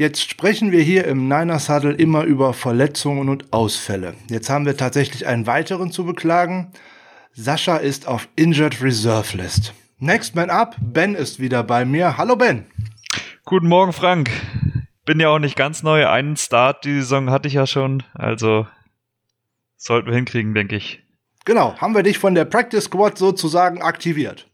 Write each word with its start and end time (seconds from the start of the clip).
Jetzt 0.00 0.30
sprechen 0.30 0.70
wir 0.70 0.80
hier 0.80 1.08
im 1.08 1.26
Niners 1.26 1.68
Huddle 1.68 1.92
immer 1.92 2.22
über 2.22 2.54
Verletzungen 2.54 3.28
und 3.28 3.52
Ausfälle. 3.52 4.14
Jetzt 4.30 4.48
haben 4.48 4.64
wir 4.64 4.76
tatsächlich 4.76 5.26
einen 5.26 5.48
weiteren 5.48 5.90
zu 5.90 6.04
beklagen. 6.04 6.70
Sascha 7.32 7.78
ist 7.78 8.06
auf 8.06 8.28
Injured 8.36 8.80
Reserve 8.80 9.36
List. 9.36 9.74
Next 9.98 10.36
Man 10.36 10.50
Up, 10.50 10.76
Ben 10.80 11.16
ist 11.16 11.40
wieder 11.40 11.64
bei 11.64 11.84
mir. 11.84 12.16
Hallo 12.16 12.36
Ben. 12.36 12.66
Guten 13.44 13.66
Morgen 13.66 13.92
Frank. 13.92 14.30
Bin 15.04 15.18
ja 15.18 15.30
auch 15.30 15.40
nicht 15.40 15.56
ganz 15.56 15.82
neu. 15.82 16.06
Einen 16.06 16.36
Start 16.36 16.84
die 16.84 17.00
Saison 17.00 17.30
hatte 17.30 17.48
ich 17.48 17.54
ja 17.54 17.66
schon. 17.66 18.04
Also 18.14 18.68
sollten 19.76 20.10
wir 20.10 20.14
hinkriegen, 20.14 20.54
denke 20.54 20.76
ich. 20.76 21.02
Genau, 21.44 21.76
haben 21.78 21.96
wir 21.96 22.04
dich 22.04 22.18
von 22.18 22.36
der 22.36 22.44
Practice 22.44 22.84
Squad 22.84 23.18
sozusagen 23.18 23.82
aktiviert. 23.82 24.48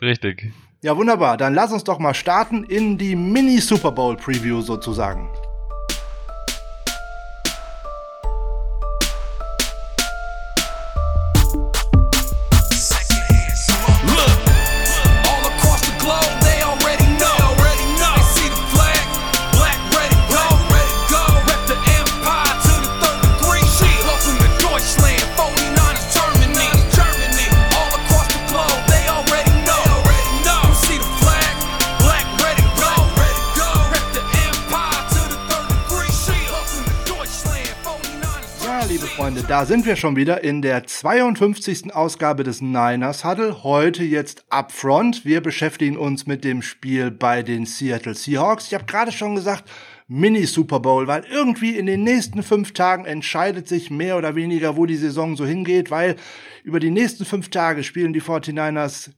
Richtig. 0.00 0.54
Ja, 0.82 0.96
wunderbar. 0.96 1.36
Dann 1.36 1.52
lass 1.52 1.72
uns 1.72 1.84
doch 1.84 1.98
mal 1.98 2.14
starten 2.14 2.64
in 2.64 2.96
die 2.96 3.14
Mini-Super 3.14 3.92
Bowl-Preview 3.92 4.62
sozusagen. 4.62 5.28
Da 39.50 39.66
sind 39.66 39.84
wir 39.84 39.96
schon 39.96 40.14
wieder 40.14 40.44
in 40.44 40.62
der 40.62 40.84
52. 40.84 41.92
Ausgabe 41.92 42.44
des 42.44 42.60
Niners 42.60 43.24
Huddle. 43.24 43.64
Heute 43.64 44.04
jetzt 44.04 44.44
Upfront. 44.48 45.24
Wir 45.24 45.40
beschäftigen 45.40 45.96
uns 45.96 46.24
mit 46.24 46.44
dem 46.44 46.62
Spiel 46.62 47.10
bei 47.10 47.42
den 47.42 47.66
Seattle 47.66 48.14
Seahawks. 48.14 48.68
Ich 48.68 48.74
habe 48.74 48.84
gerade 48.84 49.10
schon 49.10 49.34
gesagt, 49.34 49.64
Mini 50.06 50.46
Super 50.46 50.78
Bowl, 50.78 51.08
weil 51.08 51.24
irgendwie 51.28 51.76
in 51.76 51.86
den 51.86 52.04
nächsten 52.04 52.44
fünf 52.44 52.74
Tagen 52.74 53.06
entscheidet 53.06 53.66
sich 53.66 53.90
mehr 53.90 54.16
oder 54.16 54.36
weniger, 54.36 54.76
wo 54.76 54.86
die 54.86 54.94
Saison 54.94 55.34
so 55.34 55.44
hingeht, 55.44 55.90
weil 55.90 56.14
über 56.62 56.78
die 56.78 56.92
nächsten 56.92 57.24
fünf 57.24 57.48
Tage 57.48 57.82
spielen 57.82 58.12
die 58.12 58.22
49ers 58.22 59.10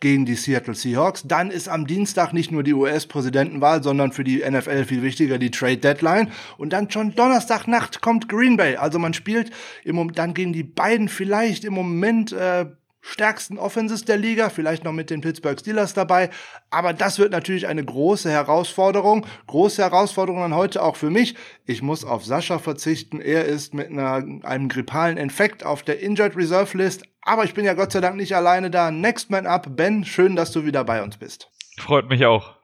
gegen 0.00 0.24
die 0.24 0.34
Seattle 0.34 0.74
Seahawks. 0.74 1.22
Dann 1.26 1.50
ist 1.50 1.68
am 1.68 1.86
Dienstag 1.86 2.32
nicht 2.32 2.50
nur 2.50 2.62
die 2.62 2.74
US-Präsidentenwahl, 2.74 3.82
sondern 3.82 4.12
für 4.12 4.24
die 4.24 4.38
NFL 4.38 4.84
viel 4.86 5.02
wichtiger 5.02 5.38
die 5.38 5.50
Trade 5.50 5.78
Deadline. 5.78 6.32
Und 6.58 6.72
dann 6.72 6.90
schon 6.90 7.14
Donnerstagnacht 7.14 8.00
kommt 8.00 8.28
Green 8.28 8.56
Bay. 8.56 8.76
Also 8.76 8.98
man 8.98 9.14
spielt 9.14 9.50
im 9.84 9.96
Moment 9.96 10.18
dann 10.18 10.34
gegen 10.34 10.52
die 10.52 10.64
beiden 10.64 11.08
vielleicht 11.08 11.64
im 11.64 11.74
Moment 11.74 12.32
äh, 12.32 12.66
stärksten 13.02 13.58
Offenses 13.58 14.04
der 14.04 14.16
Liga, 14.16 14.50
vielleicht 14.50 14.84
noch 14.84 14.92
mit 14.92 15.10
den 15.10 15.20
Pittsburgh 15.20 15.58
Steelers 15.58 15.94
dabei. 15.94 16.30
Aber 16.70 16.92
das 16.92 17.18
wird 17.18 17.32
natürlich 17.32 17.66
eine 17.66 17.84
große 17.84 18.30
Herausforderung. 18.30 19.26
Große 19.46 19.82
Herausforderung 19.82 20.40
dann 20.40 20.54
heute 20.54 20.82
auch 20.82 20.96
für 20.96 21.10
mich. 21.10 21.34
Ich 21.66 21.82
muss 21.82 22.04
auf 22.04 22.24
Sascha 22.24 22.58
verzichten. 22.58 23.20
Er 23.20 23.46
ist 23.46 23.74
mit 23.74 23.90
einer, 23.90 24.24
einem 24.42 24.68
grippalen 24.68 25.16
Infekt 25.16 25.64
auf 25.64 25.82
der 25.82 26.00
Injured 26.00 26.36
Reserve 26.36 26.76
List. 26.76 27.04
Aber 27.22 27.44
ich 27.44 27.54
bin 27.54 27.64
ja 27.64 27.74
Gott 27.74 27.92
sei 27.92 28.00
Dank 28.00 28.16
nicht 28.16 28.34
alleine 28.34 28.70
da. 28.70 28.90
Next 28.90 29.30
Man 29.30 29.46
Up. 29.46 29.76
Ben, 29.76 30.04
schön, 30.04 30.36
dass 30.36 30.52
du 30.52 30.64
wieder 30.64 30.84
bei 30.84 31.02
uns 31.02 31.16
bist. 31.16 31.50
Freut 31.78 32.08
mich 32.08 32.24
auch. 32.24 32.54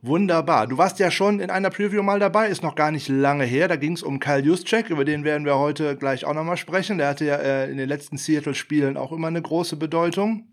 Wunderbar. 0.00 0.68
Du 0.68 0.78
warst 0.78 1.00
ja 1.00 1.10
schon 1.10 1.40
in 1.40 1.50
einer 1.50 1.70
Preview 1.70 2.04
mal 2.04 2.20
dabei, 2.20 2.48
ist 2.48 2.62
noch 2.62 2.76
gar 2.76 2.92
nicht 2.92 3.08
lange 3.08 3.44
her. 3.44 3.66
Da 3.66 3.74
ging 3.74 3.94
es 3.94 4.04
um 4.04 4.20
Kyle 4.20 4.44
Juszczyk, 4.44 4.90
über 4.90 5.04
den 5.04 5.24
werden 5.24 5.44
wir 5.44 5.58
heute 5.58 5.96
gleich 5.96 6.24
auch 6.24 6.34
nochmal 6.34 6.56
sprechen. 6.56 6.98
Der 6.98 7.08
hatte 7.08 7.24
ja 7.24 7.34
äh, 7.34 7.70
in 7.70 7.78
den 7.78 7.88
letzten 7.88 8.16
Seattle-Spielen 8.16 8.96
auch 8.96 9.10
immer 9.10 9.26
eine 9.26 9.42
große 9.42 9.76
Bedeutung. 9.76 10.46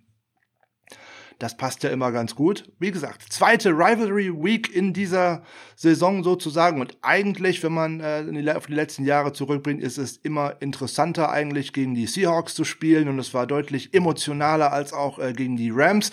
Das 1.40 1.57
passt 1.57 1.84
ja 1.84 1.90
immer 1.90 2.12
ganz 2.12 2.35
gut. 2.35 2.72
Wie 2.79 2.91
gesagt, 2.91 3.22
zweite 3.29 3.72
Rivalry 3.72 4.31
Week 4.31 4.73
in 4.73 4.94
dieser 4.94 5.44
Saison 5.75 6.23
sozusagen. 6.23 6.79
Und 6.79 6.97
eigentlich, 7.01 7.62
wenn 7.63 7.73
man 7.73 8.00
äh, 8.00 8.53
auf 8.56 8.68
die 8.68 8.73
letzten 8.73 9.03
Jahre 9.03 9.34
zurückbringt, 9.34 9.84
ist 9.84 9.97
es 9.97 10.18
immer 10.18 10.56
interessanter 10.62 11.29
eigentlich 11.29 11.74
gegen 11.74 11.94
die 11.94 12.07
Seahawks 12.07 12.53
zu 12.53 12.63
spielen. 12.63 13.09
Und 13.09 13.19
es 13.19 13.34
war 13.34 13.47
deutlich 13.47 13.94
emotionaler 13.94 14.72
als 14.72 14.94
auch 14.94 15.19
äh, 15.19 15.34
gegen 15.34 15.57
die 15.57 15.72
Rams. 15.72 16.12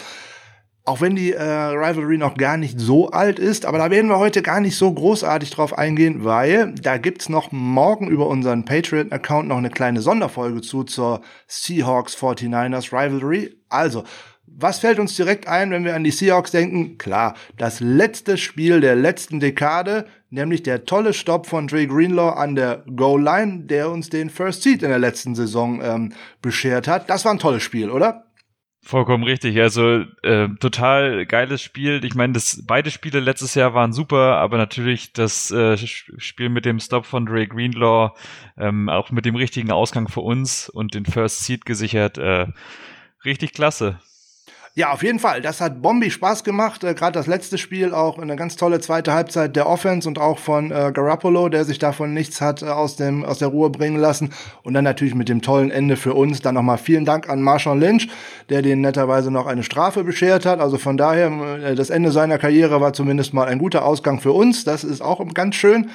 Auch 0.84 1.00
wenn 1.00 1.14
die 1.14 1.32
äh, 1.32 1.40
Rivalry 1.40 2.18
noch 2.18 2.34
gar 2.34 2.56
nicht 2.56 2.80
so 2.80 3.10
alt 3.10 3.38
ist, 3.38 3.66
aber 3.66 3.78
da 3.78 3.92
werden 3.92 4.10
wir 4.10 4.18
heute 4.18 4.42
gar 4.42 4.60
nicht 4.60 4.76
so 4.76 4.92
großartig 4.92 5.50
drauf 5.50 5.78
eingehen, 5.78 6.24
weil 6.24 6.74
da 6.74 6.98
gibt's 6.98 7.28
noch 7.28 7.52
morgen 7.52 8.08
über 8.08 8.26
unseren 8.26 8.64
Patreon-Account 8.64 9.46
noch 9.46 9.58
eine 9.58 9.70
kleine 9.70 10.00
Sonderfolge 10.00 10.60
zu 10.60 10.82
zur 10.82 11.20
Seahawks 11.46 12.16
49ers 12.16 12.92
Rivalry. 12.92 13.54
Also, 13.68 14.02
was 14.56 14.78
fällt 14.78 14.98
uns 14.98 15.16
direkt 15.16 15.48
ein, 15.48 15.70
wenn 15.70 15.84
wir 15.84 15.94
an 15.94 16.04
die 16.04 16.10
Seahawks 16.10 16.50
denken? 16.50 16.98
Klar, 16.98 17.34
das 17.56 17.80
letzte 17.80 18.36
Spiel 18.36 18.80
der 18.80 18.96
letzten 18.96 19.40
Dekade, 19.40 20.06
nämlich 20.30 20.62
der 20.62 20.84
tolle 20.84 21.12
Stopp 21.12 21.46
von 21.46 21.66
Dre 21.66 21.86
Greenlaw 21.86 22.36
an 22.36 22.54
der 22.54 22.84
Goal-Line, 22.94 23.64
der 23.64 23.90
uns 23.90 24.08
den 24.10 24.30
First 24.30 24.62
Seed 24.62 24.82
in 24.82 24.90
der 24.90 24.98
letzten 24.98 25.34
Saison 25.34 25.80
ähm, 25.82 26.12
beschert 26.40 26.88
hat. 26.88 27.10
Das 27.10 27.24
war 27.24 27.32
ein 27.32 27.38
tolles 27.38 27.62
Spiel, 27.62 27.90
oder? 27.90 28.24
Vollkommen 28.84 29.22
richtig. 29.22 29.60
Also 29.60 30.04
äh, 30.24 30.48
total 30.58 31.24
geiles 31.24 31.62
Spiel. 31.62 32.04
Ich 32.04 32.16
meine, 32.16 32.32
das 32.32 32.64
beide 32.66 32.90
Spiele 32.90 33.20
letztes 33.20 33.54
Jahr 33.54 33.74
waren 33.74 33.92
super, 33.92 34.38
aber 34.38 34.58
natürlich 34.58 35.12
das 35.12 35.52
äh, 35.52 35.76
Spiel 35.76 36.48
mit 36.48 36.64
dem 36.64 36.80
Stop 36.80 37.06
von 37.06 37.24
Dre 37.24 37.46
Greenlaw, 37.46 38.10
ähm, 38.58 38.88
auch 38.88 39.12
mit 39.12 39.24
dem 39.24 39.36
richtigen 39.36 39.70
Ausgang 39.70 40.08
für 40.08 40.22
uns 40.22 40.68
und 40.68 40.94
den 40.94 41.06
First 41.06 41.44
Seed 41.44 41.64
gesichert, 41.64 42.18
äh, 42.18 42.48
richtig 43.24 43.52
klasse. 43.52 44.00
Ja, 44.74 44.90
auf 44.92 45.02
jeden 45.02 45.18
Fall. 45.18 45.42
Das 45.42 45.60
hat 45.60 45.82
Bombi 45.82 46.10
Spaß 46.10 46.44
gemacht. 46.44 46.82
Äh, 46.82 46.94
Gerade 46.94 47.12
das 47.12 47.26
letzte 47.26 47.58
Spiel 47.58 47.92
auch 47.92 48.18
eine 48.18 48.36
ganz 48.36 48.56
tolle 48.56 48.80
zweite 48.80 49.12
Halbzeit 49.12 49.54
der 49.54 49.68
Offense 49.68 50.08
und 50.08 50.18
auch 50.18 50.38
von 50.38 50.70
äh, 50.70 50.92
Garoppolo, 50.94 51.50
der 51.50 51.66
sich 51.66 51.78
davon 51.78 52.14
nichts 52.14 52.40
hat 52.40 52.62
äh, 52.62 52.68
aus, 52.68 52.96
dem, 52.96 53.22
aus 53.22 53.38
der 53.38 53.48
Ruhe 53.48 53.68
bringen 53.68 53.98
lassen. 53.98 54.30
Und 54.62 54.72
dann 54.72 54.84
natürlich 54.84 55.14
mit 55.14 55.28
dem 55.28 55.42
tollen 55.42 55.70
Ende 55.70 55.98
für 55.98 56.14
uns. 56.14 56.40
Dann 56.40 56.54
nochmal 56.54 56.78
vielen 56.78 57.04
Dank 57.04 57.28
an 57.28 57.42
Marshall 57.42 57.78
Lynch, 57.78 58.08
der 58.48 58.62
den 58.62 58.80
netterweise 58.80 59.30
noch 59.30 59.46
eine 59.46 59.62
Strafe 59.62 60.04
beschert 60.04 60.46
hat. 60.46 60.58
Also 60.58 60.78
von 60.78 60.96
daher, 60.96 61.30
äh, 61.62 61.74
das 61.74 61.90
Ende 61.90 62.10
seiner 62.10 62.38
Karriere 62.38 62.80
war 62.80 62.94
zumindest 62.94 63.34
mal 63.34 63.48
ein 63.48 63.58
guter 63.58 63.84
Ausgang 63.84 64.20
für 64.20 64.32
uns. 64.32 64.64
Das 64.64 64.84
ist 64.84 65.02
auch 65.02 65.22
ganz 65.34 65.54
schön. 65.54 65.90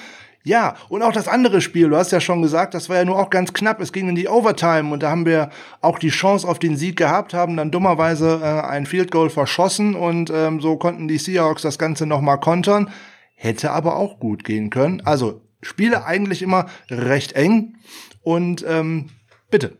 Ja, 0.47 0.75
und 0.87 1.03
auch 1.03 1.11
das 1.11 1.27
andere 1.27 1.59
Spiel, 1.59 1.89
du 1.89 1.97
hast 1.97 2.13
ja 2.13 2.21
schon 2.21 2.41
gesagt, 2.41 2.73
das 2.73 2.87
war 2.87 2.95
ja 2.95 3.03
nur 3.03 3.19
auch 3.19 3.29
ganz 3.29 3.51
knapp. 3.51 3.81
Es 3.81 3.91
ging 3.91 4.07
in 4.07 4.15
die 4.15 4.29
Overtime 4.29 4.93
und 4.93 5.03
da 5.03 5.09
haben 5.09 5.25
wir 5.25 5.49
auch 5.81 5.99
die 5.99 6.07
Chance 6.07 6.47
auf 6.47 6.57
den 6.57 6.77
Sieg 6.77 6.95
gehabt, 6.95 7.33
haben 7.33 7.57
dann 7.57 7.69
dummerweise 7.69 8.39
äh, 8.41 8.65
ein 8.65 8.85
Field 8.85 9.11
Goal 9.11 9.29
verschossen 9.29 9.93
und 9.93 10.31
ähm, 10.33 10.61
so 10.61 10.77
konnten 10.77 11.09
die 11.09 11.17
Seahawks 11.17 11.63
das 11.63 11.77
Ganze 11.77 12.05
nochmal 12.05 12.39
kontern. 12.39 12.89
Hätte 13.35 13.71
aber 13.71 13.97
auch 13.97 14.21
gut 14.21 14.45
gehen 14.45 14.69
können. 14.69 15.01
Also 15.01 15.41
Spiele 15.61 16.05
eigentlich 16.05 16.41
immer 16.41 16.67
recht 16.89 17.33
eng 17.33 17.75
und 18.21 18.63
ähm, 18.65 19.09
bitte. 19.51 19.77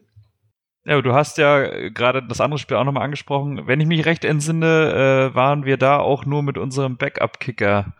Ja, 0.84 1.02
du 1.02 1.14
hast 1.14 1.38
ja 1.38 1.90
gerade 1.92 2.28
das 2.28 2.42
andere 2.42 2.60
Spiel 2.60 2.76
auch 2.76 2.84
nochmal 2.84 3.04
angesprochen. 3.04 3.68
Wenn 3.68 3.80
ich 3.80 3.88
mich 3.88 4.06
recht 4.06 4.26
entsinne, 4.26 5.30
äh, 5.32 5.36
waren 5.36 5.64
wir 5.64 5.78
da 5.78 6.00
auch 6.00 6.26
nur 6.26 6.44
mit 6.44 6.58
unserem 6.58 6.98
Backup-Kicker 6.98 7.94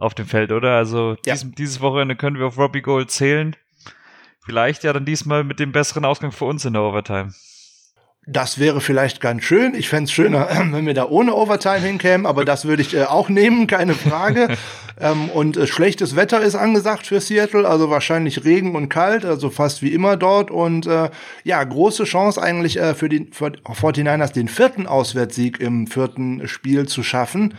auf 0.00 0.14
dem 0.14 0.26
Feld, 0.26 0.50
oder? 0.50 0.76
Also 0.76 1.16
ja. 1.24 1.34
dies, 1.34 1.46
dieses 1.56 1.80
Wochenende 1.80 2.16
können 2.16 2.38
wir 2.38 2.46
auf 2.46 2.58
Robbie 2.58 2.82
Gold 2.82 3.10
zählen. 3.10 3.54
Vielleicht 4.44 4.82
ja 4.82 4.92
dann 4.92 5.04
diesmal 5.04 5.44
mit 5.44 5.60
dem 5.60 5.70
besseren 5.70 6.04
Ausgang 6.04 6.32
für 6.32 6.46
uns 6.46 6.64
in 6.64 6.72
der 6.72 6.82
Overtime. 6.82 7.32
Das 8.26 8.58
wäre 8.58 8.80
vielleicht 8.80 9.20
ganz 9.20 9.44
schön. 9.44 9.74
Ich 9.74 9.88
fände 9.88 10.04
es 10.04 10.12
schöner, 10.12 10.48
wenn 10.72 10.86
wir 10.86 10.94
da 10.94 11.06
ohne 11.06 11.34
Overtime 11.34 11.80
hinkämen, 11.80 12.26
aber 12.26 12.44
das 12.44 12.64
würde 12.64 12.82
ich 12.82 12.94
äh, 12.94 13.04
auch 13.04 13.28
nehmen, 13.28 13.66
keine 13.66 13.94
Frage. 13.94 14.56
ähm, 15.00 15.28
und 15.30 15.58
äh, 15.58 15.66
schlechtes 15.66 16.16
Wetter 16.16 16.40
ist 16.40 16.54
angesagt 16.54 17.06
für 17.06 17.20
Seattle, 17.20 17.68
also 17.68 17.90
wahrscheinlich 17.90 18.44
Regen 18.44 18.74
und 18.76 18.88
kalt, 18.88 19.26
also 19.26 19.50
fast 19.50 19.82
wie 19.82 19.92
immer 19.92 20.16
dort. 20.16 20.50
Und 20.50 20.86
äh, 20.86 21.10
ja, 21.44 21.62
große 21.62 22.04
Chance 22.04 22.42
eigentlich 22.42 22.78
äh, 22.78 22.94
für 22.94 23.10
die 23.10 23.28
für 23.32 23.48
49ers 23.48 24.32
den 24.32 24.48
vierten 24.48 24.86
Auswärtssieg 24.86 25.60
im 25.60 25.86
vierten 25.86 26.48
Spiel 26.48 26.88
zu 26.88 27.02
schaffen. 27.02 27.54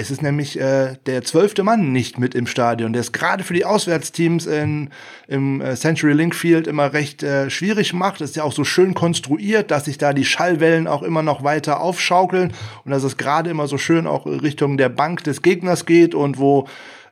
Es 0.00 0.12
ist 0.12 0.22
nämlich 0.22 0.60
äh, 0.60 0.94
der 1.06 1.24
zwölfte 1.24 1.64
Mann 1.64 1.90
nicht 1.90 2.20
mit 2.20 2.36
im 2.36 2.46
Stadion, 2.46 2.92
der 2.92 3.00
es 3.00 3.10
gerade 3.10 3.42
für 3.42 3.52
die 3.52 3.64
Auswärtsteams 3.64 4.46
in, 4.46 4.90
im 5.26 5.60
äh, 5.60 5.74
Century 5.74 6.12
Link 6.12 6.36
Field 6.36 6.68
immer 6.68 6.92
recht 6.92 7.24
äh, 7.24 7.50
schwierig 7.50 7.92
macht. 7.94 8.20
Es 8.20 8.30
ist 8.30 8.36
ja 8.36 8.44
auch 8.44 8.52
so 8.52 8.62
schön 8.62 8.94
konstruiert, 8.94 9.72
dass 9.72 9.86
sich 9.86 9.98
da 9.98 10.12
die 10.12 10.24
Schallwellen 10.24 10.86
auch 10.86 11.02
immer 11.02 11.24
noch 11.24 11.42
weiter 11.42 11.80
aufschaukeln 11.80 12.52
und 12.84 12.92
dass 12.92 13.02
es 13.02 13.16
gerade 13.16 13.50
immer 13.50 13.66
so 13.66 13.76
schön 13.76 14.06
auch 14.06 14.24
Richtung 14.24 14.76
der 14.76 14.88
Bank 14.88 15.24
des 15.24 15.42
Gegners 15.42 15.84
geht 15.84 16.14
und 16.14 16.38
wo 16.38 16.68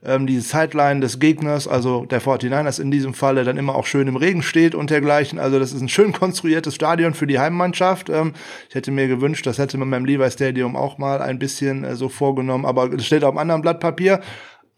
ähm, 0.06 0.26
die 0.26 0.40
Sideline 0.40 1.00
des 1.00 1.18
Gegners, 1.18 1.68
also 1.68 2.06
der 2.06 2.22
49ers 2.22 2.80
in 2.80 2.90
diesem 2.90 3.12
Falle, 3.12 3.44
dann 3.44 3.56
immer 3.56 3.74
auch 3.74 3.86
schön 3.86 4.08
im 4.08 4.16
Regen 4.16 4.42
steht 4.42 4.74
und 4.74 4.90
dergleichen. 4.90 5.38
Also 5.38 5.58
das 5.58 5.72
ist 5.72 5.80
ein 5.80 5.88
schön 5.88 6.12
konstruiertes 6.12 6.74
Stadion 6.74 7.14
für 7.14 7.26
die 7.26 7.38
Heimmannschaft. 7.38 8.08
Ähm, 8.08 8.32
ich 8.68 8.74
hätte 8.74 8.92
mir 8.92 9.08
gewünscht, 9.08 9.46
das 9.46 9.58
hätte 9.58 9.76
man 9.78 9.90
beim 9.90 10.04
Levi 10.04 10.30
Stadium 10.30 10.76
auch 10.76 10.98
mal 10.98 11.20
ein 11.20 11.38
bisschen 11.38 11.84
äh, 11.84 11.96
so 11.96 12.08
vorgenommen, 12.08 12.64
aber 12.64 12.92
es 12.92 13.04
steht 13.04 13.24
auf 13.24 13.30
einem 13.30 13.38
anderen 13.38 13.62
Blatt 13.62 13.80
Papier. 13.80 14.20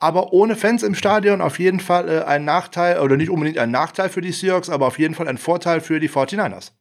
aber 0.00 0.32
ohne 0.32 0.56
Fans 0.56 0.82
im 0.82 0.94
Stadion 0.94 1.40
auf 1.40 1.58
jeden 1.58 1.80
Fall 1.80 2.08
äh, 2.08 2.22
ein 2.22 2.44
Nachteil, 2.44 3.00
oder 3.00 3.16
nicht 3.16 3.30
unbedingt 3.30 3.58
ein 3.58 3.70
Nachteil 3.70 4.08
für 4.08 4.20
die 4.20 4.32
Seahawks, 4.32 4.70
aber 4.70 4.86
auf 4.86 4.98
jeden 4.98 5.14
Fall 5.14 5.28
ein 5.28 5.38
Vorteil 5.38 5.80
für 5.80 6.00
die 6.00 6.08
49ers. 6.08 6.72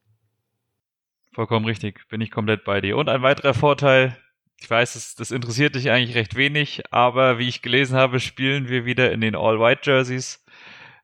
Vollkommen 1.34 1.66
richtig, 1.66 2.00
bin 2.08 2.20
ich 2.20 2.30
komplett 2.30 2.64
bei 2.64 2.80
dir. 2.80 2.96
Und 2.96 3.08
ein 3.08 3.22
weiterer 3.22 3.54
Vorteil, 3.54 4.16
ich 4.60 4.68
weiß, 4.68 4.94
das, 4.94 5.14
das 5.14 5.30
interessiert 5.30 5.74
dich 5.74 5.90
eigentlich 5.90 6.16
recht 6.16 6.34
wenig, 6.34 6.82
aber 6.90 7.38
wie 7.38 7.48
ich 7.48 7.62
gelesen 7.62 7.96
habe, 7.96 8.20
spielen 8.20 8.68
wir 8.68 8.84
wieder 8.84 9.12
in 9.12 9.20
den 9.20 9.36
All-White-Jerseys. 9.36 10.44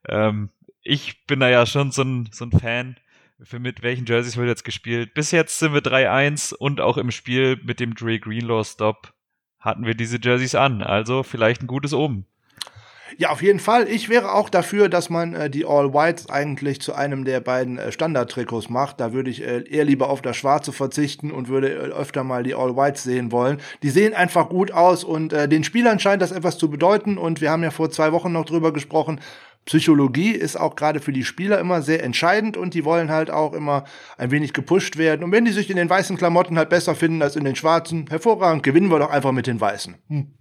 Ähm, 0.08 0.50
ich 0.82 1.26
bin 1.26 1.40
da 1.40 1.48
ja 1.48 1.64
schon 1.64 1.92
so 1.92 2.02
ein, 2.02 2.28
so 2.32 2.44
ein 2.44 2.52
Fan. 2.52 2.96
Für 3.42 3.58
mit 3.58 3.82
welchen 3.82 4.06
Jerseys 4.06 4.36
wird 4.36 4.48
jetzt 4.48 4.64
gespielt? 4.64 5.14
Bis 5.14 5.30
jetzt 5.30 5.58
sind 5.58 5.72
wir 5.72 5.82
3-1 5.82 6.54
und 6.54 6.80
auch 6.80 6.96
im 6.96 7.10
Spiel 7.10 7.60
mit 7.62 7.80
dem 7.80 7.94
Dre 7.94 8.18
Greenlaw 8.18 8.64
Stop 8.64 9.12
hatten 9.58 9.86
wir 9.86 9.94
diese 9.94 10.18
Jerseys 10.20 10.54
an. 10.54 10.82
Also 10.82 11.22
vielleicht 11.22 11.62
ein 11.62 11.66
gutes 11.66 11.92
Oben. 11.92 12.26
Ja, 13.16 13.31
auf 13.31 13.43
jeden 13.43 13.61
Fall. 13.61 13.88
Ich 13.88 14.08
wäre 14.08 14.32
auch 14.32 14.49
dafür, 14.49 14.88
dass 14.88 15.08
man 15.08 15.34
äh, 15.34 15.50
die 15.50 15.64
All 15.64 15.94
Whites 15.94 16.28
eigentlich 16.28 16.81
zu 16.81 16.94
einem 16.94 17.25
der 17.25 17.40
beiden 17.40 17.78
äh, 17.78 17.93
Standard-Trikots 17.93 18.69
macht. 18.70 19.00
Da 19.00 19.12
würde 19.12 19.31
ich 19.31 19.43
äh, 19.43 19.62
eher 19.69 19.84
lieber 19.84 20.11
auf 20.11 20.22
das 20.22 20.37
Schwarze 20.37 20.72
verzichten 20.72 21.31
und 21.31 21.49
würde 21.49 21.72
äh, 21.72 21.93
öfter 21.93 22.25
mal 22.25 22.43
die 22.43 22.55
All 22.55 22.76
Whites 22.76 23.05
sehen 23.05 23.31
wollen. 23.31 23.58
Die 23.82 23.90
sehen 23.90 24.14
einfach 24.14 24.49
gut 24.49 24.72
aus 24.72 25.05
und 25.05 25.32
äh, 25.32 25.49
den 25.49 25.64
Spielern 25.64 25.99
scheint 25.99 26.22
das 26.22 26.32
etwas 26.32 26.58
zu 26.58 26.69
bedeuten. 26.70 27.19
Und 27.19 27.40
wir 27.40 27.50
haben 27.50 27.62
ja 27.62 27.70
vor 27.70 27.90
zwei 27.90 28.12
Wochen 28.12 28.32
noch 28.32 28.44
drüber 28.44 28.72
gesprochen. 28.72 29.20
Psychologie 29.64 30.32
ist 30.32 30.56
auch 30.56 30.76
gerade 30.76 31.00
für 31.00 31.12
die 31.12 31.25
Spieler 31.25 31.58
immer 31.58 31.81
sehr 31.81 32.02
entscheidend 32.02 32.56
und 32.56 32.75
die 32.75 32.84
wollen 32.84 33.11
halt 33.11 33.31
auch 33.31 33.55
immer 33.55 33.84
ein 34.19 34.31
wenig 34.31 34.52
gepusht 34.52 34.99
werden. 34.99 35.25
Und 35.25 35.32
wenn 35.32 35.46
die 35.46 35.52
sich 35.52 35.70
in 35.70 35.76
den 35.76 35.88
weißen 35.88 36.19
Klamotten 36.19 36.58
halt 36.58 36.69
besser 36.69 36.94
finden 36.94 37.22
als 37.22 37.37
in 37.37 37.44
den 37.44 37.56
schwarzen, 37.56 38.06
hervorragend, 38.11 38.62
gewinnen 38.62 38.90
wir 38.90 38.99
doch 38.99 39.11
einfach 39.11 39.32
mit 39.32 39.46
den 39.46 39.61
weißen. 39.61 39.94
Hm. 40.08 40.34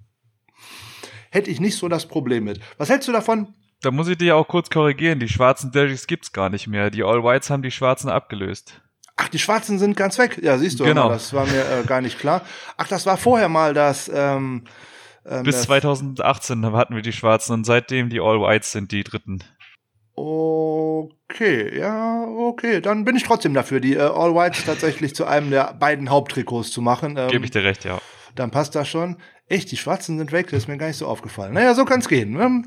Hätte 1.34 1.50
ich 1.50 1.60
nicht 1.60 1.78
so 1.78 1.90
das 1.90 2.06
Problem 2.06 2.44
mit. 2.44 2.60
Was 2.78 2.90
hältst 2.90 3.08
du 3.08 3.12
davon? 3.12 3.56
Da 3.82 3.90
muss 3.90 4.08
ich 4.08 4.20
dir 4.20 4.38
auch 4.38 4.48
kurz 4.48 4.70
korrigieren. 4.70 5.20
Die 5.20 5.28
schwarzen 5.28 5.72
Jerseys 5.74 6.06
gibt's 6.06 6.32
gar 6.32 6.52
nicht 6.52 6.68
mehr. 6.68 6.92
Die 6.92 7.04
All 7.04 7.24
Whites 7.24 7.50
haben 7.50 7.64
die 7.64 7.72
schwarzen 7.72 8.08
abgelöst. 8.08 8.84
Ach, 9.16 9.30
die 9.30 9.40
Schwarzen 9.40 9.80
sind 9.80 9.98
ganz 9.98 10.20
weg. 10.20 10.40
Ja, 10.44 10.60
siehst 10.60 10.80
du, 10.80 10.84
genau. 10.84 11.10
das 11.10 11.34
war 11.34 11.48
mir 11.48 11.66
äh, 11.66 11.84
gar 11.88 12.02
nicht 12.02 12.20
klar. 12.20 12.44
Ach, 12.78 12.88
das 12.88 13.08
war 13.08 13.18
vorher 13.18 13.50
mal 13.50 13.74
das. 13.74 14.12
Ähm, 14.14 14.66
ähm, 15.26 15.42
Bis 15.42 15.64
2018 15.64 16.72
hatten 16.72 16.94
wir 16.94 17.02
die 17.02 17.12
Schwarzen 17.12 17.54
und 17.54 17.66
seitdem 17.66 18.10
die 18.10 18.20
All 18.20 18.40
Whites 18.40 18.72
sind 18.72 18.92
die 18.92 19.04
dritten. 19.04 19.44
Okay, 20.14 21.76
ja, 21.76 22.28
okay. 22.28 22.80
Dann 22.80 23.06
bin 23.06 23.16
ich 23.16 23.24
trotzdem 23.24 23.56
dafür, 23.56 23.80
die 23.80 23.96
äh, 23.96 24.02
All 24.02 24.36
Whites 24.36 24.66
tatsächlich 24.66 25.16
zu 25.16 25.26
einem 25.26 25.50
der 25.50 25.74
beiden 25.74 26.12
Haupttrikots 26.12 26.70
zu 26.70 26.84
machen. 26.84 27.18
Ähm, 27.18 27.30
Gebe 27.30 27.46
ich 27.46 27.50
dir 27.52 27.64
recht, 27.64 27.86
ja. 27.86 28.00
Dann 28.36 28.52
passt 28.52 28.76
das 28.76 28.88
schon. 28.88 29.18
Echt, 29.48 29.72
die 29.72 29.78
Schwarzen 29.78 30.18
sind 30.18 30.32
weg, 30.32 30.48
das 30.50 30.64
ist 30.64 30.68
mir 30.68 30.78
gar 30.78 30.88
nicht 30.88 30.98
so 30.98 31.08
aufgefallen. 31.08 31.54
Naja, 31.54 31.74
so 31.74 31.86
kann's 31.86 32.08
gehen. 32.08 32.32
Ne? 32.32 32.64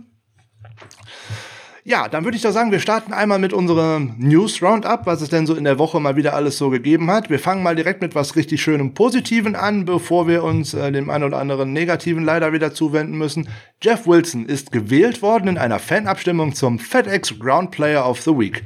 Ja, 1.88 2.08
dann 2.08 2.24
würde 2.24 2.36
ich 2.36 2.42
doch 2.42 2.50
sagen, 2.50 2.72
wir 2.72 2.80
starten 2.80 3.12
einmal 3.12 3.38
mit 3.38 3.52
unserem 3.52 4.16
News 4.18 4.60
Roundup, 4.60 5.06
was 5.06 5.20
es 5.20 5.28
denn 5.28 5.46
so 5.46 5.54
in 5.54 5.62
der 5.62 5.78
Woche 5.78 6.00
mal 6.00 6.16
wieder 6.16 6.34
alles 6.34 6.58
so 6.58 6.68
gegeben 6.68 7.08
hat. 7.12 7.30
Wir 7.30 7.38
fangen 7.38 7.62
mal 7.62 7.76
direkt 7.76 8.02
mit 8.02 8.16
was 8.16 8.34
richtig 8.34 8.60
schönem 8.60 8.92
Positiven 8.92 9.54
an, 9.54 9.84
bevor 9.84 10.26
wir 10.26 10.42
uns 10.42 10.74
äh, 10.74 10.90
dem 10.90 11.10
einen 11.10 11.22
oder 11.22 11.38
anderen 11.38 11.72
Negativen 11.72 12.24
leider 12.24 12.52
wieder 12.52 12.74
zuwenden 12.74 13.16
müssen. 13.16 13.48
Jeff 13.80 14.04
Wilson 14.04 14.46
ist 14.46 14.72
gewählt 14.72 15.22
worden 15.22 15.46
in 15.46 15.58
einer 15.58 15.78
Fanabstimmung 15.78 16.56
zum 16.56 16.80
FedEx 16.80 17.38
Ground 17.38 17.70
Player 17.70 18.04
of 18.04 18.20
the 18.20 18.32
Week. 18.32 18.64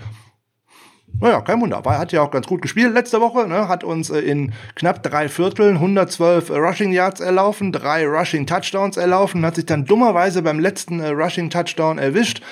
Naja, 1.21 1.41
kein 1.43 1.61
Wunder. 1.61 1.83
Er 1.85 1.99
hat 1.99 2.13
ja 2.13 2.23
auch 2.23 2.31
ganz 2.31 2.47
gut 2.47 2.63
gespielt 2.63 2.95
letzte 2.95 3.21
Woche. 3.21 3.47
Ne? 3.47 3.69
Hat 3.69 3.85
uns 3.85 4.11
äh, 4.11 4.21
in 4.21 4.53
knapp 4.75 5.03
drei 5.03 5.29
Vierteln 5.29 5.77
112 5.77 6.49
äh, 6.49 6.57
Rushing 6.57 6.93
Yards 6.93 7.21
erlaufen, 7.21 7.73
drei 7.73 8.07
Rushing 8.07 8.47
Touchdowns 8.47 8.97
erlaufen, 8.97 9.45
hat 9.45 9.57
sich 9.57 9.67
dann 9.67 9.85
dummerweise 9.85 10.43
beim 10.43 10.59
letzten 10.59 11.01
äh, 11.01 11.09
Rushing 11.09 11.51
Touchdown 11.51 11.99
erwischt 11.99 12.43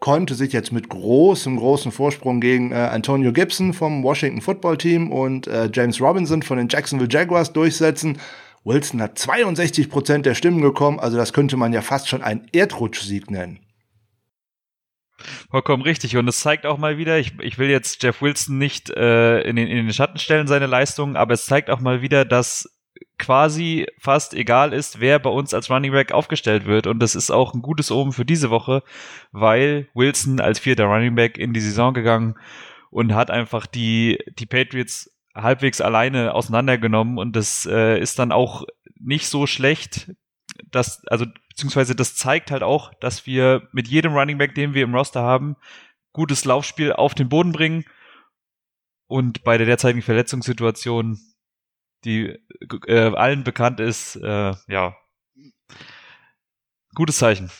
konnte 0.00 0.34
sich 0.34 0.52
jetzt 0.52 0.72
mit 0.72 0.88
großem, 0.88 1.56
großem 1.56 1.90
Vorsprung 1.90 2.40
gegen 2.40 2.70
äh, 2.70 2.76
Antonio 2.76 3.32
Gibson 3.32 3.72
vom 3.72 4.02
Washington 4.04 4.40
Football 4.40 4.78
Team 4.78 5.10
und 5.10 5.48
äh, 5.48 5.68
James 5.72 6.00
Robinson 6.00 6.42
von 6.42 6.58
den 6.58 6.68
Jacksonville 6.68 7.10
Jaguars 7.10 7.52
durchsetzen. 7.52 8.18
Wilson 8.64 9.00
hat 9.02 9.18
62 9.18 9.88
Prozent 9.88 10.26
der 10.26 10.34
Stimmen 10.34 10.60
bekommen, 10.60 11.00
also 11.00 11.16
das 11.16 11.32
könnte 11.32 11.56
man 11.56 11.72
ja 11.72 11.80
fast 11.80 12.08
schon 12.08 12.22
einen 12.22 12.46
Erdrutschsieg 12.52 13.30
nennen. 13.30 13.58
Vollkommen 15.50 15.82
richtig. 15.82 16.16
Und 16.16 16.28
es 16.28 16.40
zeigt 16.40 16.66
auch 16.66 16.78
mal 16.78 16.98
wieder, 16.98 17.18
ich, 17.18 17.38
ich 17.40 17.58
will 17.58 17.68
jetzt 17.68 18.02
Jeff 18.02 18.22
Wilson 18.22 18.58
nicht 18.58 18.90
äh, 18.90 19.40
in, 19.42 19.56
den, 19.56 19.68
in 19.68 19.76
den 19.76 19.92
Schatten 19.92 20.18
stellen, 20.18 20.46
seine 20.46 20.66
Leistungen, 20.66 21.16
aber 21.16 21.34
es 21.34 21.46
zeigt 21.46 21.70
auch 21.70 21.80
mal 21.80 22.02
wieder, 22.02 22.24
dass 22.24 22.78
quasi 23.18 23.86
fast 23.98 24.32
egal 24.34 24.72
ist, 24.72 25.00
wer 25.00 25.18
bei 25.18 25.30
uns 25.30 25.52
als 25.52 25.70
Running 25.70 25.92
Back 25.92 26.12
aufgestellt 26.12 26.66
wird. 26.66 26.86
Und 26.86 27.00
das 27.00 27.14
ist 27.14 27.30
auch 27.30 27.52
ein 27.52 27.62
gutes 27.62 27.90
Oben 27.90 28.12
für 28.12 28.24
diese 28.24 28.50
Woche, 28.50 28.82
weil 29.32 29.88
Wilson 29.94 30.40
als 30.40 30.60
vierter 30.60 30.84
Running 30.84 31.14
Back 31.14 31.36
in 31.36 31.52
die 31.52 31.60
Saison 31.60 31.94
gegangen 31.94 32.36
und 32.90 33.14
hat 33.14 33.30
einfach 33.30 33.66
die, 33.66 34.18
die 34.38 34.46
Patriots 34.46 35.12
halbwegs 35.34 35.80
alleine 35.80 36.34
auseinandergenommen. 36.34 37.18
Und 37.18 37.34
das 37.36 37.66
äh, 37.66 38.00
ist 38.00 38.18
dann 38.18 38.32
auch 38.32 38.64
nicht 39.00 39.26
so 39.28 39.46
schlecht, 39.46 40.12
dass, 40.70 41.04
also, 41.06 41.26
beziehungsweise 41.58 41.96
das 41.96 42.14
zeigt 42.14 42.52
halt 42.52 42.62
auch, 42.62 42.94
dass 43.00 43.26
wir 43.26 43.68
mit 43.72 43.88
jedem 43.88 44.12
Running 44.12 44.38
Back, 44.38 44.54
den 44.54 44.74
wir 44.74 44.84
im 44.84 44.94
Roster 44.94 45.22
haben, 45.22 45.56
gutes 46.12 46.44
Laufspiel 46.44 46.92
auf 46.92 47.16
den 47.16 47.28
Boden 47.28 47.50
bringen. 47.50 47.84
Und 49.08 49.42
bei 49.42 49.58
der 49.58 49.66
derzeitigen 49.66 50.02
Verletzungssituation 50.02 51.18
die 52.04 52.38
äh, 52.86 53.12
allen 53.12 53.42
bekannt 53.42 53.80
ist, 53.80 54.14
äh, 54.14 54.54
ja, 54.68 54.96
gutes 56.94 57.18
Zeichen. 57.18 57.50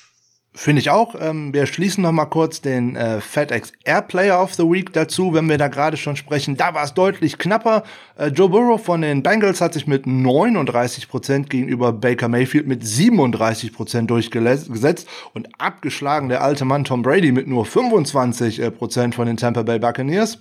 Finde 0.60 0.80
ich 0.80 0.90
auch. 0.90 1.14
Ähm, 1.20 1.54
wir 1.54 1.66
schließen 1.66 2.02
noch 2.02 2.10
mal 2.10 2.24
kurz 2.24 2.60
den 2.60 2.96
äh, 2.96 3.20
FedEx 3.20 3.70
Air 3.84 4.02
Player 4.02 4.42
of 4.42 4.54
the 4.54 4.64
Week 4.64 4.92
dazu, 4.92 5.32
wenn 5.32 5.48
wir 5.48 5.56
da 5.56 5.68
gerade 5.68 5.96
schon 5.96 6.16
sprechen. 6.16 6.56
Da 6.56 6.74
war 6.74 6.82
es 6.82 6.94
deutlich 6.94 7.38
knapper. 7.38 7.84
Äh, 8.16 8.26
Joe 8.30 8.48
Burrow 8.48 8.84
von 8.84 9.02
den 9.02 9.22
Bengals 9.22 9.60
hat 9.60 9.74
sich 9.74 9.86
mit 9.86 10.08
39 10.08 11.08
Prozent 11.08 11.48
gegenüber 11.48 11.92
Baker 11.92 12.26
Mayfield 12.26 12.66
mit 12.66 12.84
37 12.84 13.72
Prozent 13.72 14.10
durchgesetzt 14.10 15.06
und 15.32 15.48
abgeschlagen 15.60 16.28
der 16.28 16.42
alte 16.42 16.64
Mann 16.64 16.82
Tom 16.82 17.02
Brady 17.02 17.30
mit 17.30 17.46
nur 17.46 17.64
25 17.64 18.60
äh, 18.60 18.72
Prozent 18.72 19.14
von 19.14 19.28
den 19.28 19.36
Tampa 19.36 19.62
Bay 19.62 19.78
Buccaneers. 19.78 20.40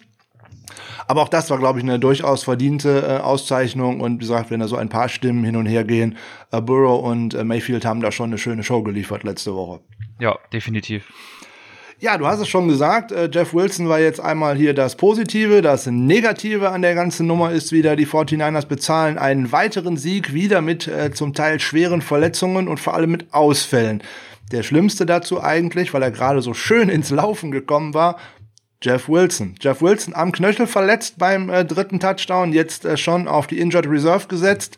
Aber 1.07 1.21
auch 1.21 1.29
das 1.29 1.51
war, 1.51 1.59
glaube 1.59 1.77
ich, 1.77 1.85
eine 1.85 1.99
durchaus 1.99 2.43
verdiente 2.43 3.03
äh, 3.07 3.21
Auszeichnung. 3.21 4.01
Und 4.01 4.15
wie 4.15 4.21
gesagt, 4.21 4.49
wenn 4.49 4.61
da 4.61 4.67
so 4.67 4.77
ein 4.77 4.89
paar 4.89 5.09
Stimmen 5.09 5.43
hin 5.43 5.55
und 5.55 5.67
her 5.67 5.83
gehen, 5.83 6.17
äh, 6.51 6.59
Burrow 6.59 7.05
und 7.05 7.35
äh, 7.35 7.43
Mayfield 7.43 7.85
haben 7.85 8.01
da 8.01 8.11
schon 8.11 8.31
eine 8.31 8.39
schöne 8.39 8.63
Show 8.63 8.81
geliefert 8.81 9.21
letzte 9.21 9.53
Woche. 9.53 9.79
Ja, 10.19 10.37
definitiv. 10.51 11.03
Ja, 11.99 12.15
du 12.19 12.27
hast 12.27 12.39
es 12.39 12.47
schon 12.47 12.67
gesagt, 12.67 13.11
äh, 13.11 13.27
Jeff 13.31 13.55
Wilson 13.55 13.89
war 13.89 13.99
jetzt 13.99 14.19
einmal 14.19 14.55
hier 14.55 14.75
das 14.75 14.97
Positive. 14.97 15.63
Das 15.63 15.87
Negative 15.87 16.69
an 16.69 16.83
der 16.83 16.93
ganzen 16.93 17.25
Nummer 17.25 17.51
ist 17.51 17.71
wieder, 17.71 17.95
die 17.95 18.05
49ers 18.05 18.67
bezahlen 18.67 19.17
einen 19.17 19.51
weiteren 19.51 19.97
Sieg, 19.97 20.31
wieder 20.31 20.61
mit 20.61 20.87
äh, 20.87 21.11
zum 21.11 21.33
Teil 21.33 21.59
schweren 21.59 22.03
Verletzungen 22.03 22.67
und 22.67 22.79
vor 22.79 22.93
allem 22.93 23.09
mit 23.09 23.33
Ausfällen. 23.33 24.03
Der 24.51 24.61
schlimmste 24.61 25.07
dazu 25.07 25.41
eigentlich, 25.41 25.91
weil 25.93 26.03
er 26.03 26.11
gerade 26.11 26.43
so 26.43 26.53
schön 26.53 26.89
ins 26.89 27.09
Laufen 27.09 27.49
gekommen 27.49 27.95
war, 27.95 28.17
Jeff 28.83 29.09
Wilson. 29.09 29.55
Jeff 29.59 29.81
Wilson 29.81 30.13
am 30.13 30.31
Knöchel 30.31 30.67
verletzt 30.67 31.15
beim 31.17 31.49
äh, 31.49 31.65
dritten 31.65 31.99
Touchdown, 31.99 32.53
jetzt 32.53 32.85
äh, 32.85 32.95
schon 32.95 33.27
auf 33.27 33.47
die 33.47 33.59
Injured 33.59 33.89
Reserve 33.89 34.27
gesetzt, 34.27 34.77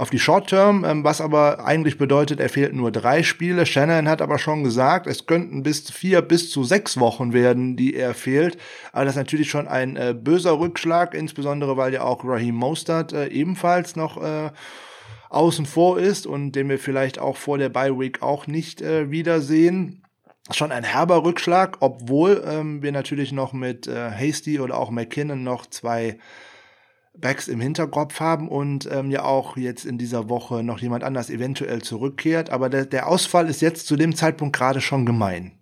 auf 0.00 0.08
die 0.08 0.18
Short 0.18 0.48
Term, 0.48 0.84
ähm, 0.84 1.04
was 1.04 1.20
aber 1.20 1.64
eigentlich 1.64 1.98
bedeutet, 1.98 2.40
er 2.40 2.48
fehlt 2.48 2.72
nur 2.72 2.90
drei 2.90 3.22
Spiele. 3.22 3.66
Shannon 3.66 4.08
hat 4.08 4.22
aber 4.22 4.38
schon 4.38 4.64
gesagt, 4.64 5.06
es 5.06 5.26
könnten 5.26 5.62
bis 5.62 5.90
vier 5.90 6.22
bis 6.22 6.50
zu 6.50 6.64
sechs 6.64 6.98
Wochen 6.98 7.34
werden, 7.34 7.76
die 7.76 7.94
er 7.94 8.14
fehlt. 8.14 8.56
Aber 8.92 9.04
das 9.04 9.12
ist 9.12 9.18
natürlich 9.18 9.50
schon 9.50 9.68
ein 9.68 9.96
äh, 9.96 10.14
böser 10.18 10.58
Rückschlag, 10.58 11.14
insbesondere 11.14 11.76
weil 11.76 11.92
ja 11.92 12.02
auch 12.02 12.24
Raheem 12.24 12.54
Mostert 12.54 13.12
äh, 13.12 13.26
ebenfalls 13.26 13.94
noch 13.94 14.22
äh, 14.22 14.50
außen 15.28 15.66
vor 15.66 15.98
ist 15.98 16.26
und 16.26 16.52
den 16.52 16.70
wir 16.70 16.78
vielleicht 16.78 17.18
auch 17.18 17.36
vor 17.36 17.58
der 17.58 17.68
Bye 17.68 17.98
Week 17.98 18.22
auch 18.22 18.46
nicht 18.46 18.80
äh, 18.80 19.10
wiedersehen 19.10 20.02
schon 20.50 20.72
ein 20.72 20.82
herber 20.82 21.22
Rückschlag, 21.24 21.76
obwohl 21.80 22.42
ähm, 22.46 22.82
wir 22.82 22.90
natürlich 22.90 23.32
noch 23.32 23.52
mit 23.52 23.86
äh, 23.86 24.10
Hasty 24.10 24.58
oder 24.58 24.78
auch 24.78 24.90
McKinnon 24.90 25.44
noch 25.44 25.66
zwei 25.66 26.18
Backs 27.16 27.48
im 27.48 27.60
Hinterkopf 27.60 28.20
haben 28.20 28.48
und 28.48 28.88
ähm, 28.90 29.10
ja 29.10 29.24
auch 29.24 29.56
jetzt 29.56 29.84
in 29.84 29.98
dieser 29.98 30.28
Woche 30.28 30.62
noch 30.62 30.78
jemand 30.78 31.04
anders 31.04 31.28
eventuell 31.28 31.82
zurückkehrt. 31.82 32.50
Aber 32.50 32.68
der, 32.68 32.86
der 32.86 33.08
Ausfall 33.08 33.48
ist 33.48 33.60
jetzt 33.60 33.86
zu 33.86 33.96
dem 33.96 34.14
Zeitpunkt 34.14 34.56
gerade 34.56 34.80
schon 34.80 35.04
gemein. 35.06 35.52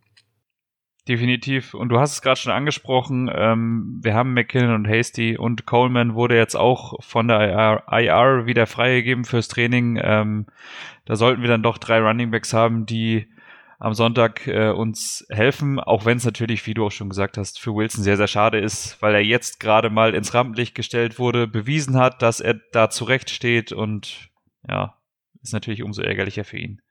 Definitiv. 1.09 1.73
Und 1.73 1.89
du 1.89 1.99
hast 1.99 2.13
es 2.13 2.23
gerade 2.23 2.39
schon 2.39 2.53
angesprochen. 2.53 3.31
Ähm, 3.35 3.99
wir 4.03 4.13
haben 4.13 4.35
McKinnon 4.35 4.75
und 4.75 4.89
Hasty 4.89 5.39
und 5.39 5.65
Coleman 5.65 6.15
wurde 6.15 6.37
jetzt 6.37 6.55
auch 6.55 7.03
von 7.03 7.29
der 7.29 7.41
IR, 7.41 7.83
IR 7.91 8.47
wieder 8.47 8.67
freigegeben 8.67 9.25
fürs 9.25 9.49
Training. 9.49 9.99
Ähm, 10.03 10.47
da 11.07 11.17
sollten 11.17 11.41
wir 11.41 11.49
dann 11.49 11.63
doch 11.63 11.79
drei 11.79 12.01
Runningbacks 12.01 12.53
haben, 12.53 12.85
die 12.85 13.27
am 13.79 13.95
Sonntag 13.95 14.47
äh, 14.47 14.71
uns 14.71 15.25
helfen, 15.31 15.79
auch 15.79 16.05
wenn 16.05 16.19
es 16.19 16.25
natürlich, 16.25 16.67
wie 16.67 16.75
du 16.75 16.87
auch 16.87 16.91
schon 16.91 17.09
gesagt 17.09 17.39
hast, 17.39 17.61
für 17.61 17.75
Wilson 17.75 18.03
sehr, 18.03 18.17
sehr 18.17 18.27
schade 18.27 18.59
ist, 18.59 19.01
weil 19.01 19.15
er 19.15 19.25
jetzt 19.25 19.61
gerade 19.61 19.89
mal 19.89 20.15
ins 20.15 20.35
Rampenlicht 20.35 20.75
gestellt 20.75 21.19
wurde, 21.19 21.47
bewiesen 21.47 21.97
hat, 21.97 22.21
dass 22.21 22.41
er 22.41 22.55
da 22.73 22.91
zurecht 22.91 23.31
steht 23.31 23.71
und 23.73 24.31
ja, 24.69 24.97
ist 25.43 25.53
natürlich 25.53 25.85
umso 25.85 26.03
ärgerlicher 26.03 26.45
für 26.45 26.59
ihn. 26.59 26.83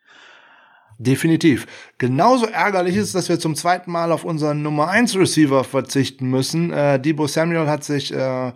Definitiv. 0.98 1.68
Genauso 1.98 2.48
ärgerlich 2.48 2.96
ist, 2.96 3.14
dass 3.14 3.30
wir 3.30 3.38
zum 3.38 3.56
zweiten 3.56 3.92
Mal 3.92 4.12
auf 4.12 4.24
unseren 4.24 4.64
Nummer 4.64 4.88
1 4.88 5.16
Receiver 5.16 5.64
verzichten 5.64 6.30
müssen. 6.30 6.72
Äh, 6.72 7.00
Debo 7.00 7.28
Samuel 7.28 7.68
hat 7.68 7.84
sich 7.84 8.12
äh, 8.12 8.54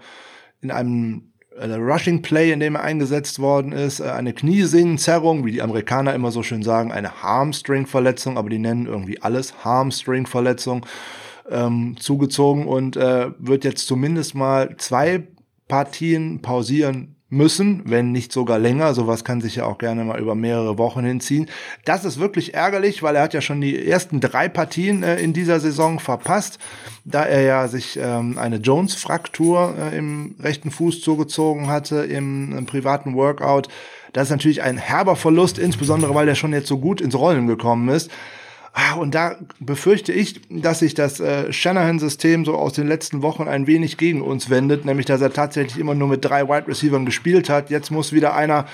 in 0.61 0.71
einem 0.71 1.30
Rushing 1.69 2.21
Play, 2.21 2.51
in 2.51 2.59
dem 2.59 2.75
er 2.75 2.83
eingesetzt 2.83 3.39
worden 3.39 3.71
ist, 3.71 3.99
äh, 3.99 4.05
eine 4.05 4.33
Kniesehnenzerrung, 4.33 5.45
wie 5.45 5.51
die 5.51 5.61
Amerikaner 5.61 6.13
immer 6.13 6.31
so 6.31 6.43
schön 6.43 6.63
sagen, 6.63 6.91
eine 6.91 7.21
Harmstring-Verletzung, 7.21 8.37
aber 8.37 8.49
die 8.49 8.59
nennen 8.59 8.85
irgendwie 8.85 9.21
alles 9.21 9.63
Harmstring-Verletzung, 9.63 10.85
ähm, 11.49 11.95
zugezogen 11.99 12.67
und 12.67 12.95
äh, 12.97 13.31
wird 13.37 13.63
jetzt 13.63 13.87
zumindest 13.87 14.35
mal 14.35 14.75
zwei 14.77 15.27
Partien 15.67 16.41
pausieren 16.41 17.15
müssen, 17.31 17.81
wenn 17.85 18.11
nicht 18.11 18.31
sogar 18.31 18.59
länger. 18.59 18.93
Sowas 18.93 19.23
kann 19.23 19.41
sich 19.41 19.55
ja 19.55 19.65
auch 19.65 19.77
gerne 19.77 20.03
mal 20.03 20.19
über 20.19 20.35
mehrere 20.35 20.77
Wochen 20.77 21.03
hinziehen. 21.03 21.49
Das 21.85 22.05
ist 22.05 22.19
wirklich 22.19 22.53
ärgerlich, 22.53 23.01
weil 23.01 23.15
er 23.15 23.23
hat 23.23 23.33
ja 23.33 23.41
schon 23.41 23.61
die 23.61 23.87
ersten 23.87 24.19
drei 24.19 24.49
Partien 24.49 25.01
äh, 25.01 25.17
in 25.17 25.33
dieser 25.33 25.59
Saison 25.59 25.99
verpasst, 25.99 26.59
da 27.05 27.23
er 27.23 27.41
ja 27.41 27.67
sich 27.69 27.97
ähm, 27.99 28.37
eine 28.37 28.57
Jones-Fraktur 28.57 29.75
äh, 29.79 29.97
im 29.97 30.35
rechten 30.39 30.69
Fuß 30.69 31.01
zugezogen 31.01 31.67
hatte 31.67 32.03
im, 32.03 32.55
im 32.55 32.65
privaten 32.65 33.15
Workout. 33.15 33.69
Das 34.11 34.23
ist 34.23 34.31
natürlich 34.31 34.61
ein 34.61 34.77
herber 34.77 35.15
Verlust, 35.15 35.57
insbesondere 35.57 36.13
weil 36.13 36.27
er 36.27 36.35
schon 36.35 36.51
jetzt 36.51 36.67
so 36.67 36.79
gut 36.79 36.99
ins 36.99 37.15
Rollen 37.15 37.47
gekommen 37.47 37.87
ist. 37.87 38.11
Ah, 38.73 38.93
und 38.93 39.13
da 39.13 39.35
befürchte 39.59 40.13
ich, 40.13 40.41
dass 40.49 40.79
sich 40.79 40.93
das 40.93 41.19
äh, 41.19 41.51
Shanahan-System 41.51 42.45
so 42.45 42.55
aus 42.55 42.71
den 42.73 42.87
letzten 42.87 43.21
Wochen 43.21 43.49
ein 43.49 43.67
wenig 43.67 43.97
gegen 43.97 44.21
uns 44.21 44.49
wendet, 44.49 44.85
nämlich 44.85 45.05
dass 45.05 45.19
er 45.19 45.33
tatsächlich 45.33 45.77
immer 45.77 45.93
nur 45.93 46.07
mit 46.07 46.23
drei 46.23 46.47
Wide 46.47 46.67
Receivers 46.67 47.03
gespielt 47.05 47.49
hat. 47.49 47.69
Jetzt 47.69 47.91
muss 47.91 48.13
wieder 48.13 48.33
einer 48.33 48.65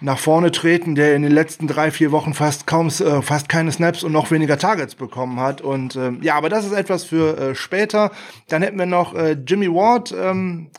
nach 0.00 0.18
vorne 0.18 0.50
treten, 0.50 0.94
der 0.94 1.14
in 1.14 1.22
den 1.22 1.32
letzten 1.32 1.66
drei, 1.66 1.90
vier 1.90 2.12
Wochen 2.12 2.32
fast 2.32 2.66
kaum, 2.66 2.88
äh, 2.88 3.20
fast 3.20 3.50
keine 3.50 3.70
Snaps 3.70 4.02
und 4.02 4.12
noch 4.12 4.30
weniger 4.30 4.58
Targets 4.58 4.94
bekommen 4.94 5.38
hat. 5.38 5.60
Und 5.60 5.96
äh, 5.96 6.12
ja, 6.22 6.36
aber 6.36 6.48
das 6.48 6.64
ist 6.64 6.72
etwas 6.72 7.04
für 7.04 7.36
äh, 7.36 7.54
später. 7.54 8.10
Dann 8.48 8.62
hätten 8.62 8.78
wir 8.78 8.86
noch 8.86 9.14
äh, 9.14 9.36
Jimmy 9.46 9.68
Ward. 9.68 10.14
Ähm, 10.18 10.70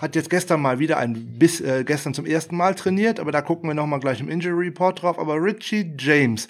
hat 0.00 0.16
jetzt 0.16 0.30
gestern 0.30 0.62
mal 0.62 0.78
wieder 0.78 0.96
ein 0.96 1.38
bis 1.38 1.60
äh, 1.60 1.84
gestern 1.84 2.14
zum 2.14 2.24
ersten 2.24 2.56
Mal 2.56 2.74
trainiert, 2.74 3.20
aber 3.20 3.32
da 3.32 3.42
gucken 3.42 3.68
wir 3.68 3.74
noch 3.74 3.86
mal 3.86 4.00
gleich 4.00 4.20
im 4.20 4.30
Injury 4.30 4.68
Report 4.68 5.02
drauf. 5.02 5.18
Aber 5.18 5.34
Richie 5.34 5.92
James, 5.98 6.48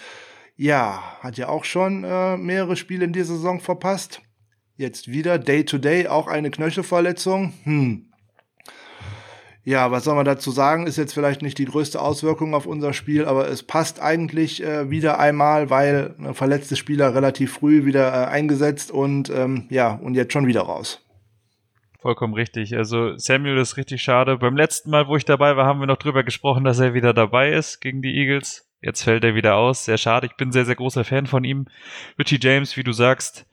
ja, 0.60 1.02
hat 1.20 1.38
ja 1.38 1.48
auch 1.48 1.64
schon 1.64 2.04
äh, 2.04 2.36
mehrere 2.36 2.76
Spiele 2.76 3.06
in 3.06 3.14
dieser 3.14 3.34
Saison 3.34 3.60
verpasst. 3.60 4.20
Jetzt 4.76 5.08
wieder 5.08 5.38
Day-to-Day, 5.38 6.02
-Day, 6.02 6.08
auch 6.08 6.26
eine 6.28 6.50
Knöchelverletzung. 6.50 7.54
Hm. 7.64 8.12
Ja, 9.64 9.90
was 9.90 10.04
soll 10.04 10.16
man 10.16 10.26
dazu 10.26 10.50
sagen? 10.50 10.86
Ist 10.86 10.98
jetzt 10.98 11.14
vielleicht 11.14 11.40
nicht 11.40 11.56
die 11.56 11.64
größte 11.64 11.98
Auswirkung 11.98 12.54
auf 12.54 12.66
unser 12.66 12.92
Spiel, 12.92 13.24
aber 13.24 13.48
es 13.48 13.62
passt 13.62 14.02
eigentlich 14.02 14.62
äh, 14.62 14.90
wieder 14.90 15.18
einmal, 15.18 15.70
weil 15.70 16.14
ein 16.18 16.34
verletzte 16.34 16.76
Spieler 16.76 17.14
relativ 17.14 17.54
früh 17.54 17.86
wieder 17.86 18.08
äh, 18.12 18.26
eingesetzt 18.26 18.90
und 18.90 19.30
ähm, 19.30 19.66
ja, 19.70 19.94
und 19.94 20.14
jetzt 20.14 20.34
schon 20.34 20.46
wieder 20.46 20.62
raus. 20.62 21.02
Vollkommen 22.00 22.34
richtig. 22.34 22.76
Also 22.76 23.16
Samuel 23.16 23.56
ist 23.56 23.78
richtig 23.78 24.02
schade. 24.02 24.36
Beim 24.36 24.56
letzten 24.56 24.90
Mal, 24.90 25.08
wo 25.08 25.16
ich 25.16 25.24
dabei 25.24 25.56
war, 25.56 25.64
haben 25.64 25.80
wir 25.80 25.86
noch 25.86 25.96
drüber 25.96 26.22
gesprochen, 26.22 26.64
dass 26.64 26.80
er 26.80 26.92
wieder 26.92 27.14
dabei 27.14 27.50
ist 27.50 27.80
gegen 27.80 28.02
die 28.02 28.14
Eagles. 28.14 28.69
Jetzt 28.80 29.02
fällt 29.02 29.24
er 29.24 29.34
wieder 29.34 29.56
aus. 29.56 29.84
Sehr 29.84 29.98
schade. 29.98 30.26
Ich 30.26 30.36
bin 30.36 30.52
sehr, 30.52 30.64
sehr 30.64 30.76
großer 30.76 31.04
Fan 31.04 31.26
von 31.26 31.44
ihm. 31.44 31.66
Richie 32.18 32.38
James, 32.40 32.76
wie 32.76 32.82
du 32.82 32.92
sagst, 32.92 33.46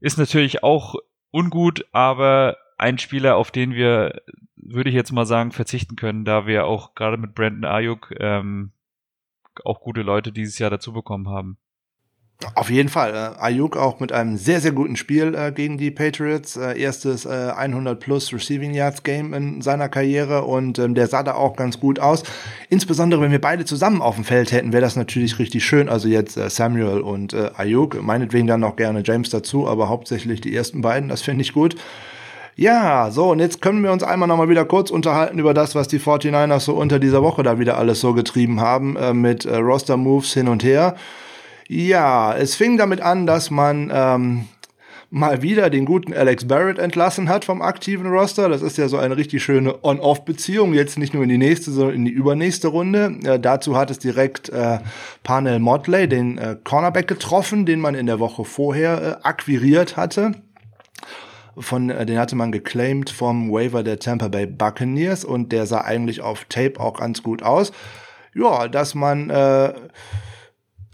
ist 0.00 0.18
natürlich 0.18 0.62
auch 0.62 0.96
ungut, 1.30 1.86
aber 1.92 2.56
ein 2.78 2.98
Spieler, 2.98 3.36
auf 3.36 3.50
den 3.50 3.74
wir, 3.74 4.22
würde 4.56 4.90
ich 4.90 4.96
jetzt 4.96 5.12
mal 5.12 5.26
sagen, 5.26 5.52
verzichten 5.52 5.96
können, 5.96 6.24
da 6.24 6.46
wir 6.46 6.66
auch 6.66 6.94
gerade 6.94 7.16
mit 7.16 7.34
Brandon 7.34 7.64
Ayuk 7.64 8.12
ähm, 8.18 8.72
auch 9.64 9.80
gute 9.80 10.02
Leute 10.02 10.32
dieses 10.32 10.58
Jahr 10.58 10.70
dazu 10.70 10.92
bekommen 10.92 11.28
haben. 11.28 11.58
Auf 12.54 12.70
jeden 12.70 12.88
Fall. 12.88 13.14
Äh, 13.14 13.40
Ayuk 13.40 13.76
auch 13.76 14.00
mit 14.00 14.12
einem 14.12 14.36
sehr, 14.36 14.60
sehr 14.60 14.72
guten 14.72 14.96
Spiel 14.96 15.34
äh, 15.34 15.52
gegen 15.52 15.78
die 15.78 15.90
Patriots. 15.90 16.56
Äh, 16.56 16.78
erstes 16.80 17.24
äh, 17.24 17.52
100 17.56 17.98
plus 17.98 18.32
Receiving 18.32 18.74
Yards 18.74 19.02
Game 19.02 19.32
in 19.32 19.62
seiner 19.62 19.88
Karriere 19.88 20.42
und 20.42 20.78
ähm, 20.78 20.94
der 20.94 21.06
sah 21.06 21.22
da 21.22 21.34
auch 21.34 21.56
ganz 21.56 21.78
gut 21.78 22.00
aus. 22.00 22.24
Insbesondere, 22.68 23.20
wenn 23.20 23.30
wir 23.30 23.40
beide 23.40 23.64
zusammen 23.64 24.02
auf 24.02 24.16
dem 24.16 24.24
Feld 24.24 24.52
hätten, 24.52 24.72
wäre 24.72 24.82
das 24.82 24.96
natürlich 24.96 25.38
richtig 25.38 25.64
schön. 25.64 25.88
Also 25.88 26.08
jetzt 26.08 26.36
äh, 26.36 26.50
Samuel 26.50 27.00
und 27.00 27.32
äh, 27.32 27.50
Ayuk. 27.56 28.02
Meinetwegen 28.02 28.46
dann 28.46 28.60
noch 28.60 28.76
gerne 28.76 29.02
James 29.04 29.30
dazu, 29.30 29.68
aber 29.68 29.88
hauptsächlich 29.88 30.40
die 30.40 30.54
ersten 30.54 30.82
beiden. 30.82 31.08
Das 31.08 31.22
finde 31.22 31.42
ich 31.42 31.52
gut. 31.52 31.76
Ja, 32.54 33.10
so, 33.10 33.30
und 33.30 33.38
jetzt 33.38 33.62
können 33.62 33.82
wir 33.82 33.92
uns 33.92 34.02
einmal 34.02 34.28
noch 34.28 34.36
mal 34.36 34.50
wieder 34.50 34.66
kurz 34.66 34.90
unterhalten 34.90 35.38
über 35.38 35.54
das, 35.54 35.74
was 35.74 35.88
die 35.88 35.98
49ers 35.98 36.60
so 36.60 36.74
unter 36.74 36.98
dieser 36.98 37.22
Woche 37.22 37.42
da 37.42 37.58
wieder 37.58 37.78
alles 37.78 38.00
so 38.00 38.12
getrieben 38.12 38.60
haben, 38.60 38.94
äh, 38.96 39.14
mit 39.14 39.46
äh, 39.46 39.56
Roster-Moves 39.56 40.34
hin 40.34 40.48
und 40.48 40.62
her. 40.62 40.96
Ja, 41.74 42.34
es 42.36 42.54
fing 42.54 42.76
damit 42.76 43.00
an, 43.00 43.26
dass 43.26 43.50
man 43.50 43.90
ähm, 43.90 44.44
mal 45.08 45.40
wieder 45.40 45.70
den 45.70 45.86
guten 45.86 46.12
Alex 46.12 46.46
Barrett 46.46 46.78
entlassen 46.78 47.30
hat 47.30 47.46
vom 47.46 47.62
aktiven 47.62 48.08
Roster. 48.08 48.50
Das 48.50 48.60
ist 48.60 48.76
ja 48.76 48.88
so 48.88 48.98
eine 48.98 49.16
richtig 49.16 49.42
schöne 49.42 49.82
On-Off-Beziehung, 49.82 50.74
jetzt 50.74 50.98
nicht 50.98 51.14
nur 51.14 51.22
in 51.22 51.30
die 51.30 51.38
nächste, 51.38 51.70
sondern 51.70 51.94
in 51.94 52.04
die 52.04 52.10
übernächste 52.10 52.68
Runde. 52.68 53.16
Äh, 53.24 53.40
dazu 53.40 53.74
hat 53.74 53.90
es 53.90 53.98
direkt 53.98 54.50
äh, 54.50 54.80
Parnell 55.22 55.60
Motley, 55.60 56.08
den 56.08 56.36
äh, 56.36 56.58
Cornerback, 56.62 57.08
getroffen, 57.08 57.64
den 57.64 57.80
man 57.80 57.94
in 57.94 58.04
der 58.04 58.20
Woche 58.20 58.44
vorher 58.44 59.20
äh, 59.22 59.26
akquiriert 59.26 59.96
hatte. 59.96 60.32
Von, 61.56 61.88
äh, 61.88 62.04
den 62.04 62.18
hatte 62.18 62.36
man 62.36 62.52
geclaimed 62.52 63.08
vom 63.08 63.50
Waiver 63.50 63.82
der 63.82 63.98
Tampa 63.98 64.28
Bay 64.28 64.44
Buccaneers 64.44 65.24
und 65.24 65.52
der 65.52 65.64
sah 65.64 65.80
eigentlich 65.80 66.20
auf 66.20 66.44
Tape 66.50 66.78
auch 66.78 66.98
ganz 66.98 67.22
gut 67.22 67.42
aus. 67.42 67.72
Ja, 68.34 68.68
dass 68.68 68.94
man 68.94 69.30
äh, 69.30 69.72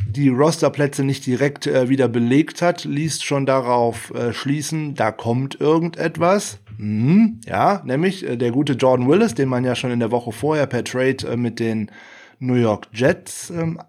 die 0.08 0.30
Rosterplätze 0.30 1.04
nicht 1.04 1.26
direkt 1.26 1.66
äh, 1.66 1.88
wieder 1.88 2.08
belegt 2.08 2.62
hat, 2.62 2.84
ließ 2.84 3.22
schon 3.22 3.44
darauf 3.44 4.12
äh, 4.14 4.32
schließen, 4.32 4.94
da 4.94 5.12
kommt 5.12 5.60
irgendetwas. 5.60 6.58
Mhm, 6.78 7.40
ja, 7.46 7.82
nämlich 7.84 8.26
äh, 8.26 8.36
der 8.36 8.50
gute 8.50 8.72
Jordan 8.72 9.08
Willis, 9.08 9.34
den 9.34 9.48
man 9.48 9.64
ja 9.64 9.74
schon 9.74 9.90
in 9.90 10.00
der 10.00 10.10
Woche 10.10 10.32
vorher 10.32 10.66
per 10.66 10.82
Trade 10.82 11.28
äh, 11.28 11.36
mit 11.36 11.60
den 11.60 11.90
New 12.38 12.54
York 12.54 12.88
Jets 12.92 13.50
ähm, 13.50 13.80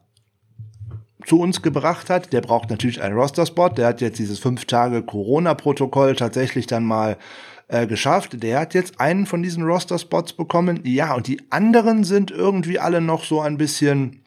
zu 1.26 1.40
uns 1.40 1.62
gebracht 1.62 2.10
hat. 2.10 2.34
Der 2.34 2.42
braucht 2.42 2.70
natürlich 2.70 3.02
einen 3.02 3.16
Roster-Spot. 3.16 3.70
Der 3.70 3.88
hat 3.88 4.02
jetzt 4.02 4.20
dieses 4.20 4.40
fünf 4.40 4.66
Tage 4.66 5.04
Corona-Protokoll 5.04 6.16
tatsächlich 6.16 6.68
dann 6.68 6.84
mal 6.84 7.18
äh, 7.70 7.88
geschafft. 7.88 8.44
Der 8.44 8.60
hat 8.60 8.74
jetzt 8.74 9.00
einen 9.00 9.26
von 9.26 9.42
diesen 9.42 9.64
Roster-Spots 9.64 10.34
bekommen. 10.34 10.82
Ja, 10.84 11.14
und 11.14 11.28
die 11.28 11.42
anderen 11.50 12.04
sind 12.04 12.32
irgendwie 12.32 12.80
alle 12.80 13.00
noch 13.00 13.24
so 13.24 13.40
ein 13.40 13.58
bisschen 13.58 14.24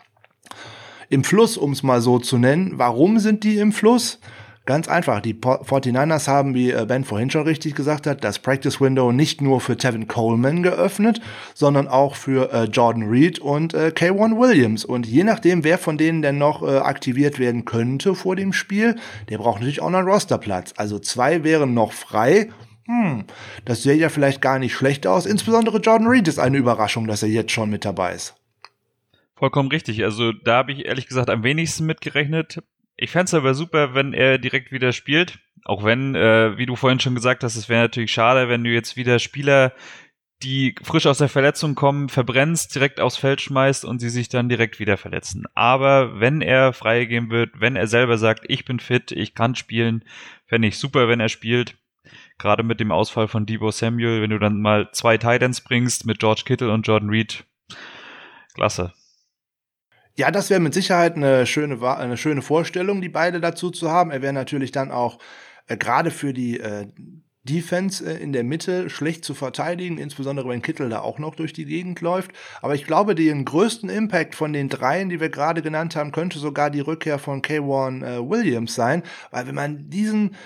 im 1.13 1.25
Fluss, 1.25 1.59
um 1.59 1.73
es 1.73 1.83
mal 1.83 2.01
so 2.01 2.19
zu 2.19 2.39
nennen. 2.39 2.73
Warum 2.77 3.19
sind 3.19 3.45
die 3.45 3.59
im 3.59 3.73
Fluss? 3.73 4.19
Ganz 4.65 4.87
einfach, 4.87 5.21
die 5.21 5.35
49ers 5.35 6.29
haben, 6.29 6.55
wie 6.55 6.71
äh, 6.71 6.87
Ben 6.87 7.05
vorhin 7.05 7.31
schon 7.31 7.43
richtig 7.43 7.75
gesagt 7.75 8.07
hat, 8.07 8.23
das 8.23 8.39
Practice 8.39 8.81
Window 8.81 9.11
nicht 9.11 9.43
nur 9.43 9.61
für 9.61 9.77
Tevin 9.77 10.07
Coleman 10.07 10.63
geöffnet, 10.63 11.21
sondern 11.53 11.89
auch 11.89 12.15
für 12.15 12.53
äh, 12.53 12.65
Jordan 12.65 13.09
Reed 13.09 13.41
und 13.41 13.75
äh, 13.75 13.93
K1 13.95 14.39
Williams. 14.39 14.85
Und 14.85 15.05
je 15.05 15.25
nachdem, 15.25 15.65
wer 15.65 15.79
von 15.79 15.99
denen 15.99 16.23
denn 16.23 16.39
noch 16.39 16.63
äh, 16.63 16.79
aktiviert 16.79 17.41
werden 17.41 17.65
könnte 17.65 18.15
vor 18.15 18.37
dem 18.37 18.53
Spiel, 18.53 18.95
der 19.29 19.39
braucht 19.39 19.59
natürlich 19.59 19.83
auch 19.83 19.91
noch 19.91 19.99
einen 19.99 20.09
Rosterplatz. 20.09 20.73
Also 20.77 21.01
zwei 21.01 21.43
wären 21.43 21.75
noch 21.75 21.93
frei. 21.93 22.51
Hm, 22.87 23.25
das 23.65 23.83
sähe 23.83 23.97
ja 23.97 24.09
vielleicht 24.09 24.41
gar 24.41 24.61
nicht 24.61 24.75
schlecht 24.75 25.09
aus. 25.09 25.27
Insbesondere 25.27 25.79
Jordan 25.79 26.07
Reed 26.07 26.29
ist 26.29 26.39
eine 26.39 26.57
Überraschung, 26.57 27.09
dass 27.09 27.25
er 27.25 27.29
jetzt 27.29 27.51
schon 27.51 27.69
mit 27.69 27.85
dabei 27.85 28.15
ist. 28.15 28.35
Vollkommen 29.43 29.71
richtig. 29.71 30.05
Also 30.05 30.31
da 30.31 30.59
habe 30.59 30.71
ich 30.71 30.85
ehrlich 30.85 31.09
gesagt 31.09 31.29
am 31.29 31.43
wenigsten 31.43 31.85
mitgerechnet. 31.85 32.63
Ich 32.97 33.11
fände 33.11 33.25
es 33.25 33.35
aber 33.35 33.55
super, 33.55 33.93
wenn 33.93 34.13
er 34.13 34.39
direkt 34.39 34.71
wieder 34.71 34.93
spielt. 34.93 35.41
Auch 35.65 35.83
wenn, 35.83 36.15
äh, 36.15 36.57
wie 36.59 36.67
du 36.67 36.77
vorhin 36.77 37.01
schon 37.01 37.17
gesagt 37.17 37.43
hast, 37.43 37.57
es 37.57 37.69
wäre 37.69 37.83
natürlich 37.83 38.13
schade, 38.13 38.49
wenn 38.49 38.63
du 38.63 38.71
jetzt 38.71 38.97
wieder 38.97 39.19
Spieler, 39.19 39.73
die 40.45 40.77
frisch 40.85 41.07
aus 41.07 41.19
der 41.19 41.29
Verletzung 41.29 41.75
kommen, 41.75 42.09
verbrennst, 42.09 42.73
direkt 42.73 43.01
aufs 43.01 43.17
Feld 43.17 43.41
schmeißt 43.41 43.85
und 43.85 43.99
sie 43.99 44.11
sich 44.11 44.29
dann 44.29 44.49
direkt 44.49 44.79
wieder 44.79 44.97
verletzen. 44.97 45.47
Aber 45.55 46.21
wenn 46.21 46.41
er 46.41 46.73
freigegeben 46.73 47.31
wird, 47.31 47.51
wenn 47.61 47.75
er 47.75 47.89
selber 47.89 48.19
sagt, 48.19 48.45
ich 48.47 48.65
bin 48.65 48.79
fit, 48.79 49.11
ich 49.11 49.35
kann 49.35 49.57
spielen, 49.57 50.05
fände 50.47 50.69
ich 50.69 50.79
super, 50.79 51.09
wenn 51.09 51.19
er 51.19 51.29
spielt. 51.29 51.75
Gerade 52.39 52.63
mit 52.63 52.79
dem 52.79 52.93
Ausfall 52.93 53.27
von 53.27 53.45
Debo 53.45 53.73
Samuel, 53.73 54.23
wenn 54.23 54.31
du 54.31 54.39
dann 54.39 54.61
mal 54.61 54.93
zwei 54.93 55.19
Titans 55.19 55.63
bringst 55.63 56.07
mit 56.07 56.21
George 56.21 56.43
Kittle 56.45 56.73
und 56.73 56.87
Jordan 56.87 57.11
Reed. 57.11 57.43
Klasse. 58.55 58.93
Ja, 60.17 60.31
das 60.31 60.51
wäre 60.51 60.61
mit 60.61 60.75
Sicherheit 60.75 61.17
eine 61.17 61.47
schöne, 61.47 61.81
eine 61.97 62.17
schöne 62.17 62.43
Vorstellung, 62.43 63.01
die 63.01 63.09
beide 63.09 63.41
dazu 63.41 63.71
zu 63.71 63.91
haben. 63.91 64.11
Er 64.11 64.21
wäre 64.21 64.33
natürlich 64.33 64.71
dann 64.71 64.91
auch 64.91 65.19
äh, 65.67 65.77
gerade 65.77 66.11
für 66.11 66.35
die 66.35 66.61
äh, 66.61 66.87
Defense 67.45 68.05
äh, 68.05 68.23
in 68.23 68.33
der 68.33 68.45
Mitte 68.45 68.91
schlecht 68.91 69.25
zu 69.25 69.35
verteidigen, 69.35 69.99
insbesondere 69.99 70.49
wenn 70.49 70.63
Kittel 70.63 70.89
da 70.89 71.01
auch 71.01 71.19
noch 71.19 71.35
durch 71.35 71.53
die 71.53 71.65
Gegend 71.65 72.01
läuft. 72.01 72.33
Aber 72.61 72.75
ich 72.75 72.85
glaube, 72.85 73.15
den 73.15 73.45
größten 73.45 73.89
Impact 73.89 74.35
von 74.35 74.53
den 74.53 74.69
dreien, 74.69 75.09
die 75.09 75.21
wir 75.21 75.31
gerade 75.31 75.63
genannt 75.63 75.97
haben, 75.97 76.13
könnte 76.13 76.39
sogar 76.39 76.71
die 76.71 76.81
Rückkehr 76.81 77.19
von 77.19 77.43
K1 77.43 78.05
äh, 78.05 78.29
Williams 78.29 78.75
sein, 78.75 79.03
weil 79.31 79.47
wenn 79.47 79.55
man 79.55 79.91
diesen 79.91 80.37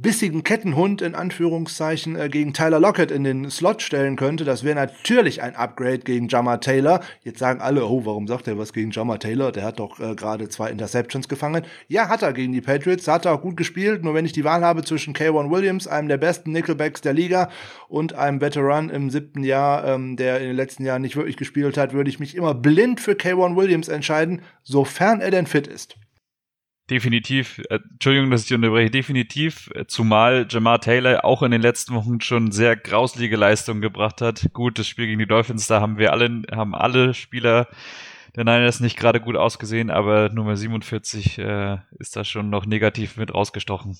bissigen 0.00 0.44
Kettenhund 0.44 1.02
in 1.02 1.14
Anführungszeichen 1.14 2.16
äh, 2.16 2.28
gegen 2.28 2.52
Tyler 2.52 2.80
Lockett 2.80 3.10
in 3.10 3.24
den 3.24 3.50
Slot 3.50 3.82
stellen 3.82 4.16
könnte, 4.16 4.44
das 4.44 4.64
wäre 4.64 4.76
natürlich 4.76 5.42
ein 5.42 5.54
Upgrade 5.54 6.00
gegen 6.00 6.28
Jammer 6.28 6.60
Taylor. 6.60 7.00
Jetzt 7.22 7.38
sagen 7.38 7.60
alle, 7.60 7.86
oh, 7.86 8.04
warum 8.04 8.26
sagt 8.26 8.48
er 8.48 8.58
was 8.58 8.72
gegen 8.72 8.90
Jammer 8.90 9.18
Taylor? 9.18 9.52
Der 9.52 9.64
hat 9.64 9.78
doch 9.78 10.00
äh, 10.00 10.14
gerade 10.14 10.48
zwei 10.48 10.70
Interceptions 10.70 11.28
gefangen. 11.28 11.64
Ja, 11.88 12.08
hat 12.08 12.22
er 12.22 12.32
gegen 12.32 12.52
die 12.52 12.60
Patriots, 12.60 13.08
hat 13.08 13.26
er 13.26 13.34
auch 13.34 13.42
gut 13.42 13.56
gespielt. 13.56 14.02
Nur 14.04 14.14
wenn 14.14 14.24
ich 14.24 14.32
die 14.32 14.44
Wahl 14.44 14.64
habe 14.64 14.84
zwischen 14.84 15.14
K1 15.14 15.50
Williams, 15.50 15.86
einem 15.86 16.08
der 16.08 16.18
besten 16.18 16.52
Nickelbacks 16.52 17.00
der 17.00 17.12
Liga, 17.12 17.50
und 17.88 18.14
einem 18.14 18.40
Veteran 18.40 18.88
im 18.88 19.10
siebten 19.10 19.42
Jahr, 19.42 19.84
ähm, 19.84 20.16
der 20.16 20.40
in 20.40 20.46
den 20.46 20.56
letzten 20.56 20.84
Jahren 20.84 21.02
nicht 21.02 21.16
wirklich 21.16 21.36
gespielt 21.36 21.76
hat, 21.76 21.92
würde 21.92 22.08
ich 22.08 22.20
mich 22.20 22.36
immer 22.36 22.54
blind 22.54 23.00
für 23.00 23.12
K1 23.12 23.56
Williams 23.56 23.88
entscheiden, 23.88 24.42
sofern 24.62 25.20
er 25.20 25.30
denn 25.30 25.46
fit 25.46 25.66
ist. 25.66 25.96
Definitiv, 26.90 27.62
äh, 27.70 27.78
Entschuldigung, 27.92 28.30
dass 28.30 28.44
ich 28.44 28.52
unterbreche, 28.52 28.90
definitiv, 28.90 29.70
äh, 29.76 29.86
zumal 29.86 30.46
Jamar 30.50 30.80
Taylor 30.80 31.24
auch 31.24 31.42
in 31.44 31.52
den 31.52 31.62
letzten 31.62 31.94
Wochen 31.94 32.20
schon 32.20 32.50
sehr 32.50 32.74
grauslige 32.74 33.36
Leistungen 33.36 33.80
gebracht 33.80 34.20
hat. 34.20 34.48
Gut, 34.52 34.76
das 34.76 34.88
Spiel 34.88 35.06
gegen 35.06 35.20
die 35.20 35.26
Dolphins, 35.26 35.68
da 35.68 35.80
haben 35.80 35.98
wir 35.98 36.12
alle, 36.12 36.42
haben 36.50 36.74
alle 36.74 37.14
Spieler 37.14 37.68
der 38.34 38.44
Niners 38.44 38.80
nicht 38.80 38.96
gerade 38.98 39.20
gut 39.20 39.36
ausgesehen, 39.36 39.90
aber 39.90 40.30
Nummer 40.30 40.56
47 40.56 41.38
äh, 41.38 41.78
ist 41.98 42.16
da 42.16 42.24
schon 42.24 42.50
noch 42.50 42.66
negativ 42.66 43.16
mit 43.16 43.32
rausgestochen. 43.32 43.96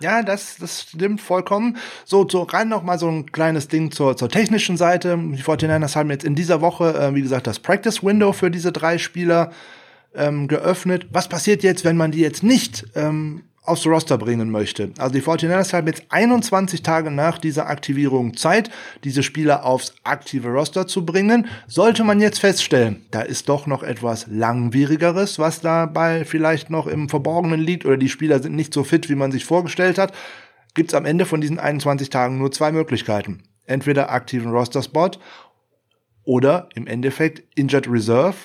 Ja, 0.00 0.22
das, 0.22 0.58
das 0.58 0.82
stimmt 0.82 1.22
vollkommen. 1.22 1.78
So, 2.04 2.28
so 2.28 2.42
rein 2.42 2.68
noch 2.68 2.82
mal 2.82 2.98
so 2.98 3.08
ein 3.08 3.32
kleines 3.32 3.68
Ding 3.68 3.90
zur, 3.92 4.16
zur 4.16 4.28
technischen 4.28 4.76
Seite. 4.76 5.16
Die 5.16 5.42
49ers 5.42 5.96
haben 5.96 6.10
jetzt 6.10 6.24
in 6.24 6.34
dieser 6.34 6.60
Woche, 6.60 6.92
äh, 6.94 7.14
wie 7.14 7.22
gesagt, 7.22 7.46
das 7.46 7.60
Practice 7.60 8.02
Window 8.02 8.32
für 8.34 8.50
diese 8.50 8.72
drei 8.72 8.98
Spieler 8.98 9.52
ähm, 10.14 10.48
geöffnet. 10.48 11.06
Was 11.10 11.28
passiert 11.28 11.62
jetzt, 11.62 11.84
wenn 11.84 11.96
man 11.96 12.10
die 12.10 12.20
jetzt 12.20 12.42
nicht 12.42 12.86
ähm, 12.94 13.42
aufs 13.62 13.86
Roster 13.86 14.18
bringen 14.18 14.50
möchte? 14.50 14.90
Also 14.98 15.14
die 15.14 15.22
49ers 15.22 15.72
haben 15.72 15.86
jetzt 15.86 16.04
21 16.08 16.82
Tage 16.82 17.10
nach 17.10 17.38
dieser 17.38 17.68
Aktivierung 17.68 18.36
Zeit, 18.36 18.70
diese 19.04 19.22
Spieler 19.22 19.64
aufs 19.64 19.94
aktive 20.04 20.48
Roster 20.48 20.86
zu 20.86 21.04
bringen. 21.04 21.46
Sollte 21.66 22.04
man 22.04 22.20
jetzt 22.20 22.38
feststellen, 22.38 23.04
da 23.10 23.22
ist 23.22 23.48
doch 23.48 23.66
noch 23.66 23.82
etwas 23.82 24.26
langwierigeres, 24.28 25.38
was 25.38 25.60
dabei 25.60 26.24
vielleicht 26.24 26.70
noch 26.70 26.86
im 26.86 27.08
Verborgenen 27.08 27.60
liegt 27.60 27.84
oder 27.84 27.96
die 27.96 28.08
Spieler 28.08 28.42
sind 28.42 28.54
nicht 28.54 28.74
so 28.74 28.84
fit, 28.84 29.08
wie 29.08 29.14
man 29.14 29.32
sich 29.32 29.44
vorgestellt 29.44 29.98
hat, 29.98 30.12
gibt 30.74 30.90
es 30.90 30.94
am 30.94 31.04
Ende 31.04 31.24
von 31.24 31.40
diesen 31.40 31.58
21 31.58 32.10
Tagen 32.10 32.38
nur 32.38 32.52
zwei 32.52 32.72
Möglichkeiten. 32.72 33.42
Entweder 33.66 34.10
aktiven 34.10 34.50
Roster-Spot 34.50 35.12
oder 36.24 36.68
im 36.74 36.86
Endeffekt 36.86 37.42
Injured 37.54 37.88
Reserve, 37.88 38.36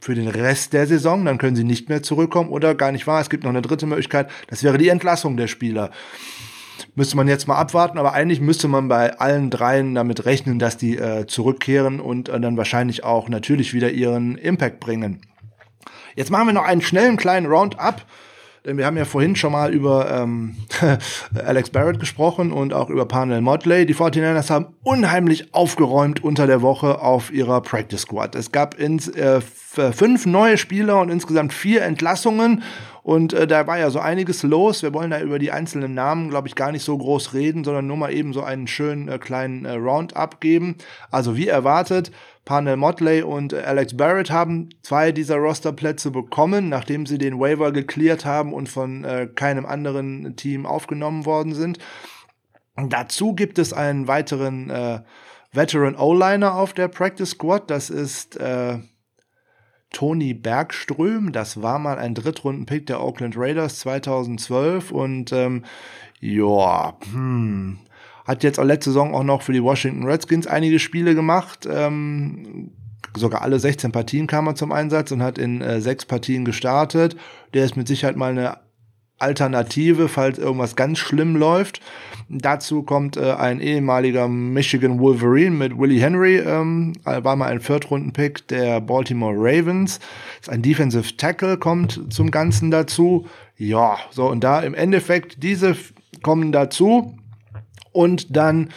für 0.00 0.14
den 0.14 0.28
Rest 0.28 0.72
der 0.72 0.86
Saison, 0.86 1.24
dann 1.24 1.38
können 1.38 1.56
sie 1.56 1.64
nicht 1.64 1.88
mehr 1.88 2.02
zurückkommen 2.02 2.50
oder 2.50 2.74
gar 2.74 2.92
nicht 2.92 3.06
wahr. 3.06 3.20
Es 3.20 3.30
gibt 3.30 3.44
noch 3.44 3.50
eine 3.50 3.62
dritte 3.62 3.86
Möglichkeit, 3.86 4.30
das 4.48 4.62
wäre 4.62 4.78
die 4.78 4.88
Entlassung 4.88 5.36
der 5.36 5.48
Spieler. 5.48 5.90
Müsste 6.94 7.16
man 7.16 7.28
jetzt 7.28 7.48
mal 7.48 7.56
abwarten, 7.56 7.98
aber 7.98 8.12
eigentlich 8.12 8.40
müsste 8.40 8.68
man 8.68 8.88
bei 8.88 9.18
allen 9.18 9.50
dreien 9.50 9.94
damit 9.94 10.24
rechnen, 10.24 10.58
dass 10.58 10.76
die 10.76 10.96
äh, 10.96 11.26
zurückkehren 11.26 12.00
und 12.00 12.28
äh, 12.28 12.40
dann 12.40 12.56
wahrscheinlich 12.56 13.04
auch 13.04 13.28
natürlich 13.28 13.74
wieder 13.74 13.90
ihren 13.90 14.36
Impact 14.36 14.80
bringen. 14.80 15.20
Jetzt 16.14 16.30
machen 16.30 16.48
wir 16.48 16.52
noch 16.52 16.64
einen 16.64 16.82
schnellen 16.82 17.16
kleinen 17.16 17.46
Roundup 17.46 18.04
denn 18.68 18.76
wir 18.76 18.84
haben 18.84 18.98
ja 18.98 19.06
vorhin 19.06 19.34
schon 19.34 19.52
mal 19.52 19.72
über 19.72 20.10
ähm, 20.10 20.54
Alex 21.44 21.70
Barrett 21.70 21.98
gesprochen 21.98 22.52
und 22.52 22.74
auch 22.74 22.90
über 22.90 23.06
Parnell 23.06 23.40
Motley. 23.40 23.86
Die 23.86 23.94
49ers 23.94 24.50
haben 24.50 24.66
unheimlich 24.82 25.54
aufgeräumt 25.54 26.22
unter 26.22 26.46
der 26.46 26.60
Woche 26.60 27.00
auf 27.00 27.32
ihrer 27.32 27.62
Practice 27.62 28.02
Squad. 28.02 28.34
Es 28.34 28.52
gab 28.52 28.78
ins, 28.78 29.08
äh, 29.08 29.40
fünf 29.40 30.26
neue 30.26 30.58
Spieler 30.58 31.00
und 31.00 31.08
insgesamt 31.08 31.54
vier 31.54 31.82
Entlassungen. 31.82 32.62
Und 33.08 33.32
äh, 33.32 33.46
da 33.46 33.66
war 33.66 33.78
ja 33.78 33.88
so 33.88 34.00
einiges 34.00 34.42
los. 34.42 34.82
Wir 34.82 34.92
wollen 34.92 35.10
da 35.10 35.18
über 35.18 35.38
die 35.38 35.50
einzelnen 35.50 35.94
Namen, 35.94 36.28
glaube 36.28 36.46
ich, 36.46 36.54
gar 36.54 36.72
nicht 36.72 36.84
so 36.84 36.98
groß 36.98 37.32
reden, 37.32 37.64
sondern 37.64 37.86
nur 37.86 37.96
mal 37.96 38.12
eben 38.12 38.34
so 38.34 38.42
einen 38.42 38.66
schönen 38.66 39.08
äh, 39.08 39.16
kleinen 39.16 39.64
äh, 39.64 39.76
Roundup 39.76 40.42
geben. 40.42 40.76
Also 41.10 41.34
wie 41.34 41.48
erwartet, 41.48 42.12
Parnell 42.44 42.76
Motley 42.76 43.22
und 43.22 43.54
äh, 43.54 43.62
Alex 43.62 43.96
Barrett 43.96 44.30
haben 44.30 44.68
zwei 44.82 45.10
dieser 45.10 45.36
Rosterplätze 45.36 46.10
bekommen, 46.10 46.68
nachdem 46.68 47.06
sie 47.06 47.16
den 47.16 47.40
Waiver 47.40 47.72
geklärt 47.72 48.26
haben 48.26 48.52
und 48.52 48.68
von 48.68 49.04
äh, 49.04 49.26
keinem 49.34 49.64
anderen 49.64 50.36
Team 50.36 50.66
aufgenommen 50.66 51.24
worden 51.24 51.54
sind. 51.54 51.78
dazu 52.76 53.34
gibt 53.34 53.58
es 53.58 53.72
einen 53.72 54.06
weiteren 54.06 54.68
äh, 54.68 55.00
Veteran 55.50 55.96
O-Liner 55.96 56.56
auf 56.56 56.74
der 56.74 56.88
Practice 56.88 57.30
Squad. 57.30 57.70
Das 57.70 57.88
ist 57.88 58.38
Tony 59.90 60.34
Bergström. 60.34 61.32
Das 61.32 61.62
war 61.62 61.78
mal 61.78 61.98
ein 61.98 62.14
Drittrunden-Pick 62.14 62.86
der 62.86 63.02
Oakland 63.02 63.34
Raiders 63.36 63.80
2012 63.80 64.90
und 64.90 65.32
ähm, 65.32 65.64
ja, 66.20 66.96
hm, 67.12 67.78
hat 68.26 68.42
jetzt 68.42 68.58
auch 68.58 68.64
letzte 68.64 68.90
Saison 68.90 69.14
auch 69.14 69.22
noch 69.22 69.42
für 69.42 69.52
die 69.52 69.62
Washington 69.62 70.04
Redskins 70.04 70.46
einige 70.46 70.78
Spiele 70.78 71.14
gemacht. 71.14 71.66
Ähm, 71.70 72.72
sogar 73.16 73.42
alle 73.42 73.58
16 73.58 73.92
Partien 73.92 74.26
kam 74.26 74.46
er 74.46 74.54
zum 74.54 74.72
Einsatz 74.72 75.10
und 75.12 75.22
hat 75.22 75.38
in 75.38 75.62
äh, 75.62 75.80
sechs 75.80 76.04
Partien 76.04 76.44
gestartet. 76.44 77.16
Der 77.54 77.64
ist 77.64 77.76
mit 77.76 77.88
Sicherheit 77.88 78.16
mal 78.16 78.30
eine 78.30 78.58
Alternative, 79.18 80.08
falls 80.08 80.38
irgendwas 80.38 80.76
ganz 80.76 80.98
schlimm 80.98 81.36
läuft. 81.36 81.80
Dazu 82.30 82.82
kommt 82.82 83.16
äh, 83.16 83.32
ein 83.32 83.60
ehemaliger 83.60 84.28
Michigan 84.28 84.98
Wolverine 85.00 85.50
mit 85.50 85.78
Willie 85.78 86.00
Henry, 86.00 86.36
ähm, 86.36 86.92
war 87.04 87.36
mal 87.36 87.46
ein 87.46 87.60
Viertrunden-Pick 87.60 88.48
der 88.48 88.82
Baltimore 88.82 89.34
Ravens. 89.34 89.98
Ein 90.46 90.60
Defensive 90.60 91.16
Tackle 91.16 91.56
kommt 91.56 92.12
zum 92.12 92.30
Ganzen 92.30 92.70
dazu. 92.70 93.26
Ja, 93.56 93.96
so 94.10 94.28
und 94.28 94.44
da 94.44 94.60
im 94.60 94.74
Endeffekt 94.74 95.42
diese 95.42 95.74
kommen 96.22 96.52
dazu. 96.52 97.16
Und 97.92 98.36
dann 98.36 98.68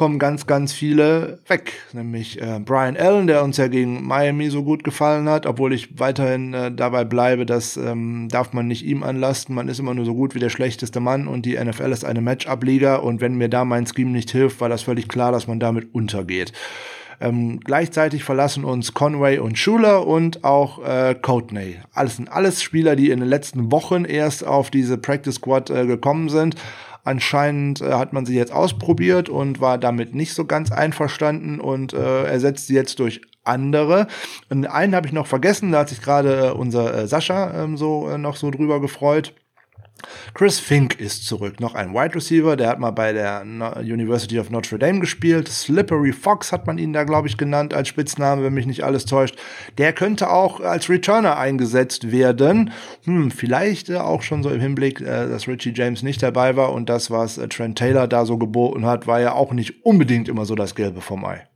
kommen 0.00 0.18
ganz, 0.18 0.46
ganz 0.46 0.72
viele 0.72 1.40
weg. 1.46 1.74
Nämlich 1.92 2.40
äh, 2.40 2.58
Brian 2.64 2.96
Allen, 2.96 3.26
der 3.26 3.44
uns 3.44 3.58
ja 3.58 3.68
gegen 3.68 4.02
Miami 4.02 4.48
so 4.48 4.62
gut 4.62 4.82
gefallen 4.82 5.28
hat, 5.28 5.44
obwohl 5.44 5.74
ich 5.74 6.00
weiterhin 6.00 6.54
äh, 6.54 6.72
dabei 6.72 7.04
bleibe, 7.04 7.44
das 7.44 7.76
ähm, 7.76 8.28
darf 8.30 8.54
man 8.54 8.66
nicht 8.66 8.82
ihm 8.82 9.02
anlasten. 9.02 9.54
Man 9.54 9.68
ist 9.68 9.78
immer 9.78 9.92
nur 9.92 10.06
so 10.06 10.14
gut 10.14 10.34
wie 10.34 10.38
der 10.38 10.48
schlechteste 10.48 11.00
Mann 11.00 11.28
und 11.28 11.44
die 11.44 11.62
NFL 11.62 11.92
ist 11.92 12.06
eine 12.06 12.22
Matchup-Liga 12.22 12.96
und 12.96 13.20
wenn 13.20 13.34
mir 13.34 13.50
da 13.50 13.66
mein 13.66 13.86
Scheme 13.86 14.12
nicht 14.12 14.30
hilft, 14.30 14.62
war 14.62 14.70
das 14.70 14.84
völlig 14.84 15.06
klar, 15.06 15.32
dass 15.32 15.46
man 15.46 15.60
damit 15.60 15.94
untergeht. 15.94 16.54
Ähm, 17.20 17.60
gleichzeitig 17.60 18.24
verlassen 18.24 18.64
uns 18.64 18.94
Conway 18.94 19.38
und 19.38 19.58
Schuler 19.58 20.06
und 20.06 20.44
auch 20.44 20.82
äh, 20.82 21.14
Coatney. 21.14 21.76
Alles 21.92 22.16
sind 22.16 22.32
alles 22.32 22.62
Spieler, 22.62 22.96
die 22.96 23.10
in 23.10 23.20
den 23.20 23.28
letzten 23.28 23.70
Wochen 23.70 24.06
erst 24.06 24.46
auf 24.46 24.70
diese 24.70 24.96
Practice 24.96 25.34
Squad 25.34 25.68
äh, 25.68 25.84
gekommen 25.84 26.30
sind 26.30 26.56
Anscheinend 27.04 27.80
äh, 27.80 27.92
hat 27.92 28.12
man 28.12 28.26
sie 28.26 28.34
jetzt 28.34 28.52
ausprobiert 28.52 29.28
und 29.28 29.60
war 29.60 29.78
damit 29.78 30.14
nicht 30.14 30.34
so 30.34 30.44
ganz 30.44 30.70
einverstanden 30.70 31.60
und 31.60 31.92
äh, 31.92 32.24
ersetzt 32.24 32.66
sie 32.66 32.74
jetzt 32.74 32.98
durch 32.98 33.20
andere. 33.44 34.06
Und 34.48 34.66
einen 34.66 34.94
habe 34.94 35.06
ich 35.06 35.12
noch 35.12 35.26
vergessen, 35.26 35.72
da 35.72 35.80
hat 35.80 35.88
sich 35.88 36.02
gerade 36.02 36.48
äh, 36.48 36.50
unser 36.50 36.94
äh, 36.94 37.06
Sascha 37.06 37.64
ähm, 37.64 37.76
so 37.76 38.08
äh, 38.08 38.18
noch 38.18 38.36
so 38.36 38.50
drüber 38.50 38.80
gefreut. 38.80 39.34
Chris 40.34 40.58
Fink 40.58 40.98
ist 41.00 41.26
zurück, 41.26 41.60
noch 41.60 41.74
ein 41.74 41.92
Wide 41.94 42.14
Receiver, 42.14 42.56
der 42.56 42.68
hat 42.68 42.78
mal 42.78 42.90
bei 42.90 43.12
der 43.12 43.42
University 43.80 44.38
of 44.38 44.50
Notre 44.50 44.78
Dame 44.78 45.00
gespielt. 45.00 45.48
Slippery 45.48 46.12
Fox 46.12 46.52
hat 46.52 46.66
man 46.66 46.78
ihn 46.78 46.92
da, 46.92 47.04
glaube 47.04 47.28
ich, 47.28 47.36
genannt 47.36 47.74
als 47.74 47.88
Spitzname, 47.88 48.42
wenn 48.44 48.54
mich 48.54 48.66
nicht 48.66 48.84
alles 48.84 49.04
täuscht. 49.04 49.36
Der 49.78 49.92
könnte 49.92 50.30
auch 50.30 50.60
als 50.60 50.88
Returner 50.88 51.38
eingesetzt 51.38 52.12
werden. 52.12 52.72
Hm, 53.04 53.30
vielleicht 53.30 53.88
äh, 53.88 53.96
auch 53.96 54.22
schon 54.22 54.42
so 54.42 54.50
im 54.50 54.60
Hinblick, 54.60 55.00
äh, 55.00 55.28
dass 55.28 55.48
Richie 55.48 55.72
James 55.74 56.02
nicht 56.02 56.22
dabei 56.22 56.56
war 56.56 56.72
und 56.72 56.88
das, 56.88 57.10
was 57.10 57.38
äh, 57.38 57.48
Trent 57.48 57.78
Taylor 57.78 58.08
da 58.08 58.24
so 58.24 58.38
geboten 58.38 58.86
hat, 58.86 59.06
war 59.06 59.20
ja 59.20 59.32
auch 59.32 59.52
nicht 59.52 59.84
unbedingt 59.84 60.28
immer 60.28 60.44
so 60.44 60.54
das 60.54 60.74
Gelbe 60.74 61.00
vom 61.00 61.24
Ei. 61.24 61.46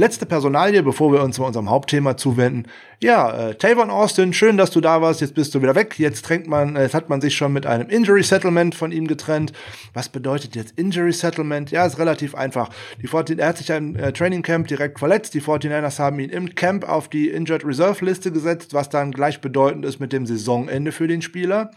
Letzte 0.00 0.24
Personalie, 0.24 0.82
bevor 0.82 1.12
wir 1.12 1.22
uns 1.22 1.36
zu 1.36 1.44
unserem 1.44 1.68
Hauptthema 1.68 2.16
zuwenden. 2.16 2.70
Ja, 3.02 3.50
äh, 3.50 3.54
Tavon 3.56 3.90
Austin, 3.90 4.32
schön, 4.32 4.56
dass 4.56 4.70
du 4.70 4.80
da 4.80 5.02
warst. 5.02 5.20
Jetzt 5.20 5.34
bist 5.34 5.54
du 5.54 5.60
wieder 5.60 5.74
weg. 5.74 5.98
Jetzt 5.98 6.24
trennt 6.24 6.46
man, 6.46 6.74
äh, 6.74 6.84
jetzt 6.84 6.94
hat 6.94 7.10
man 7.10 7.20
sich 7.20 7.36
schon 7.36 7.52
mit 7.52 7.66
einem 7.66 7.90
Injury 7.90 8.22
Settlement 8.22 8.74
von 8.74 8.92
ihm 8.92 9.06
getrennt. 9.06 9.52
Was 9.92 10.08
bedeutet 10.08 10.56
jetzt 10.56 10.78
Injury 10.78 11.12
Settlement? 11.12 11.70
Ja, 11.70 11.84
ist 11.84 11.98
relativ 11.98 12.34
einfach. 12.34 12.70
Die 13.02 13.08
14, 13.08 13.38
er 13.38 13.48
hat 13.48 13.58
sich 13.58 13.68
im 13.68 13.94
äh, 13.94 14.10
Training 14.10 14.40
Camp 14.40 14.68
direkt 14.68 15.00
verletzt. 15.00 15.34
Die 15.34 15.42
49ers 15.42 15.98
haben 15.98 16.18
ihn 16.18 16.30
im 16.30 16.54
Camp 16.54 16.88
auf 16.88 17.08
die 17.08 17.28
Injured 17.28 17.66
Reserve 17.66 18.02
Liste 18.02 18.32
gesetzt, 18.32 18.72
was 18.72 18.88
dann 18.88 19.12
gleichbedeutend 19.12 19.84
ist 19.84 20.00
mit 20.00 20.14
dem 20.14 20.24
Saisonende 20.24 20.92
für 20.92 21.08
den 21.08 21.20
Spieler 21.20 21.72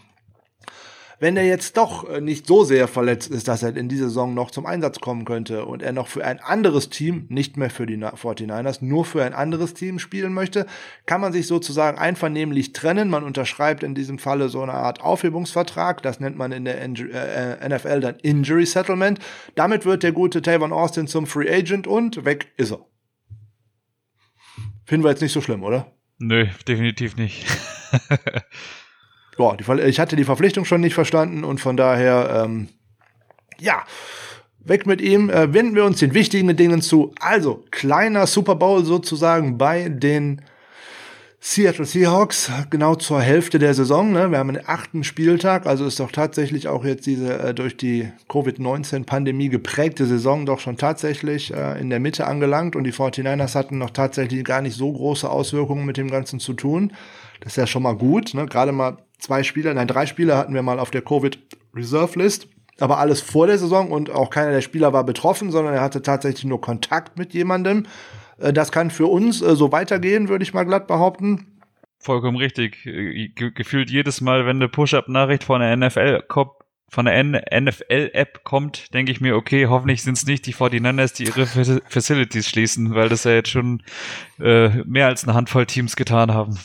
wenn 1.20 1.38
er 1.38 1.46
jetzt 1.46 1.78
doch 1.78 2.10
äh, 2.10 2.22
nicht 2.22 2.48
so 2.48 2.64
sehr 2.64 2.88
verletzt 2.88 3.30
ist, 3.30 3.48
dass 3.48 3.64
er 3.64 3.76
in 3.76 3.90
dieser 3.90 4.06
Saison 4.06 4.34
noch 4.34 4.52
zum 4.52 4.66
Einsatz 4.66 5.00
kommen 5.00 5.26
könnte 5.26 5.66
und 5.66 5.82
er 5.82 5.94
noch 5.94 6.08
für 6.08 6.26
ein 6.26 6.40
anderes 6.40 6.90
Team, 6.90 7.26
nicht 7.30 7.58
mehr 7.58 7.70
für 7.70 7.86
die 7.86 7.98
49ers, 7.98 8.84
nur 8.84 9.06
für 9.06 9.24
ein 9.24 9.34
anderes 9.34 9.74
Team 9.74 10.00
spielen 10.00 10.34
möchte, 10.34 10.66
kann 11.06 11.22
man 11.22 11.34
sich 11.34 11.48
sozusagen 11.48 11.98
einvernehmlich 11.98 12.74
trennen. 12.74 13.10
Man 13.10 13.24
unterschreibt 13.24 13.84
in 13.84 13.96
diesem 13.96 14.20
Falle 14.20 14.50
so 14.50 14.62
eine 14.62 14.74
Art 14.74 15.02
Aufhebungsvertrag. 15.02 16.02
Das 16.02 16.20
nennt 16.20 16.38
man 16.38 16.52
in 16.52 16.66
der 16.66 16.82
äh, 16.82 17.70
NFL 17.70 18.02
dann 18.02 18.16
Injury 18.18 18.66
Settlement. 18.66 19.20
Damit 19.56 19.86
wird 19.86 20.04
der 20.04 20.12
gute 20.12 20.42
Tavon 20.42 20.74
Austin 20.74 21.08
zum 21.08 21.28
Free 21.28 21.50
Agent 21.50 21.88
und 21.88 22.26
weg 22.26 22.52
ist 22.58 22.72
er. 22.72 22.86
Finden 24.86 25.06
wir 25.06 25.12
jetzt 25.12 25.22
nicht 25.22 25.32
so 25.32 25.42
schlimm, 25.42 25.64
oder? 25.64 25.92
Nö, 26.20 26.48
definitiv 26.68 27.16
nicht. 27.16 27.46
ja, 29.38 29.56
die, 29.56 29.82
ich 29.82 30.00
hatte 30.00 30.16
die 30.16 30.24
Verpflichtung 30.24 30.66
schon 30.66 30.82
nicht 30.82 30.94
verstanden 30.94 31.44
und 31.44 31.60
von 31.60 31.78
daher, 31.78 32.44
ähm, 32.46 32.70
ja, 33.60 33.84
weg 34.60 34.86
mit 34.86 35.02
ihm. 35.02 35.30
Äh, 35.30 35.54
wenden 35.54 35.76
wir 35.76 35.86
uns 35.86 36.00
den 36.00 36.14
wichtigen 36.14 36.56
Dingen 36.56 36.82
zu. 36.82 37.14
Also, 37.20 37.64
kleiner 37.72 38.28
Super 38.28 38.56
Bowl 38.56 38.84
sozusagen 38.86 39.58
bei 39.58 39.90
den 39.90 40.42
Seattle 41.46 41.84
Seahawks, 41.84 42.50
genau 42.70 42.96
zur 42.96 43.20
Hälfte 43.20 43.60
der 43.60 43.74
Saison. 43.74 44.14
Ne? 44.14 44.32
Wir 44.32 44.38
haben 44.38 44.54
den 44.54 44.66
achten 44.66 45.04
Spieltag, 45.04 45.66
also 45.66 45.86
ist 45.86 46.00
doch 46.00 46.14
tatsächlich 46.14 46.70
auch 46.70 46.86
jetzt 46.86 47.06
diese 47.06 47.38
äh, 47.38 47.54
durch 47.54 47.76
die 47.76 48.10
Covid-19-Pandemie 48.30 49.50
geprägte 49.50 50.06
Saison 50.06 50.46
doch 50.46 50.62
schon 50.62 50.78
tatsächlich 50.78 51.54
äh, 51.54 51.78
in 51.82 51.90
der 51.90 52.00
Mitte 52.00 52.28
angelangt 52.28 52.78
und 52.78 52.86
die 52.86 52.94
49ers 52.94 53.56
hatten 53.56 53.78
noch 53.78 53.90
tatsächlich 53.90 54.46
gar 54.46 54.62
nicht 54.62 54.78
so 54.78 54.94
große 54.94 55.30
Auswirkungen 55.30 55.86
mit 55.86 55.98
dem 55.98 56.10
Ganzen 56.10 56.40
zu 56.40 56.54
tun. 56.54 56.94
Das 57.42 57.52
ist 57.52 57.58
ja 57.58 57.68
schon 57.68 57.84
mal 57.84 57.98
gut. 57.98 58.34
Ne? 58.34 58.46
Gerade 58.46 58.72
mal 58.72 59.00
zwei 59.24 59.44
Spieler, 59.44 59.74
nein, 59.74 59.88
drei 59.88 60.06
Spieler 60.06 60.38
hatten 60.38 60.54
wir 60.54 60.62
mal 60.62 60.80
auf 60.80 60.92
der 60.92 61.02
Covid-Reserve-List 61.02 62.48
aber 62.80 62.98
alles 62.98 63.22
vor 63.22 63.48
der 63.48 63.58
Saison 63.58 63.92
und 63.92 64.10
auch 64.10 64.30
keiner 64.30 64.52
der 64.52 64.62
Spieler 64.62 64.94
war 64.94 65.06
betroffen, 65.06 65.52
sondern 65.52 65.76
er 65.76 65.82
hatte 65.82 66.02
tatsächlich 66.02 66.46
nur 66.46 66.62
Kontakt 66.62 67.18
mit 67.18 67.34
jemandem. 67.34 67.86
Äh, 68.40 68.54
das 68.54 68.72
kann 68.72 68.90
für 68.92 69.08
uns 69.08 69.42
äh, 69.42 69.56
so 69.56 69.72
weitergehen, 69.72 70.30
würde 70.30 70.44
ich 70.44 70.54
mal 70.54 70.64
glatt 70.64 70.88
behaupten. 70.88 71.62
Vollkommen 72.00 72.38
richtig. 72.38 72.86
Äh, 72.86 73.30
ge 73.30 73.52
gefühlt 73.52 73.90
jedes 73.90 74.22
Mal, 74.22 74.46
wenn 74.46 74.58
eine 74.58 74.70
Push-Up-Nachricht 74.70 75.44
von 75.44 75.62
der 75.62 75.76
NFL 75.78 76.24
kommt, 76.28 76.52
von 76.90 77.06
der 77.06 77.24
NFL-App 77.24 78.44
kommt, 78.44 78.94
denke 78.94 79.12
ich 79.12 79.20
mir, 79.20 79.36
okay, 79.36 79.66
hoffentlich 79.66 80.04
sind 80.04 80.16
es 80.16 80.28
nicht 80.28 80.46
die 80.46 80.54
49ers, 80.54 81.16
die 81.16 81.24
ihre 81.24 81.48
Facilities 81.48 82.48
schließen, 82.48 82.94
weil 82.94 83.10
das 83.10 83.24
ja 83.24 83.32
jetzt 83.32 83.50
schon 83.50 83.82
äh, 84.40 84.70
mehr 84.84 85.08
als 85.08 85.24
eine 85.24 85.34
Handvoll 85.34 85.66
Teams 85.66 85.96
getan 85.96 86.32
haben. 86.36 86.60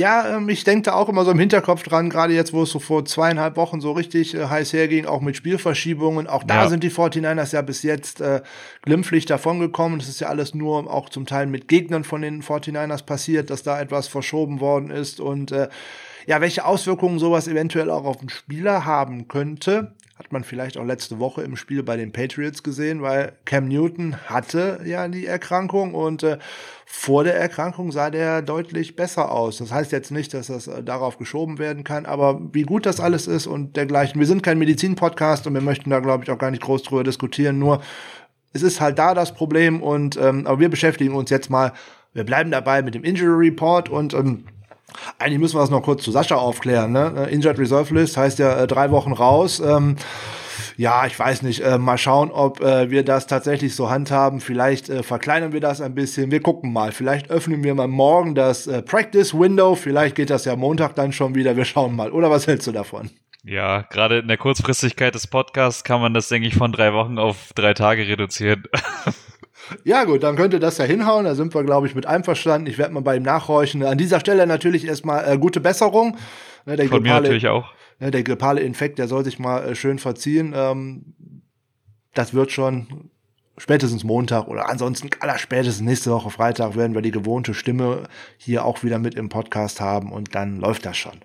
Ja, 0.00 0.38
ähm, 0.38 0.48
ich 0.48 0.64
denke 0.64 0.84
da 0.84 0.94
auch 0.94 1.10
immer 1.10 1.26
so 1.26 1.30
im 1.30 1.38
Hinterkopf 1.38 1.82
dran, 1.82 2.08
gerade 2.08 2.32
jetzt, 2.32 2.54
wo 2.54 2.62
es 2.62 2.70
so 2.70 2.78
vor 2.78 3.04
zweieinhalb 3.04 3.56
Wochen 3.56 3.82
so 3.82 3.92
richtig 3.92 4.34
äh, 4.34 4.46
heiß 4.46 4.72
herging, 4.72 5.04
auch 5.04 5.20
mit 5.20 5.36
Spielverschiebungen. 5.36 6.26
Auch 6.26 6.42
da 6.42 6.62
ja. 6.62 6.68
sind 6.70 6.82
die 6.82 6.90
49ers 6.90 7.52
ja 7.52 7.60
bis 7.60 7.82
jetzt 7.82 8.22
äh, 8.22 8.40
glimpflich 8.80 9.26
davongekommen. 9.26 9.98
Das 9.98 10.08
ist 10.08 10.20
ja 10.20 10.28
alles 10.28 10.54
nur 10.54 10.90
auch 10.90 11.10
zum 11.10 11.26
Teil 11.26 11.46
mit 11.48 11.68
Gegnern 11.68 12.04
von 12.04 12.22
den 12.22 12.42
49ers 12.42 13.04
passiert, 13.04 13.50
dass 13.50 13.62
da 13.62 13.78
etwas 13.78 14.08
verschoben 14.08 14.60
worden 14.60 14.90
ist. 14.90 15.20
Und 15.20 15.52
äh, 15.52 15.68
ja, 16.26 16.40
welche 16.40 16.64
Auswirkungen 16.64 17.18
sowas 17.18 17.46
eventuell 17.46 17.90
auch 17.90 18.06
auf 18.06 18.16
den 18.16 18.30
Spieler 18.30 18.86
haben 18.86 19.28
könnte, 19.28 19.92
hat 20.20 20.32
man 20.32 20.44
vielleicht 20.44 20.76
auch 20.76 20.84
letzte 20.84 21.18
Woche 21.18 21.40
im 21.40 21.56
Spiel 21.56 21.82
bei 21.82 21.96
den 21.96 22.12
Patriots 22.12 22.62
gesehen, 22.62 23.00
weil 23.00 23.32
Cam 23.46 23.68
Newton 23.68 24.16
hatte 24.26 24.80
ja 24.84 25.08
die 25.08 25.24
Erkrankung 25.24 25.94
und 25.94 26.22
äh, 26.22 26.36
vor 26.84 27.24
der 27.24 27.36
Erkrankung 27.36 27.90
sah 27.90 28.10
der 28.10 28.42
deutlich 28.42 28.96
besser 28.96 29.32
aus. 29.32 29.56
Das 29.56 29.72
heißt 29.72 29.92
jetzt 29.92 30.10
nicht, 30.10 30.34
dass 30.34 30.48
das 30.48 30.66
äh, 30.66 30.82
darauf 30.82 31.16
geschoben 31.16 31.58
werden 31.58 31.84
kann, 31.84 32.04
aber 32.04 32.38
wie 32.52 32.64
gut 32.64 32.84
das 32.84 33.00
alles 33.00 33.28
ist 33.28 33.46
und 33.46 33.76
dergleichen. 33.76 34.20
Wir 34.20 34.26
sind 34.26 34.42
kein 34.42 34.58
Medizin-Podcast 34.58 35.46
und 35.46 35.54
wir 35.54 35.62
möchten 35.62 35.88
da, 35.88 36.00
glaube 36.00 36.24
ich, 36.24 36.30
auch 36.30 36.38
gar 36.38 36.50
nicht 36.50 36.62
groß 36.62 36.82
drüber 36.82 37.02
diskutieren. 37.02 37.58
Nur 37.58 37.80
es 38.52 38.62
ist 38.62 38.78
halt 38.78 38.98
da 38.98 39.14
das 39.14 39.32
Problem 39.32 39.82
und 39.82 40.18
ähm, 40.18 40.46
aber 40.46 40.60
wir 40.60 40.68
beschäftigen 40.68 41.14
uns 41.14 41.30
jetzt 41.30 41.48
mal, 41.48 41.72
wir 42.12 42.24
bleiben 42.24 42.50
dabei 42.50 42.82
mit 42.82 42.94
dem 42.94 43.04
Injury 43.04 43.48
Report 43.48 43.88
und 43.88 44.12
ähm, 44.12 44.44
eigentlich 45.18 45.38
müssen 45.38 45.56
wir 45.56 45.60
das 45.60 45.70
noch 45.70 45.82
kurz 45.82 46.02
zu 46.02 46.10
Sascha 46.10 46.36
aufklären. 46.36 46.92
Ne? 46.92 47.26
Äh, 47.28 47.34
Injured 47.34 47.58
Reserve 47.58 47.94
List 47.94 48.16
heißt 48.16 48.38
ja 48.38 48.62
äh, 48.62 48.66
drei 48.66 48.90
Wochen 48.90 49.12
raus. 49.12 49.60
Ähm, 49.60 49.96
ja, 50.76 51.06
ich 51.06 51.18
weiß 51.18 51.42
nicht. 51.42 51.60
Äh, 51.60 51.78
mal 51.78 51.98
schauen, 51.98 52.30
ob 52.30 52.60
äh, 52.60 52.90
wir 52.90 53.04
das 53.04 53.26
tatsächlich 53.26 53.74
so 53.74 53.90
handhaben. 53.90 54.40
Vielleicht 54.40 54.88
äh, 54.88 55.02
verkleinern 55.02 55.52
wir 55.52 55.60
das 55.60 55.80
ein 55.80 55.94
bisschen. 55.94 56.30
Wir 56.30 56.40
gucken 56.40 56.72
mal. 56.72 56.92
Vielleicht 56.92 57.30
öffnen 57.30 57.62
wir 57.62 57.74
mal 57.74 57.88
morgen 57.88 58.34
das 58.34 58.66
äh, 58.66 58.82
Practice 58.82 59.34
Window. 59.34 59.74
Vielleicht 59.74 60.16
geht 60.16 60.30
das 60.30 60.44
ja 60.44 60.56
Montag 60.56 60.94
dann 60.94 61.12
schon 61.12 61.34
wieder. 61.34 61.56
Wir 61.56 61.64
schauen 61.64 61.94
mal. 61.94 62.10
Oder 62.12 62.30
was 62.30 62.46
hältst 62.46 62.66
du 62.66 62.72
davon? 62.72 63.10
Ja, 63.42 63.82
gerade 63.82 64.18
in 64.18 64.28
der 64.28 64.36
Kurzfristigkeit 64.36 65.14
des 65.14 65.26
Podcasts 65.26 65.82
kann 65.82 66.00
man 66.00 66.12
das, 66.12 66.28
denke 66.28 66.46
ich, 66.46 66.54
von 66.54 66.72
drei 66.72 66.92
Wochen 66.92 67.18
auf 67.18 67.52
drei 67.54 67.72
Tage 67.74 68.06
reduzieren. 68.06 68.64
Ja, 69.84 70.04
gut, 70.04 70.22
dann 70.22 70.36
könnte 70.36 70.60
das 70.60 70.78
ja 70.78 70.84
hinhauen. 70.84 71.24
Da 71.24 71.34
sind 71.34 71.54
wir, 71.54 71.64
glaube 71.64 71.86
ich, 71.86 71.94
mit 71.94 72.06
einverstanden. 72.06 72.66
Ich 72.66 72.78
werde 72.78 72.94
mal 72.94 73.00
bei 73.00 73.16
ihm 73.16 73.22
nachhorchen. 73.22 73.82
An 73.84 73.98
dieser 73.98 74.20
Stelle 74.20 74.46
natürlich 74.46 74.86
erstmal 74.86 75.28
äh, 75.28 75.38
gute 75.38 75.60
Besserung. 75.60 76.16
Ne, 76.66 76.76
der 76.76 76.88
Von 76.88 76.98
grippale, 76.98 77.22
mir 77.22 77.28
natürlich 77.28 77.48
auch. 77.48 77.72
Ne, 77.98 78.10
der 78.10 78.22
grippale 78.22 78.60
Infekt, 78.60 78.98
der 78.98 79.08
soll 79.08 79.24
sich 79.24 79.38
mal 79.38 79.70
äh, 79.70 79.74
schön 79.74 79.98
verziehen. 79.98 80.52
Ähm, 80.56 81.14
das 82.14 82.34
wird 82.34 82.52
schon 82.52 83.10
spätestens 83.56 84.04
Montag 84.04 84.48
oder 84.48 84.68
ansonsten 84.68 85.10
aller 85.20 85.38
spätestens 85.38 85.86
nächste 85.86 86.10
Woche 86.10 86.30
Freitag 86.30 86.76
werden 86.76 86.94
wir 86.94 87.02
die 87.02 87.10
gewohnte 87.10 87.54
Stimme 87.54 88.04
hier 88.38 88.64
auch 88.64 88.82
wieder 88.82 88.98
mit 88.98 89.14
im 89.14 89.28
Podcast 89.28 89.80
haben 89.80 90.12
und 90.12 90.34
dann 90.34 90.58
läuft 90.60 90.86
das 90.86 90.96
schon. 90.96 91.20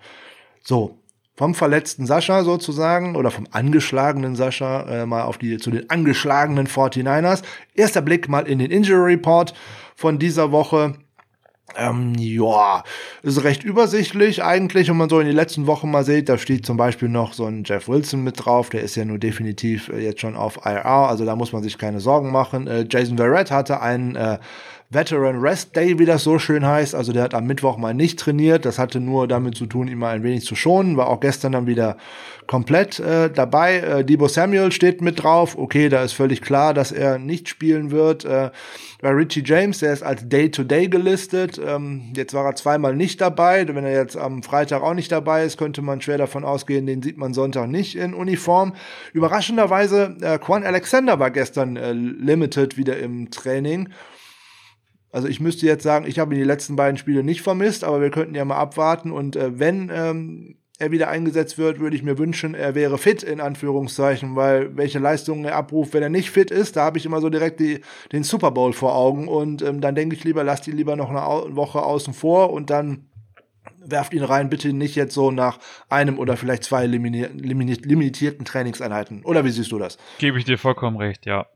So, 0.62 0.98
vom 1.36 1.54
verletzten 1.54 2.06
Sascha 2.06 2.44
sozusagen 2.44 3.14
oder 3.14 3.30
vom 3.30 3.46
angeschlagenen 3.50 4.36
Sascha 4.36 4.82
äh, 4.82 5.06
mal 5.06 5.22
auf 5.22 5.38
die 5.38 5.58
zu 5.58 5.70
den 5.70 5.88
angeschlagenen 5.90 6.66
49ers. 6.66 7.42
Erster 7.74 8.02
Blick 8.02 8.28
mal 8.28 8.46
in 8.48 8.58
den 8.58 8.70
Injury 8.70 9.12
Report 9.12 9.54
von 9.94 10.18
dieser 10.18 10.50
Woche. 10.50 10.94
Ähm, 11.76 12.14
ja, 12.16 12.84
ist 13.22 13.42
recht 13.42 13.64
übersichtlich 13.64 14.42
eigentlich, 14.42 14.88
wenn 14.88 14.96
man 14.96 15.10
so 15.10 15.20
in 15.20 15.26
die 15.26 15.32
letzten 15.32 15.66
Wochen 15.66 15.90
mal 15.90 16.04
sieht. 16.04 16.28
Da 16.28 16.38
steht 16.38 16.64
zum 16.64 16.76
Beispiel 16.76 17.08
noch 17.08 17.32
so 17.32 17.44
ein 17.44 17.64
Jeff 17.64 17.88
Wilson 17.88 18.22
mit 18.22 18.44
drauf, 18.44 18.70
der 18.70 18.82
ist 18.82 18.94
ja 18.94 19.04
nur 19.04 19.18
definitiv 19.18 19.88
äh, 19.88 19.98
jetzt 19.98 20.20
schon 20.20 20.36
auf 20.36 20.64
IR, 20.64 20.86
also 20.86 21.26
da 21.26 21.36
muss 21.36 21.52
man 21.52 21.62
sich 21.62 21.76
keine 21.76 22.00
Sorgen 22.00 22.30
machen. 22.30 22.66
Äh, 22.66 22.86
Jason 22.88 23.18
Verrett 23.18 23.50
hatte 23.50 23.82
einen 23.82 24.14
äh, 24.14 24.38
Veteran 24.88 25.40
Rest 25.40 25.74
Day, 25.74 25.98
wie 25.98 26.04
das 26.04 26.22
so 26.22 26.38
schön 26.38 26.64
heißt. 26.64 26.94
Also 26.94 27.12
der 27.12 27.24
hat 27.24 27.34
am 27.34 27.46
Mittwoch 27.46 27.76
mal 27.76 27.92
nicht 27.92 28.20
trainiert. 28.20 28.64
Das 28.64 28.78
hatte 28.78 29.00
nur 29.00 29.26
damit 29.26 29.56
zu 29.56 29.66
tun, 29.66 29.88
ihn 29.88 29.98
mal 29.98 30.14
ein 30.14 30.22
wenig 30.22 30.44
zu 30.44 30.54
schonen. 30.54 30.96
War 30.96 31.08
auch 31.08 31.18
gestern 31.18 31.52
dann 31.52 31.66
wieder 31.66 31.96
komplett 32.46 33.00
äh, 33.00 33.28
dabei. 33.28 33.78
Äh, 33.78 34.04
Debo 34.04 34.28
Samuel 34.28 34.70
steht 34.70 35.00
mit 35.00 35.22
drauf. 35.22 35.58
Okay, 35.58 35.88
da 35.88 36.04
ist 36.04 36.12
völlig 36.12 36.40
klar, 36.40 36.72
dass 36.72 36.92
er 36.92 37.18
nicht 37.18 37.48
spielen 37.48 37.90
wird. 37.90 38.24
Äh, 38.24 38.50
Richie 39.02 39.42
James, 39.44 39.80
der 39.80 39.92
ist 39.92 40.04
als 40.04 40.28
Day-to-Day 40.28 40.84
-Day 40.84 40.88
gelistet. 40.88 41.60
Ähm, 41.64 42.12
jetzt 42.14 42.32
war 42.32 42.44
er 42.44 42.54
zweimal 42.54 42.94
nicht 42.94 43.20
dabei. 43.20 43.66
Wenn 43.66 43.84
er 43.84 43.92
jetzt 43.92 44.16
am 44.16 44.44
Freitag 44.44 44.82
auch 44.82 44.94
nicht 44.94 45.10
dabei 45.10 45.44
ist, 45.44 45.58
könnte 45.58 45.82
man 45.82 46.00
schwer 46.00 46.18
davon 46.18 46.44
ausgehen, 46.44 46.86
den 46.86 47.02
sieht 47.02 47.18
man 47.18 47.34
Sonntag 47.34 47.68
nicht 47.68 47.96
in 47.96 48.14
Uniform. 48.14 48.74
Überraschenderweise, 49.12 50.16
äh, 50.20 50.38
Quan 50.38 50.62
Alexander 50.62 51.18
war 51.18 51.32
gestern 51.32 51.76
äh, 51.76 51.92
limited 51.92 52.76
wieder 52.76 52.98
im 52.98 53.30
Training. 53.32 53.88
Also 55.12 55.28
ich 55.28 55.40
müsste 55.40 55.66
jetzt 55.66 55.82
sagen, 55.82 56.06
ich 56.06 56.18
habe 56.18 56.34
ihn 56.34 56.40
die 56.40 56.46
letzten 56.46 56.76
beiden 56.76 56.98
Spiele 56.98 57.22
nicht 57.22 57.42
vermisst, 57.42 57.84
aber 57.84 58.00
wir 58.00 58.10
könnten 58.10 58.34
ja 58.34 58.44
mal 58.44 58.56
abwarten. 58.56 59.12
Und 59.12 59.36
äh, 59.36 59.58
wenn 59.58 59.90
ähm, 59.92 60.56
er 60.78 60.90
wieder 60.90 61.08
eingesetzt 61.08 61.58
wird, 61.58 61.78
würde 61.80 61.96
ich 61.96 62.02
mir 62.02 62.18
wünschen, 62.18 62.54
er 62.54 62.74
wäre 62.74 62.98
fit, 62.98 63.22
in 63.22 63.40
Anführungszeichen, 63.40 64.36
weil 64.36 64.76
welche 64.76 64.98
Leistungen 64.98 65.44
er 65.44 65.56
abruft, 65.56 65.94
wenn 65.94 66.02
er 66.02 66.10
nicht 66.10 66.30
fit 66.30 66.50
ist, 66.50 66.76
da 66.76 66.84
habe 66.84 66.98
ich 66.98 67.06
immer 67.06 67.20
so 67.20 67.30
direkt 67.30 67.60
die, 67.60 67.80
den 68.12 68.24
Super 68.24 68.50
Bowl 68.50 68.72
vor 68.72 68.94
Augen. 68.94 69.28
Und 69.28 69.62
ähm, 69.62 69.80
dann 69.80 69.94
denke 69.94 70.14
ich 70.16 70.24
lieber, 70.24 70.44
lasst 70.44 70.68
ihn 70.68 70.76
lieber 70.76 70.96
noch 70.96 71.10
eine 71.10 71.56
Woche 71.56 71.82
außen 71.82 72.12
vor 72.12 72.52
und 72.52 72.70
dann 72.70 73.08
werft 73.78 74.12
ihn 74.14 74.22
rein, 74.22 74.50
bitte 74.50 74.72
nicht 74.72 74.96
jetzt 74.96 75.14
so 75.14 75.30
nach 75.30 75.58
einem 75.88 76.18
oder 76.18 76.36
vielleicht 76.36 76.64
zwei 76.64 76.86
limitierten 76.86 78.44
Trainingseinheiten. 78.44 79.24
Oder 79.24 79.44
wie 79.44 79.50
siehst 79.50 79.72
du 79.72 79.78
das? 79.78 79.96
Gebe 80.18 80.38
ich 80.38 80.44
dir 80.44 80.58
vollkommen 80.58 80.96
recht, 80.96 81.26
ja. 81.26 81.46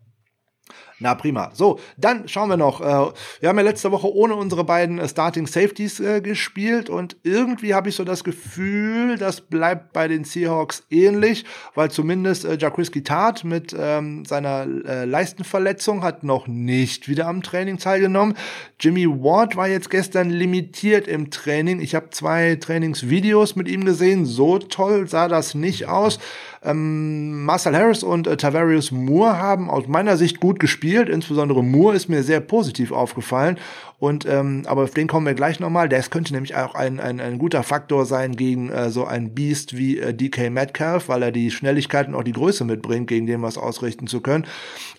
Na 1.03 1.15
prima. 1.15 1.51
So, 1.55 1.81
dann 1.97 2.29
schauen 2.29 2.51
wir 2.51 2.59
noch. 2.59 2.83
Äh, 2.83 3.13
wir 3.41 3.49
haben 3.49 3.57
ja 3.57 3.65
letzte 3.65 3.91
Woche 3.91 4.15
ohne 4.15 4.35
unsere 4.35 4.65
beiden 4.65 4.99
äh, 4.99 5.09
Starting 5.09 5.47
Safeties 5.47 5.99
äh, 5.99 6.21
gespielt 6.21 6.91
und 6.91 7.17
irgendwie 7.23 7.75
habe 7.75 7.89
ich 7.89 7.97
so 7.97 8.05
das 8.05 8.23
Gefühl, 8.23 9.17
das 9.17 9.41
bleibt 9.41 9.95
bei 9.95 10.09
den 10.09 10.25
Seahawks 10.25 10.85
ähnlich, 10.91 11.47
weil 11.75 11.91
zumindest 11.91 12.45
äh, 12.45 12.59
Jaquiski 12.59 13.03
Tart 13.03 13.45
mit 13.45 13.75
ähm, 13.77 14.27
seiner 14.27 14.67
äh, 14.87 15.07
Leistenverletzung 15.07 16.03
hat 16.05 16.23
noch 16.23 16.47
nicht 16.47 17.09
wieder 17.09 17.29
am 17.29 17.43
Training 17.43 17.79
teilgenommen. 17.79 18.37
Jimmy 18.79 19.09
Ward 19.09 19.57
war 19.57 19.69
jetzt 19.69 19.89
gestern 19.89 20.29
limitiert 20.29 21.09
im 21.09 21.31
Training. 21.31 21.81
Ich 21.81 21.95
habe 21.95 22.11
zwei 22.11 22.57
Trainingsvideos 22.57 23.57
mit 23.57 23.69
ihm 23.69 23.87
gesehen. 23.87 24.27
So 24.27 24.59
toll 24.59 25.09
sah 25.09 25.29
das 25.29 25.55
nicht 25.55 25.89
aus. 25.89 26.19
Ähm, 26.63 27.45
Marcel 27.45 27.75
Harris 27.75 28.03
und 28.03 28.27
äh, 28.27 28.37
Tavarius 28.37 28.91
Moore 28.91 29.39
haben 29.39 29.71
aus 29.71 29.87
meiner 29.87 30.19
Sicht 30.19 30.41
gut 30.41 30.61
gespielt. 30.61 31.09
Insbesondere 31.09 31.65
Moore 31.65 31.97
ist 31.97 32.09
mir 32.09 32.23
sehr 32.23 32.41
positiv 32.41 32.93
aufgefallen. 32.93 33.59
Und 33.99 34.27
ähm, 34.27 34.65
aber 34.67 34.85
auf 34.85 34.93
den 34.93 35.07
kommen 35.07 35.27
wir 35.27 35.35
gleich 35.35 35.59
nochmal. 35.59 35.89
Das 35.89 36.11
könnte 36.11 36.35
nämlich 36.35 36.55
auch 36.57 36.75
ein, 36.75 37.01
ein, 37.01 37.21
ein 37.21 37.39
guter 37.39 37.63
Faktor 37.63 38.05
sein 38.05 38.37
gegen 38.37 38.71
äh, 38.71 38.91
so 38.91 39.07
ein 39.07 39.35
Beast 39.35 39.77
wie 39.77 39.99
äh, 39.99 40.13
DK 40.13 40.51
Metcalf, 40.51 41.09
weil 41.09 41.23
er 41.23 41.33
die 41.33 41.51
Schnelligkeit 41.51 42.09
und 42.09 42.15
auch 42.15 42.25
die 42.25 42.33
Größe 42.33 42.65
mitbringt, 42.65 43.07
gegen 43.07 43.27
den 43.27 43.41
was 43.41 43.57
ausrichten 43.57 44.07
zu 44.07 44.21
können. 44.21 44.47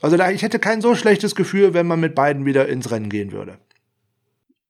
Also 0.01 0.17
da 0.17 0.31
ich 0.31 0.41
hätte 0.41 0.57
kein 0.57 0.81
so 0.81 0.95
schlechtes 0.95 1.35
Gefühl, 1.35 1.75
wenn 1.75 1.85
man 1.85 1.99
mit 1.99 2.15
beiden 2.15 2.45
wieder 2.45 2.67
ins 2.67 2.89
Rennen 2.89 3.09
gehen 3.09 3.31
würde 3.31 3.57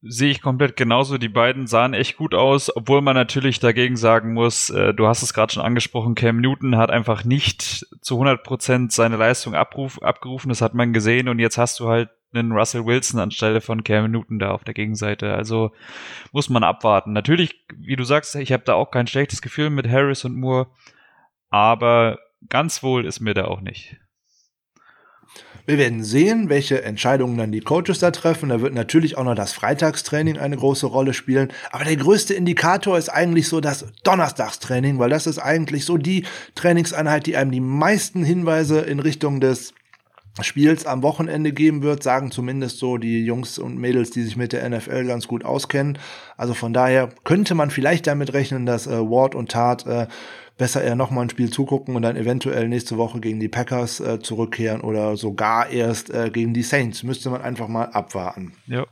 sehe 0.02 0.32
ich 0.32 0.42
komplett 0.42 0.76
genauso. 0.76 1.18
Die 1.18 1.30
beiden 1.30 1.68
sahen 1.68 1.94
echt 1.94 2.18
gut 2.18 2.34
aus, 2.34 2.76
obwohl 2.76 3.02
man 3.02 3.16
natürlich 3.16 3.60
dagegen 3.60 3.96
sagen 3.96 4.34
muss, 4.34 4.70
äh, 4.70 4.94
du 4.94 5.08
hast 5.08 5.22
es 5.22 5.34
gerade 5.34 5.54
schon 5.54 5.64
angesprochen, 5.64 6.16
Cam 6.16 6.42
Newton 6.42 6.78
hat 6.78 6.90
einfach 6.90 7.24
nicht 7.24 7.86
zu 8.02 8.16
100 8.16 8.44
Prozent 8.44 8.92
seine 8.92 9.18
Leistung 9.18 9.56
abruf, 9.56 10.02
abgerufen, 10.02 10.50
das 10.50 10.62
hat 10.62 10.74
man 10.74 10.94
gesehen 10.94 11.30
und 11.30 11.40
jetzt 11.40 11.58
hast 11.58 11.80
du 11.80 11.88
halt 11.88 12.10
einen 12.34 12.54
Russell 12.54 12.86
Wilson 12.86 13.20
anstelle 13.20 13.62
von 13.62 13.84
Cam 13.84 14.10
Newton 14.10 14.40
da 14.40 14.52
auf 14.52 14.64
der 14.64 14.74
Gegenseite. 14.74 15.34
Also 15.34 15.72
muss 16.32 16.50
man 16.50 16.64
abwarten. 16.64 17.12
Natürlich, 17.12 17.66
wie 17.76 17.98
du 17.98 18.06
sagst, 18.06 18.36
ich 18.36 18.54
habe 18.54 18.64
da 18.64 18.74
auch 18.74 18.90
kein 18.90 19.08
schlechtes 19.08 19.42
Gefühl 19.42 19.70
mit 19.70 19.90
Harris 19.90 20.24
und 20.26 20.36
Moore, 20.36 20.68
aber 21.50 22.20
ganz 22.50 22.82
wohl 22.84 23.06
ist 23.06 23.20
mir 23.20 23.34
da 23.34 23.46
auch 23.46 23.62
nicht. 23.62 23.98
Wir 25.66 25.78
werden 25.78 26.04
sehen, 26.04 26.50
welche 26.50 26.84
Entscheidungen 26.84 27.38
dann 27.38 27.52
die 27.52 27.62
Coaches 27.62 28.00
da 28.00 28.12
treffen. 28.12 28.50
Da 28.50 28.62
wird 28.62 28.74
natürlich 28.74 29.18
auch 29.18 29.24
noch 29.24 29.36
das 29.36 29.54
Freitagstraining 29.54 30.38
eine 30.38 30.58
große 30.58 30.86
Rolle 30.86 31.14
spielen. 31.14 31.52
Aber 31.72 31.84
der 31.84 31.96
größte 31.96 32.34
Indikator 32.34 32.98
ist 32.98 33.10
eigentlich 33.10 33.48
so 33.48 33.62
das 33.62 33.86
Donnerstagstraining, 34.04 35.00
weil 35.00 35.10
das 35.10 35.28
ist 35.28 35.40
eigentlich 35.40 35.86
so 35.86 35.98
die 35.98 36.26
Trainingseinheit, 36.56 37.26
die 37.26 37.36
einem 37.36 37.52
die 37.52 37.62
meisten 37.62 38.24
Hinweise 38.24 38.82
in 38.82 39.00
Richtung 39.00 39.40
des 39.40 39.74
Spiels 40.40 40.86
am 40.86 41.04
Wochenende 41.04 41.52
geben 41.52 41.84
wird, 41.84 42.04
sagen 42.04 42.32
zumindest 42.32 42.80
so 42.80 42.98
die 42.98 43.26
Jungs 43.26 43.60
und 43.60 43.78
Mädels, 43.78 44.12
die 44.12 44.24
sich 44.24 44.38
mit 44.38 44.54
der 44.54 44.68
NFL 44.68 45.06
ganz 45.06 45.28
gut 45.28 45.44
auskennen. 45.44 45.98
Also 46.38 46.54
von 46.54 46.72
daher 46.74 47.10
könnte 47.26 47.54
man 47.54 47.70
vielleicht 47.70 48.08
damit 48.08 48.34
rechnen, 48.34 48.66
dass 48.66 48.88
äh, 48.88 48.98
Ward 48.98 49.36
und 49.36 49.52
Tat 49.52 49.86
äh, 49.86 50.08
besser 50.62 50.84
eher 50.84 50.96
nochmal 50.96 51.26
ein 51.26 51.30
Spiel 51.32 51.50
zugucken 51.50 51.96
und 51.96 52.04
dann 52.04 52.16
eventuell 52.16 52.68
nächste 52.68 52.96
Woche 52.96 53.20
gegen 53.20 53.40
die 53.40 53.50
Packers 53.50 54.00
äh, 54.00 54.20
zurückkehren 54.20 54.82
oder 54.82 55.18
sogar 55.18 55.72
erst 55.72 56.14
äh, 56.14 56.30
gegen 56.30 56.54
die 56.54 56.62
Saints. 56.62 57.02
Müsste 57.02 57.32
man 57.32 57.42
einfach 57.42 57.68
mal 57.68 57.86
abwarten. 57.86 58.54
Ja. 58.68 58.86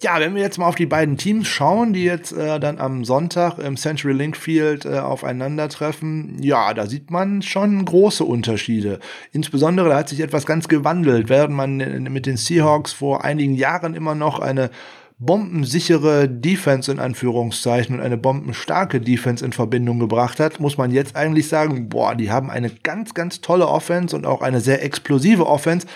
Ja, 0.00 0.20
wenn 0.20 0.36
wir 0.36 0.42
jetzt 0.42 0.58
mal 0.58 0.68
auf 0.68 0.76
die 0.76 0.86
beiden 0.86 1.16
Teams 1.16 1.48
schauen, 1.48 1.92
die 1.92 2.04
jetzt 2.04 2.30
äh, 2.30 2.60
dann 2.60 2.78
am 2.78 3.04
Sonntag 3.04 3.58
im 3.58 3.76
Century 3.76 4.12
Link 4.12 4.36
Field 4.36 4.84
äh, 4.84 5.00
aufeinandertreffen, 5.00 6.40
ja, 6.40 6.72
da 6.72 6.86
sieht 6.86 7.10
man 7.10 7.42
schon 7.42 7.84
große 7.84 8.22
Unterschiede. 8.22 9.00
Insbesondere 9.32 9.88
da 9.88 9.96
hat 9.96 10.08
sich 10.08 10.20
etwas 10.20 10.46
ganz 10.46 10.68
gewandelt, 10.68 11.28
während 11.28 11.54
man 11.54 11.78
mit 12.12 12.26
den 12.26 12.36
Seahawks 12.36 12.92
vor 12.92 13.24
einigen 13.24 13.54
Jahren 13.54 13.94
immer 13.94 14.14
noch 14.14 14.38
eine 14.38 14.70
bombensichere 15.18 16.28
Defense 16.28 16.90
in 16.90 16.98
Anführungszeichen 16.98 17.96
und 17.96 18.00
eine 18.02 18.16
bombenstarke 18.16 19.00
Defense 19.00 19.44
in 19.44 19.52
Verbindung 19.52 19.98
gebracht 19.98 20.40
hat, 20.40 20.60
muss 20.60 20.76
man 20.76 20.90
jetzt 20.90 21.16
eigentlich 21.16 21.48
sagen, 21.48 21.88
boah, 21.88 22.14
die 22.14 22.30
haben 22.30 22.50
eine 22.50 22.70
ganz, 22.70 23.14
ganz 23.14 23.40
tolle 23.40 23.68
Offense 23.68 24.14
und 24.14 24.26
auch 24.26 24.42
eine 24.42 24.60
sehr 24.60 24.82
explosive 24.82 25.46
Offense, 25.46 25.86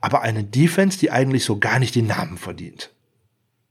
aber 0.00 0.22
eine 0.22 0.44
Defense, 0.44 0.98
die 0.98 1.10
eigentlich 1.10 1.44
so 1.44 1.58
gar 1.58 1.78
nicht 1.78 1.94
den 1.94 2.06
Namen 2.06 2.36
verdient. 2.36 2.92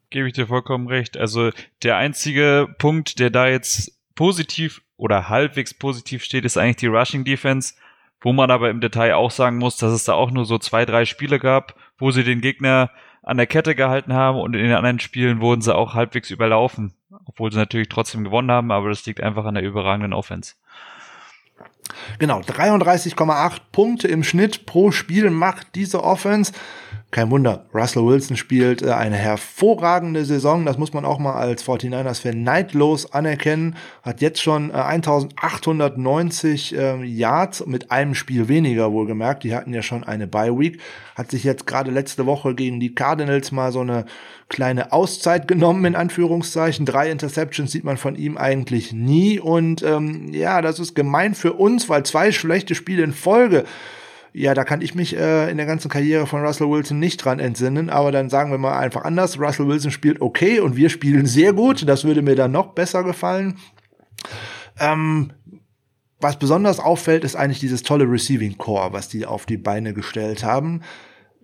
Gebe 0.09 0.27
ich 0.27 0.33
dir 0.33 0.47
vollkommen 0.47 0.87
recht. 0.87 1.17
Also 1.17 1.51
der 1.83 1.97
einzige 1.97 2.67
Punkt, 2.79 3.19
der 3.19 3.29
da 3.29 3.47
jetzt 3.47 3.91
positiv 4.15 4.81
oder 4.97 5.29
halbwegs 5.29 5.73
positiv 5.73 6.23
steht, 6.23 6.45
ist 6.45 6.57
eigentlich 6.57 6.77
die 6.77 6.87
Rushing 6.87 7.25
Defense, 7.25 7.75
wo 8.21 8.33
man 8.33 8.49
aber 8.49 8.69
im 8.69 8.81
Detail 8.81 9.15
auch 9.15 9.31
sagen 9.31 9.57
muss, 9.57 9.77
dass 9.77 9.91
es 9.91 10.05
da 10.05 10.13
auch 10.13 10.31
nur 10.31 10.45
so 10.45 10.57
zwei, 10.57 10.85
drei 10.85 11.05
Spiele 11.05 11.37
gab, 11.37 11.75
wo 11.97 12.11
sie 12.11 12.23
den 12.23 12.41
Gegner 12.41 12.89
an 13.25 13.37
der 13.37 13.47
Kette 13.47 13.73
gehalten 13.73 14.13
haben 14.13 14.39
und 14.39 14.55
in 14.55 14.63
den 14.63 14.73
anderen 14.73 14.99
Spielen 14.99 15.41
wurden 15.41 15.61
sie 15.61 15.75
auch 15.75 15.95
halbwegs 15.95 16.29
überlaufen, 16.29 16.93
obwohl 17.25 17.51
sie 17.51 17.57
natürlich 17.57 17.89
trotzdem 17.89 18.23
gewonnen 18.23 18.51
haben, 18.51 18.71
aber 18.71 18.89
das 18.89 19.05
liegt 19.07 19.21
einfach 19.21 19.45
an 19.45 19.55
der 19.55 19.63
überragenden 19.63 20.13
Offense. 20.13 20.53
Genau, 22.19 22.39
33,8 22.39 23.57
Punkte 23.71 24.07
im 24.07 24.23
Schnitt 24.23 24.67
pro 24.67 24.91
Spiel 24.91 25.31
macht 25.31 25.73
diese 25.73 26.03
Offense. 26.03 26.53
Kein 27.11 27.29
Wunder, 27.31 27.65
Russell 27.73 28.05
Wilson 28.05 28.35
spielt 28.35 28.81
äh, 28.81 28.91
eine 28.91 29.15
hervorragende 29.15 30.25
Saison. 30.25 30.65
Das 30.65 30.77
muss 30.77 30.91
man 30.91 31.05
auch 31.05 31.17
mal 31.17 31.35
als 31.35 31.65
49ers-Fan 31.65 32.43
neidlos 32.43 33.13
anerkennen. 33.13 33.77
Hat 34.03 34.19
jetzt 34.19 34.41
schon 34.41 34.71
äh, 34.71 34.73
1890 34.73 36.75
äh, 36.75 37.01
Yards 37.05 37.65
mit 37.67 37.89
einem 37.89 38.15
Spiel 38.15 38.49
weniger 38.49 38.91
wohlgemerkt. 38.91 39.43
Die 39.43 39.55
hatten 39.55 39.73
ja 39.73 39.81
schon 39.81 40.03
eine 40.03 40.27
Bye-Week. 40.27 40.81
Hat 41.15 41.31
sich 41.31 41.45
jetzt 41.45 41.65
gerade 41.65 41.89
letzte 41.89 42.25
Woche 42.25 42.53
gegen 42.53 42.81
die 42.81 42.93
Cardinals 42.93 43.53
mal 43.53 43.71
so 43.71 43.79
eine 43.79 44.05
kleine 44.49 44.91
Auszeit 44.91 45.47
genommen, 45.47 45.85
in 45.85 45.95
Anführungszeichen. 45.95 46.85
Drei 46.85 47.09
Interceptions 47.09 47.71
sieht 47.71 47.85
man 47.85 47.97
von 47.97 48.15
ihm 48.15 48.37
eigentlich 48.37 48.91
nie. 48.91 49.39
Und 49.39 49.83
ähm, 49.83 50.33
ja, 50.33 50.61
das 50.61 50.79
ist 50.79 50.95
gemein 50.95 51.33
für 51.33 51.53
uns, 51.53 51.87
weil 51.87 52.03
zwei 52.03 52.33
schlechte 52.33 52.75
Spiele 52.75 53.03
in 53.03 53.13
Folge 53.13 53.63
ja, 54.37 54.53
da 54.53 54.65
kann 54.65 54.81
ich 54.81 54.95
mich 54.95 55.15
äh, 55.15 55.49
in 55.49 55.55
der 55.55 55.65
ganzen 55.65 55.89
Karriere 55.89 56.27
von 56.27 56.45
Russell 56.45 56.69
Wilson 56.69 56.99
nicht 56.99 57.23
dran 57.23 57.39
entsinnen, 57.39 57.89
aber 57.89 58.11
dann 58.11 58.29
sagen 58.29 58.51
wir 58.51 58.57
mal 58.57 58.77
einfach 58.77 59.05
anders. 59.05 59.39
Russell 59.39 59.67
Wilson 59.67 59.91
spielt 59.91 60.21
okay 60.21 60.59
und 60.59 60.75
wir 60.75 60.89
spielen 60.89 61.25
sehr 61.25 61.53
gut. 61.53 61.87
Das 61.87 62.03
würde 62.03 62.21
mir 62.21 62.35
dann 62.35 62.51
noch 62.51 62.73
besser 62.73 63.03
gefallen. 63.03 63.57
Ähm, 64.77 65.31
was 66.19 66.37
besonders 66.37 66.79
auffällt, 66.79 67.23
ist 67.23 67.37
eigentlich 67.37 67.61
dieses 67.61 67.83
tolle 67.83 68.11
Receiving 68.11 68.57
Core, 68.57 68.91
was 68.91 69.07
die 69.07 69.25
auf 69.25 69.45
die 69.45 69.57
Beine 69.57 69.93
gestellt 69.93 70.43
haben 70.43 70.81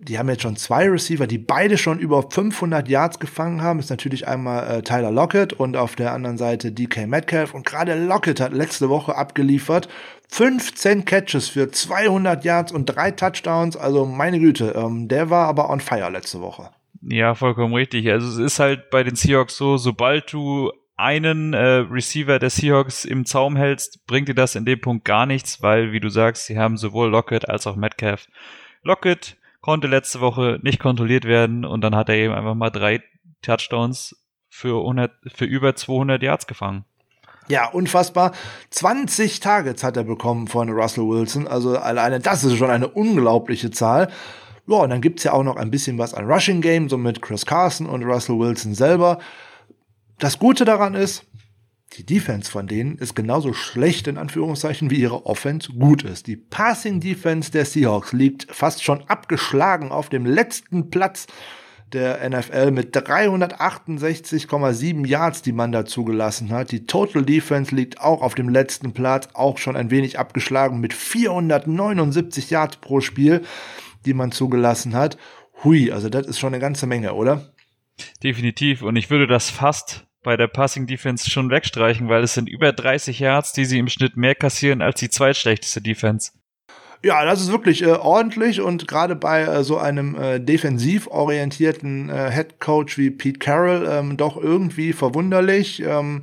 die 0.02 0.18
haben 0.18 0.28
jetzt 0.28 0.42
schon 0.42 0.56
zwei 0.56 0.88
Receiver, 0.88 1.28
die 1.28 1.38
beide 1.38 1.78
schon 1.78 2.00
über 2.00 2.28
500 2.28 2.88
Yards 2.88 3.20
gefangen 3.20 3.62
haben. 3.62 3.78
Ist 3.78 3.90
natürlich 3.90 4.26
einmal 4.26 4.78
äh, 4.78 4.82
Tyler 4.82 5.12
Lockett 5.12 5.52
und 5.52 5.76
auf 5.76 5.94
der 5.94 6.12
anderen 6.12 6.38
Seite 6.38 6.72
DK 6.72 7.06
Metcalf. 7.06 7.54
Und 7.54 7.64
gerade 7.64 7.94
Lockett 7.94 8.40
hat 8.40 8.52
letzte 8.52 8.88
Woche 8.88 9.14
abgeliefert. 9.14 9.88
15 10.32 11.04
Catches 11.04 11.50
für 11.50 11.70
200 11.70 12.42
Yards 12.42 12.72
und 12.72 12.86
drei 12.86 13.10
Touchdowns. 13.10 13.76
Also 13.76 14.06
meine 14.06 14.40
Güte, 14.40 14.72
ähm, 14.74 15.06
der 15.06 15.28
war 15.28 15.46
aber 15.46 15.68
on 15.68 15.78
fire 15.78 16.10
letzte 16.10 16.40
Woche. 16.40 16.70
Ja, 17.02 17.34
vollkommen 17.34 17.74
richtig. 17.74 18.10
Also 18.10 18.28
es 18.28 18.52
ist 18.52 18.58
halt 18.58 18.88
bei 18.88 19.02
den 19.02 19.14
Seahawks 19.14 19.58
so, 19.58 19.76
sobald 19.76 20.32
du 20.32 20.72
einen 20.96 21.52
äh, 21.52 21.84
Receiver 21.90 22.38
der 22.38 22.48
Seahawks 22.48 23.04
im 23.04 23.26
Zaum 23.26 23.56
hältst, 23.56 24.06
bringt 24.06 24.26
dir 24.26 24.34
das 24.34 24.54
in 24.54 24.64
dem 24.64 24.80
Punkt 24.80 25.04
gar 25.04 25.26
nichts, 25.26 25.60
weil, 25.60 25.92
wie 25.92 26.00
du 26.00 26.08
sagst, 26.08 26.46
sie 26.46 26.58
haben 26.58 26.78
sowohl 26.78 27.10
Lockett 27.10 27.50
als 27.50 27.66
auch 27.66 27.76
Metcalf. 27.76 28.26
Lockett 28.82 29.36
konnte 29.60 29.86
letzte 29.86 30.20
Woche 30.20 30.58
nicht 30.62 30.80
kontrolliert 30.80 31.26
werden 31.26 31.66
und 31.66 31.82
dann 31.82 31.94
hat 31.94 32.08
er 32.08 32.14
eben 32.14 32.32
einfach 32.32 32.54
mal 32.54 32.70
drei 32.70 33.02
Touchdowns 33.42 34.16
für, 34.48 34.80
100, 34.80 35.12
für 35.26 35.44
über 35.44 35.76
200 35.76 36.22
Yards 36.22 36.46
gefangen. 36.46 36.86
Ja, 37.48 37.68
unfassbar. 37.68 38.32
20 38.70 39.40
Targets 39.40 39.82
hat 39.82 39.96
er 39.96 40.04
bekommen 40.04 40.46
von 40.46 40.70
Russell 40.70 41.08
Wilson. 41.08 41.46
Also 41.46 41.76
alleine 41.76 42.20
das 42.20 42.44
ist 42.44 42.56
schon 42.56 42.70
eine 42.70 42.88
unglaubliche 42.88 43.70
Zahl. 43.70 44.08
Ja, 44.66 44.76
und 44.76 44.90
dann 44.90 45.00
gibt's 45.00 45.24
ja 45.24 45.32
auch 45.32 45.42
noch 45.42 45.56
ein 45.56 45.70
bisschen 45.70 45.98
was 45.98 46.14
an 46.14 46.30
Rushing 46.30 46.60
Game, 46.60 46.88
so 46.88 46.96
mit 46.96 47.20
Chris 47.20 47.44
Carson 47.44 47.88
und 47.88 48.04
Russell 48.04 48.38
Wilson 48.38 48.74
selber. 48.74 49.18
Das 50.18 50.38
Gute 50.38 50.64
daran 50.64 50.94
ist, 50.94 51.24
die 51.98 52.06
Defense 52.06 52.50
von 52.50 52.66
denen 52.66 52.96
ist 52.96 53.14
genauso 53.14 53.52
schlecht 53.52 54.06
in 54.06 54.16
Anführungszeichen 54.16 54.90
wie 54.90 55.00
ihre 55.00 55.26
Offense 55.26 55.72
gut 55.72 56.04
ist. 56.04 56.26
Die 56.26 56.36
Passing 56.36 57.00
Defense 57.00 57.50
der 57.50 57.66
Seahawks 57.66 58.12
liegt 58.12 58.46
fast 58.50 58.82
schon 58.82 59.02
abgeschlagen 59.08 59.90
auf 59.90 60.08
dem 60.08 60.24
letzten 60.24 60.90
Platz 60.90 61.26
der 61.94 62.28
NFL 62.28 62.70
mit 62.70 62.96
368,7 62.96 65.06
Yards, 65.06 65.42
die 65.42 65.52
man 65.52 65.72
da 65.72 65.84
zugelassen 65.84 66.50
hat. 66.50 66.72
Die 66.72 66.86
Total 66.86 67.22
Defense 67.22 67.74
liegt 67.74 68.00
auch 68.00 68.22
auf 68.22 68.34
dem 68.34 68.48
letzten 68.48 68.92
Platz, 68.92 69.28
auch 69.34 69.58
schon 69.58 69.76
ein 69.76 69.90
wenig 69.90 70.18
abgeschlagen 70.18 70.80
mit 70.80 70.94
479 70.94 72.50
Yards 72.50 72.76
pro 72.76 73.00
Spiel, 73.00 73.42
die 74.06 74.14
man 74.14 74.32
zugelassen 74.32 74.94
hat. 74.94 75.18
Hui, 75.64 75.92
also 75.92 76.08
das 76.08 76.26
ist 76.26 76.38
schon 76.38 76.54
eine 76.54 76.60
ganze 76.60 76.86
Menge, 76.86 77.14
oder? 77.14 77.52
Definitiv. 78.22 78.82
Und 78.82 78.96
ich 78.96 79.10
würde 79.10 79.26
das 79.26 79.50
fast 79.50 80.06
bei 80.22 80.36
der 80.36 80.46
Passing 80.46 80.86
Defense 80.86 81.30
schon 81.30 81.50
wegstreichen, 81.50 82.08
weil 82.08 82.22
es 82.22 82.34
sind 82.34 82.48
über 82.48 82.72
30 82.72 83.18
Yards, 83.18 83.52
die 83.52 83.64
sie 83.64 83.78
im 83.78 83.88
Schnitt 83.88 84.16
mehr 84.16 84.34
kassieren 84.34 84.82
als 84.82 85.00
die 85.00 85.10
zweitschlechteste 85.10 85.80
Defense. 85.80 86.32
Ja, 87.04 87.24
das 87.24 87.40
ist 87.40 87.50
wirklich 87.50 87.82
äh, 87.82 87.90
ordentlich 87.90 88.60
und 88.60 88.86
gerade 88.86 89.16
bei 89.16 89.42
äh, 89.42 89.64
so 89.64 89.76
einem 89.76 90.14
äh, 90.14 90.38
defensiv 90.38 91.08
orientierten 91.08 92.08
äh, 92.08 92.30
Head 92.30 92.60
Coach 92.60 92.96
wie 92.96 93.10
Pete 93.10 93.40
Carroll 93.40 93.88
ähm, 93.90 94.16
doch 94.16 94.36
irgendwie 94.36 94.92
verwunderlich. 94.92 95.82
Ähm, 95.84 96.22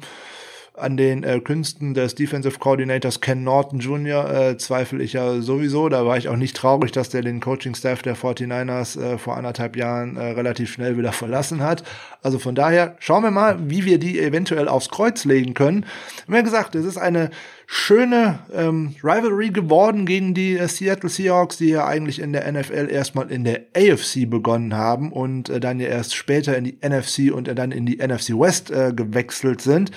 an 0.79 0.97
den 0.97 1.23
äh, 1.23 1.39
Künsten 1.39 1.93
des 1.93 2.15
Defensive 2.15 2.57
Coordinators 2.57 3.21
Ken 3.21 3.43
Norton 3.43 3.79
Jr. 3.79 4.29
Äh, 4.29 4.57
zweifle 4.57 5.03
ich 5.03 5.13
ja 5.13 5.41
sowieso. 5.41 5.89
Da 5.89 6.05
war 6.05 6.17
ich 6.17 6.29
auch 6.29 6.35
nicht 6.35 6.55
traurig, 6.55 6.91
dass 6.91 7.09
der 7.09 7.21
den 7.21 7.39
Coaching-Staff 7.39 8.01
der 8.01 8.15
49ers 8.15 8.99
äh, 8.99 9.17
vor 9.17 9.37
anderthalb 9.37 9.75
Jahren 9.75 10.17
äh, 10.17 10.31
relativ 10.31 10.71
schnell 10.71 10.97
wieder 10.97 11.11
verlassen 11.11 11.61
hat. 11.61 11.83
Also 12.21 12.39
von 12.39 12.55
daher 12.55 12.95
schauen 12.99 13.23
wir 13.23 13.31
mal, 13.31 13.69
wie 13.69 13.85
wir 13.85 13.99
die 13.99 14.19
eventuell 14.19 14.67
aufs 14.67 14.89
Kreuz 14.89 15.25
legen 15.25 15.53
können. 15.53 15.85
Wie 16.27 16.41
gesagt, 16.43 16.75
es 16.75 16.85
ist 16.85 16.97
eine 16.97 17.29
schöne 17.71 18.39
ähm, 18.51 18.95
Rivalry 19.03 19.51
geworden 19.51 20.07
gegen 20.07 20.33
die 20.33 20.57
äh, 20.57 20.67
Seattle 20.67 21.07
Seahawks, 21.07 21.57
die 21.57 21.69
ja 21.69 21.85
eigentlich 21.85 22.19
in 22.19 22.33
der 22.33 22.51
NFL 22.51 22.89
erstmal 22.89 23.29
in 23.29 23.43
der 23.43 23.61
AFC 23.77 24.27
begonnen 24.27 24.75
haben 24.75 25.11
und 25.11 25.49
äh, 25.49 25.59
dann 25.59 25.79
ja 25.79 25.87
erst 25.87 26.15
später 26.15 26.57
in 26.57 26.63
die 26.63 26.79
NFC 26.83 27.31
und 27.31 27.47
äh, 27.47 27.53
dann 27.53 27.71
in 27.71 27.85
die 27.85 27.97
NFC 27.97 28.29
West 28.29 28.71
äh, 28.71 28.91
gewechselt 28.91 29.61
sind. 29.61 29.91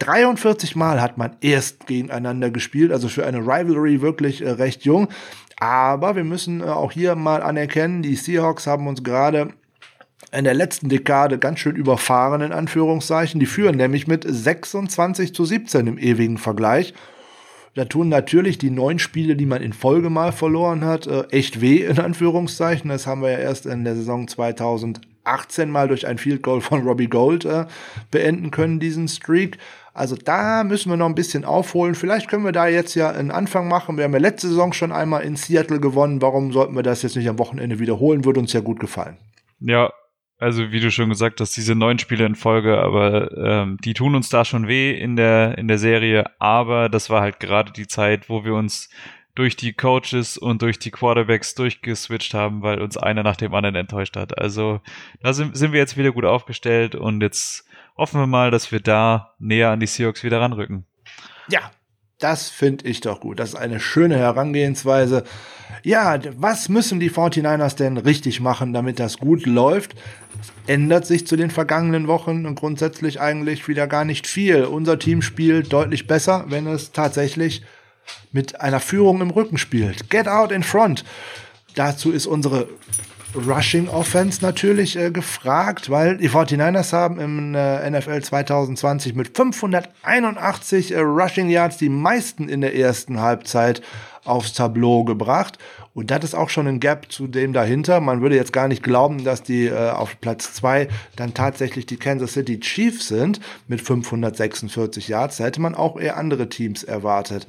43 0.00 0.76
Mal 0.76 1.00
hat 1.00 1.16
man 1.16 1.34
erst 1.40 1.86
gegeneinander 1.86 2.50
gespielt, 2.50 2.92
also 2.92 3.08
für 3.08 3.24
eine 3.24 3.38
Rivalry 3.38 4.02
wirklich 4.02 4.42
äh, 4.42 4.50
recht 4.50 4.84
jung. 4.84 5.08
Aber 5.58 6.16
wir 6.16 6.24
müssen 6.24 6.60
äh, 6.60 6.64
auch 6.64 6.92
hier 6.92 7.14
mal 7.14 7.42
anerkennen, 7.42 8.02
die 8.02 8.16
Seahawks 8.16 8.66
haben 8.66 8.86
uns 8.86 9.02
gerade 9.02 9.54
in 10.30 10.44
der 10.44 10.52
letzten 10.52 10.90
Dekade 10.90 11.38
ganz 11.38 11.60
schön 11.60 11.76
überfahren, 11.76 12.42
in 12.42 12.52
Anführungszeichen. 12.52 13.40
Die 13.40 13.46
führen 13.46 13.78
nämlich 13.78 14.06
mit 14.06 14.26
26 14.28 15.34
zu 15.34 15.46
17 15.46 15.86
im 15.86 15.96
ewigen 15.96 16.36
Vergleich. 16.36 16.92
Da 17.74 17.84
tun 17.86 18.08
natürlich 18.08 18.58
die 18.58 18.70
neun 18.70 18.98
Spiele, 18.98 19.34
die 19.34 19.46
man 19.46 19.60
in 19.60 19.72
Folge 19.72 20.08
mal 20.08 20.32
verloren 20.32 20.84
hat, 20.84 21.06
äh, 21.06 21.24
echt 21.30 21.60
weh, 21.60 21.84
in 21.84 21.98
Anführungszeichen. 21.98 22.88
Das 22.88 23.06
haben 23.06 23.22
wir 23.22 23.32
ja 23.32 23.38
erst 23.38 23.66
in 23.66 23.84
der 23.84 23.96
Saison 23.96 24.28
2018 24.28 25.70
mal 25.70 25.88
durch 25.88 26.06
ein 26.06 26.18
Field 26.18 26.42
Goal 26.42 26.60
von 26.60 26.82
Robbie 26.86 27.08
Gold 27.08 27.44
äh, 27.44 27.66
beenden 28.12 28.52
können, 28.52 28.78
diesen 28.78 29.08
Streak. 29.08 29.58
Also 29.92 30.16
da 30.16 30.62
müssen 30.64 30.90
wir 30.90 30.96
noch 30.96 31.06
ein 31.06 31.16
bisschen 31.16 31.44
aufholen. 31.44 31.94
Vielleicht 31.94 32.28
können 32.28 32.44
wir 32.44 32.52
da 32.52 32.68
jetzt 32.68 32.94
ja 32.94 33.10
einen 33.10 33.30
Anfang 33.32 33.68
machen. 33.68 33.96
Wir 33.96 34.04
haben 34.04 34.12
ja 34.12 34.18
letzte 34.18 34.48
Saison 34.48 34.72
schon 34.72 34.92
einmal 34.92 35.22
in 35.22 35.36
Seattle 35.36 35.80
gewonnen. 35.80 36.22
Warum 36.22 36.52
sollten 36.52 36.74
wir 36.76 36.82
das 36.82 37.02
jetzt 37.02 37.16
nicht 37.16 37.28
am 37.28 37.38
Wochenende 37.38 37.80
wiederholen? 37.80 38.24
Würde 38.24 38.40
uns 38.40 38.52
ja 38.52 38.60
gut 38.60 38.78
gefallen. 38.78 39.16
Ja, 39.60 39.92
also 40.38 40.72
wie 40.72 40.80
du 40.80 40.90
schon 40.90 41.08
gesagt 41.08 41.40
hast, 41.40 41.56
diese 41.56 41.74
neun 41.74 41.98
Spiele 41.98 42.26
in 42.26 42.34
Folge, 42.34 42.78
aber 42.80 43.36
ähm, 43.36 43.78
die 43.84 43.94
tun 43.94 44.14
uns 44.14 44.28
da 44.28 44.44
schon 44.44 44.68
weh 44.68 44.92
in 44.92 45.16
der 45.16 45.56
in 45.58 45.68
der 45.68 45.78
Serie. 45.78 46.24
Aber 46.38 46.88
das 46.88 47.08
war 47.10 47.20
halt 47.20 47.40
gerade 47.40 47.72
die 47.72 47.86
Zeit, 47.86 48.28
wo 48.28 48.44
wir 48.44 48.54
uns 48.54 48.90
durch 49.34 49.56
die 49.56 49.72
Coaches 49.72 50.36
und 50.36 50.62
durch 50.62 50.78
die 50.78 50.90
Quarterbacks 50.90 51.54
durchgeswitcht 51.54 52.34
haben, 52.34 52.62
weil 52.62 52.80
uns 52.80 52.96
einer 52.96 53.22
nach 53.22 53.36
dem 53.36 53.54
anderen 53.54 53.74
enttäuscht 53.74 54.16
hat. 54.16 54.38
Also 54.38 54.80
da 55.20 55.32
sind, 55.32 55.56
sind 55.56 55.72
wir 55.72 55.80
jetzt 55.80 55.96
wieder 55.96 56.12
gut 56.12 56.24
aufgestellt 56.24 56.94
und 56.94 57.20
jetzt 57.20 57.66
hoffen 57.96 58.20
wir 58.20 58.26
mal, 58.26 58.50
dass 58.50 58.70
wir 58.70 58.80
da 58.80 59.34
näher 59.38 59.70
an 59.70 59.80
die 59.80 59.86
Seahawks 59.86 60.22
wieder 60.22 60.40
ranrücken. 60.40 60.86
Ja, 61.48 61.70
das 62.18 62.48
finde 62.48 62.86
ich 62.86 63.00
doch 63.00 63.20
gut. 63.20 63.38
Das 63.38 63.50
ist 63.50 63.54
eine 63.56 63.80
schöne 63.80 64.18
Herangehensweise. 64.18 65.24
Ja, 65.82 66.18
was 66.36 66.68
müssen 66.68 67.00
die 67.00 67.10
49ers 67.10 67.76
denn 67.76 67.96
richtig 67.96 68.40
machen, 68.40 68.72
damit 68.72 68.98
das 68.98 69.18
gut 69.18 69.46
läuft? 69.46 69.94
Ändert 70.66 71.06
sich 71.06 71.26
zu 71.26 71.36
den 71.36 71.50
vergangenen 71.50 72.06
Wochen 72.06 72.46
und 72.46 72.54
grundsätzlich 72.54 73.20
eigentlich 73.20 73.68
wieder 73.68 73.86
gar 73.86 74.04
nicht 74.04 74.26
viel. 74.26 74.64
Unser 74.64 74.98
Team 74.98 75.22
spielt 75.22 75.72
deutlich 75.72 76.06
besser, 76.06 76.44
wenn 76.48 76.66
es 76.66 76.92
tatsächlich 76.92 77.62
mit 78.32 78.60
einer 78.60 78.80
Führung 78.80 79.20
im 79.20 79.30
Rücken 79.30 79.58
spielt. 79.58 80.10
Get 80.10 80.28
out 80.28 80.52
in 80.52 80.62
front. 80.62 81.04
Dazu 81.74 82.12
ist 82.12 82.26
unsere 82.26 82.68
Rushing 83.34 83.88
Offense 83.88 84.40
natürlich 84.42 84.96
äh, 84.96 85.10
gefragt, 85.10 85.90
weil 85.90 86.16
die 86.18 86.30
49ers 86.30 86.92
haben 86.92 87.18
im 87.18 87.54
äh, 87.54 87.90
NFL 87.90 88.22
2020 88.22 89.14
mit 89.14 89.36
581 89.36 90.92
äh, 90.92 91.00
Rushing 91.00 91.48
Yards 91.48 91.76
die 91.76 91.88
meisten 91.88 92.48
in 92.48 92.60
der 92.60 92.76
ersten 92.76 93.20
Halbzeit 93.20 93.82
aufs 94.24 94.52
Tableau 94.52 95.04
gebracht. 95.04 95.58
Und 95.94 96.10
das 96.10 96.24
ist 96.24 96.34
auch 96.34 96.48
schon 96.48 96.66
ein 96.66 96.80
Gap 96.80 97.10
zu 97.12 97.26
dem 97.26 97.52
dahinter. 97.52 98.00
Man 98.00 98.20
würde 98.20 98.36
jetzt 98.36 98.52
gar 98.52 98.68
nicht 98.68 98.82
glauben, 98.82 99.24
dass 99.24 99.42
die 99.42 99.66
äh, 99.66 99.90
auf 99.90 100.20
Platz 100.20 100.52
zwei 100.54 100.88
dann 101.16 101.34
tatsächlich 101.34 101.86
die 101.86 101.96
Kansas 101.96 102.32
City 102.32 102.58
Chiefs 102.60 103.08
sind 103.08 103.40
mit 103.68 103.80
546 103.80 105.08
Yards. 105.08 105.36
Da 105.36 105.44
hätte 105.44 105.60
man 105.60 105.74
auch 105.74 105.98
eher 105.98 106.16
andere 106.16 106.48
Teams 106.48 106.82
erwartet. 106.82 107.46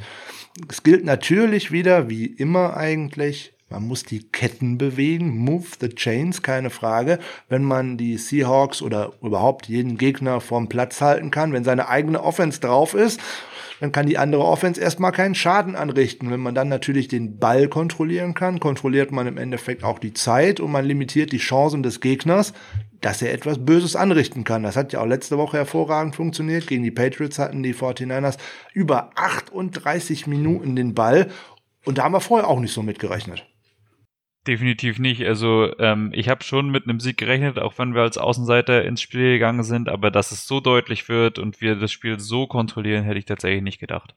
Es 0.70 0.84
gilt 0.84 1.06
natürlich 1.06 1.72
wieder, 1.72 2.10
wie 2.10 2.26
immer 2.26 2.78
eigentlich, 2.78 3.55
man 3.76 3.90
muss 3.90 4.04
die 4.04 4.24
Ketten 4.24 4.78
bewegen, 4.78 5.38
move 5.38 5.66
the 5.82 5.90
chains, 5.90 6.42
keine 6.42 6.70
Frage. 6.70 7.20
Wenn 7.50 7.64
man 7.64 7.98
die 7.98 8.18
Seahawks 8.18 8.82
oder 8.82 9.12
überhaupt 9.22 9.68
jeden 9.68 9.98
Gegner 9.98 10.40
vom 10.40 10.70
Platz 10.70 11.02
halten 11.02 11.30
kann, 11.30 11.52
wenn 11.52 11.66
seine 11.66 11.90
eigene 11.90 12.24
Offense 12.24 12.62
drauf 12.62 12.94
ist, 12.94 13.20
dann 13.82 13.92
kann 13.92 14.06
die 14.06 14.18
andere 14.18 14.46
Offense 14.46 14.80
erstmal 14.80 15.12
keinen 15.12 15.36
Schaden 15.36 15.76
anrichten. 15.76 16.32
Wenn 16.32 16.40
man 16.40 16.56
dann 16.56 16.70
natürlich 16.70 17.10
den 17.10 17.38
Ball 17.38 17.68
kontrollieren 17.68 18.34
kann, 18.34 18.62
kontrolliert 18.62 19.12
man 19.12 19.28
im 19.28 19.38
Endeffekt 19.38 19.84
auch 19.84 20.00
die 20.00 20.14
Zeit 20.14 20.62
und 20.62 20.72
man 20.72 20.86
limitiert 20.86 21.34
die 21.34 21.38
Chancen 21.38 21.84
des 21.84 22.00
Gegners, 22.00 22.54
dass 23.02 23.22
er 23.22 23.34
etwas 23.34 23.66
Böses 23.66 23.98
anrichten 23.98 24.46
kann. 24.46 24.64
Das 24.64 24.78
hat 24.78 24.94
ja 24.94 25.02
auch 25.02 25.06
letzte 25.06 25.38
Woche 25.38 25.58
hervorragend 25.58 26.16
funktioniert. 26.16 26.68
Gegen 26.68 26.84
die 26.84 26.92
Patriots 26.92 27.40
hatten 27.40 27.62
die 27.62 27.76
49ers 27.76 28.38
über 28.74 29.12
38 29.16 30.28
Minuten 30.28 30.78
den 30.78 30.94
Ball 30.94 31.28
und 31.84 31.98
da 31.98 32.04
haben 32.04 32.14
wir 32.14 32.22
vorher 32.22 32.48
auch 32.48 32.62
nicht 32.62 32.74
so 32.74 32.82
mitgerechnet. 32.82 33.46
Definitiv 34.48 35.00
nicht. 35.00 35.26
Also 35.26 35.72
ähm, 35.80 36.12
ich 36.14 36.30
habe 36.30 36.44
schon 36.44 36.70
mit 36.70 36.88
einem 36.88 37.00
Sieg 37.00 37.18
gerechnet, 37.18 37.58
auch 37.58 37.74
wenn 37.78 37.96
wir 37.96 38.04
als 38.04 38.20
Außenseiter 38.20 38.86
ins 38.86 39.02
Spiel 39.02 39.34
gegangen 39.34 39.64
sind, 39.64 39.90
aber 39.90 40.12
dass 40.12 40.32
es 40.32 40.46
so 40.46 40.60
deutlich 40.60 41.10
wird 41.10 41.40
und 41.40 41.62
wir 41.62 41.76
das 41.76 41.92
Spiel 41.92 42.20
so 42.20 42.46
kontrollieren, 42.46 43.04
hätte 43.04 43.18
ich 43.18 43.26
tatsächlich 43.26 43.64
nicht 43.64 43.80
gedacht. 43.80 44.14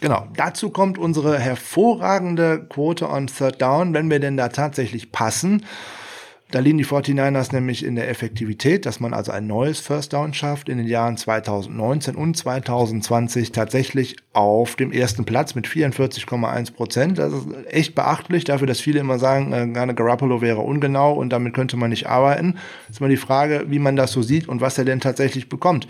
Genau, 0.00 0.28
dazu 0.36 0.70
kommt 0.70 0.98
unsere 0.98 1.38
hervorragende 1.38 2.66
Quote 2.68 3.08
on 3.08 3.26
Third 3.26 3.60
Down, 3.60 3.94
wenn 3.94 4.10
wir 4.10 4.20
denn 4.20 4.36
da 4.36 4.50
tatsächlich 4.50 5.10
passen. 5.10 5.64
Da 6.54 6.60
liegen 6.60 6.78
die 6.78 6.86
49ers 6.86 7.52
nämlich 7.52 7.84
in 7.84 7.96
der 7.96 8.08
Effektivität, 8.08 8.86
dass 8.86 9.00
man 9.00 9.12
also 9.12 9.32
ein 9.32 9.48
neues 9.48 9.80
First 9.80 10.12
Down 10.12 10.34
schafft 10.34 10.68
in 10.68 10.78
den 10.78 10.86
Jahren 10.86 11.16
2019 11.16 12.14
und 12.14 12.36
2020 12.36 13.50
tatsächlich 13.50 14.14
auf 14.34 14.76
dem 14.76 14.92
ersten 14.92 15.24
Platz 15.24 15.56
mit 15.56 15.66
44,1 15.66 16.72
Prozent. 16.72 17.18
Das 17.18 17.32
ist 17.32 17.48
echt 17.66 17.96
beachtlich 17.96 18.44
dafür, 18.44 18.68
dass 18.68 18.78
viele 18.78 19.00
immer 19.00 19.18
sagen, 19.18 19.52
äh, 19.52 19.94
Garoppolo 19.94 20.42
wäre 20.42 20.60
ungenau 20.60 21.14
und 21.14 21.30
damit 21.30 21.54
könnte 21.54 21.76
man 21.76 21.90
nicht 21.90 22.06
arbeiten. 22.06 22.54
ist 22.88 23.00
mal 23.00 23.10
die 23.10 23.16
Frage, 23.16 23.64
wie 23.66 23.80
man 23.80 23.96
das 23.96 24.12
so 24.12 24.22
sieht 24.22 24.46
und 24.46 24.60
was 24.60 24.78
er 24.78 24.84
denn 24.84 25.00
tatsächlich 25.00 25.48
bekommt. 25.48 25.88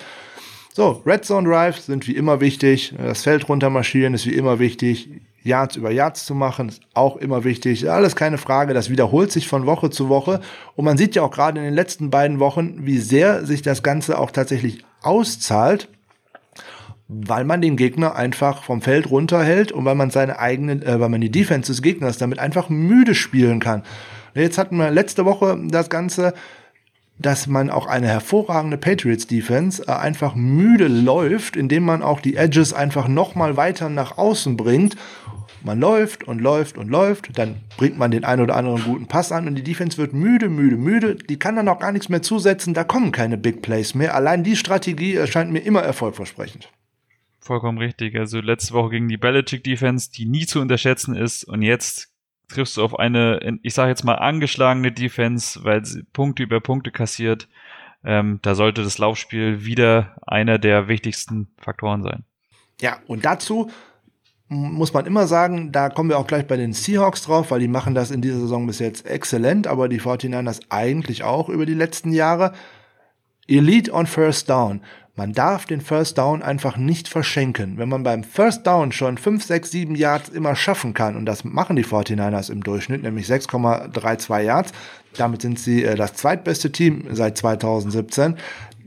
So, 0.72 1.02
Red 1.04 1.26
Zone 1.26 1.46
Drives 1.46 1.84
sind 1.84 2.08
wie 2.08 2.16
immer 2.16 2.40
wichtig. 2.40 2.94
Das 2.96 3.24
Feld 3.24 3.50
runtermarschieren 3.50 4.14
ist 4.14 4.24
wie 4.24 4.32
immer 4.32 4.58
wichtig. 4.58 5.10
Yards 5.44 5.76
über 5.76 5.90
Yards 5.90 6.24
zu 6.24 6.34
machen, 6.34 6.70
ist 6.70 6.82
auch 6.94 7.16
immer 7.16 7.44
wichtig. 7.44 7.88
Alles 7.90 8.16
keine 8.16 8.38
Frage, 8.38 8.72
das 8.72 8.88
wiederholt 8.90 9.30
sich 9.30 9.46
von 9.46 9.66
Woche 9.66 9.90
zu 9.90 10.08
Woche. 10.08 10.40
Und 10.74 10.86
man 10.86 10.96
sieht 10.96 11.14
ja 11.14 11.22
auch 11.22 11.30
gerade 11.30 11.58
in 11.58 11.64
den 11.64 11.74
letzten 11.74 12.10
beiden 12.10 12.40
Wochen, 12.40 12.86
wie 12.86 12.98
sehr 12.98 13.44
sich 13.44 13.60
das 13.60 13.82
Ganze 13.82 14.18
auch 14.18 14.30
tatsächlich 14.30 14.84
auszahlt, 15.02 15.90
weil 17.08 17.44
man 17.44 17.60
den 17.60 17.76
Gegner 17.76 18.16
einfach 18.16 18.64
vom 18.64 18.80
Feld 18.80 19.10
runterhält 19.10 19.70
und 19.70 19.84
weil 19.84 19.94
man 19.94 20.10
seine 20.10 20.38
eigenen, 20.38 20.82
äh, 20.82 20.98
weil 20.98 21.10
man 21.10 21.20
die 21.20 21.30
Defense 21.30 21.70
des 21.70 21.82
Gegners 21.82 22.16
damit 22.16 22.38
einfach 22.38 22.70
müde 22.70 23.14
spielen 23.14 23.60
kann. 23.60 23.82
Jetzt 24.34 24.56
hatten 24.56 24.78
wir 24.78 24.90
letzte 24.90 25.26
Woche 25.26 25.58
das 25.68 25.90
Ganze, 25.90 26.32
dass 27.18 27.46
man 27.46 27.70
auch 27.70 27.86
eine 27.86 28.08
hervorragende 28.08 28.78
Patriots 28.78 29.26
Defense 29.26 29.84
äh, 29.86 29.92
einfach 29.92 30.34
müde 30.34 30.88
läuft, 30.88 31.54
indem 31.54 31.84
man 31.84 32.02
auch 32.02 32.20
die 32.20 32.36
Edges 32.36 32.72
einfach 32.72 33.08
noch 33.08 33.34
mal 33.34 33.58
weiter 33.58 33.90
nach 33.90 34.16
außen 34.16 34.56
bringt 34.56 34.96
man 35.64 35.80
läuft 35.80 36.24
und 36.24 36.40
läuft 36.40 36.78
und 36.78 36.88
läuft, 36.88 37.38
dann 37.38 37.56
bringt 37.76 37.98
man 37.98 38.10
den 38.10 38.24
einen 38.24 38.42
oder 38.42 38.56
anderen 38.56 38.82
guten 38.84 39.06
Pass 39.06 39.32
an 39.32 39.46
und 39.46 39.54
die 39.54 39.62
Defense 39.62 39.98
wird 39.98 40.12
müde, 40.12 40.48
müde, 40.48 40.76
müde. 40.76 41.14
Die 41.16 41.38
kann 41.38 41.56
dann 41.56 41.68
auch 41.68 41.78
gar 41.78 41.92
nichts 41.92 42.08
mehr 42.08 42.22
zusetzen, 42.22 42.74
da 42.74 42.84
kommen 42.84 43.12
keine 43.12 43.38
Big 43.38 43.62
Plays 43.62 43.94
mehr. 43.94 44.14
Allein 44.14 44.44
die 44.44 44.56
Strategie 44.56 45.14
erscheint 45.14 45.50
mir 45.50 45.60
immer 45.60 45.82
erfolgversprechend. 45.82 46.70
Vollkommen 47.40 47.78
richtig. 47.78 48.16
Also 48.16 48.40
letzte 48.40 48.74
Woche 48.74 48.90
gegen 48.90 49.08
die 49.08 49.16
Belichick 49.16 49.64
Defense, 49.64 50.10
die 50.10 50.26
nie 50.26 50.46
zu 50.46 50.60
unterschätzen 50.60 51.14
ist 51.14 51.44
und 51.44 51.62
jetzt 51.62 52.10
triffst 52.48 52.76
du 52.76 52.84
auf 52.84 52.98
eine, 52.98 53.58
ich 53.62 53.74
sage 53.74 53.90
jetzt 53.90 54.04
mal, 54.04 54.14
angeschlagene 54.14 54.92
Defense, 54.92 55.64
weil 55.64 55.84
sie 55.84 56.04
Punkte 56.04 56.42
über 56.42 56.60
Punkte 56.60 56.90
kassiert. 56.90 57.48
Ähm, 58.04 58.38
da 58.42 58.54
sollte 58.54 58.82
das 58.82 58.98
Laufspiel 58.98 59.64
wieder 59.64 60.16
einer 60.26 60.58
der 60.58 60.88
wichtigsten 60.88 61.48
Faktoren 61.58 62.02
sein. 62.02 62.24
Ja, 62.80 62.98
und 63.06 63.24
dazu 63.24 63.70
muss 64.48 64.92
man 64.92 65.06
immer 65.06 65.26
sagen, 65.26 65.72
da 65.72 65.88
kommen 65.88 66.10
wir 66.10 66.18
auch 66.18 66.26
gleich 66.26 66.46
bei 66.46 66.56
den 66.56 66.72
Seahawks 66.72 67.22
drauf, 67.22 67.50
weil 67.50 67.60
die 67.60 67.68
machen 67.68 67.94
das 67.94 68.10
in 68.10 68.20
dieser 68.20 68.40
Saison 68.40 68.66
bis 68.66 68.78
jetzt 68.78 69.06
exzellent, 69.06 69.66
aber 69.66 69.88
die 69.88 70.00
49ers 70.00 70.60
eigentlich 70.68 71.24
auch 71.24 71.48
über 71.48 71.66
die 71.66 71.74
letzten 71.74 72.12
Jahre. 72.12 72.52
Elite 73.46 73.92
on 73.92 74.06
First 74.06 74.48
Down. 74.48 74.80
Man 75.16 75.32
darf 75.32 75.64
den 75.64 75.80
First 75.80 76.18
Down 76.18 76.42
einfach 76.42 76.76
nicht 76.76 77.08
verschenken. 77.08 77.78
Wenn 77.78 77.88
man 77.88 78.02
beim 78.02 78.24
First 78.24 78.66
Down 78.66 78.90
schon 78.90 79.16
5, 79.16 79.44
6, 79.44 79.70
7 79.70 79.94
Yards 79.94 80.28
immer 80.28 80.56
schaffen 80.56 80.92
kann, 80.92 81.16
und 81.16 81.24
das 81.24 81.44
machen 81.44 81.76
die 81.76 81.84
49ers 81.84 82.50
im 82.50 82.64
Durchschnitt, 82.64 83.04
nämlich 83.04 83.26
6,32 83.26 84.40
Yards, 84.40 84.72
damit 85.16 85.42
sind 85.42 85.60
sie 85.60 85.84
äh, 85.84 85.94
das 85.94 86.14
zweitbeste 86.14 86.72
Team 86.72 87.06
seit 87.12 87.38
2017, 87.38 88.36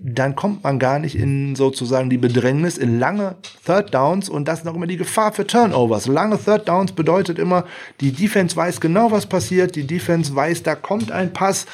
dann 0.10 0.36
kommt 0.36 0.64
man 0.64 0.80
gar 0.80 1.00
nicht 1.00 1.16
in 1.16 1.58
sozusagen 1.58 2.10
die 2.10 2.18
Bedrängnis 2.18 2.78
in 2.78 2.98
lange 2.98 3.36
Third 3.66 3.94
Downs 3.94 4.30
und 4.30 4.48
das 4.48 4.60
ist 4.60 4.66
noch 4.66 4.76
immer 4.76 4.88
die 4.88 4.96
Gefahr 4.96 5.34
für 5.34 5.46
Turnovers. 5.46 6.08
Lange 6.08 6.40
Third 6.42 6.70
Downs 6.70 6.94
bedeutet 6.94 7.38
immer, 7.38 7.66
die 8.00 8.14
Defense 8.14 8.56
weiß 8.56 8.80
genau, 8.80 9.12
was 9.12 9.26
passiert, 9.26 9.76
die 9.76 9.86
Defense 9.86 10.34
weiß, 10.34 10.64
da 10.64 10.76
kommt 10.76 11.12
ein 11.12 11.34
Pass. 11.34 11.66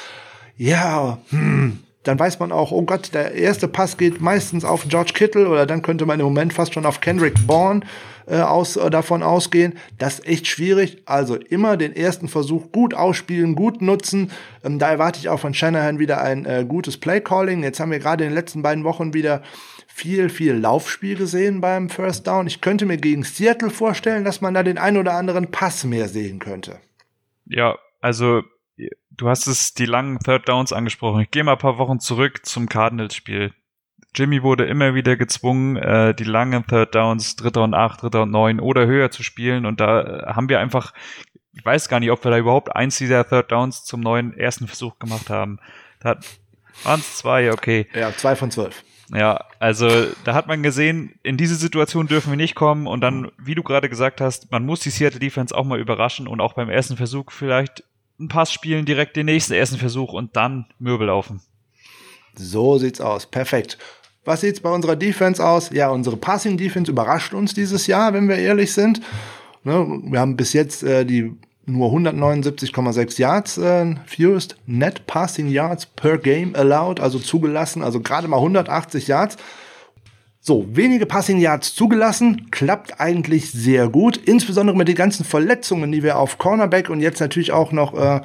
Ja, 0.56 1.18
hm, 1.30 1.78
dann 2.02 2.18
weiß 2.18 2.40
man 2.40 2.50
auch, 2.50 2.72
oh 2.72 2.82
Gott, 2.82 3.14
der 3.14 3.34
erste 3.34 3.68
Pass 3.68 3.96
geht 3.96 4.20
meistens 4.20 4.64
auf 4.64 4.88
George 4.88 5.12
Kittle 5.14 5.48
oder 5.48 5.64
dann 5.64 5.82
könnte 5.82 6.04
man 6.04 6.18
im 6.18 6.26
Moment 6.26 6.52
fast 6.52 6.74
schon 6.74 6.86
auf 6.86 7.00
Kendrick 7.00 7.46
Bourne 7.46 7.82
äh, 8.26 8.40
aus, 8.40 8.76
äh, 8.76 8.90
davon 8.90 9.22
ausgehen. 9.22 9.74
Das 9.98 10.18
ist 10.18 10.26
echt 10.26 10.46
schwierig. 10.46 11.02
Also 11.06 11.36
immer 11.36 11.76
den 11.76 11.94
ersten 11.94 12.28
Versuch 12.28 12.72
gut 12.72 12.94
ausspielen, 12.94 13.54
gut 13.54 13.82
nutzen. 13.82 14.30
Ähm, 14.62 14.78
da 14.78 14.90
erwarte 14.90 15.18
ich 15.18 15.28
auch 15.28 15.40
von 15.40 15.54
Shanahan 15.54 15.98
wieder 15.98 16.20
ein 16.20 16.46
äh, 16.46 16.64
gutes 16.66 16.96
Play-Calling. 16.96 17.62
Jetzt 17.62 17.80
haben 17.80 17.90
wir 17.90 17.98
gerade 17.98 18.24
in 18.24 18.30
den 18.30 18.34
letzten 18.34 18.62
beiden 18.62 18.84
Wochen 18.84 19.14
wieder 19.14 19.42
viel, 19.86 20.28
viel 20.28 20.54
Laufspiel 20.54 21.16
gesehen 21.16 21.60
beim 21.60 21.88
First 21.88 22.26
Down. 22.26 22.46
Ich 22.46 22.60
könnte 22.60 22.86
mir 22.86 22.96
gegen 22.96 23.22
Seattle 23.22 23.70
vorstellen, 23.70 24.24
dass 24.24 24.40
man 24.40 24.54
da 24.54 24.62
den 24.62 24.78
ein 24.78 24.96
oder 24.96 25.12
anderen 25.12 25.50
Pass 25.50 25.84
mehr 25.84 26.08
sehen 26.08 26.40
könnte. 26.40 26.80
Ja, 27.46 27.78
also 28.00 28.42
du 29.10 29.28
hast 29.28 29.46
es 29.46 29.74
die 29.74 29.86
langen 29.86 30.18
Third 30.18 30.48
Downs 30.48 30.72
angesprochen. 30.72 31.20
Ich 31.20 31.30
gehe 31.30 31.44
mal 31.44 31.52
ein 31.52 31.58
paar 31.58 31.78
Wochen 31.78 32.00
zurück 32.00 32.44
zum 32.44 32.68
Cardinals-Spiel 32.68 33.52
Jimmy 34.14 34.42
wurde 34.42 34.64
immer 34.64 34.94
wieder 34.94 35.16
gezwungen, 35.16 35.76
äh, 35.76 36.14
die 36.14 36.24
langen 36.24 36.66
Third 36.66 36.94
Downs, 36.94 37.36
dritter 37.36 37.64
und 37.64 37.74
acht, 37.74 38.02
dritter 38.02 38.22
und 38.22 38.30
neun 38.30 38.60
oder 38.60 38.86
höher 38.86 39.10
zu 39.10 39.22
spielen. 39.22 39.66
Und 39.66 39.80
da 39.80 40.02
äh, 40.02 40.26
haben 40.26 40.48
wir 40.48 40.60
einfach, 40.60 40.92
ich 41.52 41.64
weiß 41.64 41.88
gar 41.88 42.00
nicht, 42.00 42.10
ob 42.10 42.24
wir 42.24 42.30
da 42.30 42.38
überhaupt 42.38 42.74
eins 42.74 42.98
dieser 42.98 43.28
Third 43.28 43.50
Downs 43.50 43.84
zum 43.84 44.00
neuen 44.00 44.36
ersten 44.36 44.66
Versuch 44.66 44.98
gemacht 44.98 45.30
haben. 45.30 45.58
Da 46.00 46.18
waren 46.84 47.00
es 47.00 47.16
zwei, 47.16 47.52
okay. 47.52 47.88
Ja, 47.94 48.12
zwei 48.16 48.36
von 48.36 48.50
zwölf. 48.50 48.84
Ja, 49.12 49.44
also 49.58 49.88
da 50.24 50.34
hat 50.34 50.46
man 50.46 50.62
gesehen, 50.62 51.18
in 51.22 51.36
diese 51.36 51.56
Situation 51.56 52.06
dürfen 52.06 52.30
wir 52.30 52.36
nicht 52.36 52.54
kommen 52.54 52.86
und 52.86 53.00
dann, 53.00 53.30
wie 53.38 53.54
du 53.54 53.62
gerade 53.62 53.88
gesagt 53.88 54.20
hast, 54.20 54.50
man 54.50 54.64
muss 54.64 54.80
die 54.80 54.90
Seattle 54.90 55.20
Defense 55.20 55.54
auch 55.54 55.64
mal 55.64 55.78
überraschen 55.78 56.26
und 56.26 56.40
auch 56.40 56.54
beim 56.54 56.70
ersten 56.70 56.96
Versuch 56.96 57.30
vielleicht 57.30 57.84
einen 58.18 58.28
Pass 58.28 58.52
spielen, 58.52 58.86
direkt 58.86 59.16
den 59.16 59.26
nächsten 59.26 59.52
ersten 59.52 59.76
Versuch 59.76 60.12
und 60.12 60.36
dann 60.36 60.66
Mürbel 60.78 61.08
laufen. 61.08 61.42
So 62.34 62.78
sieht's 62.78 63.00
aus. 63.00 63.26
Perfekt. 63.26 63.78
Was 64.24 64.40
sieht's 64.40 64.60
bei 64.60 64.70
unserer 64.70 64.96
Defense 64.96 65.44
aus? 65.44 65.70
Ja, 65.70 65.90
unsere 65.90 66.16
Passing 66.16 66.56
Defense 66.56 66.90
überrascht 66.90 67.34
uns 67.34 67.52
dieses 67.52 67.86
Jahr, 67.86 68.14
wenn 68.14 68.28
wir 68.28 68.36
ehrlich 68.36 68.72
sind. 68.72 69.00
Ne, 69.64 70.00
wir 70.04 70.20
haben 70.20 70.36
bis 70.36 70.52
jetzt 70.52 70.82
äh, 70.82 71.04
die 71.04 71.32
nur 71.66 71.90
179,6 71.90 73.20
Yards 73.20 73.58
äh, 73.58 73.94
fewest 74.06 74.56
Net 74.66 75.06
Passing 75.06 75.48
Yards 75.48 75.86
per 75.86 76.18
Game 76.18 76.54
allowed, 76.54 77.00
also 77.00 77.18
zugelassen, 77.18 77.82
also 77.82 78.00
gerade 78.00 78.28
mal 78.28 78.36
180 78.36 79.08
Yards. 79.08 79.36
So, 80.40 80.66
wenige 80.70 81.06
Passing 81.06 81.38
Yards 81.38 81.74
zugelassen, 81.74 82.50
klappt 82.50 83.00
eigentlich 83.00 83.50
sehr 83.50 83.88
gut, 83.88 84.18
insbesondere 84.18 84.76
mit 84.76 84.88
den 84.88 84.94
ganzen 84.94 85.24
Verletzungen, 85.24 85.90
die 85.90 86.02
wir 86.02 86.18
auf 86.18 86.36
Cornerback 86.36 86.90
und 86.90 87.00
jetzt 87.00 87.20
natürlich 87.20 87.52
auch 87.52 87.72
noch 87.72 87.94
äh, 87.94 88.20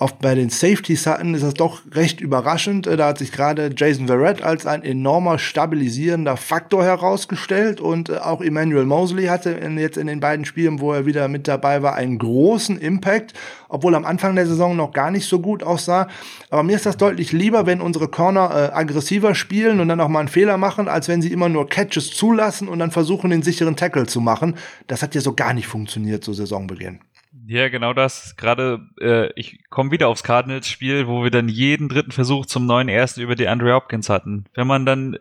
auf, 0.00 0.14
bei 0.14 0.34
den 0.34 0.48
Safeties 0.48 1.06
hatten, 1.06 1.34
ist 1.34 1.44
das 1.44 1.52
doch 1.52 1.82
recht 1.92 2.22
überraschend. 2.22 2.86
Äh, 2.86 2.96
da 2.96 3.08
hat 3.08 3.18
sich 3.18 3.32
gerade 3.32 3.70
Jason 3.76 4.06
Verrett 4.06 4.42
als 4.42 4.64
ein 4.64 4.82
enormer 4.82 5.38
stabilisierender 5.38 6.38
Faktor 6.38 6.82
herausgestellt 6.82 7.82
und 7.82 8.08
äh, 8.08 8.16
auch 8.16 8.40
Emmanuel 8.40 8.86
Mosley 8.86 9.26
hatte 9.26 9.50
in, 9.50 9.76
jetzt 9.78 9.98
in 9.98 10.06
den 10.06 10.18
beiden 10.18 10.46
Spielen, 10.46 10.80
wo 10.80 10.92
er 10.94 11.04
wieder 11.04 11.28
mit 11.28 11.46
dabei 11.46 11.82
war, 11.82 11.96
einen 11.96 12.16
großen 12.16 12.78
Impact, 12.78 13.34
obwohl 13.68 13.94
am 13.94 14.06
Anfang 14.06 14.34
der 14.36 14.46
Saison 14.46 14.74
noch 14.74 14.92
gar 14.92 15.10
nicht 15.10 15.28
so 15.28 15.38
gut 15.38 15.62
aussah. 15.62 16.08
Aber 16.48 16.62
mir 16.62 16.76
ist 16.76 16.86
das 16.86 16.96
deutlich 16.96 17.32
lieber, 17.32 17.66
wenn 17.66 17.82
unsere 17.82 18.08
Corner 18.08 18.50
äh, 18.72 18.74
aggressiver 18.74 19.34
spielen 19.34 19.80
und 19.80 19.88
dann 19.88 20.00
auch 20.00 20.08
mal 20.08 20.20
einen 20.20 20.28
Fehler 20.28 20.56
machen, 20.56 20.88
als 20.88 21.08
wenn 21.08 21.20
sie 21.20 21.30
immer 21.30 21.50
nur 21.50 21.68
Catches 21.68 22.10
zulassen 22.12 22.68
und 22.68 22.78
dann 22.78 22.90
versuchen, 22.90 23.28
den 23.28 23.42
sicheren 23.42 23.76
Tackle 23.76 24.06
zu 24.06 24.22
machen. 24.22 24.56
Das 24.86 25.02
hat 25.02 25.14
ja 25.14 25.20
so 25.20 25.34
gar 25.34 25.52
nicht 25.52 25.66
funktioniert 25.66 26.24
zu 26.24 26.32
Saisonbeginn. 26.32 27.00
Ja, 27.46 27.68
genau 27.68 27.92
das. 27.92 28.36
Gerade, 28.36 28.86
äh, 29.00 29.32
ich 29.34 29.68
komme 29.70 29.90
wieder 29.90 30.08
aufs 30.08 30.22
Cardinals-Spiel, 30.22 31.06
wo 31.06 31.22
wir 31.22 31.30
dann 31.30 31.48
jeden 31.48 31.88
dritten 31.88 32.12
Versuch 32.12 32.46
zum 32.46 32.66
neuen 32.66 32.88
Ersten 32.88 33.20
über 33.20 33.34
die 33.34 33.48
Andre 33.48 33.74
Hopkins 33.74 34.08
hatten. 34.08 34.44
Wenn 34.54 34.66
man 34.66 34.86
dann, 34.86 35.16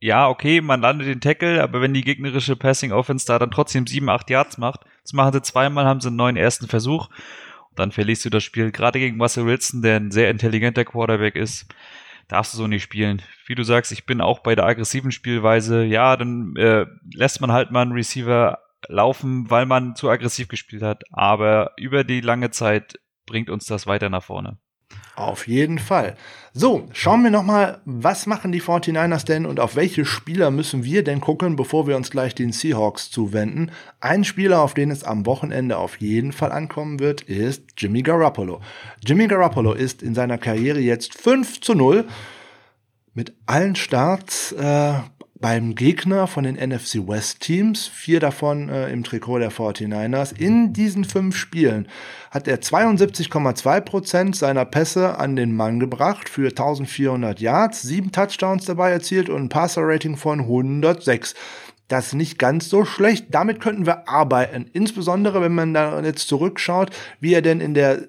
ja, 0.00 0.28
okay, 0.28 0.60
man 0.60 0.80
landet 0.80 1.06
den 1.08 1.20
Tackle, 1.20 1.62
aber 1.62 1.80
wenn 1.80 1.94
die 1.94 2.02
gegnerische 2.02 2.56
Passing-Offense 2.56 3.26
da 3.26 3.38
dann 3.38 3.50
trotzdem 3.50 3.86
sieben, 3.86 4.10
acht 4.10 4.28
Yards 4.28 4.58
macht, 4.58 4.80
das 5.02 5.12
machen 5.12 5.32
sie 5.32 5.42
zweimal, 5.42 5.84
haben 5.84 6.00
sie 6.00 6.08
einen 6.08 6.16
neuen 6.16 6.36
ersten 6.36 6.68
Versuch, 6.68 7.08
und 7.70 7.78
dann 7.78 7.92
verlierst 7.92 8.24
du 8.24 8.30
das 8.30 8.44
Spiel. 8.44 8.70
Gerade 8.70 8.98
gegen 8.98 9.20
Russell 9.20 9.46
Wilson, 9.46 9.82
der 9.82 9.96
ein 9.96 10.10
sehr 10.10 10.30
intelligenter 10.30 10.84
Quarterback 10.84 11.36
ist, 11.36 11.66
darfst 12.28 12.52
du 12.52 12.58
so 12.58 12.66
nicht 12.66 12.82
spielen. 12.82 13.22
Wie 13.46 13.54
du 13.54 13.62
sagst, 13.62 13.92
ich 13.92 14.04
bin 14.04 14.20
auch 14.20 14.40
bei 14.40 14.54
der 14.54 14.66
aggressiven 14.66 15.10
Spielweise. 15.10 15.84
Ja, 15.84 16.16
dann 16.16 16.54
äh, 16.56 16.86
lässt 17.14 17.40
man 17.40 17.52
halt 17.52 17.70
mal 17.70 17.82
einen 17.82 17.92
Receiver 17.92 18.58
laufen, 18.88 19.50
weil 19.50 19.66
man 19.66 19.96
zu 19.96 20.08
aggressiv 20.08 20.48
gespielt 20.48 20.82
hat. 20.82 21.04
Aber 21.12 21.72
über 21.76 22.04
die 22.04 22.20
lange 22.20 22.50
Zeit 22.50 22.98
bringt 23.26 23.50
uns 23.50 23.66
das 23.66 23.86
weiter 23.86 24.08
nach 24.08 24.24
vorne. 24.24 24.58
Auf 25.14 25.46
jeden 25.46 25.78
Fall. 25.78 26.16
So, 26.54 26.88
schauen 26.92 27.22
wir 27.22 27.30
nochmal, 27.30 27.80
was 27.84 28.26
machen 28.26 28.50
die 28.50 28.62
49ers 28.62 29.26
denn 29.26 29.44
und 29.44 29.60
auf 29.60 29.76
welche 29.76 30.04
Spieler 30.06 30.50
müssen 30.50 30.84
wir 30.84 31.04
denn 31.04 31.20
gucken, 31.20 31.54
bevor 31.54 31.86
wir 31.86 31.96
uns 31.96 32.10
gleich 32.10 32.34
den 32.34 32.52
Seahawks 32.52 33.10
zuwenden. 33.10 33.70
Ein 34.00 34.24
Spieler, 34.24 34.60
auf 34.60 34.72
den 34.74 34.90
es 34.90 35.04
am 35.04 35.26
Wochenende 35.26 35.76
auf 35.76 35.98
jeden 35.98 36.32
Fall 36.32 36.50
ankommen 36.50 36.98
wird, 36.98 37.22
ist 37.22 37.64
Jimmy 37.76 38.02
Garoppolo. 38.02 38.60
Jimmy 39.04 39.28
Garoppolo 39.28 39.74
ist 39.74 40.02
in 40.02 40.14
seiner 40.14 40.38
Karriere 40.38 40.80
jetzt 40.80 41.14
5 41.14 41.60
zu 41.60 41.74
0 41.74 42.06
mit 43.14 43.34
allen 43.44 43.76
Starts 43.76 44.52
äh, 44.52 44.94
beim 45.42 45.74
Gegner 45.74 46.26
von 46.26 46.44
den 46.44 46.54
NFC 46.54 47.06
West 47.06 47.40
Teams, 47.40 47.88
vier 47.88 48.20
davon 48.20 48.70
äh, 48.70 48.90
im 48.90 49.04
Trikot 49.04 49.40
der 49.40 49.50
49ers. 49.50 50.34
In 50.38 50.72
diesen 50.72 51.04
fünf 51.04 51.36
Spielen 51.36 51.88
hat 52.30 52.48
er 52.48 52.60
72,2 52.62 53.80
Prozent 53.80 54.36
seiner 54.36 54.64
Pässe 54.64 55.18
an 55.18 55.36
den 55.36 55.54
Mann 55.54 55.80
gebracht 55.80 56.30
für 56.30 56.48
1400 56.48 57.40
Yards, 57.40 57.82
sieben 57.82 58.12
Touchdowns 58.12 58.64
dabei 58.64 58.92
erzielt 58.92 59.28
und 59.28 59.42
ein 59.42 59.48
Passer-Rating 59.50 60.16
von 60.16 60.40
106 60.40 61.34
das 61.88 62.06
ist 62.06 62.14
nicht 62.14 62.38
ganz 62.38 62.70
so 62.70 62.86
schlecht. 62.86 63.26
Damit 63.32 63.60
könnten 63.60 63.84
wir 63.84 64.08
arbeiten. 64.08 64.64
Insbesondere, 64.72 65.42
wenn 65.42 65.54
man 65.54 65.74
da 65.74 66.00
jetzt 66.00 66.26
zurückschaut, 66.26 66.88
wie 67.20 67.34
er 67.34 67.42
denn 67.42 67.60
in 67.60 67.74
der 67.74 68.08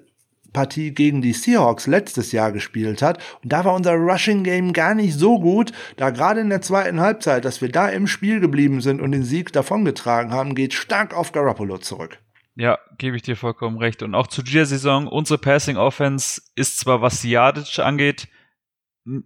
Partie 0.54 0.94
gegen 0.94 1.20
die 1.20 1.34
Seahawks 1.34 1.86
letztes 1.86 2.32
Jahr 2.32 2.50
gespielt 2.50 3.02
hat. 3.02 3.22
Und 3.42 3.52
da 3.52 3.66
war 3.66 3.74
unser 3.74 3.92
Rushing 3.92 4.42
Game 4.42 4.72
gar 4.72 4.94
nicht 4.94 5.18
so 5.18 5.38
gut. 5.38 5.72
Da 5.98 6.08
gerade 6.08 6.40
in 6.40 6.48
der 6.48 6.62
zweiten 6.62 7.00
Halbzeit, 7.00 7.44
dass 7.44 7.60
wir 7.60 7.68
da 7.68 7.90
im 7.90 8.06
Spiel 8.06 8.40
geblieben 8.40 8.80
sind 8.80 9.02
und 9.02 9.12
den 9.12 9.24
Sieg 9.24 9.52
davongetragen 9.52 10.32
haben, 10.32 10.54
geht 10.54 10.72
stark 10.72 11.12
auf 11.12 11.32
Garoppolo 11.32 11.76
zurück. 11.76 12.18
Ja, 12.56 12.78
gebe 12.98 13.16
ich 13.16 13.22
dir 13.22 13.36
vollkommen 13.36 13.78
recht. 13.78 14.02
Und 14.02 14.14
auch 14.14 14.28
zu 14.28 14.42
dieser 14.42 14.64
Saison, 14.64 15.08
unsere 15.08 15.38
Passing 15.38 15.76
Offense 15.76 16.40
ist 16.54 16.78
zwar, 16.78 17.02
was 17.02 17.22
Yardage 17.24 17.84
angeht, 17.84 18.28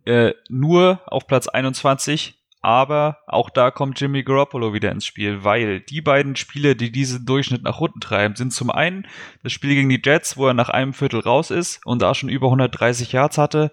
äh, 0.07 0.33
nur 0.49 1.03
auf 1.07 1.27
Platz 1.27 1.47
21, 1.47 2.38
aber 2.69 3.21
auch 3.27 3.49
da 3.49 3.71
kommt 3.71 3.99
Jimmy 3.99 4.23
Garoppolo 4.23 4.75
wieder 4.75 4.93
ins 4.93 5.07
Spiel, 5.07 5.43
weil 5.43 5.81
die 5.81 6.03
beiden 6.03 6.37
Spiele, 6.37 6.77
die 6.77 6.93
diesen 6.93 7.25
Durchschnitt 7.25 7.63
nach 7.63 7.81
unten 7.81 7.99
treiben, 7.99 8.37
sind 8.37 8.53
zum 8.53 8.71
einen 8.71 9.07
das 9.43 9.53
Spiel 9.53 9.75
gegen 9.75 9.89
die 9.89 10.03
Jets, 10.05 10.37
wo 10.37 10.49
er 10.49 10.53
nach 10.53 10.69
einem 10.69 10.93
Viertel 10.93 11.21
raus 11.21 11.51
ist 11.51 11.81
und 11.87 12.03
da 12.03 12.15
schon 12.15 12.29
über 12.29 12.49
130 12.49 13.11
Yards 13.13 13.39
hatte, 13.39 13.73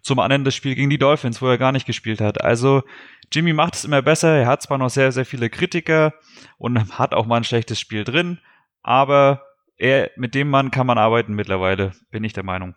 zum 0.00 0.18
anderen 0.18 0.42
das 0.42 0.56
Spiel 0.56 0.74
gegen 0.74 0.90
die 0.90 0.98
Dolphins, 0.98 1.40
wo 1.40 1.46
er 1.46 1.56
gar 1.56 1.70
nicht 1.70 1.86
gespielt 1.86 2.20
hat. 2.20 2.40
Also 2.40 2.82
Jimmy 3.30 3.52
macht 3.52 3.76
es 3.76 3.84
immer 3.84 4.02
besser, 4.02 4.36
er 4.36 4.48
hat 4.48 4.60
zwar 4.60 4.78
noch 4.78 4.90
sehr, 4.90 5.12
sehr 5.12 5.24
viele 5.24 5.48
Kritiker 5.48 6.12
und 6.58 6.98
hat 6.98 7.14
auch 7.14 7.26
mal 7.26 7.36
ein 7.36 7.44
schlechtes 7.44 7.78
Spiel 7.78 8.02
drin, 8.02 8.40
aber 8.82 9.44
er, 9.76 10.10
mit 10.16 10.34
dem 10.34 10.50
Mann 10.50 10.72
kann 10.72 10.88
man 10.88 10.98
arbeiten 10.98 11.34
mittlerweile, 11.34 11.92
bin 12.10 12.24
ich 12.24 12.32
der 12.32 12.42
Meinung. 12.42 12.74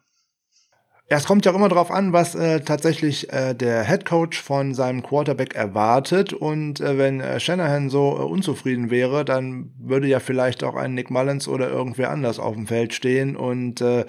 Ja, 1.07 1.17
es 1.17 1.25
kommt 1.25 1.45
ja 1.45 1.51
auch 1.51 1.55
immer 1.55 1.69
darauf 1.69 1.91
an, 1.91 2.13
was 2.13 2.33
äh, 2.33 2.61
tatsächlich 2.61 3.31
äh, 3.31 3.53
der 3.53 3.83
Head 3.83 4.05
Coach 4.05 4.41
von 4.41 4.73
seinem 4.73 5.03
Quarterback 5.03 5.53
erwartet. 5.53 6.33
Und 6.33 6.79
äh, 6.79 6.97
wenn 6.97 7.19
äh, 7.19 7.39
Shanahan 7.39 7.91
so 7.91 8.17
äh, 8.17 8.23
unzufrieden 8.23 8.89
wäre, 8.89 9.23
dann 9.23 9.71
würde 9.77 10.07
ja 10.07 10.19
vielleicht 10.19 10.63
auch 10.63 10.73
ein 10.73 10.95
Nick 10.95 11.11
Mullins 11.11 11.47
oder 11.47 11.69
irgendwer 11.69 12.09
anders 12.09 12.39
auf 12.39 12.55
dem 12.55 12.65
Feld 12.65 12.95
stehen. 12.95 13.35
Und 13.35 13.81
äh, 13.81 14.05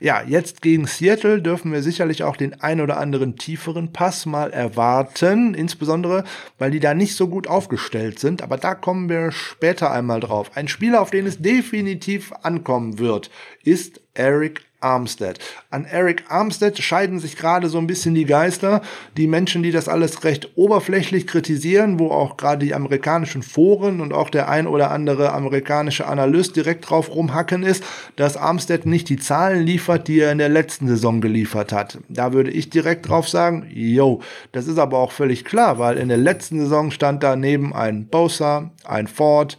ja, 0.00 0.22
jetzt 0.26 0.60
gegen 0.60 0.86
Seattle 0.86 1.40
dürfen 1.40 1.72
wir 1.72 1.82
sicherlich 1.82 2.24
auch 2.24 2.36
den 2.36 2.60
ein 2.60 2.82
oder 2.82 2.98
anderen 2.98 3.36
tieferen 3.36 3.94
Pass 3.94 4.26
mal 4.26 4.52
erwarten, 4.52 5.54
insbesondere 5.54 6.24
weil 6.58 6.70
die 6.70 6.80
da 6.80 6.92
nicht 6.92 7.14
so 7.14 7.28
gut 7.28 7.46
aufgestellt 7.46 8.18
sind, 8.18 8.42
aber 8.42 8.58
da 8.58 8.74
kommen 8.74 9.08
wir 9.08 9.32
später 9.32 9.90
einmal 9.92 10.20
drauf. 10.20 10.50
Ein 10.56 10.68
Spieler, 10.68 11.00
auf 11.00 11.10
den 11.10 11.26
es 11.26 11.40
definitiv 11.40 12.34
ankommen 12.42 12.98
wird, 12.98 13.30
ist 13.62 14.02
Eric 14.12 14.60
Armstead. 14.84 15.38
An 15.70 15.86
Eric 15.86 16.24
Armstead 16.28 16.78
scheiden 16.78 17.18
sich 17.18 17.36
gerade 17.36 17.68
so 17.68 17.78
ein 17.78 17.86
bisschen 17.86 18.14
die 18.14 18.26
Geister. 18.26 18.82
Die 19.16 19.26
Menschen, 19.26 19.62
die 19.62 19.72
das 19.72 19.88
alles 19.88 20.24
recht 20.24 20.50
oberflächlich 20.56 21.26
kritisieren, 21.26 21.98
wo 21.98 22.10
auch 22.10 22.36
gerade 22.36 22.64
die 22.64 22.74
amerikanischen 22.74 23.42
Foren 23.42 24.00
und 24.00 24.12
auch 24.12 24.28
der 24.28 24.48
ein 24.48 24.66
oder 24.66 24.90
andere 24.90 25.32
amerikanische 25.32 26.06
Analyst 26.06 26.54
direkt 26.54 26.88
drauf 26.88 27.14
rumhacken 27.14 27.62
ist, 27.62 27.82
dass 28.16 28.36
Armstead 28.36 28.84
nicht 28.84 29.08
die 29.08 29.16
Zahlen 29.16 29.64
liefert, 29.64 30.06
die 30.06 30.20
er 30.20 30.32
in 30.32 30.38
der 30.38 30.50
letzten 30.50 30.86
Saison 30.86 31.22
geliefert 31.22 31.72
hat. 31.72 31.98
Da 32.08 32.34
würde 32.34 32.50
ich 32.50 32.68
direkt 32.68 33.08
drauf 33.08 33.28
sagen, 33.28 33.66
yo, 33.72 34.20
das 34.52 34.66
ist 34.66 34.78
aber 34.78 34.98
auch 34.98 35.12
völlig 35.12 35.44
klar, 35.44 35.78
weil 35.78 35.96
in 35.96 36.08
der 36.08 36.18
letzten 36.18 36.60
Saison 36.60 36.90
stand 36.90 37.22
daneben 37.22 37.74
ein 37.74 38.06
Bosa, 38.06 38.70
ein 38.84 39.06
Ford, 39.06 39.56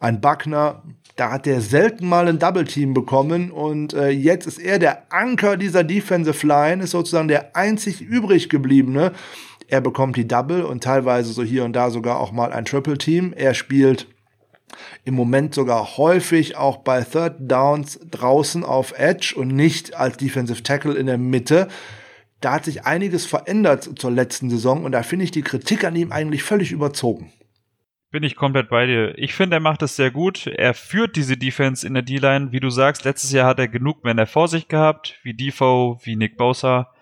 ein 0.00 0.20
Buckner, 0.20 0.82
da 1.16 1.30
hat 1.30 1.46
er 1.46 1.60
selten 1.60 2.08
mal 2.08 2.26
ein 2.28 2.40
Double 2.40 2.64
Team 2.64 2.92
bekommen 2.92 3.50
und 3.52 3.94
äh, 3.94 4.08
jetzt 4.08 4.46
ist 4.46 4.58
er 4.58 4.78
der 4.78 5.12
Anker 5.12 5.56
dieser 5.56 5.84
Defensive 5.84 6.44
Line, 6.46 6.82
ist 6.82 6.90
sozusagen 6.90 7.28
der 7.28 7.54
einzig 7.54 8.00
übrig 8.00 8.48
gebliebene. 8.48 9.12
Er 9.68 9.80
bekommt 9.80 10.16
die 10.16 10.26
Double 10.26 10.64
und 10.64 10.82
teilweise 10.82 11.32
so 11.32 11.42
hier 11.42 11.64
und 11.64 11.74
da 11.74 11.90
sogar 11.90 12.18
auch 12.18 12.32
mal 12.32 12.52
ein 12.52 12.64
Triple 12.64 12.98
Team. 12.98 13.32
Er 13.32 13.54
spielt 13.54 14.08
im 15.04 15.14
Moment 15.14 15.54
sogar 15.54 15.96
häufig 15.96 16.56
auch 16.56 16.78
bei 16.78 17.02
Third 17.02 17.36
Downs 17.38 18.00
draußen 18.10 18.64
auf 18.64 18.98
Edge 18.98 19.34
und 19.36 19.48
nicht 19.48 19.94
als 19.94 20.16
Defensive 20.16 20.64
Tackle 20.64 20.94
in 20.94 21.06
der 21.06 21.18
Mitte. 21.18 21.68
Da 22.40 22.54
hat 22.54 22.64
sich 22.64 22.84
einiges 22.84 23.24
verändert 23.24 23.88
zur 23.96 24.10
letzten 24.10 24.50
Saison 24.50 24.84
und 24.84 24.92
da 24.92 25.02
finde 25.04 25.24
ich 25.24 25.30
die 25.30 25.42
Kritik 25.42 25.84
an 25.84 25.94
ihm 25.94 26.10
eigentlich 26.10 26.42
völlig 26.42 26.72
überzogen. 26.72 27.32
Bin 28.14 28.22
ich 28.22 28.36
komplett 28.36 28.68
bei 28.68 28.86
dir. 28.86 29.18
Ich 29.18 29.34
finde, 29.34 29.56
er 29.56 29.60
macht 29.60 29.82
es 29.82 29.96
sehr 29.96 30.12
gut. 30.12 30.46
Er 30.46 30.72
führt 30.72 31.16
diese 31.16 31.36
Defense 31.36 31.84
in 31.84 31.94
der 31.94 32.04
D-Line. 32.04 32.52
Wie 32.52 32.60
du 32.60 32.70
sagst, 32.70 33.04
letztes 33.04 33.32
Jahr 33.32 33.48
hat 33.48 33.58
er 33.58 33.66
genug 33.66 34.04
Männer 34.04 34.26
vor 34.26 34.46
sich 34.46 34.68
gehabt, 34.68 35.18
wie 35.24 35.34
Defoe, 35.34 35.98
wie 36.04 36.14
Nick 36.14 36.36
Bosa. 36.36 36.94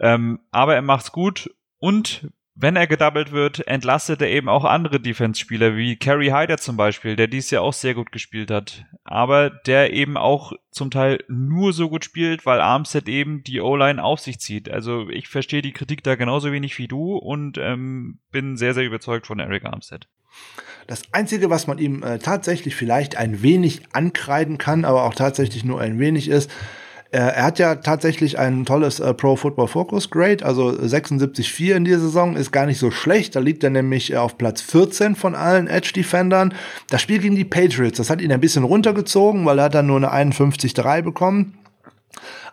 Ähm, 0.00 0.40
aber 0.50 0.76
er 0.76 0.80
macht's 0.80 1.12
gut 1.12 1.54
Und 1.78 2.30
wenn 2.56 2.76
er 2.76 2.86
gedoubled 2.86 3.32
wird, 3.32 3.66
entlastet 3.66 4.22
er 4.22 4.28
eben 4.28 4.48
auch 4.48 4.64
andere 4.64 5.00
Defense-Spieler, 5.00 5.76
wie 5.76 5.96
Kerry 5.96 6.28
Hyder 6.28 6.56
zum 6.56 6.76
Beispiel, 6.76 7.16
der 7.16 7.26
dies 7.26 7.50
Jahr 7.50 7.62
auch 7.62 7.72
sehr 7.72 7.94
gut 7.94 8.12
gespielt 8.12 8.50
hat. 8.50 8.84
Aber 9.02 9.50
der 9.50 9.92
eben 9.92 10.16
auch 10.16 10.52
zum 10.70 10.90
Teil 10.90 11.24
nur 11.28 11.72
so 11.72 11.88
gut 11.88 12.04
spielt, 12.04 12.46
weil 12.46 12.60
Armstead 12.60 13.08
eben 13.08 13.42
die 13.42 13.60
O-Line 13.60 14.02
auf 14.02 14.20
sich 14.20 14.38
zieht. 14.38 14.70
Also 14.70 15.08
ich 15.08 15.28
verstehe 15.28 15.62
die 15.62 15.72
Kritik 15.72 16.04
da 16.04 16.14
genauso 16.14 16.52
wenig 16.52 16.78
wie 16.78 16.86
du 16.86 17.16
und 17.16 17.58
ähm, 17.58 18.18
bin 18.30 18.56
sehr, 18.56 18.74
sehr 18.74 18.84
überzeugt 18.84 19.26
von 19.26 19.40
Eric 19.40 19.64
Armstead. 19.64 20.06
Das 20.86 21.02
Einzige, 21.12 21.50
was 21.50 21.66
man 21.66 21.78
ihm 21.78 22.02
äh, 22.02 22.18
tatsächlich 22.18 22.76
vielleicht 22.76 23.16
ein 23.16 23.42
wenig 23.42 23.82
ankreiden 23.92 24.58
kann, 24.58 24.84
aber 24.84 25.04
auch 25.04 25.14
tatsächlich 25.14 25.64
nur 25.64 25.80
ein 25.80 25.98
wenig 25.98 26.28
ist, 26.28 26.50
er 27.18 27.44
hat 27.44 27.58
ja 27.58 27.76
tatsächlich 27.76 28.38
ein 28.38 28.64
tolles 28.64 28.98
äh, 28.98 29.14
Pro 29.14 29.36
Football 29.36 29.68
Focus 29.68 30.10
Grade, 30.10 30.44
also 30.44 30.70
76,4 30.70 31.76
in 31.76 31.84
dieser 31.84 32.00
Saison, 32.00 32.34
ist 32.34 32.50
gar 32.50 32.66
nicht 32.66 32.78
so 32.78 32.90
schlecht. 32.90 33.36
Da 33.36 33.40
liegt 33.40 33.62
er 33.62 33.70
nämlich 33.70 34.12
äh, 34.12 34.16
auf 34.16 34.36
Platz 34.36 34.60
14 34.62 35.14
von 35.14 35.34
allen 35.34 35.68
Edge 35.68 35.92
Defendern. 35.94 36.54
Das 36.90 37.02
Spiel 37.02 37.20
gegen 37.20 37.36
die 37.36 37.44
Patriots, 37.44 37.98
das 37.98 38.10
hat 38.10 38.20
ihn 38.20 38.32
ein 38.32 38.40
bisschen 38.40 38.64
runtergezogen, 38.64 39.46
weil 39.46 39.58
er 39.58 39.66
hat 39.66 39.74
dann 39.74 39.86
nur 39.86 39.96
eine 39.96 40.32
51,3 40.32 41.02
bekommen. 41.02 41.58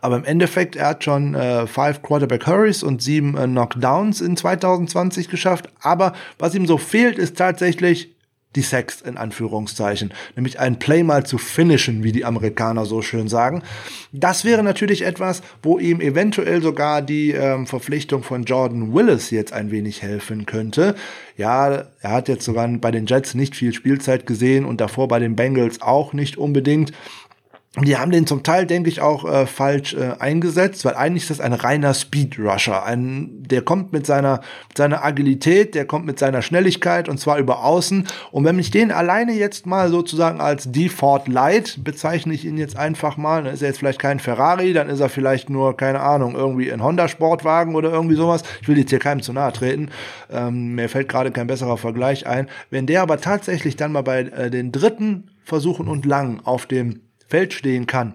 Aber 0.01 0.17
im 0.17 0.25
Endeffekt, 0.25 0.75
er 0.75 0.89
hat 0.89 1.03
schon 1.03 1.33
äh, 1.33 1.65
Quarterback 1.67 2.45
Hurries 2.45 2.83
und 2.83 3.01
sieben 3.01 3.37
äh, 3.37 3.45
Knockdowns 3.45 4.21
in 4.21 4.37
2020 4.37 5.29
geschafft. 5.29 5.69
Aber 5.81 6.13
was 6.39 6.55
ihm 6.55 6.67
so 6.67 6.77
fehlt, 6.77 7.17
ist 7.17 7.37
tatsächlich 7.37 8.15
die 8.55 8.61
Sex 8.61 9.01
in 9.01 9.17
Anführungszeichen, 9.17 10.13
nämlich 10.35 10.59
ein 10.59 10.77
Play 10.77 11.03
mal 11.03 11.25
zu 11.25 11.37
finishen, 11.37 12.03
wie 12.03 12.11
die 12.11 12.25
Amerikaner 12.25 12.85
so 12.85 13.01
schön 13.01 13.29
sagen. 13.29 13.63
Das 14.11 14.43
wäre 14.43 14.61
natürlich 14.61 15.03
etwas, 15.03 15.41
wo 15.63 15.79
ihm 15.79 16.01
eventuell 16.01 16.61
sogar 16.61 17.01
die 17.01 17.31
ähm, 17.31 17.65
Verpflichtung 17.65 18.23
von 18.23 18.43
Jordan 18.43 18.93
Willis 18.93 19.31
jetzt 19.31 19.53
ein 19.53 19.71
wenig 19.71 20.01
helfen 20.01 20.45
könnte. 20.45 20.95
Ja, 21.37 21.85
er 22.01 22.11
hat 22.11 22.27
jetzt 22.27 22.43
sogar 22.43 22.67
bei 22.67 22.91
den 22.91 23.05
Jets 23.05 23.35
nicht 23.35 23.55
viel 23.55 23.73
Spielzeit 23.73 24.25
gesehen 24.25 24.65
und 24.65 24.81
davor 24.81 25.07
bei 25.07 25.19
den 25.19 25.35
Bengals 25.35 25.81
auch 25.81 26.13
nicht 26.13 26.37
unbedingt. 26.37 26.91
Die 27.79 27.95
haben 27.95 28.11
den 28.11 28.27
zum 28.27 28.43
Teil, 28.43 28.65
denke 28.65 28.89
ich, 28.89 28.99
auch 28.99 29.23
äh, 29.23 29.45
falsch 29.45 29.93
äh, 29.93 30.15
eingesetzt, 30.19 30.83
weil 30.83 30.95
eigentlich 30.95 31.23
ist 31.23 31.29
das 31.29 31.39
ein 31.39 31.53
reiner 31.53 31.93
Speed-Rusher. 31.93 32.83
Ein, 32.83 33.43
der 33.43 33.61
kommt 33.61 33.93
mit 33.93 34.05
seiner, 34.05 34.41
seiner 34.75 35.05
Agilität, 35.05 35.73
der 35.73 35.85
kommt 35.85 36.05
mit 36.05 36.19
seiner 36.19 36.41
Schnelligkeit 36.41 37.07
und 37.07 37.17
zwar 37.17 37.37
über 37.37 37.63
außen. 37.63 38.07
Und 38.31 38.43
wenn 38.43 38.59
ich 38.59 38.71
den 38.71 38.91
alleine 38.91 39.31
jetzt 39.31 39.67
mal 39.67 39.87
sozusagen 39.87 40.41
als 40.41 40.69
Default 40.69 41.29
Light 41.29 41.81
bezeichne 41.81 42.33
ich 42.33 42.43
ihn 42.43 42.57
jetzt 42.57 42.75
einfach 42.75 43.15
mal, 43.15 43.45
dann 43.45 43.53
ist 43.53 43.61
er 43.61 43.69
jetzt 43.69 43.77
vielleicht 43.77 43.99
kein 43.99 44.19
Ferrari, 44.19 44.73
dann 44.73 44.89
ist 44.89 44.99
er 44.99 45.07
vielleicht 45.07 45.49
nur, 45.49 45.77
keine 45.77 46.01
Ahnung, 46.01 46.35
irgendwie 46.35 46.73
ein 46.73 46.83
Honda-Sportwagen 46.83 47.75
oder 47.75 47.89
irgendwie 47.89 48.15
sowas. 48.15 48.43
Ich 48.61 48.67
will 48.67 48.77
jetzt 48.77 48.89
hier 48.89 48.99
keinem 48.99 49.21
zu 49.21 49.31
nahe 49.31 49.53
treten. 49.53 49.91
Ähm, 50.29 50.75
mir 50.75 50.89
fällt 50.89 51.07
gerade 51.07 51.31
kein 51.31 51.47
besserer 51.47 51.77
Vergleich 51.77 52.27
ein. 52.27 52.49
Wenn 52.69 52.85
der 52.85 53.01
aber 53.01 53.21
tatsächlich 53.21 53.77
dann 53.77 53.93
mal 53.93 54.03
bei 54.03 54.23
äh, 54.23 54.49
den 54.49 54.73
dritten 54.73 55.29
Versuchen 55.45 55.87
und 55.87 56.05
Lang 56.05 56.41
auf 56.43 56.65
dem 56.65 56.99
Feld 57.31 57.53
stehen 57.53 57.87
kann. 57.87 58.13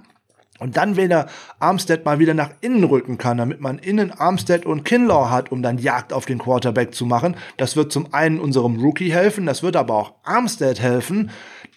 Und 0.58 0.76
dann, 0.76 0.96
wenn 0.96 1.10
er 1.10 1.26
Armstead 1.58 2.04
mal 2.04 2.18
wieder 2.18 2.32
nach 2.32 2.50
innen 2.60 2.84
rücken 2.84 3.18
kann, 3.18 3.36
damit 3.36 3.60
man 3.60 3.78
innen 3.78 4.10
Armstead 4.10 4.64
und 4.64 4.84
Kinlaw 4.84 5.30
hat, 5.30 5.52
um 5.52 5.62
dann 5.62 5.78
Jagd 5.78 6.12
auf 6.12 6.24
den 6.24 6.38
Quarterback 6.38 6.94
zu 6.94 7.04
machen. 7.04 7.36
Das 7.58 7.76
wird 7.76 7.92
zum 7.92 8.14
einen 8.14 8.40
unserem 8.40 8.78
Rookie 8.78 9.12
helfen, 9.12 9.44
das 9.44 9.62
wird 9.62 9.76
aber 9.76 9.94
auch 9.94 10.14
Armstead 10.24 10.80
helfen. 10.80 11.30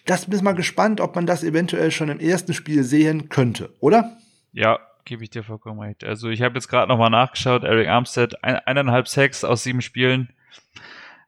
Das 0.06 0.26
bin 0.26 0.36
ich 0.36 0.42
mal 0.42 0.54
gespannt, 0.54 1.00
ob 1.00 1.14
man 1.14 1.26
das 1.26 1.44
eventuell 1.44 1.90
schon 1.90 2.08
im 2.08 2.20
ersten 2.20 2.54
Spiel 2.54 2.84
sehen 2.84 3.28
könnte, 3.28 3.74
oder? 3.80 4.16
Ja, 4.52 4.78
gebe 5.04 5.24
ich 5.24 5.30
dir 5.30 5.42
vollkommen 5.42 5.80
recht. 5.80 6.02
Also 6.02 6.30
ich 6.30 6.40
habe 6.40 6.54
jetzt 6.54 6.68
gerade 6.68 6.88
nochmal 6.88 7.10
nachgeschaut, 7.10 7.64
Eric 7.64 7.88
Armstead, 7.88 8.42
ein, 8.42 8.56
eineinhalb 8.64 9.08
Sacks 9.08 9.44
aus 9.44 9.62
sieben 9.62 9.82
Spielen. 9.82 10.30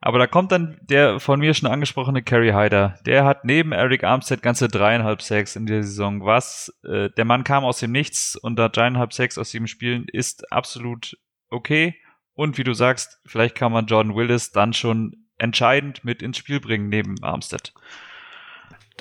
Aber 0.05 0.19
da 0.19 0.27
kommt 0.27 0.51
dann 0.51 0.79
der 0.83 1.21
von 1.21 1.39
mir 1.39 1.55
schon 1.55 1.71
angesprochene 1.71 2.23
Kerry 2.23 2.51
Hyder. 2.51 2.99
Der 3.07 3.25
hat 3.25 3.45
neben 3.45 3.71
Eric 3.71 4.03
Armstead 4.03 4.43
ganze 4.43 4.67
dreieinhalb 4.67 5.23
Sacks 5.23 5.55
in 5.55 5.65
der 5.65 5.85
Saison. 5.85 6.25
Was? 6.25 6.77
Äh, 6.85 7.11
der 7.11 7.25
Mann 7.25 7.45
kam 7.45 7.65
aus 7.65 7.79
dem 7.79 7.93
Nichts 7.93 8.35
und 8.35 8.57
da 8.57 8.69
dreieinhalb 8.69 9.13
Sacks 9.13 9.39
aus 9.39 9.53
sieben 9.53 9.69
Spielen 9.69 10.07
ist 10.13 10.51
absolut 10.53 11.17
okay. 11.51 11.95
Und 12.35 12.59
wie 12.59 12.65
du 12.65 12.75
sagst, 12.75 13.21
vielleicht 13.27 13.55
kann 13.55 13.71
man 13.71 13.87
Jordan 13.87 14.17
Willis 14.17 14.51
dann 14.51 14.73
schon 14.73 15.29
entscheidend 15.39 16.05
mit 16.05 16.21
ins 16.21 16.37
Spiel 16.37 16.59
bringen 16.59 16.89
neben 16.89 17.23
Armstead. 17.23 17.73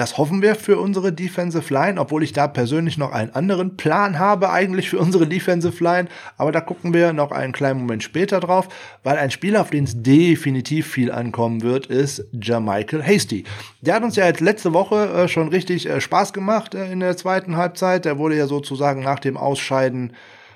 Das 0.01 0.17
hoffen 0.17 0.41
wir 0.41 0.55
für 0.55 0.79
unsere 0.79 1.13
Defensive 1.13 1.71
Line, 1.71 2.01
obwohl 2.01 2.23
ich 2.23 2.33
da 2.33 2.47
persönlich 2.47 2.97
noch 2.97 3.11
einen 3.11 3.35
anderen 3.35 3.77
Plan 3.77 4.17
habe 4.17 4.49
eigentlich 4.49 4.89
für 4.89 4.97
unsere 4.97 5.27
Defensive 5.27 5.83
Line. 5.83 6.09
Aber 6.37 6.51
da 6.51 6.59
gucken 6.59 6.91
wir 6.91 7.13
noch 7.13 7.31
einen 7.31 7.53
kleinen 7.53 7.81
Moment 7.81 8.01
später 8.01 8.39
drauf, 8.39 8.67
weil 9.03 9.19
ein 9.19 9.29
Spieler, 9.29 9.61
auf 9.61 9.69
den 9.69 9.83
es 9.83 10.01
definitiv 10.01 10.87
viel 10.87 11.11
ankommen 11.11 11.61
wird, 11.61 11.85
ist 11.85 12.25
Jermichael 12.31 13.03
Hasty. 13.03 13.43
Der 13.81 13.93
hat 13.93 14.01
uns 14.01 14.15
ja 14.15 14.25
jetzt 14.25 14.39
letzte 14.39 14.73
Woche 14.73 15.07
äh, 15.07 15.27
schon 15.27 15.49
richtig 15.49 15.87
äh, 15.87 16.01
Spaß 16.01 16.33
gemacht 16.33 16.73
äh, 16.73 16.91
in 16.91 17.01
der 17.01 17.15
zweiten 17.15 17.55
Halbzeit. 17.55 18.05
Der 18.05 18.17
wurde 18.17 18.35
ja 18.35 18.47
sozusagen 18.47 19.03
nach 19.03 19.19
dem 19.19 19.37
Ausscheiden 19.37 20.13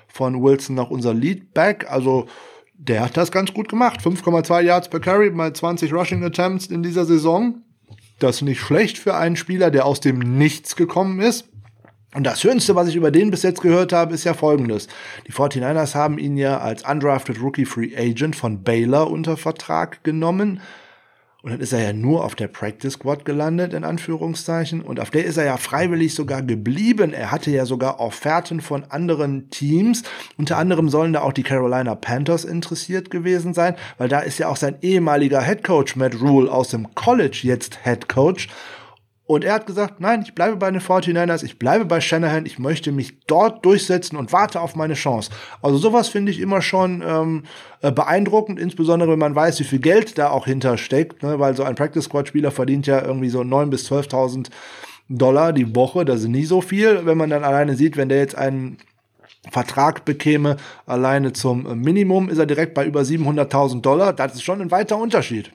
von 0.08 0.42
Wilson 0.42 0.74
noch 0.74 0.90
unser 0.90 1.14
Leadback. 1.14 1.88
Also 1.88 2.26
der 2.74 3.04
hat 3.04 3.16
das 3.16 3.30
ganz 3.30 3.54
gut 3.54 3.68
gemacht. 3.68 4.00
5,2 4.00 4.62
Yards 4.62 4.88
per 4.88 4.98
Carry 4.98 5.30
bei 5.30 5.52
20 5.52 5.92
Rushing 5.92 6.24
Attempts 6.24 6.66
in 6.66 6.82
dieser 6.82 7.04
Saison. 7.04 7.62
Das 8.18 8.36
ist 8.36 8.42
nicht 8.42 8.60
schlecht 8.60 8.98
für 8.98 9.14
einen 9.14 9.36
Spieler, 9.36 9.70
der 9.70 9.84
aus 9.84 10.00
dem 10.00 10.18
Nichts 10.18 10.76
gekommen 10.76 11.20
ist. 11.20 11.48
Und 12.14 12.24
das 12.24 12.40
Schönste, 12.40 12.74
was 12.74 12.88
ich 12.88 12.96
über 12.96 13.10
den 13.10 13.30
bis 13.30 13.42
jetzt 13.42 13.60
gehört 13.60 13.92
habe, 13.92 14.14
ist 14.14 14.24
ja 14.24 14.32
folgendes. 14.32 14.88
Die 15.26 15.32
49ers 15.32 15.94
haben 15.94 16.18
ihn 16.18 16.38
ja 16.38 16.58
als 16.58 16.82
undrafted 16.88 17.42
Rookie 17.42 17.66
Free 17.66 17.94
Agent 17.94 18.36
von 18.36 18.62
Baylor 18.62 19.10
unter 19.10 19.36
Vertrag 19.36 20.02
genommen 20.02 20.60
und 21.46 21.52
dann 21.52 21.60
ist 21.60 21.72
er 21.72 21.80
ja 21.80 21.92
nur 21.92 22.24
auf 22.24 22.34
der 22.34 22.48
Practice 22.48 22.94
Squad 22.94 23.24
gelandet, 23.24 23.72
in 23.72 23.84
Anführungszeichen. 23.84 24.80
Und 24.80 24.98
auf 24.98 25.10
der 25.10 25.24
ist 25.24 25.36
er 25.36 25.44
ja 25.44 25.56
freiwillig 25.58 26.12
sogar 26.12 26.42
geblieben. 26.42 27.12
Er 27.12 27.30
hatte 27.30 27.52
ja 27.52 27.66
sogar 27.66 28.00
Offerten 28.00 28.60
von 28.60 28.82
anderen 28.88 29.48
Teams. 29.50 30.02
Unter 30.36 30.56
anderem 30.58 30.88
sollen 30.88 31.12
da 31.12 31.20
auch 31.20 31.32
die 31.32 31.44
Carolina 31.44 31.94
Panthers 31.94 32.44
interessiert 32.44 33.12
gewesen 33.12 33.54
sein, 33.54 33.76
weil 33.96 34.08
da 34.08 34.18
ist 34.18 34.38
ja 34.38 34.48
auch 34.48 34.56
sein 34.56 34.78
ehemaliger 34.82 35.40
Head 35.40 35.62
Coach 35.62 35.94
Matt 35.94 36.20
Rule 36.20 36.50
aus 36.50 36.70
dem 36.70 36.92
College 36.96 37.38
jetzt 37.44 37.78
Head 37.84 38.08
Coach. 38.08 38.48
Und 39.26 39.44
er 39.44 39.54
hat 39.54 39.66
gesagt, 39.66 40.00
nein, 40.00 40.22
ich 40.22 40.34
bleibe 40.36 40.56
bei 40.56 40.70
den 40.70 40.80
49ers, 40.80 41.42
ich 41.42 41.58
bleibe 41.58 41.84
bei 41.84 42.00
Shanahan, 42.00 42.46
ich 42.46 42.60
möchte 42.60 42.92
mich 42.92 43.18
dort 43.26 43.64
durchsetzen 43.64 44.16
und 44.16 44.32
warte 44.32 44.60
auf 44.60 44.76
meine 44.76 44.94
Chance. 44.94 45.32
Also 45.62 45.78
sowas 45.78 46.08
finde 46.08 46.30
ich 46.30 46.38
immer 46.38 46.62
schon 46.62 47.02
ähm, 47.04 47.42
äh, 47.82 47.90
beeindruckend, 47.90 48.60
insbesondere 48.60 49.10
wenn 49.10 49.18
man 49.18 49.34
weiß, 49.34 49.58
wie 49.58 49.64
viel 49.64 49.80
Geld 49.80 50.16
da 50.16 50.30
auch 50.30 50.46
hintersteckt, 50.46 51.24
ne? 51.24 51.40
weil 51.40 51.56
so 51.56 51.64
ein 51.64 51.74
Practice 51.74 52.04
Squad 52.04 52.28
Spieler 52.28 52.52
verdient 52.52 52.86
ja 52.86 53.04
irgendwie 53.04 53.28
so 53.28 53.40
9.000 53.40 53.66
bis 53.66 53.90
12.000 53.90 54.50
Dollar 55.08 55.52
die 55.52 55.74
Woche, 55.74 56.04
das 56.04 56.20
ist 56.20 56.28
nie 56.28 56.44
so 56.44 56.60
viel, 56.60 57.04
wenn 57.04 57.18
man 57.18 57.30
dann 57.30 57.42
alleine 57.42 57.74
sieht, 57.74 57.96
wenn 57.96 58.08
der 58.08 58.18
jetzt 58.18 58.36
einen 58.36 58.78
Vertrag 59.50 60.04
bekäme, 60.04 60.56
alleine 60.86 61.32
zum 61.32 61.80
Minimum, 61.80 62.28
ist 62.28 62.38
er 62.38 62.46
direkt 62.46 62.74
bei 62.74 62.84
über 62.84 63.00
700.000 63.00 63.80
Dollar, 63.80 64.12
das 64.12 64.34
ist 64.34 64.42
schon 64.42 64.60
ein 64.60 64.70
weiter 64.70 64.98
Unterschied. 64.98 65.50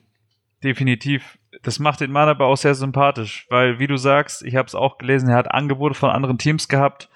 Definitiv 0.62 1.38
das 1.64 1.80
macht 1.80 2.02
den 2.02 2.12
Mann 2.12 2.30
aber 2.30 2.48
auch 2.48 2.58
sehr 2.58 2.76
sympathisch, 2.76 3.46
weil, 3.50 3.80
wie 3.80 3.88
du 3.88 3.98
sagst, 3.98 4.44
ich 4.44 4.56
habe 4.56 4.68
es 4.68 4.76
auch 4.76 4.98
gelesen, 4.98 5.30
er 5.30 5.38
hat 5.38 5.52
Angebote 5.52 5.96
von 5.96 6.10
anderen 6.10 6.38
Teams 6.38 6.68
gehabt, 6.68 7.10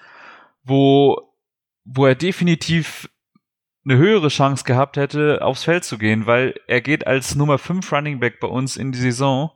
wo, 0.62 1.32
wo 1.84 2.06
er 2.06 2.14
definitiv 2.14 3.08
eine 3.84 3.98
höhere 3.98 4.28
Chance 4.28 4.64
gehabt 4.64 4.96
hätte, 4.96 5.42
aufs 5.42 5.64
Feld 5.64 5.84
zu 5.84 5.98
gehen, 5.98 6.26
weil 6.26 6.54
er 6.66 6.80
geht 6.80 7.06
als 7.06 7.34
Nummer 7.34 7.58
5 7.58 7.90
Running 7.92 8.20
Back 8.20 8.40
bei 8.40 8.48
uns 8.48 8.76
in 8.76 8.92
die 8.92 8.98
Saison 8.98 9.52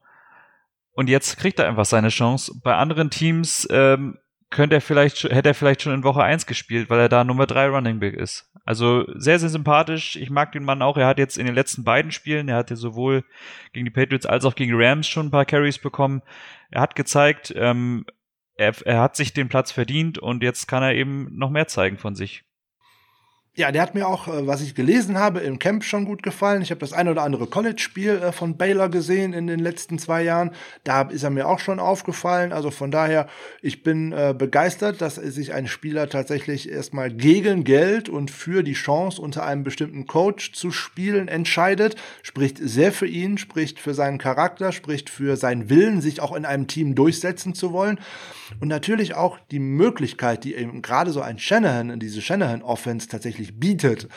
und 0.93 1.09
jetzt 1.09 1.39
kriegt 1.39 1.59
er 1.59 1.69
einfach 1.69 1.85
seine 1.85 2.09
Chance. 2.09 2.61
Bei 2.63 2.75
anderen 2.75 3.11
Teams 3.11 3.67
ähm, 3.71 4.19
könnte 4.51 4.77
er 4.77 4.81
vielleicht, 4.81 5.25
hätte 5.25 5.49
er 5.49 5.55
vielleicht 5.55 5.83
schon 5.83 5.95
in 5.95 6.05
Woche 6.05 6.23
1 6.23 6.47
gespielt, 6.47 6.91
weil 6.91 7.01
er 7.01 7.09
da 7.09 7.25
Nummer 7.25 7.47
3 7.47 7.69
Running 7.69 8.01
Back 8.01 8.15
ist. 8.15 8.50
Also 8.65 9.07
sehr, 9.15 9.39
sehr 9.39 9.49
sympathisch. 9.49 10.17
Ich 10.17 10.31
mag 10.31 10.53
den 10.53 10.65
Mann 10.65 10.83
auch. 10.83 10.97
Er 10.97 11.07
hat 11.07 11.19
jetzt 11.19 11.39
in 11.39 11.47
den 11.47 11.55
letzten 11.55 11.85
beiden 11.85 12.13
Spielen, 12.13 12.49
er 12.49 12.57
hatte 12.57 12.77
sowohl 12.77 13.25
gegen 13.73 13.87
die 13.87 13.91
Patriots 13.91 14.27
als 14.27 14.45
auch 14.45 14.55
gegen 14.55 14.77
die 14.77 14.85
Rams 14.85 15.09
schon 15.09 15.27
ein 15.27 15.31
paar 15.31 15.45
Carries 15.47 15.79
bekommen. 15.79 16.23
Er 16.71 16.83
hat 16.83 16.95
gezeigt, 16.95 17.53
ähm, 17.57 18.05
er, 18.55 18.75
er 18.85 19.01
hat 19.01 19.17
sich 19.17 19.33
den 19.33 19.49
Platz 19.49 19.73
verdient 19.73 20.19
und 20.19 20.43
jetzt 20.43 20.69
kann 20.69 20.83
er 20.83 20.95
eben 20.95 21.37
noch 21.37 21.51
mehr 21.51 21.67
zeigen 21.67 21.97
von 21.97 22.15
sich. 22.15 22.45
Ja, 23.61 23.71
der 23.71 23.83
hat 23.83 23.95
mir 23.95 24.09
auch, 24.09 24.27
äh, 24.27 24.47
was 24.47 24.63
ich 24.63 24.75
gelesen 24.75 25.19
habe, 25.19 25.41
im 25.41 25.59
Camp 25.59 25.85
schon 25.85 26.07
gut 26.07 26.23
gefallen. 26.23 26.63
Ich 26.63 26.71
habe 26.71 26.79
das 26.79 26.95
ein 26.95 27.09
oder 27.09 27.23
andere 27.23 27.47
College-Spiel 27.47 28.13
äh, 28.13 28.33
von 28.33 28.57
Baylor 28.57 28.89
gesehen 28.89 29.35
in 29.35 29.47
den 29.47 29.61
letzten 29.61 29.99
zwei 29.99 30.23
Jahren. 30.23 30.53
Da 30.83 31.03
ist 31.03 31.25
er 31.25 31.29
mir 31.29 31.47
auch 31.47 31.59
schon 31.59 31.79
aufgefallen. 31.79 32.55
Also 32.55 32.71
von 32.71 32.91
daher, 32.91 33.27
ich 33.61 33.83
bin 33.83 34.13
äh, 34.13 34.35
begeistert, 34.37 35.03
dass 35.03 35.17
sich 35.17 35.53
ein 35.53 35.67
Spieler 35.67 36.09
tatsächlich 36.09 36.71
erstmal 36.71 37.11
gegen 37.11 37.65
Geld 37.65 38.09
und 38.09 38.31
für 38.31 38.63
die 38.63 38.73
Chance, 38.73 39.21
unter 39.21 39.45
einem 39.45 39.63
bestimmten 39.63 40.07
Coach 40.07 40.53
zu 40.53 40.71
spielen, 40.71 41.29
entscheidet. 41.29 41.97
Spricht 42.23 42.57
sehr 42.57 42.93
für 42.93 43.07
ihn, 43.07 43.37
spricht 43.37 43.79
für 43.79 43.93
seinen 43.93 44.17
Charakter, 44.17 44.73
spricht 44.73 45.11
für 45.11 45.37
seinen 45.37 45.69
Willen, 45.69 46.01
sich 46.01 46.23
auch 46.23 46.35
in 46.35 46.47
einem 46.47 46.67
Team 46.67 46.95
durchsetzen 46.95 47.53
zu 47.53 47.75
wollen. 47.75 48.01
Und 48.59 48.69
natürlich 48.69 49.15
auch 49.15 49.39
die 49.51 49.61
Möglichkeit, 49.61 50.45
die 50.45 50.55
eben 50.55 50.83
gerade 50.83 51.13
so 51.13 51.21
ein 51.21 51.39
Shanahan 51.39 52.01
diese 52.01 52.21
Shanahan-Offense 52.21 53.09
tatsächlich 53.09 53.61
bietet, 53.61 54.09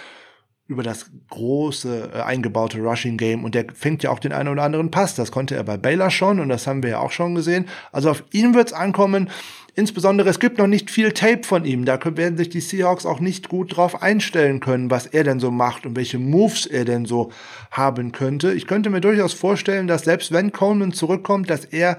über 0.67 0.84
das 0.84 1.11
große 1.29 2.11
äh, 2.13 2.21
eingebaute 2.21 2.79
Rushing 2.79 3.17
Game 3.17 3.43
und 3.43 3.53
der 3.53 3.65
fängt 3.73 4.01
ja 4.01 4.11
auch 4.11 4.19
den 4.19 4.31
einen 4.31 4.49
oder 4.49 4.63
anderen 4.63 4.91
Pass. 4.91 5.13
Das 5.13 5.31
konnte 5.31 5.55
er 5.55 5.63
bei 5.63 5.77
Baylor 5.77 6.09
schon 6.09 6.39
und 6.39 6.47
das 6.49 6.67
haben 6.67 6.84
wir 6.84 6.91
ja 6.91 6.99
auch 6.99 7.11
schon 7.11 7.36
gesehen. 7.36 7.65
Also 7.91 8.09
auf 8.09 8.23
ihn 8.31 8.53
wird's 8.53 8.71
ankommen. 8.71 9.29
Insbesondere, 9.75 10.29
es 10.29 10.39
gibt 10.39 10.59
noch 10.59 10.67
nicht 10.67 10.89
viel 10.89 11.11
Tape 11.11 11.43
von 11.43 11.65
ihm. 11.65 11.84
Da 11.84 11.99
werden 12.15 12.38
sich 12.38 12.49
die 12.49 12.61
Seahawks 12.61 13.05
auch 13.05 13.19
nicht 13.19 13.49
gut 13.49 13.75
drauf 13.75 14.01
einstellen 14.01 14.59
können, 14.59 14.89
was 14.89 15.07
er 15.07 15.23
denn 15.23 15.39
so 15.39 15.51
macht 15.51 15.86
und 15.86 15.95
welche 15.95 16.19
Moves 16.19 16.65
er 16.65 16.86
denn 16.86 17.05
so 17.05 17.31
haben 17.71 18.11
könnte. 18.11 18.53
Ich 18.53 18.67
könnte 18.67 18.89
mir 18.89 19.01
durchaus 19.01 19.34
vorstellen, 19.34 19.88
dass 19.88 20.03
selbst 20.03 20.31
wenn 20.31 20.51
Coleman 20.51 20.93
zurückkommt, 20.93 21.49
dass 21.49 21.65
er 21.65 21.97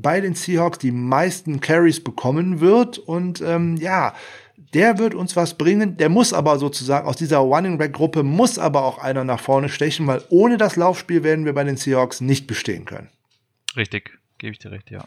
bei 0.00 0.20
den 0.20 0.34
Seahawks 0.34 0.78
die 0.78 0.92
meisten 0.92 1.60
Carries 1.60 2.02
bekommen 2.02 2.60
wird. 2.60 2.98
Und 2.98 3.40
ähm, 3.40 3.76
ja, 3.76 4.14
der 4.74 4.98
wird 4.98 5.14
uns 5.14 5.36
was 5.36 5.56
bringen. 5.56 5.96
Der 5.96 6.08
muss 6.08 6.32
aber 6.32 6.58
sozusagen 6.58 7.08
aus 7.08 7.16
dieser 7.16 7.38
Running 7.38 7.78
Back 7.78 7.92
Gruppe 7.92 8.22
muss 8.22 8.58
aber 8.58 8.84
auch 8.84 8.98
einer 8.98 9.24
nach 9.24 9.40
vorne 9.40 9.68
stechen, 9.68 10.06
weil 10.06 10.22
ohne 10.28 10.56
das 10.56 10.76
Laufspiel 10.76 11.24
werden 11.24 11.44
wir 11.44 11.52
bei 11.52 11.64
den 11.64 11.76
Seahawks 11.76 12.20
nicht 12.20 12.46
bestehen 12.46 12.84
können. 12.84 13.08
Richtig, 13.76 14.18
gebe 14.38 14.52
ich 14.52 14.58
dir 14.58 14.70
recht, 14.70 14.90
ja. 14.90 15.04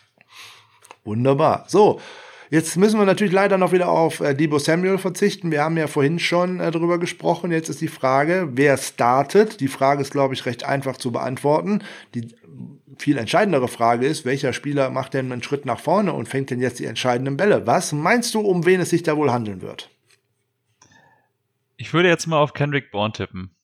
Wunderbar. 1.04 1.66
So, 1.68 2.00
Jetzt 2.54 2.78
müssen 2.78 3.00
wir 3.00 3.08
natürlich 3.08 3.34
leider 3.34 3.58
noch 3.58 3.72
wieder 3.72 3.90
auf 3.90 4.20
äh, 4.20 4.36
Debo 4.36 4.60
Samuel 4.60 5.00
verzichten. 5.00 5.50
Wir 5.50 5.64
haben 5.64 5.76
ja 5.76 5.88
vorhin 5.88 6.20
schon 6.20 6.60
äh, 6.60 6.70
darüber 6.70 7.00
gesprochen. 7.00 7.52
Jetzt 7.52 7.68
ist 7.68 7.82
die 7.82 7.88
Frage, 7.88 8.50
wer 8.52 8.78
startet? 8.78 9.60
Die 9.60 9.68
Frage 9.68 10.04
ist, 10.04 10.12
glaube 10.12 10.36
ich, 10.36 10.46
recht 10.46 10.64
einfach 10.64 10.98
zu 10.98 11.12
beantworten. 11.12 11.82
Die 12.14 12.36
viel 12.98 13.18
entscheidendere 13.18 13.68
Frage 13.68 14.06
ist, 14.06 14.26
welcher 14.26 14.54
Spieler 14.54 14.90
macht 14.90 15.14
denn 15.14 15.32
einen 15.32 15.44
Schritt 15.44 15.66
nach 15.66 15.80
vorne 15.80 16.14
und 16.14 16.28
fängt 16.28 16.50
denn 16.50 16.60
jetzt 16.60 16.80
die 16.80 16.86
entscheidenden 16.86 17.38
Bälle? 17.38 17.66
Was 17.68 17.92
meinst 17.92 18.34
du, 18.34 18.42
um 18.42 18.66
wen 18.66 18.82
es 18.82 18.90
sich 18.90 19.04
da 19.04 19.18
wohl 19.18 19.32
handeln 19.32 19.62
wird? 19.62 19.90
Ich 21.78 21.94
würde 21.94 22.10
jetzt 22.10 22.28
mal 22.28 22.38
auf 22.38 22.54
Kendrick 22.54 22.92
Bourne 22.92 23.14
tippen. 23.14 23.56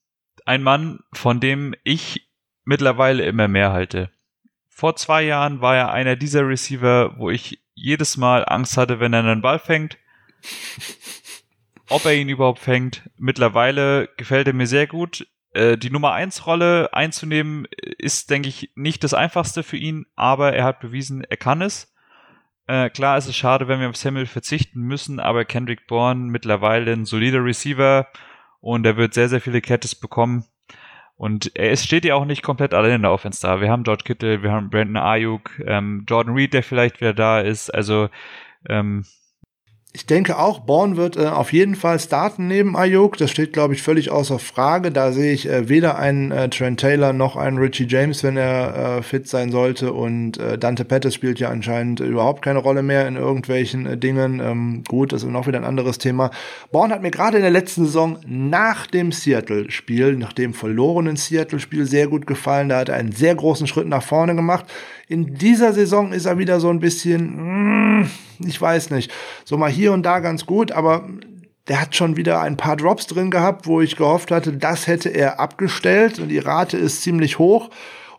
Ein 0.46 0.64
Mann, 0.64 1.00
von 1.14 1.40
dem 1.40 1.76
ich 1.84 2.30
mittlerweile 2.64 3.26
immer 3.26 3.48
mehr 3.48 3.72
halte. 3.72 4.12
Vor 4.68 4.96
zwei 4.96 5.24
Jahren 5.24 5.62
war 5.62 5.76
er 5.76 5.92
einer 5.92 6.16
dieser 6.16 6.48
Receiver, 6.48 7.18
wo 7.18 7.30
ich 7.30 7.60
jedes 7.76 8.18
Mal 8.18 8.46
Angst 8.46 8.78
hatte, 8.78 9.00
wenn 9.00 9.14
er 9.14 9.20
einen 9.20 9.42
Ball 9.42 9.60
fängt. 9.60 9.98
Ob 11.90 12.06
er 12.06 12.14
ihn 12.14 12.30
überhaupt 12.30 12.60
fängt. 12.60 13.10
Mittlerweile 13.18 14.10
gefällt 14.18 14.48
er 14.48 14.54
mir 14.54 14.68
sehr 14.68 14.88
gut. 14.88 15.28
Äh, 15.54 15.78
die 15.78 15.90
Nummer 15.90 16.14
1 16.14 16.46
Rolle 16.46 16.94
einzunehmen 16.94 17.68
ist, 17.98 18.30
denke 18.30 18.50
ich, 18.50 18.72
nicht 18.76 19.04
das 19.04 19.14
einfachste 19.14 19.64
für 19.64 19.78
ihn, 19.78 20.06
aber 20.16 20.54
er 20.54 20.64
hat 20.64 20.80
bewiesen, 20.80 21.24
er 21.24 21.38
kann 21.38 21.62
es. 21.62 21.94
Äh, 22.68 22.90
klar, 22.90 23.18
es 23.18 23.28
ist 23.28 23.36
schade, 23.36 23.68
wenn 23.68 23.80
wir 23.80 23.90
auf 23.90 23.98
Samuel 23.98 24.28
verzichten 24.28 24.82
müssen, 24.82 25.20
aber 25.20 25.46
Kendrick 25.46 25.88
Bourne 25.88 26.32
mittlerweile 26.32 26.94
ein 26.94 27.06
solider 27.06 27.44
Receiver 27.44 28.08
und 28.62 28.86
er 28.86 28.98
wird 28.98 29.14
sehr, 29.14 29.30
sehr 29.30 29.42
viele 29.42 29.62
Catches 29.62 29.96
bekommen. 29.96 30.46
Und 31.16 31.54
er 31.56 31.76
steht 31.76 32.06
ja 32.06 32.16
auch 32.16 32.24
nicht 32.24 32.44
komplett 32.44 32.74
allein 32.74 32.94
in 32.94 33.02
der 33.02 33.12
Offense 33.12 33.42
da. 33.42 33.60
Wir 33.60 33.70
haben 33.70 33.84
George 33.84 34.04
Kittle, 34.06 34.42
wir 34.42 34.52
haben 34.52 34.70
Brandon 34.70 34.96
Ayuk, 34.96 35.52
ähm, 35.66 36.06
Jordan 36.08 36.34
Reed, 36.34 36.54
der 36.54 36.64
vielleicht 36.64 37.02
wieder 37.02 37.14
da 37.14 37.42
ist. 37.42 37.70
Also 37.74 38.10
ähm, 38.70 39.04
ich 39.92 40.06
denke 40.06 40.38
auch, 40.38 40.60
Born 40.60 40.98
wird 40.98 41.18
äh, 41.18 41.26
auf 41.26 41.52
jeden 41.52 41.74
Fall 41.74 42.00
starten 42.00 42.48
neben 42.48 42.78
Ayuk. 42.78 43.18
Das 43.18 43.32
steht, 43.32 43.54
glaube 43.54 43.74
ich, 43.74 43.82
völlig 43.82 44.12
außer 44.12 44.38
Frage. 44.38 44.92
Da 44.92 45.12
sehe 45.12 45.34
ich 45.34 45.50
äh, 45.50 45.68
weder 45.68 45.98
einen 45.98 46.32
äh, 46.32 46.48
Trent 46.48 46.80
Taylor 46.80 47.12
noch 47.12 47.36
einen 47.36 47.58
Richie 47.58 47.88
James, 47.90 48.24
wenn 48.24 48.38
er 48.38 49.00
äh, 49.00 49.02
fit 49.02 49.28
sein 49.28 49.50
sollte. 49.52 49.92
Und 49.92 50.38
äh, 50.38 50.60
Dante 50.60 50.86
Pettis 50.86 51.16
spielt 51.16 51.40
ja 51.40 51.50
anscheinend 51.50 52.02
überhaupt 52.02 52.44
keine 52.44 52.60
Rolle 52.60 52.84
mehr 52.84 53.08
in 53.08 53.16
irgendwelchen 53.16 53.88
äh, 53.88 53.98
Dingen. 53.98 54.40
Ähm, 54.40 54.84
gut, 54.88 55.12
das 55.12 55.24
ist 55.24 55.30
noch 55.30 55.48
wieder 55.48 55.58
ein 55.58 55.66
anderes 55.66 55.98
Thema. 55.98 56.30
Born 56.72 56.92
hat 56.92 57.02
mir 57.02 57.12
gerade 57.12 57.38
in 57.38 57.44
der 57.44 57.52
letzten 57.52 57.86
Saison 57.86 58.20
nach 58.28 58.86
dem 58.86 59.12
Seattle-Spiel, 59.12 60.18
nach 60.18 60.34
dem 60.34 60.54
verlorenen 60.54 61.16
Seattle-Spiel, 61.16 61.86
sehr 61.86 62.08
gut 62.08 62.28
gefallen. 62.28 62.70
Da 62.70 62.78
hat 62.78 62.90
er 62.90 62.96
einen 62.96 63.12
sehr 63.12 63.34
großen 63.34 63.66
Schritt 63.66 63.88
nach 63.88 64.04
vorne 64.04 64.36
gemacht. 64.36 64.66
In 65.10 65.34
dieser 65.34 65.74
Saison 65.74 66.14
ist 66.14 66.28
er 66.28 66.38
wieder 66.38 66.60
so 66.60 66.70
ein 66.70 66.80
bisschen, 66.80 68.02
mm, 68.02 68.12
ich 68.46 68.62
weiß 68.62 68.92
nicht, 68.92 69.12
so 69.44 69.58
mal 69.58 69.72
hier 69.72 69.92
und 69.92 70.04
da 70.04 70.20
ganz 70.20 70.46
gut, 70.46 70.72
aber 70.72 71.10
der 71.68 71.82
hat 71.82 71.96
schon 71.96 72.16
wieder 72.16 72.42
ein 72.42 72.58
paar 72.58 72.78
Drops 72.78 73.08
drin 73.08 73.32
gehabt, 73.32 73.66
wo 73.66 73.82
ich 73.82 73.96
gehofft 73.96 74.30
hatte, 74.30 74.54
das 74.54 74.86
hätte 74.86 75.10
er 75.10 75.40
abgestellt 75.40 76.20
und 76.20 76.30
die 76.30 76.38
Rate 76.38 76.78
ist 76.78 77.02
ziemlich 77.02 77.40
hoch. 77.40 77.72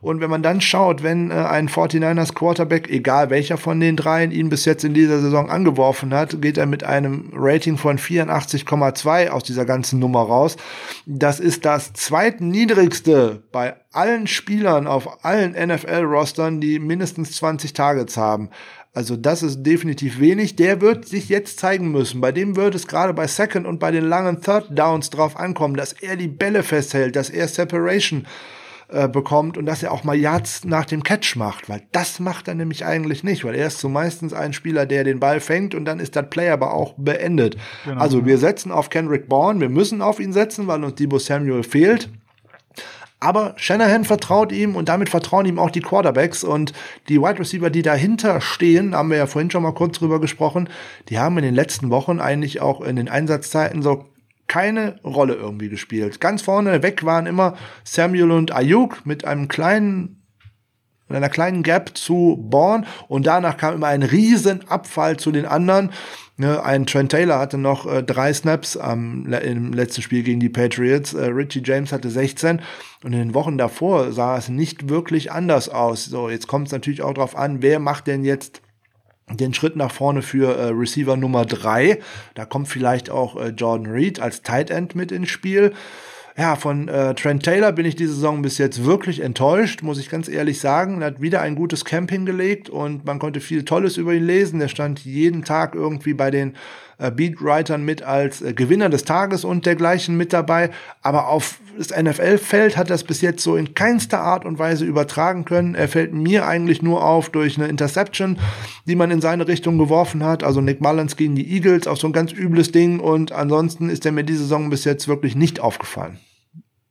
Und 0.02 0.22
wenn 0.22 0.30
man 0.30 0.42
dann 0.42 0.62
schaut, 0.62 1.02
wenn 1.02 1.30
äh, 1.30 1.34
ein 1.34 1.68
49ers 1.68 2.34
Quarterback, 2.34 2.88
egal 2.88 3.28
welcher 3.28 3.58
von 3.58 3.78
den 3.80 3.96
dreien, 3.96 4.30
ihn 4.30 4.48
bis 4.48 4.64
jetzt 4.64 4.82
in 4.82 4.94
dieser 4.94 5.20
Saison 5.20 5.50
angeworfen 5.50 6.14
hat, 6.14 6.40
geht 6.40 6.56
er 6.56 6.64
mit 6.64 6.84
einem 6.84 7.30
Rating 7.34 7.76
von 7.76 7.98
84,2 7.98 9.28
aus 9.28 9.42
dieser 9.42 9.66
ganzen 9.66 9.98
Nummer 9.98 10.20
raus. 10.22 10.56
Das 11.04 11.38
ist 11.38 11.66
das 11.66 11.92
zweitniedrigste 11.92 13.42
bei 13.52 13.74
allen 13.92 14.26
Spielern 14.26 14.86
auf 14.86 15.22
allen 15.24 15.52
NFL-Rostern, 15.52 16.62
die 16.62 16.78
mindestens 16.78 17.32
20 17.32 17.74
Targets 17.74 18.16
haben. 18.16 18.48
Also 18.94 19.16
das 19.16 19.42
ist 19.42 19.62
definitiv 19.64 20.18
wenig. 20.18 20.56
Der 20.56 20.80
wird 20.80 21.06
sich 21.06 21.28
jetzt 21.28 21.60
zeigen 21.60 21.92
müssen. 21.92 22.22
Bei 22.22 22.32
dem 22.32 22.56
wird 22.56 22.74
es 22.74 22.86
gerade 22.86 23.12
bei 23.12 23.26
Second 23.26 23.66
und 23.66 23.78
bei 23.78 23.90
den 23.90 24.04
langen 24.04 24.40
Third 24.40 24.66
Downs 24.76 25.10
drauf 25.10 25.36
ankommen, 25.36 25.76
dass 25.76 25.92
er 25.92 26.16
die 26.16 26.26
Bälle 26.26 26.62
festhält, 26.62 27.16
dass 27.16 27.28
er 27.28 27.46
Separation 27.46 28.22
äh, 28.22 28.59
bekommt 29.12 29.56
und 29.56 29.66
dass 29.66 29.82
er 29.82 29.92
auch 29.92 30.02
mal 30.02 30.16
Yards 30.16 30.64
nach 30.64 30.84
dem 30.84 31.02
Catch 31.02 31.36
macht, 31.36 31.68
weil 31.68 31.82
das 31.92 32.18
macht 32.18 32.48
er 32.48 32.54
nämlich 32.54 32.84
eigentlich 32.84 33.22
nicht, 33.22 33.44
weil 33.44 33.54
er 33.54 33.68
ist 33.68 33.78
so 33.78 33.88
meistens 33.88 34.32
ein 34.32 34.52
Spieler, 34.52 34.84
der 34.86 35.04
den 35.04 35.20
Ball 35.20 35.40
fängt 35.40 35.74
und 35.74 35.84
dann 35.84 36.00
ist 36.00 36.16
das 36.16 36.28
Play 36.28 36.50
aber 36.50 36.74
auch 36.74 36.94
beendet. 36.96 37.56
Genau. 37.84 38.00
Also 38.00 38.26
wir 38.26 38.38
setzen 38.38 38.72
auf 38.72 38.90
Kendrick 38.90 39.28
Bourne, 39.28 39.60
wir 39.60 39.68
müssen 39.68 40.02
auf 40.02 40.18
ihn 40.18 40.32
setzen, 40.32 40.66
weil 40.66 40.82
uns 40.82 40.96
Debo 40.96 41.18
Samuel 41.18 41.62
fehlt. 41.62 42.10
Aber 43.20 43.52
Shanahan 43.56 44.04
vertraut 44.04 44.50
ihm 44.50 44.74
und 44.74 44.88
damit 44.88 45.10
vertrauen 45.10 45.44
ihm 45.44 45.58
auch 45.58 45.70
die 45.70 45.82
Quarterbacks 45.82 46.42
und 46.42 46.72
die 47.10 47.20
Wide 47.20 47.38
Receiver, 47.38 47.68
die 47.68 47.82
dahinter 47.82 48.40
stehen, 48.40 48.94
haben 48.94 49.10
wir 49.10 49.18
ja 49.18 49.26
vorhin 49.26 49.50
schon 49.50 49.62
mal 49.62 49.74
kurz 49.74 49.98
drüber 49.98 50.20
gesprochen, 50.22 50.70
die 51.10 51.18
haben 51.18 51.36
in 51.36 51.44
den 51.44 51.54
letzten 51.54 51.90
Wochen 51.90 52.18
eigentlich 52.18 52.62
auch 52.62 52.80
in 52.80 52.96
den 52.96 53.10
Einsatzzeiten 53.10 53.82
so 53.82 54.06
keine 54.50 54.98
Rolle 55.04 55.34
irgendwie 55.34 55.68
gespielt. 55.68 56.20
Ganz 56.20 56.42
vorne 56.42 56.82
weg 56.82 57.04
waren 57.04 57.26
immer 57.26 57.56
Samuel 57.84 58.32
und 58.32 58.52
Ayuk 58.52 59.06
mit 59.06 59.24
einem 59.24 59.46
kleinen 59.46 60.16
mit 61.06 61.16
einer 61.16 61.28
kleinen 61.28 61.62
Gap 61.64 61.96
zu 61.96 62.36
Born 62.40 62.86
und 63.08 63.26
danach 63.26 63.56
kam 63.56 63.74
immer 63.74 63.88
ein 63.88 64.04
riesen 64.04 64.68
Abfall 64.68 65.16
zu 65.16 65.32
den 65.32 65.44
anderen. 65.44 65.90
Ne, 66.36 66.64
ein 66.64 66.86
Trent 66.86 67.10
Taylor 67.10 67.38
hatte 67.38 67.58
noch 67.58 67.86
äh, 67.86 68.02
drei 68.02 68.32
Snaps 68.32 68.76
am, 68.76 69.26
im 69.26 69.72
letzten 69.72 70.02
Spiel 70.02 70.22
gegen 70.22 70.40
die 70.40 70.48
Patriots. 70.48 71.12
Äh, 71.12 71.26
Richie 71.26 71.62
James 71.64 71.92
hatte 71.92 72.10
16 72.10 72.60
und 73.04 73.12
in 73.12 73.18
den 73.18 73.34
Wochen 73.34 73.58
davor 73.58 74.12
sah 74.12 74.36
es 74.36 74.48
nicht 74.48 74.88
wirklich 74.88 75.32
anders 75.32 75.68
aus. 75.68 76.06
So, 76.06 76.30
jetzt 76.30 76.46
kommt 76.46 76.68
es 76.68 76.72
natürlich 76.72 77.02
auch 77.02 77.14
darauf 77.14 77.36
an, 77.36 77.60
wer 77.60 77.78
macht 77.78 78.06
denn 78.06 78.24
jetzt 78.24 78.62
den 79.30 79.54
Schritt 79.54 79.76
nach 79.76 79.92
vorne 79.92 80.22
für 80.22 80.56
äh, 80.56 80.68
Receiver 80.68 81.16
Nummer 81.16 81.44
drei. 81.44 82.00
Da 82.34 82.44
kommt 82.44 82.68
vielleicht 82.68 83.10
auch 83.10 83.36
äh, 83.36 83.48
Jordan 83.48 83.92
Reed 83.92 84.20
als 84.20 84.42
Tight 84.42 84.70
End 84.70 84.94
mit 84.94 85.12
ins 85.12 85.30
Spiel. 85.30 85.72
Ja, 86.36 86.56
von 86.56 86.88
äh, 86.88 87.14
Trent 87.14 87.42
Taylor 87.42 87.72
bin 87.72 87.84
ich 87.84 87.96
diese 87.96 88.14
Saison 88.14 88.40
bis 88.40 88.56
jetzt 88.58 88.84
wirklich 88.84 89.20
enttäuscht, 89.20 89.82
muss 89.82 89.98
ich 89.98 90.08
ganz 90.08 90.28
ehrlich 90.28 90.60
sagen. 90.60 91.02
Er 91.02 91.08
hat 91.08 91.20
wieder 91.20 91.42
ein 91.42 91.54
gutes 91.54 91.84
Camp 91.84 92.10
hingelegt 92.10 92.70
und 92.70 93.04
man 93.04 93.18
konnte 93.18 93.40
viel 93.40 93.64
Tolles 93.64 93.96
über 93.96 94.14
ihn 94.14 94.24
lesen. 94.24 94.60
Er 94.60 94.68
stand 94.68 95.04
jeden 95.04 95.44
Tag 95.44 95.74
irgendwie 95.74 96.14
bei 96.14 96.30
den 96.30 96.54
äh, 97.00 97.10
Beatwritern 97.10 97.84
mit 97.84 98.02
als 98.02 98.42
äh, 98.42 98.52
Gewinner 98.52 98.88
des 98.88 99.04
Tages 99.04 99.44
und 99.44 99.66
dergleichen 99.66 100.16
mit 100.16 100.32
dabei. 100.32 100.70
Aber 101.02 101.28
auf 101.28 101.58
das 101.76 101.90
NFL-Feld 101.90 102.76
hat 102.76 102.90
das 102.90 103.04
bis 103.04 103.20
jetzt 103.22 103.42
so 103.42 103.56
in 103.56 103.74
keinster 103.74 104.20
Art 104.20 104.44
und 104.44 104.58
Weise 104.58 104.84
übertragen 104.84 105.44
können. 105.44 105.74
Er 105.74 105.88
fällt 105.88 106.12
mir 106.12 106.46
eigentlich 106.46 106.82
nur 106.82 107.02
auf 107.02 107.30
durch 107.30 107.56
eine 107.56 107.68
Interception, 107.68 108.38
die 108.86 108.96
man 108.96 109.10
in 109.10 109.20
seine 109.20 109.48
Richtung 109.48 109.78
geworfen 109.78 110.22
hat. 110.22 110.44
Also 110.44 110.60
Nick 110.60 110.80
Mullins 110.80 111.16
gegen 111.16 111.34
die 111.34 111.50
Eagles, 111.54 111.86
auch 111.86 111.96
so 111.96 112.06
ein 112.06 112.12
ganz 112.12 112.32
übles 112.32 112.70
Ding. 112.70 113.00
Und 113.00 113.32
ansonsten 113.32 113.88
ist 113.88 114.04
er 114.04 114.12
mir 114.12 114.24
diese 114.24 114.40
Saison 114.40 114.68
bis 114.68 114.84
jetzt 114.84 115.08
wirklich 115.08 115.34
nicht 115.34 115.60
aufgefallen. 115.60 116.18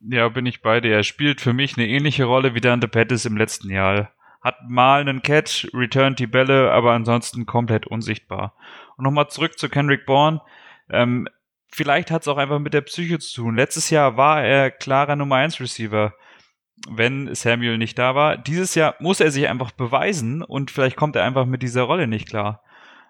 Ja, 0.00 0.28
bin 0.28 0.46
ich 0.46 0.62
bei 0.62 0.80
dir. 0.80 0.92
Er 0.92 1.02
spielt 1.04 1.40
für 1.40 1.52
mich 1.52 1.76
eine 1.76 1.86
ähnliche 1.86 2.24
Rolle 2.24 2.54
wie 2.54 2.60
Dante 2.60 2.88
Pettis 2.88 3.26
im 3.26 3.36
letzten 3.36 3.70
Jahr. 3.70 4.10
Hat 4.40 4.56
mal 4.68 5.02
einen 5.02 5.20
Catch, 5.20 5.68
returnt 5.74 6.18
die 6.18 6.26
Bälle, 6.26 6.72
aber 6.72 6.92
ansonsten 6.92 7.44
komplett 7.44 7.86
unsichtbar. 7.86 8.54
Und 9.00 9.04
nochmal 9.04 9.28
zurück 9.28 9.58
zu 9.58 9.70
Kendrick 9.70 10.04
Bourne. 10.04 10.42
Ähm, 10.90 11.26
vielleicht 11.72 12.10
hat 12.10 12.20
es 12.20 12.28
auch 12.28 12.36
einfach 12.36 12.58
mit 12.58 12.74
der 12.74 12.82
Psyche 12.82 13.18
zu 13.18 13.34
tun. 13.34 13.56
Letztes 13.56 13.88
Jahr 13.88 14.18
war 14.18 14.44
er 14.44 14.70
klarer 14.70 15.16
Nummer 15.16 15.36
1 15.36 15.58
Receiver, 15.58 16.12
wenn 16.86 17.34
Samuel 17.34 17.78
nicht 17.78 17.98
da 17.98 18.14
war. 18.14 18.36
Dieses 18.36 18.74
Jahr 18.74 18.96
muss 18.98 19.20
er 19.20 19.30
sich 19.30 19.48
einfach 19.48 19.70
beweisen 19.70 20.42
und 20.42 20.70
vielleicht 20.70 20.96
kommt 20.96 21.16
er 21.16 21.24
einfach 21.24 21.46
mit 21.46 21.62
dieser 21.62 21.84
Rolle 21.84 22.08
nicht 22.08 22.28
klar. 22.28 22.62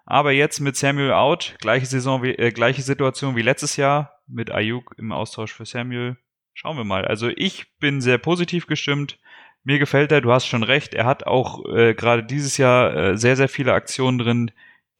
Aber 0.05 0.31
jetzt 0.31 0.61
mit 0.61 0.77
Samuel 0.77 1.11
out, 1.11 1.57
gleiche 1.59 1.87
Saison 1.87 2.23
wie, 2.23 2.35
äh, 2.35 2.51
gleiche 2.51 2.83
Situation 2.83 3.35
wie 3.35 3.41
letztes 3.41 3.75
Jahr 3.75 4.21
mit 4.27 4.49
Ayuk 4.49 4.95
im 4.97 5.11
Austausch 5.11 5.51
für 5.51 5.65
Samuel. 5.65 6.15
Schauen 6.53 6.77
wir 6.77 6.85
mal. 6.85 7.03
Also 7.03 7.27
ich 7.35 7.77
bin 7.79 7.99
sehr 7.99 8.17
positiv 8.17 8.65
gestimmt. 8.65 9.19
Mir 9.65 9.77
gefällt 9.77 10.13
er, 10.13 10.21
du 10.21 10.31
hast 10.31 10.47
schon 10.47 10.63
recht. 10.63 10.93
Er 10.93 11.03
hat 11.03 11.27
auch 11.27 11.65
äh, 11.65 11.93
gerade 11.95 12.23
dieses 12.23 12.55
Jahr 12.55 12.95
äh, 12.95 13.17
sehr, 13.17 13.35
sehr 13.35 13.49
viele 13.49 13.73
Aktionen 13.73 14.19
drin, 14.19 14.51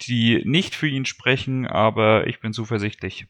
die 0.07 0.41
nicht 0.45 0.75
für 0.75 0.87
ihn 0.87 1.05
sprechen, 1.05 1.67
aber 1.67 2.27
ich 2.27 2.39
bin 2.39 2.53
zuversichtlich. 2.53 3.27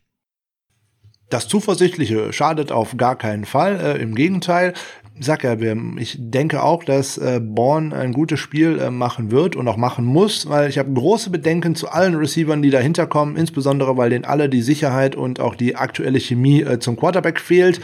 Das 1.30 1.48
Zuversichtliche 1.48 2.34
schadet 2.34 2.74
auf 2.74 2.98
gar 2.98 3.18
keinen 3.18 3.46
Fall. 3.46 3.80
Äh, 3.80 4.02
Im 4.02 4.16
Gegenteil, 4.16 4.74
sag 5.18 5.46
ja, 5.46 5.56
ich 5.98 6.18
denke 6.20 6.62
auch, 6.62 6.84
dass 6.84 7.18
äh, 7.18 7.40
Born 7.42 7.94
ein 7.94 8.12
gutes 8.12 8.40
Spiel 8.40 8.80
äh, 8.80 8.92
machen 8.92 9.32
wird 9.32 9.56
und 9.56 9.66
auch 9.70 9.78
machen 9.78 10.04
muss, 10.04 10.50
weil 10.50 10.70
ich 10.70 10.78
habe 10.78 10.92
große 10.92 11.30
Bedenken 11.30 11.76
zu 11.76 11.90
allen 11.90 12.16
Receivern, 12.16 12.62
die 12.62 12.70
dahinter 12.70 13.08
kommen, 13.08 13.38
insbesondere 13.38 13.96
weil 13.96 14.10
denen 14.10 14.26
alle 14.26 14.50
die 14.50 14.62
Sicherheit 14.62 15.16
und 15.16 15.40
auch 15.40 15.56
die 15.56 15.78
aktuelle 15.78 16.20
Chemie 16.20 16.64
äh, 16.64 16.80
zum 16.80 16.98
Quarterback 16.98 17.40
fehlt 17.40 17.80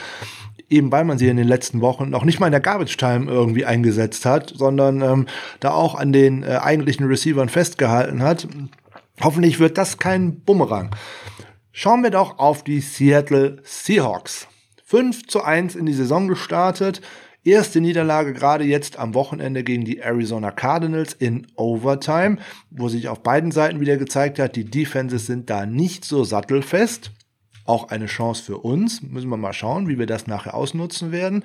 eben 0.69 0.91
weil 0.91 1.05
man 1.05 1.17
sie 1.17 1.27
in 1.27 1.37
den 1.37 1.47
letzten 1.47 1.81
Wochen 1.81 2.09
noch 2.09 2.25
nicht 2.25 2.39
mal 2.39 2.47
in 2.47 2.51
der 2.51 2.61
Garbage 2.61 2.97
Time 2.97 3.29
irgendwie 3.29 3.65
eingesetzt 3.65 4.25
hat, 4.25 4.53
sondern 4.55 5.01
ähm, 5.01 5.25
da 5.59 5.71
auch 5.71 5.95
an 5.95 6.11
den 6.11 6.43
äh, 6.43 6.57
eigentlichen 6.61 7.05
Receivern 7.07 7.49
festgehalten 7.49 8.21
hat. 8.21 8.47
Hoffentlich 9.21 9.59
wird 9.59 9.77
das 9.77 9.97
kein 9.97 10.41
Bumerang. 10.41 10.95
Schauen 11.71 12.03
wir 12.03 12.11
doch 12.11 12.39
auf 12.39 12.63
die 12.63 12.81
Seattle 12.81 13.57
Seahawks. 13.63 14.47
5 14.85 15.27
zu 15.27 15.43
1 15.43 15.75
in 15.75 15.85
die 15.85 15.93
Saison 15.93 16.27
gestartet. 16.27 17.01
Erste 17.43 17.79
Niederlage 17.79 18.33
gerade 18.33 18.65
jetzt 18.65 18.99
am 18.99 19.13
Wochenende 19.13 19.63
gegen 19.63 19.85
die 19.85 19.99
Arizona 19.99 20.51
Cardinals 20.51 21.13
in 21.13 21.47
Overtime, 21.55 22.37
wo 22.71 22.89
sich 22.89 23.07
auf 23.07 23.23
beiden 23.23 23.51
Seiten 23.51 23.79
wieder 23.79 23.97
gezeigt 23.97 24.37
hat, 24.37 24.55
die 24.55 24.65
Defenses 24.65 25.27
sind 25.27 25.49
da 25.49 25.65
nicht 25.65 26.03
so 26.03 26.23
sattelfest. 26.23 27.11
Auch 27.67 27.89
eine 27.89 28.07
Chance 28.07 28.43
für 28.43 28.57
uns. 28.57 29.03
Müssen 29.03 29.29
wir 29.29 29.37
mal 29.37 29.53
schauen, 29.53 29.87
wie 29.87 29.99
wir 29.99 30.07
das 30.07 30.25
nachher 30.25 30.55
ausnutzen 30.55 31.11
werden. 31.11 31.43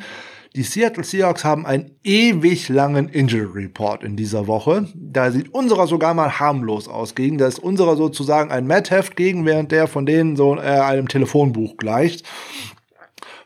Die 0.54 0.62
Seattle 0.62 1.02
Seahawks 1.02 1.44
haben 1.44 1.66
einen 1.66 1.90
ewig 2.04 2.68
langen 2.68 3.08
Injury 3.08 3.64
Report 3.64 4.04
in 4.04 4.16
dieser 4.16 4.46
Woche. 4.46 4.86
Da 4.94 5.30
sieht 5.30 5.52
unserer 5.52 5.86
sogar 5.86 6.14
mal 6.14 6.38
harmlos 6.38 6.88
aus 6.88 7.14
gegen. 7.14 7.38
Da 7.38 7.46
ist 7.46 7.58
unserer 7.58 7.96
sozusagen 7.96 8.50
ein 8.50 8.66
Mad-Heft 8.66 9.16
gegen, 9.16 9.44
während 9.46 9.72
der 9.72 9.88
von 9.88 10.06
denen 10.06 10.36
so 10.36 10.56
äh, 10.56 10.60
einem 10.60 11.08
Telefonbuch 11.08 11.76
gleicht. 11.76 12.24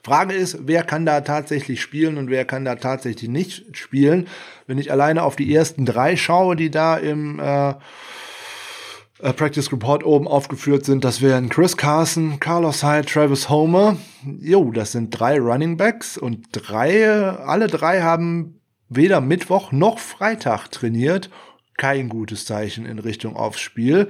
Frage 0.07 0.35
ist, 0.35 0.59
wer 0.69 0.85
kann 0.85 1.05
da 1.05 1.23
tatsächlich 1.23 1.81
spielen 1.81 2.17
und 2.19 2.31
wer 2.31 2.45
kann 2.45 2.65
da 2.65 2.77
tatsächlich 2.77 3.29
nicht 3.29 3.77
spielen. 3.77 4.29
Wenn 4.67 4.79
ich 4.79 4.93
alleine 4.93 5.23
auf 5.25 5.35
die 5.35 5.53
ersten 5.53 5.85
drei 5.85 6.17
schaue, 6.17 6.55
die 6.55 6.71
da 6.71 6.97
im 6.97 7.41
äh, 7.41 7.75
äh, 9.21 9.33
Practice 9.33 9.73
Report 9.73 10.05
oben 10.05 10.29
aufgeführt 10.29 10.85
sind, 10.85 11.05
das 11.05 11.23
wären 11.23 11.49
Chris 11.49 11.77
Carson, 11.77 12.39
Carlos 12.41 12.83
Hyde, 12.83 13.07
Travis 13.07 13.49
Homer. 13.49 13.97
Jo, 14.41 14.71
das 14.71 14.93
sind 14.93 15.11
drei 15.11 15.39
Running 15.39 15.77
Backs 15.77 16.19
und 16.19 16.49
drei, 16.53 17.11
alle 17.13 17.67
drei 17.67 18.03
haben 18.03 18.61
weder 18.89 19.21
Mittwoch 19.21 19.73
noch 19.73 19.99
Freitag 19.99 20.71
trainiert. 20.71 21.31
Kein 21.77 22.09
gutes 22.09 22.47
Zeichen 22.47 22.87
in 22.87 22.99
Richtung 22.99 23.37
aufs 23.37 23.61
Spiel. 23.61 24.09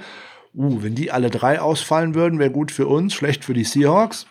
Uh, 0.55 0.83
wenn 0.83 0.95
die 0.95 1.11
alle 1.11 1.31
drei 1.31 1.61
ausfallen 1.61 2.15
würden, 2.15 2.39
wäre 2.39 2.51
gut 2.51 2.71
für 2.71 2.87
uns, 2.87 3.13
schlecht 3.13 3.45
für 3.45 3.55
die 3.55 3.65
Seahawks. 3.65 4.27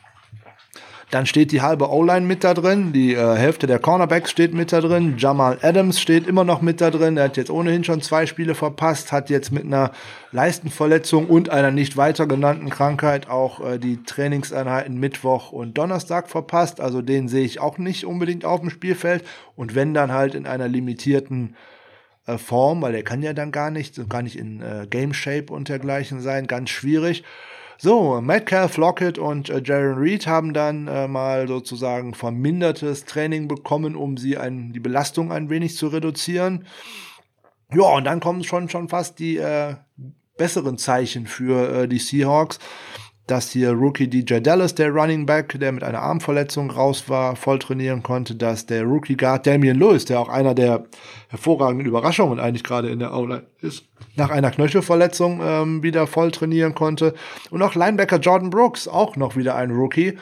Dann 1.11 1.27
steht 1.27 1.51
die 1.51 1.61
halbe 1.61 1.91
O-Line 1.91 2.25
mit 2.25 2.43
da 2.43 2.53
drin, 2.53 2.91
die 2.91 3.13
äh, 3.13 3.35
Hälfte 3.35 3.67
der 3.67 3.77
Cornerbacks 3.77 4.31
steht 4.31 4.53
mit 4.53 4.71
da 4.71 4.81
drin, 4.81 5.15
Jamal 5.17 5.59
Adams 5.61 5.99
steht 5.99 6.27
immer 6.27 6.43
noch 6.43 6.61
mit 6.61 6.81
da 6.81 6.89
drin, 6.89 7.15
er 7.17 7.25
hat 7.25 7.37
jetzt 7.37 7.51
ohnehin 7.51 7.83
schon 7.83 8.01
zwei 8.01 8.25
Spiele 8.25 8.55
verpasst, 8.55 9.11
hat 9.11 9.29
jetzt 9.29 9.51
mit 9.51 9.65
einer 9.65 9.91
Leistenverletzung 10.31 11.27
und 11.27 11.49
einer 11.49 11.69
nicht 11.69 11.95
weiter 11.95 12.25
genannten 12.25 12.69
Krankheit 12.71 13.29
auch 13.29 13.63
äh, 13.63 13.77
die 13.77 14.03
Trainingseinheiten 14.03 14.99
Mittwoch 14.99 15.51
und 15.51 15.77
Donnerstag 15.77 16.27
verpasst, 16.27 16.81
also 16.81 17.03
den 17.03 17.27
sehe 17.27 17.45
ich 17.45 17.59
auch 17.59 17.77
nicht 17.77 18.05
unbedingt 18.05 18.43
auf 18.43 18.61
dem 18.61 18.71
Spielfeld 18.71 19.23
und 19.55 19.75
wenn 19.75 19.93
dann 19.93 20.11
halt 20.11 20.33
in 20.33 20.47
einer 20.47 20.67
limitierten 20.67 21.55
äh, 22.25 22.39
Form, 22.39 22.81
weil 22.81 22.95
er 22.95 23.03
kann 23.03 23.21
ja 23.21 23.33
dann 23.33 23.51
gar 23.51 23.69
nicht, 23.69 24.09
gar 24.09 24.23
nicht 24.23 24.37
in 24.37 24.61
äh, 24.61 24.87
Game 24.89 25.13
Shape 25.13 25.53
und 25.53 25.69
dergleichen 25.69 26.19
sein, 26.21 26.47
ganz 26.47 26.71
schwierig. 26.71 27.23
So, 27.77 28.21
Metcalf, 28.21 28.77
Lockett 28.77 29.17
und 29.17 29.49
äh, 29.49 29.61
Jaron 29.63 29.97
Reed 29.97 30.27
haben 30.27 30.53
dann 30.53 30.87
äh, 30.87 31.07
mal 31.07 31.47
sozusagen 31.47 32.13
vermindertes 32.13 33.05
Training 33.05 33.47
bekommen, 33.47 33.95
um 33.95 34.17
sie 34.17 34.37
ein, 34.37 34.71
die 34.71 34.79
Belastung 34.79 35.31
ein 35.31 35.49
wenig 35.49 35.75
zu 35.75 35.87
reduzieren. 35.87 36.65
Ja, 37.73 37.95
und 37.95 38.05
dann 38.05 38.19
kommen 38.21 38.43
schon, 38.43 38.69
schon 38.69 38.87
fast 38.87 39.19
die 39.19 39.37
äh, 39.37 39.75
besseren 40.37 40.77
Zeichen 40.77 41.27
für 41.27 41.83
äh, 41.83 41.87
die 41.87 41.99
Seahawks 41.99 42.59
dass 43.27 43.49
hier 43.49 43.71
Rookie 43.71 44.07
DJ 44.07 44.39
Dallas, 44.39 44.75
der 44.75 44.91
Running 44.91 45.25
Back, 45.25 45.57
der 45.59 45.71
mit 45.71 45.83
einer 45.83 46.01
Armverletzung 46.01 46.69
raus 46.69 47.09
war, 47.09 47.35
voll 47.35 47.57
trainieren 47.59 48.03
konnte, 48.03 48.35
dass 48.35 48.67
der 48.67 48.83
Rookie 48.83 49.17
Guard 49.17 49.47
Damian 49.47 49.79
Lewis, 49.79 50.05
der 50.05 50.19
auch 50.19 50.29
einer 50.29 50.53
der 50.53 50.85
hervorragenden 51.29 51.87
Überraschungen 51.87 52.39
eigentlich 52.39 52.63
gerade 52.63 52.89
in 52.89 52.99
der 52.99 53.13
O-Line 53.13 53.47
ist, 53.61 53.85
nach 54.15 54.29
einer 54.29 54.51
Knöchelverletzung 54.51 55.41
ähm, 55.43 55.83
wieder 55.83 56.05
voll 56.05 56.31
trainieren 56.31 56.75
konnte. 56.75 57.15
Und 57.49 57.61
auch 57.63 57.73
Linebacker 57.73 58.19
Jordan 58.19 58.51
Brooks, 58.51 58.87
auch 58.87 59.15
noch 59.15 59.35
wieder 59.35 59.55
ein 59.55 59.71
Rookie, 59.71 60.17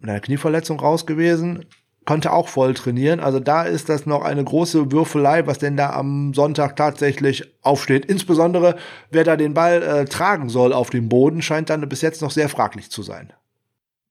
mit 0.00 0.10
einer 0.10 0.20
Knieverletzung 0.20 0.80
raus 0.80 1.06
gewesen, 1.06 1.64
konnte 2.04 2.32
auch 2.32 2.48
voll 2.48 2.74
trainieren. 2.74 3.20
Also 3.20 3.40
da 3.40 3.62
ist 3.62 3.88
das 3.88 4.06
noch 4.06 4.22
eine 4.22 4.42
große 4.42 4.90
Würfelei, 4.92 5.46
was 5.46 5.58
denn 5.58 5.76
da 5.76 5.90
am 5.90 6.34
Sonntag 6.34 6.76
tatsächlich 6.76 7.44
aufsteht. 7.62 8.04
Insbesondere, 8.06 8.76
wer 9.10 9.24
da 9.24 9.36
den 9.36 9.54
Ball 9.54 9.82
äh, 9.82 10.04
tragen 10.06 10.48
soll 10.48 10.72
auf 10.72 10.90
dem 10.90 11.08
Boden, 11.08 11.42
scheint 11.42 11.70
dann 11.70 11.88
bis 11.88 12.02
jetzt 12.02 12.22
noch 12.22 12.30
sehr 12.30 12.48
fraglich 12.48 12.90
zu 12.90 13.02
sein. 13.02 13.32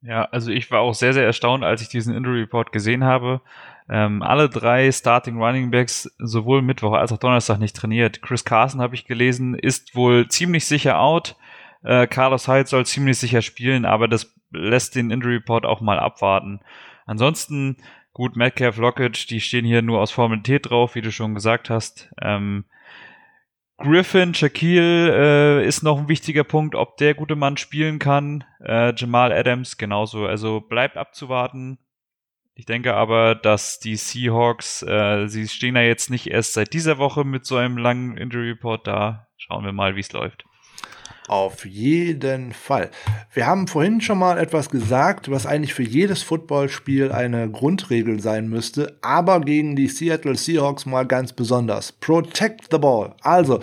Ja, 0.02 0.24
also 0.26 0.52
ich 0.52 0.72
war 0.72 0.82
auch 0.82 0.96
sehr, 0.96 1.14
sehr 1.14 1.26
erstaunt, 1.26 1.64
als 1.64 1.82
ich 1.82 1.90
diesen 1.90 2.16
Injury 2.16 2.42
Report 2.42 2.72
gesehen 2.72 3.04
habe. 3.04 3.42
Ähm, 3.88 4.24
alle 4.24 4.50
drei 4.50 4.92
Starting 4.92 5.38
Running 5.38 5.70
Backs 5.70 6.10
sowohl 6.18 6.62
Mittwoch 6.62 6.94
als 6.94 7.12
auch 7.12 7.18
Donnerstag 7.18 7.60
nicht 7.60 7.76
trainiert. 7.76 8.22
Chris 8.22 8.46
Carson 8.46 8.82
habe 8.82 8.96
ich 8.96 9.06
gelesen, 9.06 9.54
ist 9.54 9.96
wohl 9.96 10.28
ziemlich 10.28 10.66
sicher 10.66 11.00
out. 11.00 11.36
Äh, 11.84 12.08
Carlos 12.08 12.48
Hyde 12.48 12.68
soll 12.68 12.86
ziemlich 12.86 13.20
sicher 13.20 13.42
spielen, 13.42 13.86
aber 13.86 14.08
das 14.08 14.34
lässt 14.52 14.96
den 14.96 15.12
Injury 15.12 15.36
Report 15.36 15.66
auch 15.66 15.82
mal 15.82 16.00
abwarten. 16.00 16.62
Ansonsten, 17.06 17.78
gut, 18.14 18.36
Metcalf, 18.36 18.78
Lockett, 18.78 19.30
die 19.30 19.42
stehen 19.42 19.66
hier 19.66 19.82
nur 19.82 20.00
aus 20.00 20.12
Formalität 20.12 20.70
drauf, 20.70 20.96
wie 20.96 21.02
du 21.02 21.12
schon 21.12 21.36
gesagt 21.36 21.70
hast. 21.70 22.12
Ähm, 22.22 22.66
Griffin, 23.78 24.34
Shaquille 24.34 25.62
äh, 25.62 25.68
ist 25.68 25.82
noch 25.82 25.98
ein 25.98 26.08
wichtiger 26.08 26.44
Punkt, 26.44 26.76
ob 26.76 26.98
der 26.98 27.16
gute 27.16 27.36
Mann 27.36 27.58
spielen 27.58 27.98
kann. 27.98 28.44
Äh, 28.64 28.94
Jamal 28.96 29.34
Adams 29.34 29.78
genauso. 29.78 30.28
Also 30.28 30.62
bleibt 30.62 30.98
abzuwarten. 30.98 31.80
Ich 32.54 32.66
denke 32.66 32.94
aber, 32.94 33.34
dass 33.34 33.80
die 33.80 33.96
Seahawks, 33.96 34.84
äh, 34.84 35.28
sie 35.28 35.48
stehen 35.48 35.76
ja 35.76 35.82
jetzt 35.82 36.12
nicht 36.12 36.28
erst 36.28 36.54
seit 36.54 36.74
dieser 36.74 37.00
Woche 37.00 37.24
mit 37.24 37.46
so 37.46 37.56
einem 37.56 37.78
langen 37.78 38.18
Injury 38.18 38.52
Report 38.52 38.86
da. 38.86 39.28
Schauen 39.38 39.66
wir 39.66 39.72
mal, 39.72 39.96
wie 39.96 40.02
es 40.02 40.12
läuft. 40.12 40.46
Auf 41.32 41.66
jeden 41.66 42.52
Fall. 42.52 42.92
Wir 43.34 43.48
haben 43.48 43.66
vorhin 43.70 44.02
schon 44.02 44.18
mal 44.18 44.38
etwas 44.38 44.70
gesagt, 44.70 45.32
was 45.32 45.46
eigentlich 45.46 45.74
für 45.74 45.82
jedes 45.82 46.24
Footballspiel 46.24 47.14
eine 47.14 47.50
Grundregel 47.50 48.20
sein 48.20 48.50
müsste, 48.50 48.98
aber 49.02 49.40
gegen 49.40 49.78
die 49.78 49.88
Seattle 49.88 50.36
Seahawks 50.36 50.86
mal 50.86 51.06
ganz 51.06 51.32
besonders. 51.32 51.94
Protect 51.94 52.68
the 52.70 52.78
ball. 52.78 53.16
Also, 53.22 53.62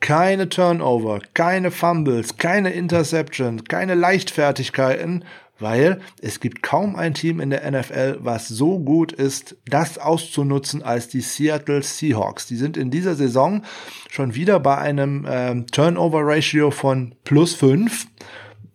keine 0.00 0.48
Turnover, 0.48 1.20
keine 1.34 1.70
Fumbles, 1.70 2.36
keine 2.36 2.70
Interceptions, 2.72 3.62
keine 3.62 3.94
Leichtfertigkeiten, 3.94 5.24
weil 5.58 6.00
es 6.20 6.40
gibt 6.40 6.62
kaum 6.62 6.96
ein 6.96 7.14
Team 7.14 7.40
in 7.40 7.50
der 7.50 7.70
NFL, 7.70 8.18
was 8.20 8.48
so 8.48 8.78
gut 8.78 9.12
ist, 9.12 9.56
das 9.66 9.98
auszunutzen 9.98 10.82
als 10.82 11.08
die 11.08 11.20
Seattle 11.20 11.82
Seahawks. 11.82 12.46
Die 12.46 12.56
sind 12.56 12.76
in 12.76 12.90
dieser 12.90 13.14
Saison 13.14 13.62
schon 14.10 14.34
wieder 14.34 14.60
bei 14.60 14.78
einem 14.78 15.26
ähm, 15.28 15.66
Turnover-Ratio 15.66 16.70
von 16.70 17.14
plus 17.24 17.54
fünf. 17.54 18.06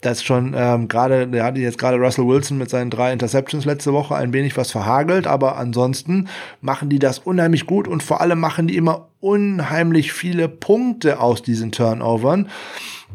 Das 0.02 0.24
schon 0.24 0.54
ähm, 0.56 0.88
gerade, 0.88 1.28
der 1.28 1.44
hatte 1.44 1.60
jetzt 1.60 1.78
gerade 1.78 1.98
Russell 1.98 2.26
Wilson 2.26 2.58
mit 2.58 2.70
seinen 2.70 2.90
drei 2.90 3.12
Interceptions 3.12 3.66
letzte 3.66 3.92
Woche 3.92 4.16
ein 4.16 4.32
wenig 4.32 4.56
was 4.56 4.72
verhagelt, 4.72 5.28
aber 5.28 5.58
ansonsten 5.58 6.30
machen 6.62 6.90
die 6.90 7.00
das 7.00 7.20
unheimlich 7.20 7.66
gut 7.66 7.86
und 7.86 8.02
vor 8.02 8.22
allem 8.22 8.40
machen 8.40 8.68
die 8.68 8.78
immer 8.78 9.10
unheimlich 9.20 10.14
viele 10.14 10.48
Punkte 10.48 11.20
aus 11.20 11.44
diesen 11.44 11.74
Turnovern. 11.74 12.48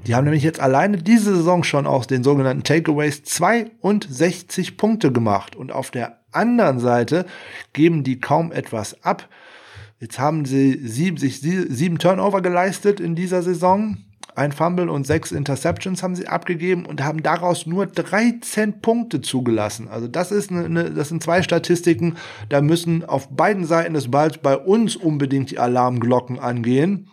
Die 0.06 0.14
haben 0.14 0.24
nämlich 0.24 0.42
jetzt 0.42 0.60
alleine 0.60 0.98
diese 0.98 1.34
Saison 1.34 1.64
schon 1.64 1.86
aus 1.86 2.06
den 2.06 2.22
sogenannten 2.22 2.62
Takeaways 2.62 3.24
62 3.24 4.76
Punkte 4.76 5.12
gemacht. 5.12 5.56
Und 5.56 5.72
auf 5.72 5.90
der 5.90 6.18
anderen 6.32 6.78
Seite 6.78 7.26
geben 7.72 8.04
die 8.04 8.20
kaum 8.20 8.52
etwas 8.52 9.02
ab. 9.02 9.28
Jetzt 10.00 10.18
haben 10.18 10.44
sie 10.44 10.86
sieben, 10.86 11.16
sich 11.16 11.40
sieben 11.40 11.98
Turnover 11.98 12.42
geleistet 12.42 13.00
in 13.00 13.14
dieser 13.14 13.42
Saison. 13.42 13.96
Ein 14.36 14.50
Fumble 14.50 14.90
und 14.90 15.06
sechs 15.06 15.30
Interceptions 15.30 16.02
haben 16.02 16.16
sie 16.16 16.26
abgegeben 16.26 16.86
und 16.86 17.04
haben 17.04 17.22
daraus 17.22 17.66
nur 17.66 17.86
13 17.86 18.80
Punkte 18.80 19.20
zugelassen. 19.20 19.86
Also 19.88 20.08
das 20.08 20.32
ist 20.32 20.50
eine, 20.50 20.64
eine, 20.64 20.90
das 20.90 21.08
sind 21.08 21.22
zwei 21.22 21.40
Statistiken, 21.42 22.16
da 22.48 22.60
müssen 22.60 23.04
auf 23.04 23.28
beiden 23.28 23.64
Seiten 23.64 23.94
des 23.94 24.10
Balls 24.10 24.38
bei 24.38 24.56
uns 24.56 24.96
unbedingt 24.96 25.52
die 25.52 25.60
Alarmglocken 25.60 26.40
angehen. 26.40 27.08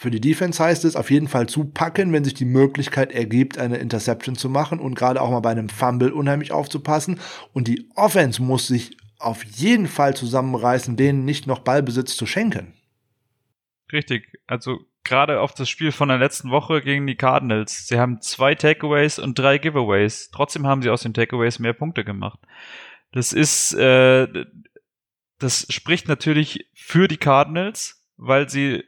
Für 0.00 0.12
die 0.12 0.20
Defense 0.20 0.62
heißt 0.62 0.84
es 0.84 0.94
auf 0.94 1.10
jeden 1.10 1.26
Fall 1.26 1.48
zupacken, 1.48 2.12
wenn 2.12 2.22
sich 2.22 2.34
die 2.34 2.44
Möglichkeit 2.44 3.10
ergibt, 3.10 3.58
eine 3.58 3.78
Interception 3.78 4.36
zu 4.36 4.48
machen 4.48 4.78
und 4.78 4.94
gerade 4.94 5.20
auch 5.20 5.28
mal 5.28 5.40
bei 5.40 5.50
einem 5.50 5.68
Fumble 5.68 6.12
unheimlich 6.12 6.52
aufzupassen. 6.52 7.18
Und 7.52 7.66
die 7.66 7.90
Offense 7.96 8.40
muss 8.40 8.68
sich 8.68 8.96
auf 9.18 9.42
jeden 9.42 9.88
Fall 9.88 10.14
zusammenreißen, 10.14 10.96
denen 10.96 11.24
nicht 11.24 11.48
noch 11.48 11.58
Ballbesitz 11.58 12.16
zu 12.16 12.26
schenken. 12.26 12.74
Richtig. 13.92 14.38
Also 14.46 14.78
gerade 15.02 15.40
auf 15.40 15.52
das 15.52 15.68
Spiel 15.68 15.90
von 15.90 16.10
der 16.10 16.18
letzten 16.18 16.52
Woche 16.52 16.80
gegen 16.80 17.08
die 17.08 17.16
Cardinals. 17.16 17.88
Sie 17.88 17.98
haben 17.98 18.20
zwei 18.20 18.54
Takeaways 18.54 19.18
und 19.18 19.36
drei 19.36 19.58
Giveaways. 19.58 20.30
Trotzdem 20.30 20.64
haben 20.64 20.82
sie 20.82 20.90
aus 20.90 21.02
den 21.02 21.12
Takeaways 21.12 21.58
mehr 21.58 21.72
Punkte 21.72 22.04
gemacht. 22.04 22.38
Das 23.10 23.32
ist, 23.32 23.72
äh, 23.74 24.28
das 25.40 25.66
spricht 25.70 26.06
natürlich 26.06 26.70
für 26.72 27.08
die 27.08 27.16
Cardinals, 27.16 28.04
weil 28.16 28.48
sie 28.48 28.84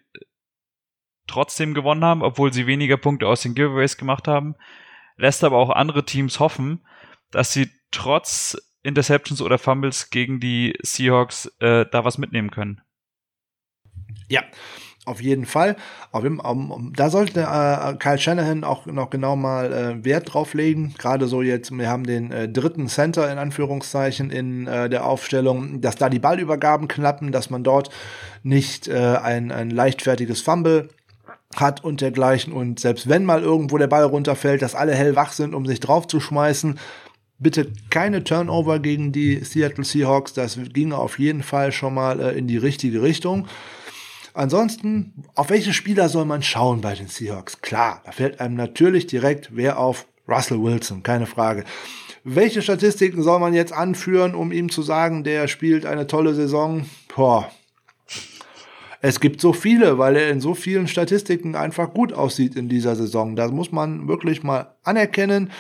trotzdem 1.31 1.75
gewonnen 1.75 2.05
haben, 2.05 2.23
obwohl 2.23 2.53
sie 2.53 2.67
weniger 2.67 2.97
Punkte 2.97 3.29
aus 3.29 3.43
den 3.43 3.55
Giveaways 3.55 3.97
gemacht 3.97 4.27
haben. 4.29 4.57
Lässt 5.17 5.45
aber 5.45 5.59
auch 5.59 5.71
andere 5.71 6.05
Teams 6.05 6.41
hoffen, 6.41 6.85
dass 7.31 7.53
sie 7.53 7.71
trotz 7.91 8.57
Interceptions 8.83 9.41
oder 9.41 9.59
Fumbles 9.59 10.11
gegen 10.11 10.41
die 10.41 10.77
Seahawks 10.83 11.47
äh, 11.61 11.87
da 11.91 12.05
was 12.05 12.19
mitnehmen 12.19 12.51
können. 12.51 12.81
Ja, 14.29 14.43
auf 15.07 15.21
jeden 15.21 15.47
Fall. 15.47 15.77
Auf 16.13 16.23
dem, 16.23 16.41
um, 16.41 16.93
da 16.95 17.11
sollte 17.11 17.41
äh, 17.41 17.95
Kyle 17.97 18.19
Shanahan 18.19 18.65
auch 18.65 18.87
noch 18.87 19.11
genau 19.11 19.37
mal 19.37 19.73
äh, 19.73 20.05
Wert 20.05 20.33
drauf 20.33 20.55
legen. 20.55 20.95
Gerade 20.99 21.27
so 21.27 21.43
jetzt, 21.43 21.71
wir 21.71 21.89
haben 21.89 22.05
den 22.05 22.33
äh, 22.33 22.49
dritten 22.49 22.87
Center 22.87 23.31
in 23.31 23.39
Anführungszeichen 23.39 24.31
in 24.31 24.67
äh, 24.67 24.89
der 24.89 25.07
Aufstellung, 25.07 25.81
dass 25.81 25.97
da 25.97 26.09
die 26.09 26.19
Ballübergaben 26.19 26.89
klappen, 26.89 27.33
dass 27.33 27.51
man 27.51 27.65
dort 27.65 27.91
nicht 28.43 28.89
äh, 28.89 29.17
ein, 29.17 29.53
ein 29.53 29.71
leichtfertiges 29.71 30.43
Fumble 30.43 30.89
hat 31.57 31.83
und 31.83 32.01
dergleichen. 32.01 32.53
Und 32.53 32.81
selbst 32.81 33.09
wenn 33.09 33.25
mal 33.25 33.43
irgendwo 33.43 33.79
der 33.79 33.89
Ball 33.89 34.05
runterfällt, 34.05 34.63
dass 34.63 34.75
alle 34.75 34.95
hellwach 34.95 35.33
sind, 35.33 35.55
um 35.55 35.67
sich 35.67 35.81
draufzuschmeißen. 35.81 36.79
Bitte 37.39 37.73
keine 37.89 38.23
Turnover 38.23 38.79
gegen 38.81 39.13
die 39.13 39.43
Seattle 39.45 39.85
Seahawks. 39.85 40.35
Das 40.35 40.59
ginge 40.73 40.99
auf 40.99 41.19
jeden 41.19 41.43
Fall 41.43 41.73
schon 41.73 41.95
mal 41.95 42.21
äh, 42.21 42.39
in 42.39 42.47
die 42.47 42.59
richtige 42.59 43.03
Richtung. 43.03 43.49
Ansonsten, 44.35 45.25
auf 45.35 45.51
welche 45.51 45.73
Spieler 45.73 46.09
soll 46.09 46.25
man 46.25 46.43
schauen 46.43 46.83
bei 46.83 46.95
den 46.95 47.09
Seahawks? 47.09 47.63
Klar, 47.63 48.03
da 48.05 48.13
fällt 48.13 48.41
einem 48.41 48.55
natürlich 48.55 49.07
direkt 49.07 49.51
wer 49.57 49.79
auf 49.79 50.07
Russell 50.29 50.63
Wilson, 50.63 51.03
keine 51.03 51.27
Frage. 51.27 51.65
Welche 52.23 52.63
Statistiken 52.63 53.23
soll 53.23 53.41
man 53.41 53.55
jetzt 53.55 53.73
anführen, 53.73 54.35
um 54.35 54.53
ihm 54.53 54.69
zu 54.69 54.83
sagen, 54.83 55.25
der 55.25 55.49
spielt 55.49 55.87
eine 55.87 56.07
tolle 56.07 56.35
Saison? 56.35 56.85
Boah. 57.15 57.51
Es 59.03 59.21
gibt 59.21 59.41
so 59.41 59.53
viele, 59.53 59.99
weil 59.99 60.17
er 60.17 60.31
in 60.31 60.41
so 60.41 60.55
vielen 60.55 60.87
Statistiken 60.87 61.55
einfach 61.55 61.95
gut 61.95 62.13
aussieht 62.13 62.55
in 62.55 62.69
dieser 62.69 62.97
Saison. 62.97 63.35
Das 63.35 63.51
muss 63.51 63.73
man 63.73 64.09
wirklich 64.09 64.43
mal 64.43 64.75
anerkennen. 64.83 65.51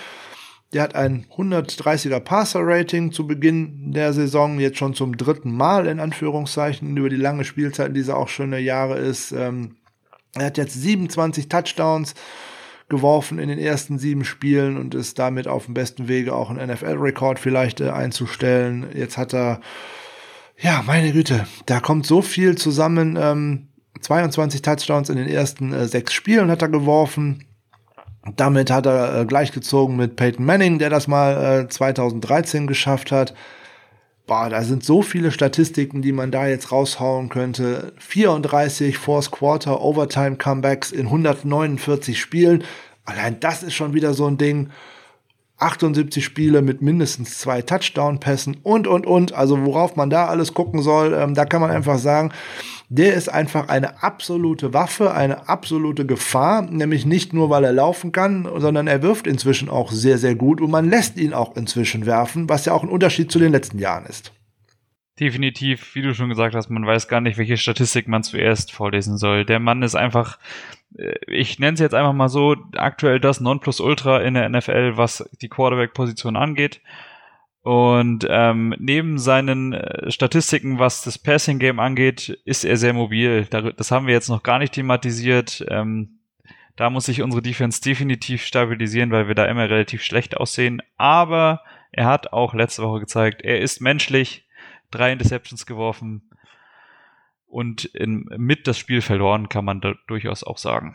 Der 0.72 0.82
hat 0.82 0.94
ein 0.94 1.26
130er 1.36 2.20
Passer-Rating 2.20 3.12
zu 3.12 3.26
Beginn 3.26 3.92
der 3.92 4.12
Saison, 4.12 4.60
jetzt 4.60 4.78
schon 4.78 4.94
zum 4.94 5.16
dritten 5.16 5.56
Mal 5.56 5.86
in 5.86 5.98
Anführungszeichen 5.98 6.96
über 6.96 7.08
die 7.08 7.16
lange 7.16 7.44
Spielzeit, 7.44 7.88
in 7.88 7.94
dieser 7.94 8.16
auch 8.16 8.28
schöne 8.28 8.60
Jahre 8.60 8.98
ist. 8.98 9.32
Ähm, 9.32 9.76
er 10.34 10.46
hat 10.46 10.58
jetzt 10.58 10.74
27 10.74 11.48
Touchdowns 11.48 12.14
geworfen 12.88 13.38
in 13.38 13.48
den 13.48 13.58
ersten 13.58 13.98
sieben 13.98 14.24
Spielen 14.24 14.76
und 14.76 14.94
ist 14.94 15.18
damit 15.18 15.48
auf 15.48 15.64
dem 15.64 15.74
besten 15.74 16.08
Wege 16.08 16.34
auch 16.34 16.50
einen 16.50 16.70
NFL-Rekord 16.70 17.38
vielleicht 17.38 17.80
äh, 17.80 17.90
einzustellen. 17.90 18.86
Jetzt 18.94 19.16
hat 19.16 19.32
er, 19.32 19.60
ja, 20.60 20.82
meine 20.86 21.12
Güte, 21.12 21.46
da 21.66 21.80
kommt 21.80 22.06
so 22.06 22.22
viel 22.22 22.56
zusammen. 22.56 23.18
Ähm, 23.20 23.68
22 24.00 24.62
Touchdowns 24.62 25.08
in 25.08 25.16
den 25.16 25.28
ersten 25.28 25.72
äh, 25.72 25.86
sechs 25.86 26.12
Spielen 26.12 26.50
hat 26.50 26.62
er 26.62 26.68
geworfen. 26.68 27.44
Damit 28.36 28.70
hat 28.70 28.86
er 28.86 29.20
äh, 29.20 29.24
gleichgezogen 29.24 29.96
mit 29.96 30.16
Peyton 30.16 30.44
Manning, 30.44 30.78
der 30.78 30.90
das 30.90 31.08
mal 31.08 31.62
äh, 31.64 31.68
2013 31.68 32.66
geschafft 32.66 33.12
hat. 33.12 33.34
Boah, 34.26 34.48
da 34.48 34.62
sind 34.62 34.84
so 34.84 35.02
viele 35.02 35.32
Statistiken, 35.32 36.02
die 36.02 36.12
man 36.12 36.30
da 36.30 36.46
jetzt 36.46 36.70
raushauen 36.70 37.30
könnte. 37.30 37.94
34 37.98 38.96
Fourth 38.98 39.30
Quarter 39.30 39.80
Overtime 39.80 40.36
Comebacks 40.36 40.92
in 40.92 41.06
149 41.06 42.20
Spielen. 42.20 42.62
Allein 43.04 43.40
das 43.40 43.62
ist 43.62 43.74
schon 43.74 43.94
wieder 43.94 44.14
so 44.14 44.26
ein 44.26 44.38
Ding. 44.38 44.70
78 45.60 46.24
Spiele 46.24 46.62
mit 46.62 46.82
mindestens 46.82 47.38
zwei 47.38 47.62
Touchdown-Pässen 47.62 48.58
und, 48.62 48.86
und, 48.86 49.06
und. 49.06 49.32
Also 49.32 49.64
worauf 49.64 49.96
man 49.96 50.10
da 50.10 50.26
alles 50.26 50.54
gucken 50.54 50.82
soll, 50.82 51.14
ähm, 51.14 51.34
da 51.34 51.44
kann 51.44 51.60
man 51.60 51.70
einfach 51.70 51.98
sagen, 51.98 52.32
der 52.88 53.14
ist 53.14 53.28
einfach 53.28 53.68
eine 53.68 54.02
absolute 54.02 54.74
Waffe, 54.74 55.14
eine 55.14 55.48
absolute 55.48 56.06
Gefahr, 56.06 56.62
nämlich 56.62 57.06
nicht 57.06 57.32
nur, 57.32 57.48
weil 57.48 57.64
er 57.64 57.72
laufen 57.72 58.10
kann, 58.10 58.48
sondern 58.56 58.88
er 58.88 59.02
wirft 59.02 59.26
inzwischen 59.26 59.68
auch 59.68 59.92
sehr, 59.92 60.18
sehr 60.18 60.34
gut 60.34 60.60
und 60.60 60.70
man 60.70 60.90
lässt 60.90 61.16
ihn 61.16 61.32
auch 61.32 61.56
inzwischen 61.56 62.04
werfen, 62.04 62.48
was 62.48 62.64
ja 62.64 62.72
auch 62.72 62.82
ein 62.82 62.88
Unterschied 62.88 63.30
zu 63.30 63.38
den 63.38 63.52
letzten 63.52 63.78
Jahren 63.78 64.06
ist. 64.06 64.32
Definitiv, 65.20 65.94
wie 65.94 66.02
du 66.02 66.14
schon 66.14 66.30
gesagt 66.30 66.54
hast, 66.54 66.70
man 66.70 66.86
weiß 66.86 67.06
gar 67.06 67.20
nicht, 67.20 67.36
welche 67.36 67.58
Statistik 67.58 68.08
man 68.08 68.22
zuerst 68.22 68.72
vorlesen 68.72 69.18
soll. 69.18 69.44
Der 69.44 69.60
Mann 69.60 69.82
ist 69.82 69.94
einfach, 69.94 70.38
ich 71.26 71.58
nenne 71.58 71.74
es 71.74 71.80
jetzt 71.80 71.94
einfach 71.94 72.12
mal 72.12 72.28
so, 72.28 72.56
aktuell 72.74 73.20
das 73.20 73.40
Nonplusultra 73.40 74.20
in 74.20 74.34
der 74.34 74.48
NFL, 74.48 74.96
was 74.96 75.28
die 75.40 75.48
Quarterback-Position 75.48 76.36
angeht. 76.36 76.80
Und 77.62 78.26
ähm, 78.28 78.74
neben 78.78 79.18
seinen 79.18 79.74
äh, 79.74 80.10
Statistiken, 80.10 80.78
was 80.78 81.02
das 81.02 81.18
Passing 81.18 81.58
Game 81.58 81.78
angeht, 81.78 82.40
ist 82.44 82.64
er 82.64 82.76
sehr 82.76 82.94
mobil. 82.94 83.46
Das 83.76 83.90
haben 83.90 84.06
wir 84.06 84.14
jetzt 84.14 84.30
noch 84.30 84.42
gar 84.42 84.58
nicht 84.58 84.72
thematisiert. 84.72 85.64
Ähm, 85.68 86.20
da 86.76 86.88
muss 86.88 87.04
sich 87.04 87.20
unsere 87.20 87.42
Defense 87.42 87.82
definitiv 87.82 88.42
stabilisieren, 88.42 89.10
weil 89.10 89.28
wir 89.28 89.34
da 89.34 89.44
immer 89.44 89.68
relativ 89.68 90.02
schlecht 90.02 90.38
aussehen. 90.38 90.80
Aber 90.96 91.62
er 91.92 92.06
hat 92.06 92.32
auch 92.32 92.54
letzte 92.54 92.82
Woche 92.82 93.00
gezeigt, 93.00 93.42
er 93.42 93.60
ist 93.60 93.80
menschlich. 93.80 94.46
Drei 94.90 95.12
Interceptions 95.12 95.66
geworfen 95.66 96.29
und 97.50 97.84
in, 97.84 98.26
mit 98.36 98.66
das 98.66 98.78
Spiel 98.78 99.02
verloren, 99.02 99.48
kann 99.48 99.64
man 99.64 99.80
durchaus 100.06 100.44
auch 100.44 100.58
sagen. 100.58 100.94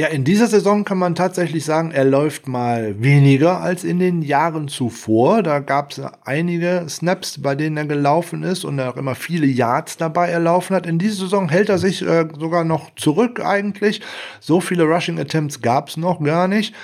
Ja, 0.00 0.06
in 0.06 0.24
dieser 0.24 0.46
Saison 0.46 0.84
kann 0.84 0.96
man 0.96 1.14
tatsächlich 1.14 1.66
sagen, 1.66 1.90
er 1.90 2.06
läuft 2.06 2.48
mal 2.48 3.02
weniger 3.02 3.60
als 3.60 3.84
in 3.84 3.98
den 3.98 4.22
Jahren 4.22 4.68
zuvor. 4.68 5.42
Da 5.42 5.58
gab 5.58 5.90
es 5.90 6.00
einige 6.24 6.86
Snaps, 6.88 7.42
bei 7.42 7.54
denen 7.54 7.76
er 7.76 7.84
gelaufen 7.84 8.42
ist 8.42 8.64
und 8.64 8.78
er 8.78 8.88
auch 8.88 8.96
immer 8.96 9.14
viele 9.14 9.46
Yards 9.46 9.98
dabei 9.98 10.30
erlaufen 10.30 10.74
hat. 10.74 10.86
In 10.86 10.98
dieser 10.98 11.24
Saison 11.24 11.50
hält 11.50 11.68
er 11.68 11.76
sich 11.76 12.00
äh, 12.00 12.26
sogar 12.38 12.64
noch 12.64 12.94
zurück 12.94 13.44
eigentlich. 13.44 14.00
So 14.40 14.62
viele 14.62 14.84
Rushing 14.84 15.20
Attempts 15.20 15.60
gab 15.60 15.88
es 15.88 15.98
noch 15.98 16.22
gar 16.22 16.48
nicht. 16.48 16.74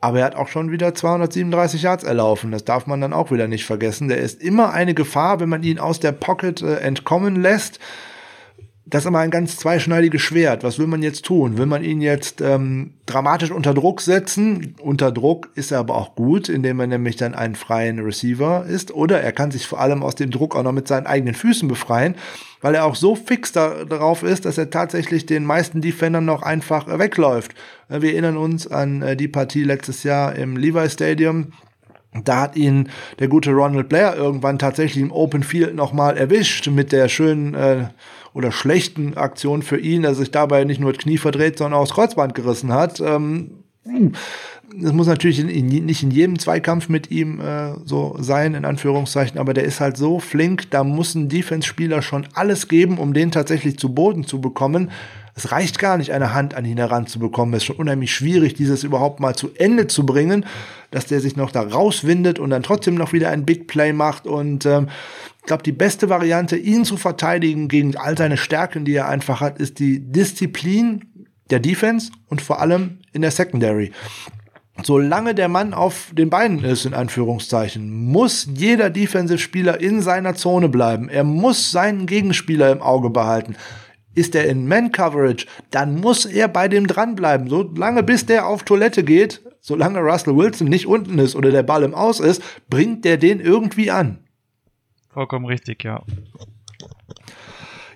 Aber 0.00 0.20
er 0.20 0.24
hat 0.24 0.34
auch 0.34 0.48
schon 0.48 0.70
wieder 0.70 0.94
237 0.94 1.82
Yards 1.82 2.04
erlaufen. 2.04 2.50
Das 2.50 2.64
darf 2.64 2.86
man 2.86 3.00
dann 3.00 3.12
auch 3.12 3.30
wieder 3.30 3.48
nicht 3.48 3.66
vergessen. 3.66 4.08
Der 4.08 4.18
ist 4.18 4.42
immer 4.42 4.72
eine 4.72 4.94
Gefahr, 4.94 5.40
wenn 5.40 5.48
man 5.50 5.62
ihn 5.62 5.78
aus 5.78 6.00
der 6.00 6.12
Pocket 6.12 6.62
äh, 6.62 6.76
entkommen 6.76 7.36
lässt 7.36 7.78
das 8.86 9.02
ist 9.04 9.06
aber 9.06 9.20
ein 9.20 9.30
ganz 9.30 9.56
zweischneidiges 9.56 10.22
Schwert. 10.22 10.64
Was 10.64 10.78
will 10.78 10.86
man 10.86 11.02
jetzt 11.02 11.24
tun? 11.24 11.58
Will 11.58 11.66
man 11.66 11.84
ihn 11.84 12.00
jetzt 12.00 12.40
ähm, 12.40 12.94
dramatisch 13.06 13.50
unter 13.50 13.74
Druck 13.74 14.00
setzen? 14.00 14.74
Unter 14.80 15.12
Druck 15.12 15.50
ist 15.54 15.70
er 15.70 15.78
aber 15.78 15.96
auch 15.96 16.16
gut, 16.16 16.48
indem 16.48 16.80
er 16.80 16.86
nämlich 16.86 17.16
dann 17.16 17.34
einen 17.34 17.54
freien 17.54 18.00
Receiver 18.00 18.64
ist. 18.66 18.92
Oder 18.92 19.20
er 19.20 19.32
kann 19.32 19.50
sich 19.50 19.66
vor 19.66 19.80
allem 19.80 20.02
aus 20.02 20.14
dem 20.14 20.30
Druck 20.30 20.56
auch 20.56 20.62
noch 20.62 20.72
mit 20.72 20.88
seinen 20.88 21.06
eigenen 21.06 21.34
Füßen 21.34 21.68
befreien, 21.68 22.16
weil 22.62 22.74
er 22.74 22.84
auch 22.84 22.96
so 22.96 23.14
fix 23.14 23.52
da, 23.52 23.84
darauf 23.84 24.22
ist, 24.22 24.44
dass 24.44 24.58
er 24.58 24.70
tatsächlich 24.70 25.26
den 25.26 25.44
meisten 25.44 25.80
Defendern 25.82 26.24
noch 26.24 26.42
einfach 26.42 26.88
äh, 26.88 26.98
wegläuft. 26.98 27.54
Äh, 27.90 28.00
wir 28.00 28.12
erinnern 28.12 28.38
uns 28.38 28.66
an 28.66 29.02
äh, 29.02 29.16
die 29.16 29.28
Partie 29.28 29.62
letztes 29.62 30.02
Jahr 30.02 30.34
im 30.34 30.56
Levi 30.56 30.88
Stadium. 30.88 31.52
Da 32.24 32.40
hat 32.40 32.56
ihn 32.56 32.88
der 33.20 33.28
gute 33.28 33.52
Ronald 33.52 33.88
Blair 33.88 34.16
irgendwann 34.16 34.58
tatsächlich 34.58 35.00
im 35.00 35.12
Open 35.12 35.44
Field 35.44 35.76
nochmal 35.76 36.16
erwischt 36.16 36.66
mit 36.66 36.90
der 36.90 37.08
schönen 37.08 37.54
äh, 37.54 37.84
oder 38.32 38.52
schlechten 38.52 39.16
Aktion 39.16 39.62
für 39.62 39.78
ihn, 39.78 40.02
dass 40.02 40.12
er 40.12 40.20
sich 40.20 40.30
dabei 40.30 40.64
nicht 40.64 40.80
nur 40.80 40.92
das 40.92 41.02
Knie 41.02 41.18
verdreht, 41.18 41.58
sondern 41.58 41.80
auch 41.80 41.86
das 41.86 41.94
Kreuzband 41.94 42.34
gerissen 42.34 42.72
hat. 42.72 43.00
Ähm, 43.00 43.52
das 44.76 44.92
muss 44.92 45.06
natürlich 45.06 45.40
in, 45.40 45.48
in, 45.48 45.86
nicht 45.86 46.02
in 46.02 46.10
jedem 46.10 46.38
Zweikampf 46.38 46.88
mit 46.88 47.10
ihm 47.10 47.40
äh, 47.40 47.72
so 47.84 48.16
sein, 48.20 48.54
in 48.54 48.64
Anführungszeichen, 48.64 49.38
aber 49.38 49.54
der 49.54 49.64
ist 49.64 49.80
halt 49.80 49.96
so 49.96 50.20
flink, 50.20 50.70
da 50.70 50.84
muss 50.84 51.14
ein 51.14 51.28
Defense-Spieler 51.28 52.02
schon 52.02 52.28
alles 52.34 52.68
geben, 52.68 52.98
um 52.98 53.12
den 53.12 53.30
tatsächlich 53.30 53.78
zu 53.78 53.92
Boden 53.94 54.24
zu 54.24 54.40
bekommen. 54.40 54.90
Es 55.34 55.52
reicht 55.52 55.78
gar 55.78 55.96
nicht, 55.96 56.12
eine 56.12 56.34
Hand 56.34 56.54
an 56.54 56.64
ihn 56.64 56.76
heranzubekommen. 56.76 57.54
Es 57.54 57.62
ist 57.62 57.66
schon 57.66 57.76
unheimlich 57.76 58.12
schwierig, 58.12 58.54
dieses 58.54 58.84
überhaupt 58.84 59.20
mal 59.20 59.34
zu 59.34 59.50
Ende 59.54 59.86
zu 59.86 60.04
bringen, 60.04 60.44
dass 60.90 61.06
der 61.06 61.20
sich 61.20 61.36
noch 61.36 61.50
da 61.50 61.62
rauswindet 61.62 62.38
und 62.38 62.50
dann 62.50 62.62
trotzdem 62.62 62.94
noch 62.94 63.12
wieder 63.12 63.30
ein 63.30 63.46
Big 63.46 63.66
Play 63.66 63.92
macht. 63.92 64.26
Und 64.26 64.66
ähm, 64.66 64.88
glaube, 65.50 65.64
die 65.64 65.72
beste 65.72 66.08
Variante, 66.08 66.56
ihn 66.56 66.84
zu 66.84 66.96
verteidigen 66.96 67.66
gegen 67.66 67.96
all 67.96 68.16
seine 68.16 68.36
Stärken, 68.36 68.84
die 68.84 68.94
er 68.94 69.08
einfach 69.08 69.40
hat, 69.40 69.58
ist 69.58 69.80
die 69.80 69.98
Disziplin 69.98 71.06
der 71.50 71.58
Defense 71.58 72.12
und 72.28 72.40
vor 72.40 72.60
allem 72.60 73.00
in 73.12 73.22
der 73.22 73.32
Secondary. 73.32 73.90
Solange 74.84 75.34
der 75.34 75.48
Mann 75.48 75.74
auf 75.74 76.12
den 76.12 76.30
Beinen 76.30 76.62
ist, 76.62 76.86
in 76.86 76.94
Anführungszeichen, 76.94 77.90
muss 77.90 78.46
jeder 78.54 78.90
Defensive-Spieler 78.90 79.80
in 79.80 80.02
seiner 80.02 80.36
Zone 80.36 80.68
bleiben. 80.68 81.08
Er 81.08 81.24
muss 81.24 81.72
seinen 81.72 82.06
Gegenspieler 82.06 82.70
im 82.70 82.80
Auge 82.80 83.10
behalten. 83.10 83.56
Ist 84.14 84.36
er 84.36 84.46
in 84.46 84.68
Man-Coverage, 84.68 85.46
dann 85.72 86.00
muss 86.00 86.26
er 86.26 86.46
bei 86.46 86.68
dem 86.68 86.86
dranbleiben. 86.86 87.48
So 87.48 87.68
lange 87.74 88.04
bis 88.04 88.24
der 88.24 88.46
auf 88.46 88.62
Toilette 88.62 89.02
geht, 89.02 89.42
solange 89.60 89.98
Russell 89.98 90.36
Wilson 90.36 90.68
nicht 90.68 90.86
unten 90.86 91.18
ist 91.18 91.34
oder 91.34 91.50
der 91.50 91.64
Ball 91.64 91.82
im 91.82 91.94
Aus 91.94 92.20
ist, 92.20 92.40
bringt 92.68 93.04
der 93.04 93.16
den 93.16 93.40
irgendwie 93.40 93.90
an. 93.90 94.20
Vollkommen 95.12 95.46
richtig, 95.46 95.84
ja. 95.84 96.02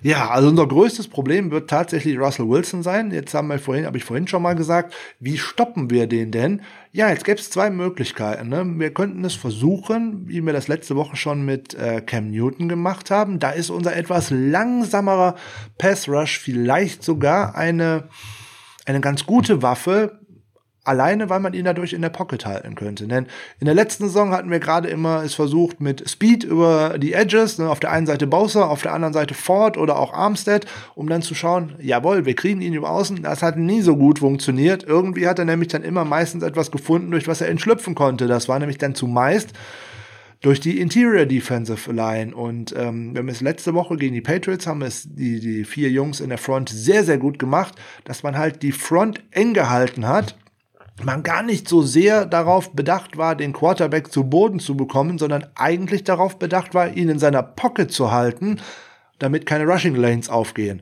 Ja, 0.01 0.29
also 0.29 0.49
unser 0.49 0.67
größtes 0.67 1.07
Problem 1.07 1.49
wird 1.49 1.67
tatsächlich 1.67 2.19
Russell 2.19 2.47
Wilson 2.47 2.83
sein. 2.83 3.09
Jetzt 3.09 3.33
haben 3.33 3.47
wir 3.47 3.57
vorhin, 3.57 3.87
habe 3.87 3.97
ich 3.97 4.03
vorhin 4.03 4.27
schon 4.27 4.43
mal 4.43 4.53
gesagt, 4.53 4.93
wie 5.19 5.39
stoppen 5.39 5.89
wir 5.89 6.05
den 6.05 6.29
denn? 6.29 6.61
Ja, 6.91 7.09
jetzt 7.09 7.25
gäbe 7.25 7.39
es 7.39 7.49
zwei 7.49 7.71
Möglichkeiten. 7.71 8.49
Ne? 8.49 8.63
Wir 8.77 8.93
könnten 8.93 9.25
es 9.25 9.33
versuchen, 9.33 10.27
wie 10.27 10.45
wir 10.45 10.53
das 10.53 10.67
letzte 10.67 10.95
Woche 10.95 11.15
schon 11.15 11.43
mit 11.43 11.73
äh, 11.73 12.01
Cam 12.01 12.29
Newton 12.29 12.69
gemacht 12.69 13.09
haben. 13.09 13.39
Da 13.39 13.49
ist 13.49 13.71
unser 13.71 13.95
etwas 13.95 14.29
langsamerer 14.29 15.35
Pass 15.79 16.07
Rush 16.07 16.37
vielleicht 16.37 17.01
sogar 17.01 17.55
eine 17.55 18.09
eine 18.85 19.01
ganz 19.01 19.25
gute 19.25 19.61
Waffe, 19.63 20.19
Alleine, 20.85 21.29
weil 21.29 21.39
man 21.39 21.53
ihn 21.53 21.65
dadurch 21.65 21.93
in 21.93 22.01
der 22.01 22.09
Pocket 22.09 22.45
halten 22.45 22.75
könnte. 22.75 23.07
Denn 23.07 23.25
in 23.59 23.65
der 23.65 23.73
letzten 23.73 24.05
Saison 24.05 24.31
hatten 24.31 24.51
wir 24.51 24.59
gerade 24.59 24.87
immer 24.87 25.23
es 25.23 25.33
versucht 25.33 25.81
mit 25.81 26.07
Speed 26.07 26.43
über 26.43 26.97
die 26.99 27.13
Edges, 27.13 27.57
ne, 27.57 27.69
auf 27.69 27.79
der 27.79 27.91
einen 27.91 28.05
Seite 28.05 28.27
Bowser, 28.27 28.69
auf 28.69 28.83
der 28.83 28.93
anderen 28.93 29.13
Seite 29.13 29.33
Ford 29.33 29.77
oder 29.77 29.97
auch 29.97 30.13
Armstead, 30.13 30.67
um 30.93 31.09
dann 31.09 31.23
zu 31.23 31.33
schauen, 31.33 31.73
jawohl, 31.79 32.25
wir 32.25 32.35
kriegen 32.35 32.61
ihn 32.61 32.73
über 32.73 32.91
außen. 32.91 33.23
Das 33.23 33.41
hat 33.41 33.57
nie 33.57 33.81
so 33.81 33.97
gut 33.97 34.19
funktioniert. 34.19 34.83
Irgendwie 34.83 35.27
hat 35.27 35.39
er 35.39 35.45
nämlich 35.45 35.69
dann 35.69 35.83
immer 35.83 36.05
meistens 36.05 36.43
etwas 36.43 36.69
gefunden, 36.69 37.11
durch 37.11 37.27
was 37.27 37.41
er 37.41 37.49
entschlüpfen 37.49 37.95
konnte. 37.95 38.27
Das 38.27 38.47
war 38.47 38.59
nämlich 38.59 38.77
dann 38.77 38.93
zumeist 38.93 39.53
durch 40.41 40.59
die 40.59 40.79
Interior 40.79 41.25
Defensive 41.25 41.91
Line. 41.91 42.35
Und 42.35 42.75
ähm, 42.77 43.13
wir 43.13 43.19
haben 43.19 43.29
es 43.29 43.41
letzte 43.41 43.73
Woche 43.73 43.97
gegen 43.97 44.13
die 44.13 44.21
Patriots, 44.21 44.67
haben 44.67 44.83
es 44.83 45.07
die, 45.09 45.39
die 45.39 45.63
vier 45.63 45.89
Jungs 45.89 46.19
in 46.19 46.29
der 46.29 46.37
Front 46.37 46.69
sehr, 46.69 47.03
sehr 47.03 47.17
gut 47.17 47.39
gemacht, 47.39 47.73
dass 48.03 48.21
man 48.21 48.37
halt 48.37 48.61
die 48.61 48.71
Front 48.71 49.23
eng 49.31 49.55
gehalten 49.55 50.07
hat 50.07 50.35
man 51.03 51.23
gar 51.23 51.43
nicht 51.43 51.67
so 51.67 51.81
sehr 51.81 52.25
darauf 52.25 52.71
bedacht 52.71 53.17
war, 53.17 53.35
den 53.35 53.53
Quarterback 53.53 54.11
zu 54.11 54.23
Boden 54.23 54.59
zu 54.59 54.77
bekommen, 54.77 55.17
sondern 55.17 55.45
eigentlich 55.55 56.03
darauf 56.03 56.39
bedacht 56.39 56.73
war, 56.73 56.89
ihn 56.89 57.09
in 57.09 57.19
seiner 57.19 57.43
Pocket 57.43 57.91
zu 57.91 58.11
halten, 58.11 58.59
damit 59.19 59.45
keine 59.45 59.65
Rushing 59.65 59.95
Lanes 59.95 60.29
aufgehen. 60.29 60.81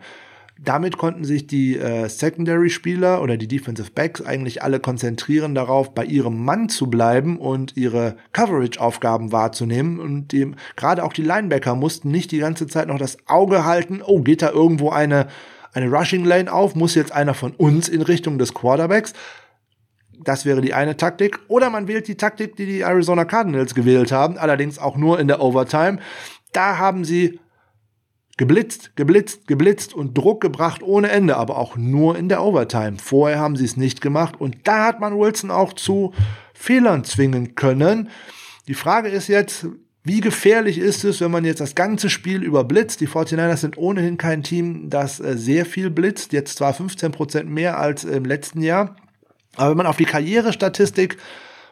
Damit 0.59 0.97
konnten 0.97 1.25
sich 1.25 1.47
die 1.47 1.77
äh, 1.77 2.07
Secondary-Spieler 2.07 3.21
oder 3.21 3.37
die 3.37 3.47
Defensive 3.47 3.89
Backs 3.93 4.21
eigentlich 4.21 4.61
alle 4.61 4.79
konzentrieren 4.79 5.55
darauf, 5.55 5.93
bei 5.93 6.05
ihrem 6.05 6.45
Mann 6.45 6.69
zu 6.69 6.89
bleiben 6.89 7.37
und 7.37 7.75
ihre 7.75 8.15
Coverage-Aufgaben 8.33 9.31
wahrzunehmen. 9.31 9.99
Und 9.99 10.31
dem, 10.31 10.55
gerade 10.75 11.03
auch 11.03 11.11
die 11.11 11.23
Linebacker 11.23 11.75
mussten 11.75 12.11
nicht 12.11 12.31
die 12.31 12.37
ganze 12.37 12.67
Zeit 12.67 12.87
noch 12.87 12.99
das 12.99 13.17
Auge 13.27 13.65
halten, 13.65 14.01
oh, 14.05 14.21
geht 14.21 14.43
da 14.43 14.51
irgendwo 14.51 14.91
eine, 14.91 15.27
eine 15.73 15.89
Rushing 15.91 16.23
Lane 16.23 16.53
auf, 16.53 16.75
muss 16.75 16.95
jetzt 16.95 17.11
einer 17.11 17.33
von 17.33 17.51
uns 17.53 17.89
in 17.89 18.03
Richtung 18.03 18.37
des 18.37 18.53
Quarterbacks, 18.53 19.13
das 20.23 20.45
wäre 20.45 20.61
die 20.61 20.73
eine 20.73 20.97
Taktik. 20.97 21.39
Oder 21.47 21.69
man 21.69 21.87
wählt 21.87 22.07
die 22.07 22.17
Taktik, 22.17 22.55
die 22.55 22.65
die 22.65 22.81
Arizona 22.81 23.25
Cardinals 23.25 23.75
gewählt 23.75 24.11
haben, 24.11 24.37
allerdings 24.37 24.79
auch 24.79 24.97
nur 24.97 25.19
in 25.19 25.27
der 25.27 25.41
Overtime. 25.41 25.99
Da 26.51 26.77
haben 26.77 27.05
sie 27.05 27.39
geblitzt, 28.37 28.95
geblitzt, 28.95 29.47
geblitzt 29.47 29.93
und 29.93 30.17
Druck 30.17 30.41
gebracht 30.41 30.81
ohne 30.83 31.09
Ende, 31.09 31.37
aber 31.37 31.57
auch 31.57 31.77
nur 31.77 32.17
in 32.17 32.29
der 32.29 32.43
Overtime. 32.43 32.97
Vorher 32.97 33.39
haben 33.39 33.55
sie 33.55 33.65
es 33.65 33.77
nicht 33.77 34.01
gemacht 34.01 34.39
und 34.39 34.57
da 34.63 34.85
hat 34.85 34.99
man 34.99 35.17
Wilson 35.17 35.51
auch 35.51 35.73
zu 35.73 36.13
Fehlern 36.53 37.03
zwingen 37.03 37.55
können. 37.55 38.09
Die 38.67 38.73
Frage 38.73 39.09
ist 39.09 39.27
jetzt, 39.27 39.67
wie 40.03 40.19
gefährlich 40.19 40.79
ist 40.79 41.05
es, 41.05 41.21
wenn 41.21 41.31
man 41.31 41.45
jetzt 41.45 41.61
das 41.61 41.75
ganze 41.75 42.09
Spiel 42.09 42.43
überblitzt? 42.43 42.99
Die 42.99 43.07
49ers 43.07 43.57
sind 43.57 43.77
ohnehin 43.77 44.17
kein 44.17 44.43
Team, 44.43 44.89
das 44.89 45.19
äh, 45.19 45.37
sehr 45.37 45.65
viel 45.65 45.89
blitzt. 45.89 46.33
Jetzt 46.33 46.57
zwar 46.57 46.73
15 46.73 47.11
Prozent 47.11 47.49
mehr 47.49 47.79
als 47.79 48.03
im 48.03 48.25
letzten 48.25 48.61
Jahr. 48.61 48.97
Aber 49.55 49.71
wenn 49.71 49.77
man 49.77 49.87
auf 49.87 49.97
die 49.97 50.05
Karrierestatistik 50.05 51.17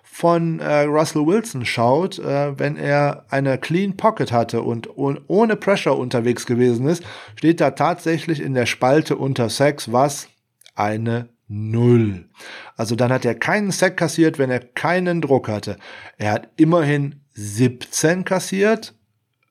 von 0.03 0.59
äh, 0.59 0.81
Russell 0.81 1.25
Wilson 1.25 1.65
schaut, 1.65 2.19
äh, 2.19 2.59
wenn 2.59 2.75
er 2.75 3.25
eine 3.29 3.57
Clean 3.57 3.95
Pocket 3.95 4.31
hatte 4.31 4.61
und 4.61 4.89
ohne 4.97 5.55
Pressure 5.55 5.97
unterwegs 5.97 6.45
gewesen 6.45 6.87
ist, 6.87 7.03
steht 7.35 7.61
da 7.61 7.71
tatsächlich 7.71 8.41
in 8.41 8.53
der 8.53 8.65
Spalte 8.65 9.15
unter 9.15 9.49
Sex 9.49 9.91
was? 9.91 10.27
Eine 10.75 11.29
Null. 11.47 12.29
Also 12.77 12.95
dann 12.95 13.11
hat 13.11 13.25
er 13.25 13.35
keinen 13.35 13.71
Sack 13.71 13.97
kassiert, 13.97 14.39
wenn 14.39 14.49
er 14.49 14.59
keinen 14.59 15.21
Druck 15.21 15.49
hatte. 15.49 15.77
Er 16.17 16.31
hat 16.31 16.49
immerhin 16.55 17.21
17 17.33 18.23
kassiert, 18.23 18.93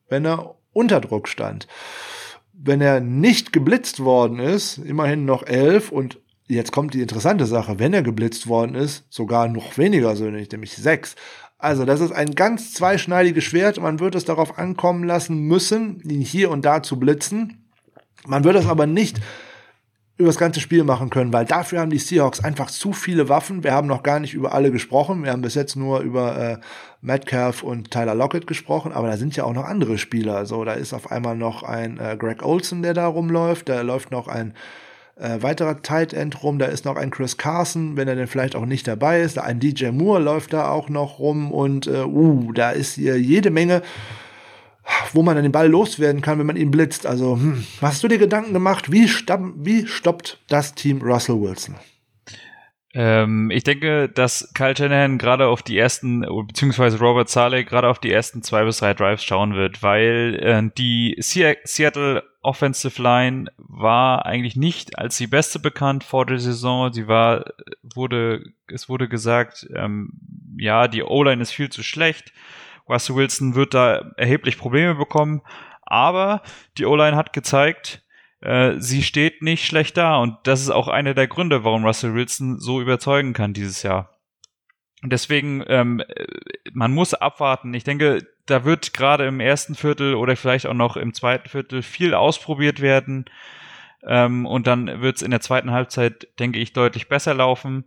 wenn 0.09 0.25
er 0.25 0.55
unter 0.73 0.99
Druck 0.99 1.27
stand. 1.27 1.67
Wenn 2.53 2.81
er 2.81 3.01
nicht 3.01 3.53
geblitzt 3.53 4.03
worden 4.03 4.39
ist, 4.39 4.79
immerhin 4.79 5.25
noch 5.25 5.43
11 5.43 5.91
und 5.91 6.19
Jetzt 6.51 6.73
kommt 6.73 6.93
die 6.93 7.01
interessante 7.01 7.45
Sache, 7.45 7.79
wenn 7.79 7.93
er 7.93 8.01
geblitzt 8.01 8.47
worden 8.47 8.75
ist, 8.75 9.05
sogar 9.09 9.47
noch 9.47 9.77
weniger 9.77 10.17
Söhne, 10.17 10.45
nämlich 10.51 10.75
sechs. 10.75 11.15
Also 11.57 11.85
das 11.85 12.01
ist 12.01 12.11
ein 12.11 12.35
ganz 12.35 12.73
zweischneidiges 12.73 13.45
Schwert. 13.45 13.79
Man 13.79 14.01
wird 14.01 14.15
es 14.15 14.25
darauf 14.25 14.59
ankommen 14.59 15.05
lassen 15.05 15.47
müssen, 15.47 16.01
ihn 16.01 16.19
hier 16.19 16.51
und 16.51 16.65
da 16.65 16.83
zu 16.83 16.99
blitzen. 16.99 17.71
Man 18.27 18.43
wird 18.43 18.57
es 18.57 18.65
aber 18.65 18.85
nicht 18.85 19.21
über 20.17 20.27
das 20.27 20.37
ganze 20.37 20.59
Spiel 20.59 20.83
machen 20.83 21.09
können, 21.09 21.31
weil 21.31 21.45
dafür 21.45 21.79
haben 21.79 21.89
die 21.89 21.99
Seahawks 21.99 22.43
einfach 22.43 22.69
zu 22.69 22.91
viele 22.91 23.29
Waffen. 23.29 23.63
Wir 23.63 23.71
haben 23.71 23.87
noch 23.87 24.03
gar 24.03 24.19
nicht 24.19 24.33
über 24.33 24.53
alle 24.53 24.71
gesprochen. 24.71 25.23
Wir 25.23 25.31
haben 25.31 25.41
bis 25.41 25.55
jetzt 25.55 25.77
nur 25.77 26.01
über 26.01 26.37
äh, 26.37 26.57
Metcalf 26.99 27.63
und 27.63 27.91
Tyler 27.91 28.13
Lockett 28.13 28.45
gesprochen, 28.45 28.91
aber 28.91 29.07
da 29.07 29.15
sind 29.15 29.37
ja 29.37 29.45
auch 29.45 29.53
noch 29.53 29.65
andere 29.65 29.97
Spieler. 29.97 30.35
Also 30.35 30.65
da 30.65 30.73
ist 30.73 30.93
auf 30.93 31.11
einmal 31.11 31.37
noch 31.37 31.63
ein 31.63 31.97
äh, 31.97 32.17
Greg 32.19 32.43
Olson, 32.43 32.81
der 32.81 32.93
da 32.93 33.07
rumläuft. 33.07 33.69
Da 33.69 33.81
läuft 33.83 34.11
noch 34.11 34.27
ein 34.27 34.53
äh, 35.21 35.41
weiterer 35.41 35.81
Tight 35.81 36.13
End 36.13 36.43
rum. 36.43 36.59
Da 36.59 36.65
ist 36.65 36.85
noch 36.85 36.97
ein 36.97 37.11
Chris 37.11 37.37
Carson, 37.37 37.95
wenn 37.95 38.07
er 38.07 38.15
denn 38.15 38.27
vielleicht 38.27 38.55
auch 38.55 38.65
nicht 38.65 38.87
dabei 38.87 39.21
ist. 39.21 39.37
Ein 39.37 39.59
DJ 39.59 39.91
Moore 39.91 40.21
läuft 40.21 40.53
da 40.53 40.69
auch 40.69 40.89
noch 40.89 41.19
rum 41.19 41.51
und 41.51 41.87
äh, 41.87 42.03
uh, 42.03 42.51
da 42.53 42.71
ist 42.71 42.95
hier 42.95 43.19
jede 43.19 43.51
Menge, 43.51 43.81
wo 45.13 45.21
man 45.21 45.35
dann 45.35 45.43
den 45.43 45.51
Ball 45.51 45.69
loswerden 45.69 46.21
kann, 46.21 46.39
wenn 46.39 46.47
man 46.47 46.57
ihn 46.57 46.71
blitzt. 46.71 47.05
Also, 47.05 47.35
hm, 47.35 47.65
hast 47.81 48.03
du 48.03 48.07
dir 48.07 48.17
Gedanken 48.17 48.53
gemacht, 48.53 48.91
wie, 48.91 49.05
wie 49.05 49.87
stoppt 49.87 50.39
das 50.49 50.73
Team 50.73 51.01
Russell 51.01 51.39
Wilson? 51.39 51.75
Ähm, 52.93 53.51
ich 53.51 53.63
denke, 53.63 54.09
dass 54.09 54.51
Kyle 54.53 54.75
Shanahan 54.75 55.17
gerade 55.17 55.47
auf 55.47 55.61
die 55.61 55.77
ersten, 55.77 56.25
beziehungsweise 56.47 56.99
Robert 56.99 57.29
Saleh 57.29 57.63
gerade 57.63 57.87
auf 57.87 57.99
die 57.99 58.11
ersten 58.11 58.41
zwei 58.41 58.65
bis 58.65 58.79
drei 58.79 58.93
Drives 58.93 59.23
schauen 59.23 59.53
wird, 59.55 59.81
weil 59.81 60.37
äh, 60.41 60.69
die 60.77 61.15
Seattle 61.19 62.23
Offensive 62.41 63.01
Line 63.01 63.51
war 63.57 64.25
eigentlich 64.25 64.55
nicht 64.55 64.97
als 64.97 65.17
die 65.17 65.27
beste 65.27 65.59
bekannt 65.59 66.03
vor 66.03 66.25
der 66.25 66.39
Saison. 66.39 66.91
Sie 66.91 67.07
war, 67.07 67.45
wurde, 67.81 68.43
es 68.67 68.89
wurde 68.89 69.07
gesagt, 69.07 69.67
ähm, 69.75 70.11
ja, 70.57 70.87
die 70.87 71.03
O-Line 71.03 71.41
ist 71.41 71.51
viel 71.51 71.69
zu 71.69 71.83
schlecht. 71.83 72.33
Russell 72.89 73.15
Wilson 73.15 73.55
wird 73.55 73.73
da 73.73 74.11
erheblich 74.17 74.57
Probleme 74.57 74.95
bekommen. 74.95 75.41
Aber 75.83 76.41
die 76.77 76.85
O-Line 76.85 77.15
hat 77.15 77.33
gezeigt, 77.33 78.03
äh, 78.41 78.75
sie 78.79 79.03
steht 79.03 79.41
nicht 79.41 79.65
schlecht 79.65 79.97
da. 79.97 80.17
Und 80.17 80.37
das 80.43 80.61
ist 80.61 80.71
auch 80.71 80.87
einer 80.87 81.13
der 81.13 81.27
Gründe, 81.27 81.63
warum 81.63 81.85
Russell 81.85 82.15
Wilson 82.15 82.59
so 82.59 82.81
überzeugen 82.81 83.33
kann 83.33 83.53
dieses 83.53 83.83
Jahr. 83.83 84.17
Deswegen, 85.03 85.63
ähm, 85.67 86.01
man 86.73 86.93
muss 86.93 87.13
abwarten. 87.13 87.73
Ich 87.73 87.83
denke, 87.83 88.27
da 88.45 88.65
wird 88.65 88.93
gerade 88.93 89.25
im 89.25 89.39
ersten 89.39 89.75
Viertel 89.75 90.15
oder 90.15 90.35
vielleicht 90.35 90.65
auch 90.65 90.73
noch 90.73 90.97
im 90.97 91.13
zweiten 91.13 91.49
Viertel 91.49 91.81
viel 91.81 92.13
ausprobiert 92.13 92.81
werden. 92.81 93.25
Ähm, 94.03 94.45
und 94.45 94.67
dann 94.67 95.01
wird 95.01 95.17
es 95.17 95.21
in 95.21 95.31
der 95.31 95.41
zweiten 95.41 95.71
Halbzeit, 95.71 96.27
denke 96.39 96.59
ich, 96.59 96.73
deutlich 96.73 97.07
besser 97.07 97.33
laufen. 97.33 97.85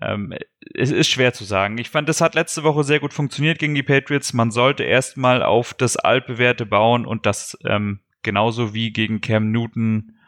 Ähm, 0.00 0.34
es 0.74 0.90
ist 0.90 1.08
schwer 1.08 1.32
zu 1.32 1.44
sagen. 1.44 1.78
Ich 1.78 1.90
fand, 1.90 2.08
das 2.08 2.20
hat 2.20 2.34
letzte 2.34 2.64
Woche 2.64 2.84
sehr 2.84 3.00
gut 3.00 3.12
funktioniert 3.12 3.58
gegen 3.58 3.74
die 3.74 3.82
Patriots. 3.82 4.32
Man 4.32 4.50
sollte 4.50 4.82
erstmal 4.82 5.42
auf 5.42 5.74
das 5.74 5.96
altbewährte 5.96 6.66
bauen 6.66 7.06
und 7.06 7.26
das 7.26 7.56
ähm, 7.64 8.00
genauso 8.22 8.74
wie 8.74 8.92
gegen 8.92 9.20
Cam 9.20 9.52
Newton 9.52 10.18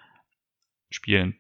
spielen. 0.91 1.37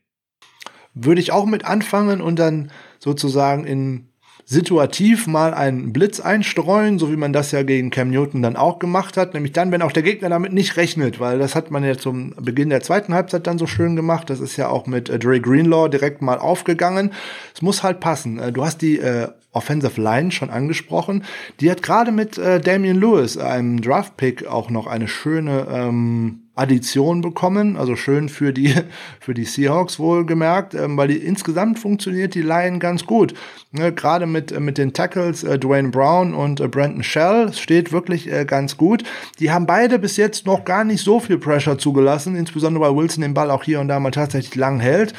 Würde 0.94 1.20
ich 1.20 1.30
auch 1.30 1.46
mit 1.46 1.64
anfangen 1.64 2.20
und 2.20 2.38
dann 2.38 2.72
sozusagen 2.98 3.64
in 3.64 4.08
situativ 4.48 5.26
mal 5.26 5.52
einen 5.54 5.92
Blitz 5.92 6.20
einstreuen, 6.20 7.00
so 7.00 7.10
wie 7.10 7.16
man 7.16 7.32
das 7.32 7.50
ja 7.50 7.64
gegen 7.64 7.90
Cam 7.90 8.10
Newton 8.10 8.42
dann 8.42 8.54
auch 8.54 8.78
gemacht 8.78 9.16
hat. 9.16 9.34
Nämlich 9.34 9.52
dann, 9.52 9.72
wenn 9.72 9.82
auch 9.82 9.90
der 9.90 10.04
Gegner 10.04 10.28
damit 10.28 10.52
nicht 10.52 10.76
rechnet, 10.76 11.18
weil 11.18 11.40
das 11.40 11.56
hat 11.56 11.72
man 11.72 11.82
ja 11.82 11.98
zum 11.98 12.32
Beginn 12.40 12.70
der 12.70 12.80
zweiten 12.80 13.12
Halbzeit 13.12 13.48
dann 13.48 13.58
so 13.58 13.66
schön 13.66 13.96
gemacht. 13.96 14.30
Das 14.30 14.38
ist 14.38 14.56
ja 14.56 14.68
auch 14.68 14.86
mit 14.86 15.08
äh, 15.08 15.18
Dre 15.18 15.40
Greenlaw 15.40 15.88
direkt 15.88 16.22
mal 16.22 16.38
aufgegangen. 16.38 17.12
Es 17.54 17.60
muss 17.60 17.82
halt 17.82 17.98
passen. 17.98 18.38
Äh, 18.38 18.52
du 18.52 18.64
hast 18.64 18.82
die 18.82 19.00
äh, 19.00 19.26
Offensive 19.50 20.00
Line 20.00 20.30
schon 20.30 20.50
angesprochen. 20.50 21.24
Die 21.58 21.68
hat 21.68 21.82
gerade 21.82 22.12
mit 22.12 22.38
äh, 22.38 22.60
Damian 22.60 23.00
Lewis, 23.00 23.36
einem 23.36 23.82
Draft-Pick, 23.82 24.46
auch 24.46 24.70
noch 24.70 24.86
eine 24.86 25.08
schöne 25.08 25.66
ähm, 25.68 26.45
Addition 26.56 27.20
bekommen, 27.20 27.76
also 27.76 27.96
schön 27.96 28.28
für 28.28 28.52
die, 28.52 28.74
für 29.20 29.34
die 29.34 29.44
Seahawks 29.44 29.98
wohlgemerkt, 29.98 30.74
ähm, 30.74 30.96
weil 30.96 31.08
die 31.08 31.18
insgesamt 31.18 31.78
funktioniert 31.78 32.34
die 32.34 32.42
Line 32.42 32.78
ganz 32.78 33.04
gut. 33.04 33.34
Ne, 33.72 33.92
Gerade 33.92 34.26
mit, 34.26 34.52
äh, 34.52 34.58
mit 34.58 34.78
den 34.78 34.92
Tackles 34.94 35.44
äh, 35.44 35.58
Dwayne 35.58 35.90
Brown 35.90 36.34
und 36.34 36.60
äh, 36.60 36.66
Brandon 36.66 37.02
Shell 37.02 37.52
steht 37.52 37.92
wirklich 37.92 38.32
äh, 38.32 38.46
ganz 38.46 38.76
gut. 38.76 39.04
Die 39.38 39.50
haben 39.50 39.66
beide 39.66 39.98
bis 39.98 40.16
jetzt 40.16 40.46
noch 40.46 40.64
gar 40.64 40.84
nicht 40.84 41.04
so 41.04 41.20
viel 41.20 41.38
Pressure 41.38 41.78
zugelassen, 41.78 42.34
insbesondere 42.34 42.84
weil 42.84 42.96
Wilson 42.96 43.22
den 43.22 43.34
Ball 43.34 43.50
auch 43.50 43.62
hier 43.62 43.80
und 43.80 43.88
da 43.88 44.00
mal 44.00 44.10
tatsächlich 44.10 44.54
lang 44.56 44.80
hält. 44.80 45.12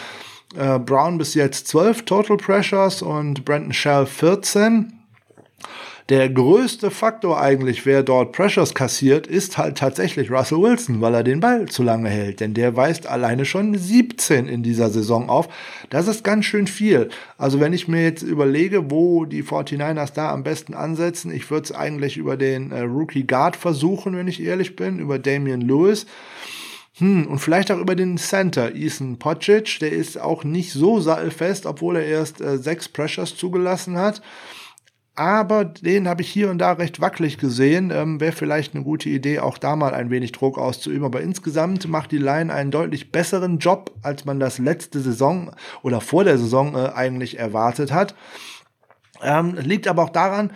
Äh, 0.56 0.80
Brown 0.80 1.20
bis 1.20 1.36
jetzt 1.36 1.68
12 1.68 2.06
Total 2.06 2.38
Pressures 2.38 3.04
und 3.04 3.46
Brandon 3.46 3.74
Shell 3.74 4.08
14. 4.08 4.94
Der 6.10 6.30
größte 6.30 6.90
Faktor 6.90 7.42
eigentlich, 7.42 7.86
wer 7.86 8.02
dort 8.02 8.32
Pressures 8.32 8.74
kassiert, 8.74 9.28
ist 9.28 9.58
halt 9.58 9.78
tatsächlich 9.78 10.32
Russell 10.32 10.62
Wilson, 10.62 11.02
weil 11.02 11.14
er 11.14 11.24
den 11.24 11.42
Ball 11.42 11.66
zu 11.66 11.84
lange 11.84 12.08
hält. 12.08 12.40
Denn 12.40 12.54
der 12.54 12.78
weist 12.78 13.08
alleine 13.08 13.44
schon 13.44 13.78
17 13.78 14.48
in 14.48 14.64
dieser 14.64 14.90
Saison 14.90 15.30
auf. 15.30 15.50
Das 15.90 16.08
ist 16.08 16.24
ganz 16.24 16.46
schön 16.46 16.66
viel. 16.66 17.10
Also 17.38 17.60
wenn 17.60 17.74
ich 17.74 17.90
mir 17.90 18.04
jetzt 18.04 18.22
überlege, 18.22 18.90
wo 18.90 19.26
die 19.26 19.44
49ers 19.44 20.14
da 20.14 20.32
am 20.32 20.44
besten 20.44 20.74
ansetzen, 20.74 21.30
ich 21.30 21.52
würde 21.52 21.66
es 21.66 21.72
eigentlich 21.74 22.16
über 22.16 22.38
den 22.38 22.72
äh, 22.72 22.84
Rookie 22.84 23.28
Guard 23.28 23.58
versuchen, 23.58 24.16
wenn 24.16 24.30
ich 24.30 24.42
ehrlich 24.42 24.78
bin, 24.78 25.00
über 25.00 25.20
Damian 25.20 25.60
Lewis. 25.60 26.06
Hm, 27.00 27.28
und 27.28 27.40
vielleicht 27.40 27.70
auch 27.70 27.80
über 27.80 27.96
den 27.96 28.18
Center, 28.18 28.74
Ethan 28.74 29.20
Pocic, 29.20 29.80
der 29.82 29.92
ist 29.92 30.18
auch 30.18 30.46
nicht 30.46 30.72
so 30.72 31.02
sattelfest, 31.02 31.66
obwohl 31.66 31.98
er 31.98 32.06
erst 32.06 32.40
äh, 32.40 32.58
sechs 32.58 32.88
Pressures 32.88 33.36
zugelassen 33.36 33.98
hat. 33.98 34.22
Aber 35.18 35.66
den 35.66 36.08
habe 36.08 36.22
ich 36.22 36.30
hier 36.30 36.52
und 36.52 36.60
da 36.60 36.74
recht 36.74 37.02
wackelig 37.02 37.40
gesehen. 37.40 37.90
Ähm, 37.92 38.20
Wäre 38.20 38.32
vielleicht 38.32 38.76
eine 38.76 38.84
gute 38.84 39.10
Idee, 39.10 39.40
auch 39.40 39.58
da 39.58 39.76
mal 39.76 39.96
ein 39.96 40.12
wenig 40.12 40.32
Druck 40.32 40.60
auszuüben. 40.60 41.04
Aber 41.04 41.22
insgesamt 41.22 41.88
macht 41.88 42.12
die 42.12 42.20
Line 42.20 42.54
einen 42.54 42.70
deutlich 42.70 43.12
besseren 43.12 43.58
Job, 43.58 43.92
als 44.04 44.26
man 44.26 44.40
das 44.40 44.60
letzte 44.60 45.00
Saison 45.00 45.52
oder 45.82 46.02
vor 46.02 46.24
der 46.24 46.38
Saison 46.38 46.76
äh, 46.76 46.92
eigentlich 46.94 47.40
erwartet 47.40 47.92
hat. 47.92 48.14
Ähm, 49.24 49.56
liegt 49.56 49.88
aber 49.88 50.04
auch 50.04 50.12
daran, 50.12 50.52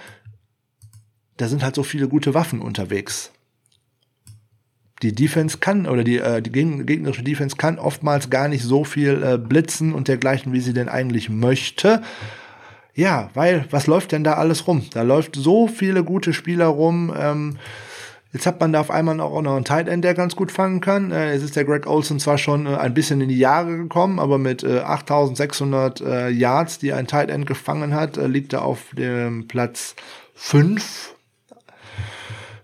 da 1.37 1.47
sind 1.47 1.63
halt 1.63 1.73
so 1.73 1.81
viele 1.81 2.07
gute 2.07 2.35
Waffen 2.35 2.61
unterwegs 2.61 3.31
die 5.01 5.13
Defense 5.13 5.57
kann 5.57 5.87
oder 5.87 6.03
die, 6.03 6.19
äh, 6.19 6.41
die 6.41 6.51
gegnerische 6.51 7.23
Defense 7.23 7.55
kann 7.55 7.79
oftmals 7.79 8.29
gar 8.29 8.47
nicht 8.47 8.63
so 8.63 8.83
viel 8.83 9.23
äh, 9.23 9.37
blitzen 9.37 9.93
und 9.93 10.07
dergleichen, 10.07 10.53
wie 10.53 10.59
sie 10.59 10.73
denn 10.73 10.89
eigentlich 10.89 11.29
möchte. 11.29 12.03
Ja, 12.93 13.29
weil 13.33 13.65
was 13.71 13.87
läuft 13.87 14.11
denn 14.11 14.23
da 14.23 14.33
alles 14.33 14.67
rum? 14.67 14.83
Da 14.93 15.01
läuft 15.01 15.35
so 15.35 15.67
viele 15.67 16.03
gute 16.03 16.33
Spieler 16.33 16.67
rum. 16.67 17.13
Ähm, 17.17 17.57
jetzt 18.33 18.45
hat 18.45 18.59
man 18.59 18.73
da 18.73 18.81
auf 18.81 18.91
einmal 18.91 19.19
auch 19.21 19.41
noch 19.41 19.55
einen 19.55 19.65
Tight 19.65 19.87
End, 19.87 20.03
der 20.03 20.13
ganz 20.13 20.35
gut 20.35 20.51
fangen 20.51 20.81
kann. 20.81 21.11
Äh, 21.11 21.33
es 21.33 21.41
ist 21.41 21.55
der 21.55 21.63
Greg 21.63 21.87
Olson 21.87 22.19
zwar 22.19 22.37
schon 22.37 22.65
äh, 22.65 22.75
ein 22.75 22.93
bisschen 22.93 23.21
in 23.21 23.29
die 23.29 23.39
Jahre 23.39 23.77
gekommen, 23.77 24.19
aber 24.19 24.37
mit 24.37 24.63
äh, 24.63 24.79
8600 24.79 26.01
äh, 26.01 26.29
Yards, 26.29 26.79
die 26.79 26.91
ein 26.91 27.07
Tight 27.07 27.29
End 27.29 27.45
gefangen 27.45 27.93
hat, 27.93 28.17
äh, 28.17 28.27
liegt 28.27 28.51
er 28.53 28.65
auf 28.65 28.87
dem 28.97 29.47
Platz 29.47 29.95
5 30.35 31.15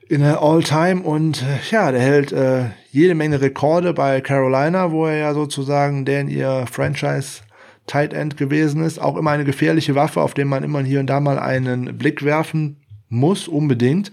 in 0.10 0.22
der 0.22 0.42
All-Time 0.42 1.02
und 1.02 1.42
äh, 1.42 1.60
ja, 1.70 1.92
der 1.92 2.02
hält 2.02 2.32
äh, 2.32 2.66
jede 2.92 3.16
Menge 3.16 3.42
Rekorde 3.42 3.94
bei 3.94 4.22
Carolina, 4.22 4.92
wo 4.92 5.06
er 5.06 5.18
ja 5.18 5.34
sozusagen 5.34 6.06
der 6.06 6.22
in 6.22 6.30
ihr 6.30 6.66
Franchise 6.72 7.42
Tight 7.88 8.14
End 8.14 8.38
gewesen 8.38 8.84
ist. 8.84 9.00
Auch 9.00 9.18
immer 9.18 9.32
eine 9.32 9.46
gefährliche 9.46 9.96
Waffe, 9.96 10.22
auf 10.22 10.34
den 10.34 10.48
man 10.48 10.64
immer 10.64 10.82
hier 10.84 11.00
und 11.00 11.08
da 11.08 11.20
mal 11.20 11.40
einen 11.40 11.98
Blick 11.98 12.24
werfen 12.24 12.78
muss, 13.10 13.48
unbedingt. 13.48 14.12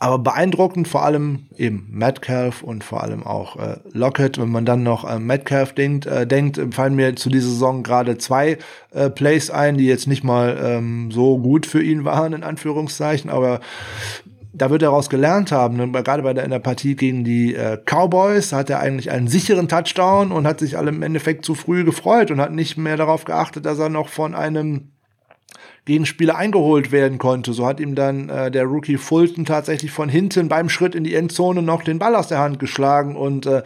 Aber 0.00 0.20
beeindruckend 0.20 0.86
vor 0.86 1.04
allem 1.04 1.46
eben 1.56 1.88
Metcalf 1.90 2.62
und 2.62 2.84
vor 2.84 3.02
allem 3.02 3.24
auch 3.24 3.56
äh, 3.56 3.78
Lockett. 3.92 4.38
Wenn 4.38 4.48
man 4.48 4.64
dann 4.64 4.84
noch 4.84 5.04
äh, 5.04 5.18
Metcalf 5.18 5.72
denkt, 5.72 6.06
äh, 6.06 6.24
denkt, 6.24 6.60
fallen 6.72 6.94
mir 6.94 7.16
zu 7.16 7.30
dieser 7.30 7.48
Saison 7.48 7.82
gerade 7.82 8.16
zwei 8.16 8.58
äh, 8.92 9.10
Plays 9.10 9.50
ein, 9.50 9.76
die 9.76 9.86
jetzt 9.86 10.06
nicht 10.06 10.22
mal 10.22 10.56
ähm, 10.62 11.10
so 11.10 11.38
gut 11.38 11.66
für 11.66 11.82
ihn 11.82 12.04
waren, 12.04 12.32
in 12.32 12.44
Anführungszeichen. 12.44 13.28
Aber 13.28 13.58
da 14.52 14.70
wird 14.70 14.82
er 14.82 14.88
daraus 14.88 15.10
gelernt 15.10 15.52
haben. 15.52 15.76
Ne? 15.76 15.90
Gerade 16.02 16.22
bei 16.22 16.32
der, 16.32 16.44
in 16.44 16.50
der 16.50 16.58
Partie 16.58 16.96
gegen 16.96 17.24
die 17.24 17.54
äh, 17.54 17.78
Cowboys 17.84 18.52
hat 18.52 18.70
er 18.70 18.80
eigentlich 18.80 19.10
einen 19.10 19.28
sicheren 19.28 19.68
Touchdown 19.68 20.32
und 20.32 20.46
hat 20.46 20.60
sich 20.60 20.76
alle 20.78 20.90
im 20.90 21.02
Endeffekt 21.02 21.44
zu 21.44 21.54
früh 21.54 21.84
gefreut 21.84 22.30
und 22.30 22.40
hat 22.40 22.52
nicht 22.52 22.76
mehr 22.76 22.96
darauf 22.96 23.24
geachtet, 23.24 23.66
dass 23.66 23.78
er 23.78 23.88
noch 23.88 24.08
von 24.08 24.34
einem 24.34 24.92
Gegenspieler 25.88 26.36
eingeholt 26.36 26.92
werden 26.92 27.16
konnte. 27.16 27.54
So 27.54 27.66
hat 27.66 27.80
ihm 27.80 27.94
dann 27.94 28.28
äh, 28.28 28.50
der 28.50 28.64
Rookie 28.64 28.98
Fulton 28.98 29.46
tatsächlich 29.46 29.90
von 29.90 30.10
hinten 30.10 30.48
beim 30.48 30.68
Schritt 30.68 30.94
in 30.94 31.02
die 31.02 31.14
Endzone 31.14 31.62
noch 31.62 31.82
den 31.82 31.98
Ball 31.98 32.14
aus 32.14 32.28
der 32.28 32.40
Hand 32.40 32.58
geschlagen 32.58 33.16
und 33.16 33.46
äh, 33.46 33.62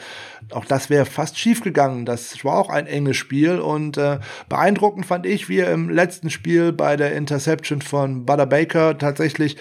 auch 0.53 0.65
das 0.65 0.89
wäre 0.89 1.05
fast 1.05 1.37
schief 1.37 1.63
gegangen. 1.63 2.07
Das 2.07 2.45
war 2.45 2.59
auch 2.59 2.71
ein 2.71 2.87
enges 2.87 3.17
Spiel 3.17 3.59
und 3.59 3.97
äh, 3.97 4.21
beeindruckend 4.49 5.05
fand 5.05 5.27
ich, 5.27 5.49
wie 5.49 5.59
er 5.59 5.73
im 5.73 5.91
letzten 5.91 6.31
Spiel 6.31 6.73
bei 6.73 6.97
der 6.97 7.13
Interception 7.13 7.83
von 7.83 8.25
Butter 8.25 8.47
Baker 8.47 8.97
tatsächlich 8.97 9.57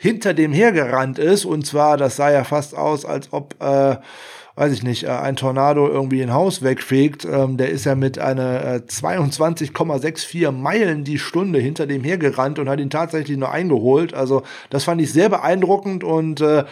hinter 0.00 0.32
dem 0.32 0.52
hergerannt 0.52 1.18
ist. 1.18 1.44
Und 1.44 1.66
zwar, 1.66 1.98
das 1.98 2.16
sah 2.16 2.30
ja 2.30 2.42
fast 2.42 2.74
aus, 2.74 3.04
als 3.04 3.34
ob, 3.34 3.54
äh, 3.60 3.96
weiß 4.54 4.72
ich 4.72 4.82
nicht, 4.82 5.04
äh, 5.04 5.10
ein 5.10 5.36
Tornado 5.36 5.86
irgendwie 5.86 6.22
ein 6.22 6.32
Haus 6.32 6.62
wegfegt. 6.62 7.26
Ähm, 7.26 7.58
der 7.58 7.68
ist 7.68 7.84
ja 7.84 7.94
mit 7.94 8.18
einer 8.18 8.64
äh, 8.64 8.76
22,64 8.78 10.52
Meilen 10.52 11.04
die 11.04 11.18
Stunde 11.18 11.58
hinter 11.58 11.86
dem 11.86 12.02
hergerannt 12.02 12.58
und 12.58 12.70
hat 12.70 12.80
ihn 12.80 12.88
tatsächlich 12.88 13.36
nur 13.36 13.52
eingeholt. 13.52 14.14
Also 14.14 14.42
das 14.70 14.84
fand 14.84 15.02
ich 15.02 15.12
sehr 15.12 15.28
beeindruckend 15.28 16.02
und 16.02 16.40
äh, 16.40 16.64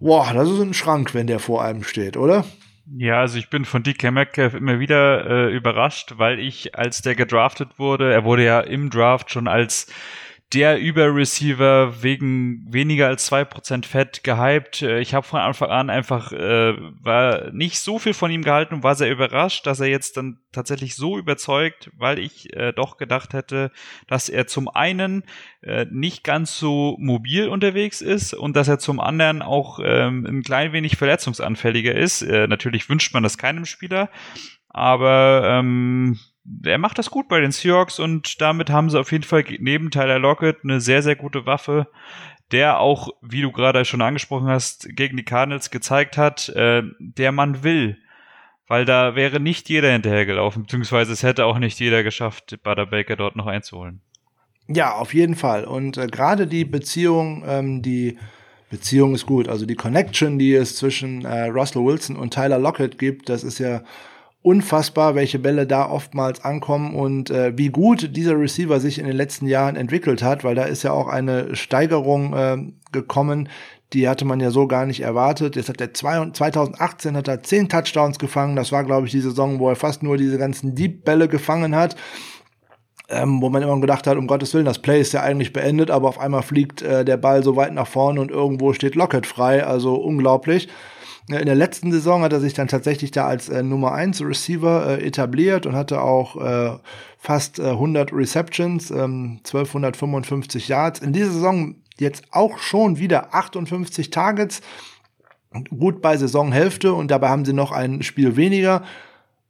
boah, 0.00 0.32
das 0.34 0.50
ist 0.50 0.60
ein 0.60 0.74
Schrank, 0.74 1.14
wenn 1.14 1.28
der 1.28 1.38
vor 1.38 1.62
einem 1.62 1.84
steht, 1.84 2.16
oder? 2.16 2.44
Ja, 2.98 3.20
also 3.20 3.38
ich 3.38 3.48
bin 3.48 3.64
von 3.64 3.84
DK 3.84 4.10
Metcalf 4.10 4.54
immer 4.54 4.80
wieder 4.80 5.24
äh, 5.30 5.54
überrascht, 5.54 6.14
weil 6.16 6.40
ich, 6.40 6.76
als 6.76 7.00
der 7.00 7.14
gedraftet 7.14 7.78
wurde, 7.78 8.12
er 8.12 8.24
wurde 8.24 8.44
ja 8.44 8.58
im 8.58 8.90
Draft 8.90 9.30
schon 9.30 9.46
als 9.46 9.86
der 10.52 10.78
Überreceiver 10.78 12.02
wegen 12.02 12.64
weniger 12.72 13.08
als 13.08 13.26
zwei 13.26 13.44
Prozent 13.44 13.84
Fett 13.84 14.22
gehypt. 14.22 14.82
Äh, 14.82 15.00
ich 15.00 15.12
habe 15.12 15.26
von 15.26 15.40
Anfang 15.40 15.70
an 15.70 15.90
einfach 15.90 16.32
äh, 16.32 16.74
war 17.02 17.50
nicht 17.50 17.80
so 17.80 17.98
viel 17.98 18.14
von 18.14 18.30
ihm 18.30 18.42
gehalten 18.42 18.74
und 18.74 18.82
war 18.84 18.94
sehr 18.94 19.10
überrascht, 19.10 19.66
dass 19.66 19.80
er 19.80 19.88
jetzt 19.88 20.16
dann 20.16 20.38
tatsächlich 20.52 20.94
so 20.94 21.18
überzeugt, 21.18 21.90
weil 21.96 22.20
ich 22.20 22.54
äh, 22.54 22.72
doch 22.72 22.96
gedacht 22.96 23.32
hätte, 23.32 23.72
dass 24.06 24.28
er 24.28 24.46
zum 24.46 24.68
einen 24.68 25.24
äh, 25.62 25.86
nicht 25.90 26.22
ganz 26.22 26.56
so 26.56 26.96
mobil 27.00 27.48
unterwegs 27.48 28.00
ist 28.00 28.32
und 28.32 28.54
dass 28.54 28.68
er 28.68 28.78
zum 28.78 29.00
anderen 29.00 29.42
auch 29.42 29.80
ähm, 29.82 30.24
ein 30.26 30.42
klein 30.42 30.72
wenig 30.72 30.96
verletzungsanfälliger 30.96 31.94
ist. 31.94 32.22
Äh, 32.22 32.46
natürlich 32.46 32.88
wünscht 32.88 33.12
man 33.12 33.24
das 33.24 33.36
keinem 33.36 33.64
Spieler, 33.64 34.10
aber 34.68 35.42
ähm, 35.44 36.18
er 36.64 36.78
macht 36.78 36.98
das 36.98 37.10
gut 37.10 37.28
bei 37.28 37.40
den 37.40 37.52
Seahawks 37.52 37.98
und 37.98 38.40
damit 38.40 38.70
haben 38.70 38.90
sie 38.90 38.98
auf 38.98 39.12
jeden 39.12 39.24
Fall 39.24 39.44
neben 39.58 39.90
Tyler 39.90 40.18
Lockett 40.18 40.58
eine 40.62 40.80
sehr, 40.80 41.02
sehr 41.02 41.16
gute 41.16 41.46
Waffe, 41.46 41.88
der 42.52 42.78
auch, 42.78 43.08
wie 43.22 43.42
du 43.42 43.50
gerade 43.50 43.84
schon 43.84 44.02
angesprochen 44.02 44.48
hast, 44.48 44.88
gegen 44.96 45.16
die 45.16 45.24
Cardinals 45.24 45.70
gezeigt 45.70 46.16
hat, 46.16 46.48
äh, 46.50 46.82
der 46.98 47.32
man 47.32 47.64
will. 47.64 47.98
Weil 48.68 48.84
da 48.84 49.14
wäre 49.14 49.38
nicht 49.38 49.68
jeder 49.68 49.92
hinterhergelaufen, 49.92 50.62
beziehungsweise 50.62 51.12
es 51.12 51.22
hätte 51.22 51.44
auch 51.44 51.58
nicht 51.58 51.78
jeder 51.78 52.02
geschafft, 52.02 52.58
Butter 52.62 52.86
Baker 52.86 53.16
dort 53.16 53.36
noch 53.36 53.46
einzuholen. 53.46 54.00
Ja, 54.68 54.94
auf 54.94 55.14
jeden 55.14 55.36
Fall. 55.36 55.64
Und 55.64 55.96
äh, 55.96 56.06
gerade 56.06 56.46
die 56.46 56.64
Beziehung, 56.64 57.44
ähm, 57.46 57.82
die 57.82 58.18
Beziehung 58.70 59.14
ist 59.14 59.26
gut, 59.26 59.48
also 59.48 59.64
die 59.64 59.76
Connection, 59.76 60.38
die 60.38 60.52
es 60.54 60.76
zwischen 60.76 61.24
äh, 61.24 61.44
Russell 61.44 61.84
Wilson 61.84 62.16
und 62.16 62.34
Tyler 62.34 62.58
Lockett 62.58 62.98
gibt, 62.98 63.28
das 63.28 63.44
ist 63.44 63.60
ja 63.60 63.82
unfassbar, 64.42 65.14
welche 65.14 65.38
Bälle 65.38 65.66
da 65.66 65.90
oftmals 65.90 66.44
ankommen 66.44 66.94
und 66.94 67.30
äh, 67.30 67.56
wie 67.58 67.68
gut 67.68 68.16
dieser 68.16 68.38
Receiver 68.38 68.78
sich 68.78 68.98
in 68.98 69.06
den 69.06 69.16
letzten 69.16 69.46
Jahren 69.46 69.76
entwickelt 69.76 70.22
hat, 70.22 70.44
weil 70.44 70.54
da 70.54 70.64
ist 70.64 70.84
ja 70.84 70.92
auch 70.92 71.08
eine 71.08 71.56
Steigerung 71.56 72.32
äh, 72.32 72.56
gekommen, 72.92 73.48
die 73.92 74.08
hatte 74.08 74.24
man 74.24 74.40
ja 74.40 74.50
so 74.50 74.66
gar 74.66 74.86
nicht 74.86 75.00
erwartet. 75.00 75.56
Jetzt 75.56 75.68
hat 75.68 75.80
er 75.80 75.94
zwei, 75.94 76.30
2018 76.30 77.16
hat 77.16 77.28
er 77.28 77.42
zehn 77.42 77.68
Touchdowns 77.68 78.18
gefangen. 78.18 78.56
Das 78.56 78.72
war, 78.72 78.84
glaube 78.84 79.06
ich, 79.06 79.12
die 79.12 79.20
Saison, 79.20 79.60
wo 79.60 79.68
er 79.68 79.76
fast 79.76 80.02
nur 80.02 80.16
diese 80.16 80.38
ganzen 80.38 80.74
Deep-Bälle 80.74 81.28
gefangen 81.28 81.76
hat. 81.76 81.96
Ähm, 83.08 83.40
wo 83.40 83.48
man 83.48 83.62
immer 83.62 83.80
gedacht 83.80 84.08
hat, 84.08 84.16
um 84.16 84.26
Gottes 84.26 84.52
Willen, 84.52 84.64
das 84.64 84.80
Play 84.80 85.00
ist 85.00 85.12
ja 85.12 85.22
eigentlich 85.22 85.52
beendet, 85.52 85.92
aber 85.92 86.08
auf 86.08 86.18
einmal 86.18 86.42
fliegt 86.42 86.82
äh, 86.82 87.04
der 87.04 87.16
Ball 87.16 87.44
so 87.44 87.54
weit 87.54 87.72
nach 87.72 87.86
vorne 87.86 88.20
und 88.20 88.32
irgendwo 88.32 88.72
steht 88.72 88.96
Lockett 88.96 89.26
frei. 89.26 89.64
Also 89.64 89.94
unglaublich. 89.94 90.68
In 91.28 91.46
der 91.46 91.56
letzten 91.56 91.90
Saison 91.90 92.22
hat 92.22 92.32
er 92.32 92.40
sich 92.40 92.54
dann 92.54 92.68
tatsächlich 92.68 93.10
da 93.10 93.26
als 93.26 93.48
äh, 93.48 93.62
Nummer 93.62 93.92
1 93.92 94.22
Receiver 94.22 94.98
äh, 94.98 95.04
etabliert 95.04 95.66
und 95.66 95.74
hatte 95.74 96.00
auch 96.00 96.36
äh, 96.36 96.78
fast 97.18 97.58
100 97.58 98.12
äh, 98.12 98.14
Receptions, 98.14 98.90
ähm, 98.92 99.40
1255 99.44 100.68
Yards. 100.68 101.00
In 101.00 101.12
dieser 101.12 101.32
Saison 101.32 101.74
jetzt 101.98 102.24
auch 102.30 102.58
schon 102.58 102.98
wieder 102.98 103.34
58 103.34 104.10
Targets, 104.10 104.60
gut 105.76 106.00
bei 106.00 106.16
Saisonhälfte 106.16 106.92
und 106.92 107.10
dabei 107.10 107.28
haben 107.28 107.44
sie 107.44 107.54
noch 107.54 107.72
ein 107.72 108.02
Spiel 108.02 108.36
weniger. 108.36 108.84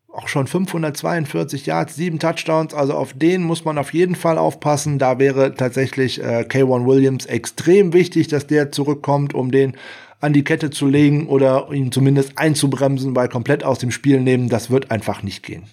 Auch 0.09 0.28
schon 0.28 0.47
542 0.47 1.66
Yards, 1.66 1.94
sieben 1.94 2.19
Touchdowns, 2.19 2.73
also 2.73 2.94
auf 2.94 3.12
den 3.12 3.43
muss 3.43 3.66
man 3.66 3.77
auf 3.77 3.93
jeden 3.93 4.15
Fall 4.15 4.39
aufpassen. 4.39 4.98
Da 4.98 5.19
wäre 5.19 5.55
tatsächlich 5.55 6.23
äh, 6.23 6.47
K1 6.48 6.86
Williams 6.86 7.27
extrem 7.27 7.93
wichtig, 7.93 8.28
dass 8.28 8.47
der 8.47 8.73
zurückkommt, 8.73 9.35
um 9.35 9.51
den 9.51 9.77
an 10.20 10.32
die 10.32 10.44
Kette 10.44 10.70
zu 10.70 10.86
legen 10.86 11.28
oder 11.28 11.70
ihn 11.72 11.93
zumindest 11.93 12.38
einzubremsen, 12.38 13.14
weil 13.14 13.28
komplett 13.28 13.64
aus 13.64 13.78
dem 13.78 13.90
Spiel 13.90 14.20
nehmen, 14.20 14.48
das 14.48 14.70
wird 14.70 14.90
einfach 14.90 15.22
nicht 15.22 15.43
gehen. 15.43 15.64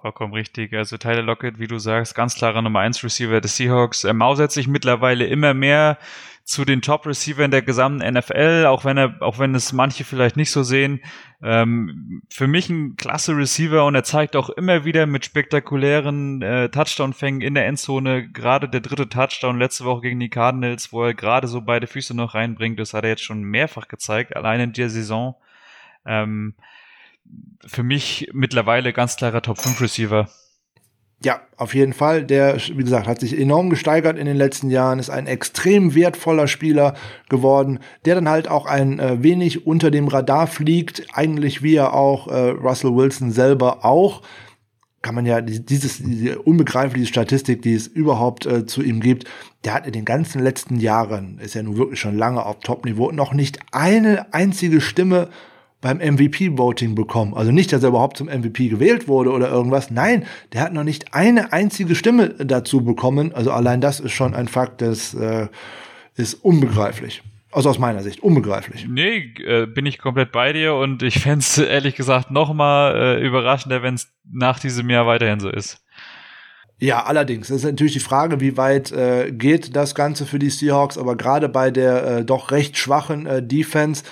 Vollkommen 0.00 0.34
richtig. 0.34 0.74
Also 0.74 0.98
Tyler 0.98 1.22
Lockett, 1.22 1.58
wie 1.58 1.66
du 1.66 1.78
sagst, 1.78 2.14
ganz 2.14 2.34
klarer 2.34 2.60
Nummer 2.60 2.80
1 2.80 3.02
Receiver 3.02 3.40
des 3.40 3.56
Seahawks. 3.56 4.04
Er 4.04 4.12
mausert 4.12 4.52
sich 4.52 4.68
mittlerweile 4.68 5.24
immer 5.26 5.54
mehr 5.54 5.96
zu 6.44 6.66
den 6.66 6.82
Top-Receivern 6.82 7.50
der 7.50 7.62
gesamten 7.62 8.06
NFL, 8.06 8.66
auch 8.66 8.84
wenn 8.84 8.98
er, 8.98 9.16
auch 9.20 9.38
wenn 9.38 9.54
es 9.54 9.72
manche 9.72 10.04
vielleicht 10.04 10.36
nicht 10.36 10.50
so 10.50 10.62
sehen. 10.62 11.00
Ähm, 11.42 12.22
für 12.28 12.46
mich 12.46 12.68
ein 12.68 12.96
klasse 12.96 13.34
Receiver 13.34 13.86
und 13.86 13.94
er 13.94 14.04
zeigt 14.04 14.36
auch 14.36 14.50
immer 14.50 14.84
wieder 14.84 15.06
mit 15.06 15.24
spektakulären 15.24 16.42
äh, 16.42 16.68
Touchdown-Fängen 16.68 17.40
in 17.40 17.54
der 17.54 17.66
Endzone, 17.66 18.28
gerade 18.28 18.68
der 18.68 18.82
dritte 18.82 19.08
Touchdown 19.08 19.58
letzte 19.58 19.84
Woche 19.86 20.02
gegen 20.02 20.20
die 20.20 20.28
Cardinals, 20.28 20.92
wo 20.92 21.04
er 21.04 21.14
gerade 21.14 21.48
so 21.48 21.62
beide 21.62 21.86
Füße 21.86 22.14
noch 22.14 22.34
reinbringt, 22.34 22.78
das 22.78 22.92
hat 22.92 23.04
er 23.04 23.10
jetzt 23.10 23.24
schon 23.24 23.42
mehrfach 23.42 23.88
gezeigt, 23.88 24.36
allein 24.36 24.60
in 24.60 24.72
der 24.74 24.90
Saison. 24.90 25.36
Ähm, 26.04 26.54
für 27.66 27.82
mich 27.82 28.28
mittlerweile 28.34 28.92
ganz 28.92 29.16
klarer 29.16 29.40
Top 29.40 29.58
5 29.58 29.80
Receiver. 29.80 30.28
Ja, 31.24 31.40
auf 31.56 31.74
jeden 31.74 31.94
Fall. 31.94 32.24
Der, 32.24 32.56
wie 32.56 32.84
gesagt, 32.84 33.06
hat 33.06 33.20
sich 33.20 33.38
enorm 33.38 33.70
gesteigert 33.70 34.18
in 34.18 34.26
den 34.26 34.36
letzten 34.36 34.68
Jahren, 34.68 34.98
ist 34.98 35.08
ein 35.08 35.26
extrem 35.26 35.94
wertvoller 35.94 36.46
Spieler 36.48 36.94
geworden, 37.30 37.78
der 38.04 38.14
dann 38.14 38.28
halt 38.28 38.46
auch 38.46 38.66
ein 38.66 38.98
äh, 38.98 39.22
wenig 39.22 39.66
unter 39.66 39.90
dem 39.90 40.06
Radar 40.06 40.46
fliegt, 40.46 41.06
eigentlich 41.14 41.62
wie 41.62 41.76
er 41.76 41.94
auch 41.94 42.28
äh, 42.28 42.50
Russell 42.50 42.94
Wilson 42.94 43.30
selber 43.30 43.86
auch. 43.86 44.20
Kann 45.00 45.14
man 45.14 45.24
ja 45.24 45.40
dieses, 45.40 45.98
diese 45.98 46.40
unbegreifliche 46.42 47.06
Statistik, 47.06 47.62
die 47.62 47.74
es 47.74 47.86
überhaupt 47.86 48.44
äh, 48.44 48.66
zu 48.66 48.82
ihm 48.82 49.00
gibt, 49.00 49.24
der 49.64 49.72
hat 49.72 49.86
in 49.86 49.92
den 49.92 50.04
ganzen 50.04 50.42
letzten 50.42 50.78
Jahren, 50.78 51.38
ist 51.38 51.54
ja 51.54 51.62
nun 51.62 51.78
wirklich 51.78 52.00
schon 52.00 52.18
lange 52.18 52.44
auf 52.44 52.60
Top-Niveau, 52.60 53.12
noch 53.12 53.32
nicht 53.32 53.60
eine 53.72 54.32
einzige 54.34 54.82
Stimme 54.82 55.28
beim 55.84 55.98
MVP-Voting 55.98 56.94
bekommen. 56.94 57.34
Also 57.34 57.52
nicht, 57.52 57.70
dass 57.70 57.82
er 57.82 57.90
überhaupt 57.90 58.16
zum 58.16 58.28
MVP 58.28 58.68
gewählt 58.68 59.06
wurde 59.06 59.30
oder 59.30 59.50
irgendwas. 59.50 59.90
Nein, 59.90 60.24
der 60.54 60.62
hat 60.62 60.72
noch 60.72 60.82
nicht 60.82 61.12
eine 61.12 61.52
einzige 61.52 61.94
Stimme 61.94 62.30
dazu 62.30 62.82
bekommen. 62.82 63.34
Also 63.34 63.52
allein 63.52 63.82
das 63.82 64.00
ist 64.00 64.12
schon 64.12 64.34
ein 64.34 64.48
Fakt, 64.48 64.80
das 64.80 65.12
äh, 65.12 65.48
ist 66.16 66.42
unbegreiflich. 66.42 67.22
Also 67.52 67.68
aus 67.68 67.78
meiner 67.78 68.02
Sicht, 68.02 68.22
unbegreiflich. 68.22 68.86
Nee, 68.88 69.34
äh, 69.44 69.66
bin 69.66 69.84
ich 69.84 69.98
komplett 69.98 70.32
bei 70.32 70.54
dir 70.54 70.74
und 70.74 71.02
ich 71.02 71.20
fände 71.20 71.40
es 71.40 71.58
ehrlich 71.58 71.96
gesagt 71.96 72.30
noch 72.30 72.54
mal 72.54 72.96
äh, 72.96 73.22
überraschender, 73.22 73.82
wenn 73.82 73.94
es 73.94 74.08
nach 74.32 74.58
diesem 74.58 74.88
Jahr 74.88 75.06
weiterhin 75.06 75.38
so 75.38 75.50
ist. 75.50 75.84
Ja, 76.78 77.04
allerdings. 77.04 77.48
Das 77.48 77.58
ist 77.58 77.64
natürlich 77.64 77.92
die 77.92 78.00
Frage, 78.00 78.40
wie 78.40 78.56
weit 78.56 78.90
äh, 78.90 79.32
geht 79.32 79.76
das 79.76 79.94
Ganze 79.94 80.24
für 80.24 80.38
die 80.38 80.48
Seahawks, 80.48 80.96
aber 80.96 81.14
gerade 81.14 81.50
bei 81.50 81.70
der 81.70 82.06
äh, 82.06 82.24
doch 82.24 82.52
recht 82.52 82.78
schwachen 82.78 83.26
äh, 83.26 83.46
Defense 83.46 84.02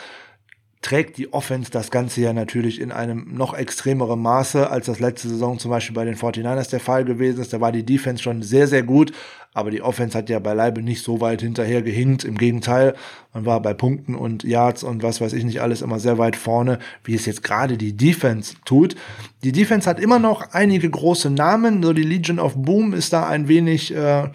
trägt 0.83 1.17
die 1.17 1.33
Offense 1.33 1.71
das 1.71 1.93
Ganze 1.93 2.21
ja 2.21 2.33
natürlich 2.33 2.81
in 2.81 2.91
einem 2.91 3.29
noch 3.33 3.55
extremeren 3.55 4.21
Maße, 4.21 4.69
als 4.69 4.87
das 4.87 4.99
letzte 4.99 5.29
Saison 5.29 5.59
zum 5.59 5.71
Beispiel 5.71 5.95
bei 5.95 6.05
den 6.05 6.17
49ers 6.17 6.71
der 6.71 6.81
Fall 6.81 7.05
gewesen 7.05 7.41
ist. 7.41 7.53
Da 7.53 7.61
war 7.61 7.71
die 7.71 7.85
Defense 7.85 8.21
schon 8.21 8.43
sehr, 8.43 8.67
sehr 8.67 8.83
gut, 8.83 9.13
aber 9.55 9.71
die 9.71 9.81
Offense 9.81 10.19
hat 10.19 10.29
ja 10.29 10.41
beileibe 10.41 10.83
nicht 10.83 11.05
so 11.05 11.21
weit 11.21 11.41
hinterher 11.41 11.83
gehinkt. 11.83 12.25
Im 12.25 12.37
Gegenteil, 12.37 12.95
man 13.33 13.47
war 13.47 13.63
bei 13.63 13.75
Punkten 13.75 14.17
und 14.17 14.43
Yards 14.43 14.83
und 14.83 15.05
was 15.05 15.21
weiß 15.21 15.35
ich 15.35 15.45
nicht 15.45 15.63
alles 15.63 15.83
immer 15.83 16.01
sehr 16.01 16.19
weit 16.19 16.35
vorne, 16.35 16.81
wie 17.05 17.15
es 17.15 17.27
jetzt 17.27 17.45
gerade 17.45 17.79
die 17.79 17.97
Defense 17.97 18.57
tut. 18.65 18.97
Die 19.45 19.53
Defense 19.53 19.89
hat 19.89 20.01
immer 20.01 20.19
noch 20.19 20.53
einige 20.53 20.91
große 20.91 21.31
Namen, 21.31 21.81
so 21.83 21.93
die 21.93 22.03
Legion 22.03 22.41
of 22.41 22.55
Boom 22.57 22.93
ist 22.93 23.13
da 23.13 23.29
ein 23.29 23.47
wenig... 23.47 23.95
Äh, 23.95 24.31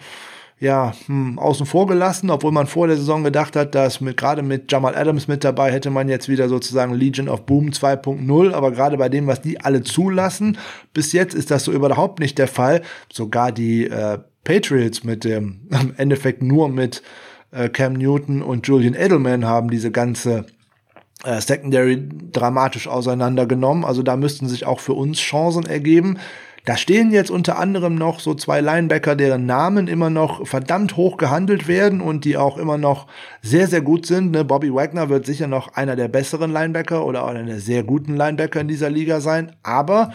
ja, 0.60 0.92
hm, 1.06 1.38
außen 1.38 1.66
vor 1.66 1.86
gelassen, 1.86 2.30
obwohl 2.30 2.50
man 2.50 2.66
vor 2.66 2.88
der 2.88 2.96
Saison 2.96 3.22
gedacht 3.22 3.54
hat, 3.54 3.74
dass 3.74 4.00
mit, 4.00 4.16
gerade 4.16 4.42
mit 4.42 4.70
Jamal 4.70 4.96
Adams 4.96 5.28
mit 5.28 5.44
dabei 5.44 5.70
hätte 5.70 5.90
man 5.90 6.08
jetzt 6.08 6.28
wieder 6.28 6.48
sozusagen 6.48 6.94
Legion 6.94 7.28
of 7.28 7.46
Boom 7.46 7.68
2.0, 7.70 8.52
aber 8.52 8.72
gerade 8.72 8.96
bei 8.96 9.08
dem, 9.08 9.26
was 9.28 9.40
die 9.40 9.60
alle 9.60 9.82
zulassen, 9.82 10.58
bis 10.92 11.12
jetzt 11.12 11.34
ist 11.34 11.50
das 11.50 11.64
so 11.64 11.72
überhaupt 11.72 12.18
nicht 12.18 12.38
der 12.38 12.48
Fall. 12.48 12.82
Sogar 13.12 13.52
die 13.52 13.84
äh, 13.84 14.18
Patriots 14.42 15.04
mit 15.04 15.24
dem, 15.24 15.60
im 15.70 15.94
Endeffekt 15.96 16.42
nur 16.42 16.68
mit 16.68 17.02
äh, 17.52 17.68
Cam 17.68 17.92
Newton 17.92 18.42
und 18.42 18.66
Julian 18.66 18.94
Edelman 18.94 19.44
haben 19.44 19.70
diese 19.70 19.92
ganze 19.92 20.46
äh, 21.24 21.40
Secondary 21.40 22.08
dramatisch 22.32 22.88
auseinandergenommen. 22.88 23.84
Also 23.84 24.02
da 24.02 24.16
müssten 24.16 24.48
sich 24.48 24.66
auch 24.66 24.80
für 24.80 24.94
uns 24.94 25.18
Chancen 25.18 25.66
ergeben. 25.66 26.18
Da 26.68 26.76
stehen 26.76 27.12
jetzt 27.12 27.30
unter 27.30 27.58
anderem 27.58 27.94
noch 27.94 28.20
so 28.20 28.34
zwei 28.34 28.60
Linebacker, 28.60 29.16
deren 29.16 29.46
Namen 29.46 29.88
immer 29.88 30.10
noch 30.10 30.46
verdammt 30.46 30.98
hoch 30.98 31.16
gehandelt 31.16 31.66
werden 31.66 32.02
und 32.02 32.26
die 32.26 32.36
auch 32.36 32.58
immer 32.58 32.76
noch 32.76 33.06
sehr, 33.40 33.68
sehr 33.68 33.80
gut 33.80 34.04
sind. 34.04 34.32
Ne? 34.32 34.44
Bobby 34.44 34.74
Wagner 34.74 35.08
wird 35.08 35.24
sicher 35.24 35.46
noch 35.46 35.72
einer 35.76 35.96
der 35.96 36.08
besseren 36.08 36.52
Linebacker 36.52 37.06
oder 37.06 37.26
einer 37.26 37.44
der 37.44 37.60
sehr 37.60 37.84
guten 37.84 38.16
Linebacker 38.16 38.60
in 38.60 38.68
dieser 38.68 38.90
Liga 38.90 39.22
sein. 39.22 39.56
Aber 39.62 40.12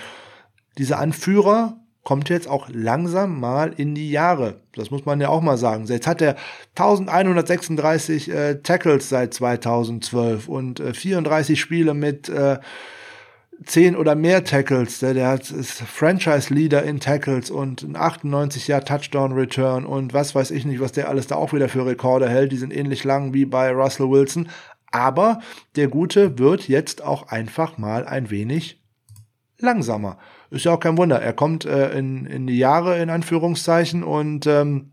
dieser 0.77 0.99
Anführer 0.99 1.77
kommt 2.03 2.29
jetzt 2.29 2.47
auch 2.47 2.69
langsam 2.71 3.39
mal 3.39 3.73
in 3.75 3.95
die 3.95 4.11
Jahre. 4.11 4.61
Das 4.75 4.91
muss 4.91 5.07
man 5.07 5.19
ja 5.19 5.29
auch 5.29 5.41
mal 5.41 5.57
sagen. 5.57 5.85
Jetzt 5.85 6.05
hat 6.05 6.21
er 6.21 6.35
1136 6.75 8.29
äh, 8.29 8.55
Tackles 8.61 9.09
seit 9.09 9.33
2012 9.33 10.47
und 10.47 10.79
äh, 10.79 10.93
34 10.93 11.59
Spiele 11.59 11.95
mit 11.95 12.29
äh, 12.29 12.59
zehn 13.65 13.95
oder 13.95 14.15
mehr 14.15 14.43
Tackles. 14.43 14.99
Der, 14.99 15.13
der 15.13 15.27
hat, 15.27 15.49
ist 15.51 15.81
Franchise-Leader 15.81 16.83
in 16.83 16.99
Tackles 16.99 17.51
und 17.51 17.83
ein 17.83 17.95
98 17.95 18.67
Jahr 18.67 18.83
Touchdown-Return 18.83 19.85
und 19.85 20.13
was 20.13 20.35
weiß 20.35 20.51
ich 20.51 20.65
nicht, 20.65 20.79
was 20.79 20.91
der 20.91 21.09
alles 21.09 21.27
da 21.27 21.35
auch 21.35 21.53
wieder 21.53 21.69
für 21.69 21.85
Rekorde 21.85 22.29
hält. 22.29 22.51
Die 22.51 22.57
sind 22.57 22.75
ähnlich 22.75 23.03
lang 23.03 23.33
wie 23.33 23.45
bei 23.45 23.71
Russell 23.71 24.09
Wilson. 24.09 24.49
Aber 24.91 25.39
der 25.75 25.87
Gute 25.87 26.37
wird 26.37 26.67
jetzt 26.67 27.03
auch 27.03 27.27
einfach 27.27 27.77
mal 27.77 28.05
ein 28.05 28.29
wenig 28.29 28.81
langsamer. 29.57 30.19
Ist 30.51 30.65
ja 30.65 30.73
auch 30.73 30.79
kein 30.79 30.97
Wunder. 30.97 31.19
Er 31.19 31.33
kommt 31.33 31.65
äh, 31.65 31.97
in, 31.97 32.25
in 32.25 32.45
die 32.45 32.57
Jahre 32.57 32.99
in 32.99 33.09
Anführungszeichen 33.09 34.03
und 34.03 34.45
ähm, 34.45 34.92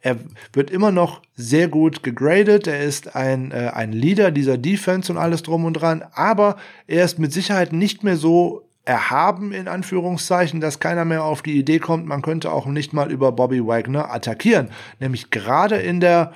er 0.00 0.16
wird 0.52 0.70
immer 0.70 0.92
noch 0.92 1.22
sehr 1.34 1.68
gut 1.68 2.02
gegradet. 2.02 2.66
Er 2.66 2.80
ist 2.80 3.16
ein, 3.16 3.50
äh, 3.50 3.70
ein 3.74 3.92
Leader 3.92 4.30
dieser 4.30 4.56
Defense 4.56 5.10
und 5.12 5.18
alles 5.18 5.42
drum 5.42 5.64
und 5.64 5.74
dran. 5.74 6.04
Aber 6.12 6.56
er 6.86 7.04
ist 7.04 7.18
mit 7.18 7.32
Sicherheit 7.32 7.72
nicht 7.72 8.04
mehr 8.04 8.16
so 8.16 8.68
erhaben, 8.84 9.52
in 9.52 9.68
Anführungszeichen, 9.68 10.60
dass 10.60 10.80
keiner 10.80 11.04
mehr 11.04 11.22
auf 11.22 11.42
die 11.42 11.58
Idee 11.58 11.78
kommt, 11.78 12.06
man 12.06 12.22
könnte 12.22 12.50
auch 12.50 12.64
nicht 12.64 12.94
mal 12.94 13.12
über 13.12 13.32
Bobby 13.32 13.66
Wagner 13.66 14.10
attackieren. 14.12 14.70
Nämlich 14.98 15.30
gerade 15.30 15.76
in 15.76 16.00
der 16.00 16.32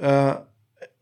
äh, 0.00 0.34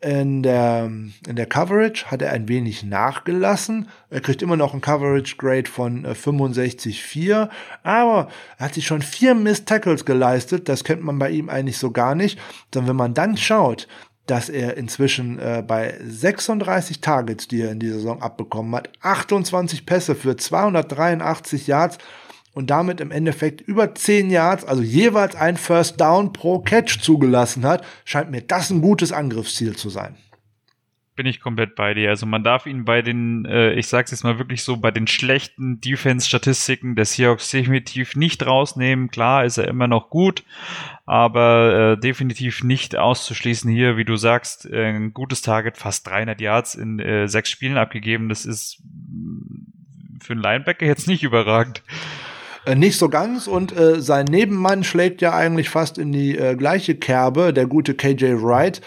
in 0.02 0.42
der, 0.42 0.84
in 0.84 1.36
der 1.36 1.46
Coverage 1.46 2.06
hat 2.10 2.22
er 2.22 2.32
ein 2.32 2.48
wenig 2.48 2.82
nachgelassen. 2.82 3.88
Er 4.10 4.20
kriegt 4.20 4.42
immer 4.42 4.56
noch 4.56 4.74
ein 4.74 4.80
Coverage 4.80 5.36
Grade 5.36 5.70
von 5.70 6.04
äh, 6.04 6.10
65,4, 6.10 7.48
aber 7.84 8.28
er 8.58 8.66
hat 8.66 8.74
sich 8.74 8.86
schon 8.86 9.00
vier 9.00 9.34
Miss 9.34 9.64
Tackles 9.64 10.04
geleistet. 10.04 10.68
Das 10.68 10.82
kennt 10.82 11.02
man 11.02 11.18
bei 11.18 11.30
ihm 11.30 11.48
eigentlich 11.48 11.78
so 11.78 11.92
gar 11.92 12.16
nicht. 12.16 12.38
Sondern 12.74 12.90
wenn 12.90 12.96
man 12.96 13.14
dann 13.14 13.36
schaut, 13.36 13.86
dass 14.26 14.48
er 14.48 14.76
inzwischen 14.76 15.38
äh, 15.38 15.62
bei 15.66 15.98
36 16.04 17.00
Targets, 17.00 17.46
die 17.46 17.62
er 17.62 17.70
in 17.70 17.78
dieser 17.78 17.94
Saison 17.94 18.22
abbekommen 18.22 18.74
hat, 18.74 18.90
28 19.02 19.86
Pässe 19.86 20.14
für 20.14 20.36
283 20.36 21.66
Yards 21.68 21.98
und 22.54 22.70
damit 22.70 23.00
im 23.00 23.10
Endeffekt 23.10 23.60
über 23.60 23.94
10 23.94 24.30
Yards, 24.30 24.64
also 24.64 24.82
jeweils 24.82 25.34
ein 25.34 25.56
First 25.56 26.00
Down 26.00 26.32
pro 26.32 26.60
Catch 26.60 27.00
zugelassen 27.00 27.64
hat, 27.64 27.84
scheint 28.04 28.30
mir 28.30 28.42
das 28.42 28.70
ein 28.70 28.82
gutes 28.82 29.12
Angriffsziel 29.12 29.76
zu 29.76 29.88
sein. 29.88 30.16
Bin 31.14 31.26
ich 31.26 31.40
komplett 31.40 31.74
bei 31.74 31.92
dir. 31.92 32.08
Also 32.08 32.24
man 32.24 32.42
darf 32.42 32.64
ihn 32.64 32.86
bei 32.86 33.02
den, 33.02 33.44
äh, 33.44 33.74
ich 33.74 33.86
sag's 33.86 34.12
jetzt 34.12 34.24
mal 34.24 34.38
wirklich 34.38 34.62
so, 34.62 34.78
bei 34.78 34.90
den 34.90 35.06
schlechten 35.06 35.78
Defense-Statistiken 35.78 36.96
des 36.96 37.14
Seahawks 37.14 37.50
definitiv 37.50 38.16
nicht 38.16 38.46
rausnehmen. 38.46 39.10
Klar 39.10 39.44
ist 39.44 39.58
er 39.58 39.68
immer 39.68 39.88
noch 39.88 40.08
gut, 40.08 40.42
aber 41.04 41.96
äh, 41.96 42.00
definitiv 42.00 42.64
nicht 42.64 42.96
auszuschließen 42.96 43.70
hier, 43.70 43.98
wie 43.98 44.06
du 44.06 44.16
sagst, 44.16 44.64
äh, 44.64 44.86
ein 44.86 45.12
gutes 45.12 45.42
Target, 45.42 45.76
fast 45.76 46.06
300 46.06 46.40
Yards 46.40 46.74
in 46.74 46.98
äh, 46.98 47.28
sechs 47.28 47.50
Spielen 47.50 47.76
abgegeben. 47.76 48.30
Das 48.30 48.46
ist 48.46 48.82
für 50.22 50.32
einen 50.32 50.42
Linebacker 50.42 50.86
jetzt 50.86 51.08
nicht 51.08 51.22
überragend. 51.22 51.82
Äh, 52.64 52.74
nicht 52.76 52.98
so 52.98 53.08
ganz 53.08 53.46
und 53.46 53.76
äh, 53.76 54.00
sein 54.00 54.26
Nebenmann 54.26 54.84
schlägt 54.84 55.20
ja 55.20 55.34
eigentlich 55.34 55.68
fast 55.68 55.98
in 55.98 56.12
die 56.12 56.38
äh, 56.38 56.54
gleiche 56.54 56.94
Kerbe, 56.94 57.52
der 57.52 57.66
gute 57.66 57.94
KJ 57.94 58.42
Wright. 58.42 58.80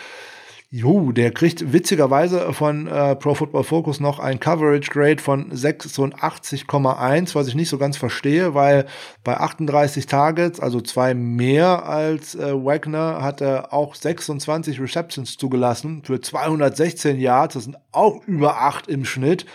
Juhu, 0.72 1.14
der 1.14 1.32
kriegt 1.32 1.72
witzigerweise 1.72 2.52
von 2.52 2.88
äh, 2.88 3.16
Pro 3.16 3.34
Football 3.34 3.64
Focus 3.64 4.02
noch 4.02 4.20
ein 4.20 4.42
Coverage 4.42 4.92
Grade 4.92 5.22
von 5.22 5.52
86,1, 5.52 7.34
was 7.34 7.48
ich 7.48 7.56
nicht 7.56 7.70
so 7.70 7.78
ganz 7.78 7.96
verstehe, 7.96 8.54
weil 8.54 8.86
bei 9.24 9.38
38 9.38 10.06
Targets, 10.06 10.60
also 10.60 10.82
zwei 10.82 11.14
mehr 11.14 11.88
als 11.88 12.36
äh, 12.36 12.52
Wagner, 12.54 13.22
hat 13.22 13.40
er 13.40 13.72
auch 13.72 13.96
26 13.96 14.82
Receptions 14.82 15.38
zugelassen 15.38 16.02
für 16.04 16.20
216 16.20 17.20
Yards. 17.22 17.54
Das 17.54 17.64
sind 17.64 17.78
auch 17.94 18.26
über 18.26 18.62
acht 18.62 18.88
im 18.88 19.06
Schnitt. 19.06 19.46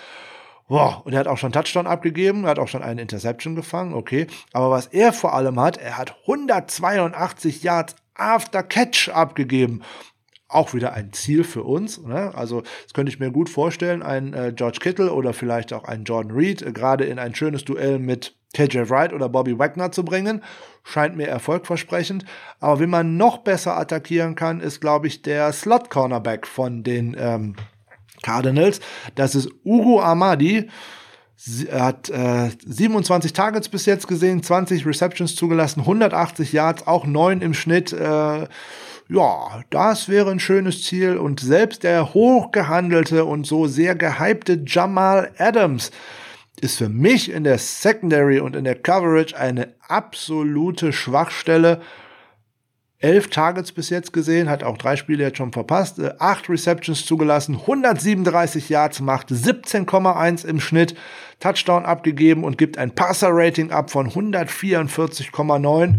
Boah, 0.70 1.02
und 1.04 1.12
er 1.12 1.18
hat 1.18 1.26
auch 1.26 1.36
schon 1.36 1.50
Touchdown 1.50 1.88
abgegeben, 1.88 2.44
er 2.44 2.50
hat 2.50 2.60
auch 2.60 2.68
schon 2.68 2.84
eine 2.84 3.02
Interception 3.02 3.56
gefangen, 3.56 3.92
okay. 3.92 4.28
Aber 4.52 4.70
was 4.70 4.86
er 4.86 5.12
vor 5.12 5.34
allem 5.34 5.58
hat, 5.58 5.78
er 5.78 5.98
hat 5.98 6.14
182 6.20 7.64
Yards 7.64 7.96
after 8.14 8.62
Catch 8.62 9.08
abgegeben. 9.08 9.82
Auch 10.46 10.72
wieder 10.72 10.92
ein 10.92 11.12
Ziel 11.12 11.42
für 11.42 11.64
uns. 11.64 12.00
Ne? 12.00 12.32
Also 12.36 12.62
das 12.84 12.94
könnte 12.94 13.10
ich 13.10 13.18
mir 13.18 13.32
gut 13.32 13.48
vorstellen, 13.48 14.04
ein 14.04 14.32
äh, 14.32 14.52
George 14.54 14.78
Kittle 14.80 15.12
oder 15.12 15.32
vielleicht 15.32 15.72
auch 15.72 15.82
ein 15.82 16.04
Jordan 16.04 16.30
Reed, 16.30 16.62
äh, 16.62 16.70
gerade 16.70 17.04
in 17.04 17.18
ein 17.18 17.34
schönes 17.34 17.64
Duell 17.64 17.98
mit 17.98 18.36
KJ 18.54 18.90
Wright 18.90 19.12
oder 19.12 19.28
Bobby 19.28 19.58
Wagner 19.58 19.90
zu 19.90 20.04
bringen. 20.04 20.40
Scheint 20.84 21.16
mir 21.16 21.26
erfolgversprechend. 21.26 22.24
Aber 22.60 22.78
wie 22.78 22.86
man 22.86 23.16
noch 23.16 23.38
besser 23.38 23.76
attackieren 23.76 24.36
kann, 24.36 24.60
ist, 24.60 24.80
glaube 24.80 25.08
ich, 25.08 25.22
der 25.22 25.52
Slot-Cornerback 25.52 26.46
von 26.46 26.84
den 26.84 27.16
ähm, 27.18 27.56
Cardinals. 28.22 28.80
Das 29.14 29.34
ist 29.34 29.48
Ugo 29.64 30.00
Amadi. 30.00 30.68
Er 31.68 31.84
hat 31.84 32.10
äh, 32.10 32.50
27 32.66 33.32
Targets 33.32 33.70
bis 33.70 33.86
jetzt 33.86 34.06
gesehen, 34.06 34.42
20 34.42 34.84
Receptions 34.84 35.34
zugelassen, 35.34 35.80
180 35.80 36.52
Yards, 36.52 36.86
auch 36.86 37.06
9 37.06 37.40
im 37.40 37.54
Schnitt. 37.54 37.92
Äh, 37.92 38.46
ja, 39.08 39.64
das 39.70 40.08
wäre 40.08 40.30
ein 40.30 40.38
schönes 40.38 40.82
Ziel. 40.84 41.16
Und 41.16 41.40
selbst 41.40 41.82
der 41.82 42.14
hochgehandelte 42.14 43.24
und 43.24 43.46
so 43.46 43.66
sehr 43.66 43.94
gehypte 43.94 44.62
Jamal 44.66 45.32
Adams 45.38 45.90
ist 46.60 46.78
für 46.78 46.88
mich 46.88 47.30
in 47.30 47.44
der 47.44 47.58
Secondary 47.58 48.40
und 48.40 48.54
in 48.54 48.64
der 48.64 48.76
Coverage 48.76 49.36
eine 49.36 49.74
absolute 49.88 50.92
Schwachstelle. 50.92 51.80
Elf 53.02 53.28
Targets 53.28 53.72
bis 53.72 53.88
jetzt 53.88 54.12
gesehen, 54.12 54.50
hat 54.50 54.62
auch 54.62 54.76
drei 54.76 54.94
Spiele 54.94 55.24
jetzt 55.24 55.38
schon 55.38 55.52
verpasst, 55.52 55.98
äh, 55.98 56.12
acht 56.18 56.50
Receptions 56.50 57.06
zugelassen, 57.06 57.56
137 57.56 58.68
Yards 58.68 59.00
macht, 59.00 59.30
17,1 59.30 60.44
im 60.46 60.60
Schnitt, 60.60 60.94
Touchdown 61.40 61.86
abgegeben 61.86 62.44
und 62.44 62.58
gibt 62.58 62.76
ein 62.76 62.94
Passer-Rating 62.94 63.70
ab 63.70 63.90
von 63.90 64.10
144,9 64.10 65.98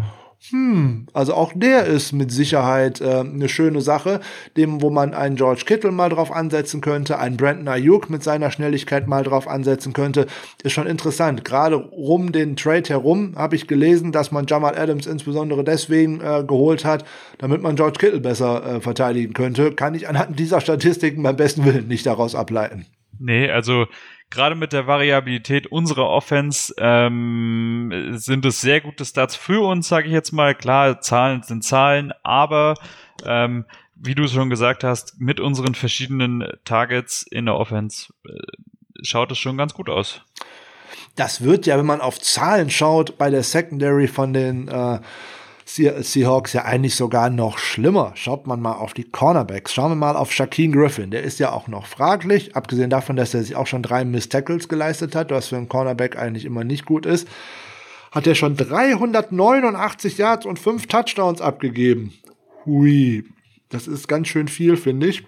hm, 0.49 1.05
also 1.13 1.35
auch 1.35 1.53
der 1.55 1.85
ist 1.85 2.13
mit 2.13 2.31
Sicherheit 2.31 2.99
äh, 2.99 3.19
eine 3.19 3.47
schöne 3.47 3.79
Sache, 3.81 4.21
dem, 4.57 4.81
wo 4.81 4.89
man 4.89 5.13
einen 5.13 5.35
George 5.35 5.63
Kittle 5.67 5.91
mal 5.91 6.09
drauf 6.09 6.31
ansetzen 6.31 6.81
könnte, 6.81 7.19
einen 7.19 7.37
Brandon 7.37 7.67
Ayuk 7.67 8.09
mit 8.09 8.23
seiner 8.23 8.49
Schnelligkeit 8.49 9.07
mal 9.07 9.23
drauf 9.23 9.47
ansetzen 9.47 9.93
könnte, 9.93 10.25
ist 10.63 10.73
schon 10.73 10.87
interessant. 10.87 11.45
Gerade 11.45 11.75
rum 11.75 12.31
den 12.31 12.55
Trade 12.55 12.89
herum 12.89 13.33
habe 13.35 13.55
ich 13.55 13.67
gelesen, 13.67 14.11
dass 14.11 14.31
man 14.31 14.47
Jamal 14.47 14.75
Adams 14.75 15.05
insbesondere 15.05 15.63
deswegen 15.63 16.21
äh, 16.21 16.43
geholt 16.43 16.85
hat, 16.85 17.05
damit 17.37 17.61
man 17.61 17.75
George 17.75 17.99
Kittle 17.99 18.19
besser 18.19 18.65
äh, 18.65 18.81
verteidigen 18.81 19.33
könnte. 19.33 19.73
Kann 19.73 19.93
ich 19.93 20.09
anhand 20.09 20.39
dieser 20.39 20.59
Statistiken 20.59 21.21
beim 21.21 21.35
besten 21.35 21.65
Willen 21.65 21.87
nicht 21.87 22.07
daraus 22.07 22.33
ableiten. 22.33 22.87
Nee, 23.19 23.51
also 23.51 23.85
gerade 24.31 24.55
mit 24.55 24.73
der 24.73 24.87
Variabilität 24.87 25.67
unserer 25.67 26.09
Offense 26.09 26.73
ähm, 26.77 28.13
sind 28.13 28.45
es 28.45 28.61
sehr 28.61 28.81
gute 28.81 29.05
Stats 29.05 29.35
für 29.35 29.63
uns, 29.63 29.87
sage 29.87 30.07
ich 30.07 30.13
jetzt 30.13 30.31
mal. 30.31 30.55
Klar, 30.55 31.01
Zahlen 31.01 31.43
sind 31.43 31.63
Zahlen, 31.63 32.11
aber 32.23 32.75
ähm, 33.25 33.65
wie 33.95 34.15
du 34.15 34.23
es 34.23 34.33
schon 34.33 34.49
gesagt 34.49 34.83
hast, 34.83 35.19
mit 35.19 35.39
unseren 35.39 35.75
verschiedenen 35.75 36.47
Targets 36.65 37.23
in 37.23 37.45
der 37.45 37.55
Offense 37.55 38.13
äh, 38.25 38.31
schaut 39.03 39.31
es 39.31 39.37
schon 39.37 39.57
ganz 39.57 39.73
gut 39.73 39.89
aus. 39.89 40.21
Das 41.15 41.43
wird 41.43 41.65
ja, 41.65 41.77
wenn 41.77 41.85
man 41.85 42.01
auf 42.01 42.19
Zahlen 42.19 42.69
schaut, 42.69 43.17
bei 43.17 43.29
der 43.29 43.43
Secondary 43.43 44.07
von 44.07 44.33
den 44.33 44.69
äh, 44.69 44.99
Seahawks 45.75 46.51
ja 46.53 46.65
eigentlich 46.65 46.95
sogar 46.95 47.29
noch 47.29 47.57
schlimmer. 47.57 48.11
Schaut 48.15 48.45
man 48.45 48.61
mal 48.61 48.73
auf 48.73 48.93
die 48.93 49.05
Cornerbacks. 49.05 49.73
Schauen 49.73 49.91
wir 49.91 49.95
mal 49.95 50.17
auf 50.17 50.31
Shaquille 50.31 50.71
Griffin. 50.71 51.11
Der 51.11 51.23
ist 51.23 51.39
ja 51.39 51.51
auch 51.51 51.67
noch 51.67 51.85
fraglich, 51.85 52.55
abgesehen 52.55 52.89
davon, 52.89 53.15
dass 53.15 53.33
er 53.33 53.43
sich 53.43 53.55
auch 53.55 53.67
schon 53.67 53.83
drei 53.83 54.03
Miss 54.03 54.27
Tackles 54.27 54.67
geleistet 54.67 55.15
hat, 55.15 55.31
was 55.31 55.47
für 55.47 55.55
einen 55.55 55.69
Cornerback 55.69 56.17
eigentlich 56.17 56.43
immer 56.45 56.65
nicht 56.65 56.85
gut 56.85 57.05
ist. 57.05 57.27
Hat 58.11 58.27
er 58.27 58.35
schon 58.35 58.57
389 58.57 60.17
Yards 60.17 60.45
und 60.45 60.59
fünf 60.59 60.87
Touchdowns 60.87 61.39
abgegeben. 61.39 62.13
Hui, 62.65 63.23
das 63.69 63.87
ist 63.87 64.09
ganz 64.09 64.27
schön 64.27 64.49
viel, 64.49 64.75
finde 64.75 65.07
ich. 65.07 65.23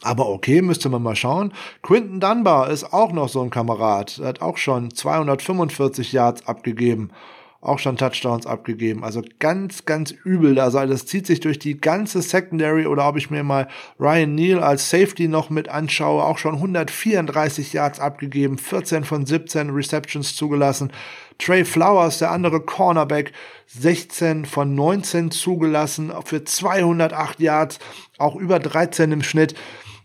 Aber 0.00 0.28
okay, 0.28 0.62
müsste 0.62 0.88
man 0.88 1.02
mal 1.02 1.16
schauen. 1.16 1.52
Quinton 1.82 2.20
Dunbar 2.20 2.70
ist 2.70 2.94
auch 2.94 3.12
noch 3.12 3.28
so 3.28 3.42
ein 3.42 3.50
Kamerad. 3.50 4.18
Er 4.18 4.28
hat 4.28 4.40
auch 4.40 4.56
schon 4.56 4.94
245 4.94 6.12
Yards 6.12 6.46
abgegeben 6.46 7.10
auch 7.60 7.80
schon 7.80 7.96
Touchdowns 7.96 8.46
abgegeben. 8.46 9.02
Also 9.02 9.22
ganz, 9.40 9.84
ganz 9.84 10.12
übel. 10.12 10.60
Also 10.60 10.84
das 10.86 11.06
zieht 11.06 11.26
sich 11.26 11.40
durch 11.40 11.58
die 11.58 11.80
ganze 11.80 12.22
Secondary 12.22 12.86
oder 12.86 13.08
ob 13.08 13.16
ich 13.16 13.30
mir 13.30 13.42
mal 13.42 13.66
Ryan 13.98 14.34
Neal 14.34 14.62
als 14.62 14.90
Safety 14.90 15.26
noch 15.26 15.50
mit 15.50 15.68
anschaue, 15.68 16.22
auch 16.22 16.38
schon 16.38 16.54
134 16.54 17.72
Yards 17.72 17.98
abgegeben, 17.98 18.58
14 18.58 19.04
von 19.04 19.26
17 19.26 19.70
Receptions 19.70 20.36
zugelassen. 20.36 20.92
Trey 21.38 21.64
Flowers, 21.64 22.18
der 22.18 22.30
andere 22.30 22.60
Cornerback, 22.60 23.32
16 23.66 24.44
von 24.44 24.74
19 24.74 25.30
zugelassen 25.32 26.12
für 26.24 26.44
208 26.44 27.40
Yards, 27.40 27.78
auch 28.18 28.36
über 28.36 28.60
13 28.60 29.10
im 29.10 29.22
Schnitt. 29.22 29.54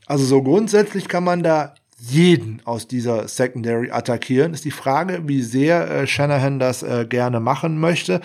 Also 0.08 0.26
so 0.26 0.42
grundsätzlich 0.42 1.08
kann 1.08 1.24
man 1.24 1.44
da 1.44 1.76
jeden 2.06 2.62
aus 2.66 2.86
dieser 2.86 3.30
Secondary 3.30 3.90
attackieren. 3.90 4.54
Ist 4.54 4.66
die 4.66 4.72
Frage, 4.72 5.22
wie 5.26 5.42
sehr 5.42 5.90
äh, 5.90 6.08
Shanahan 6.08 6.60
das 6.60 6.84
äh, 6.84 7.06
gerne 7.08 7.40
machen 7.40 7.80
möchte. 7.80 8.20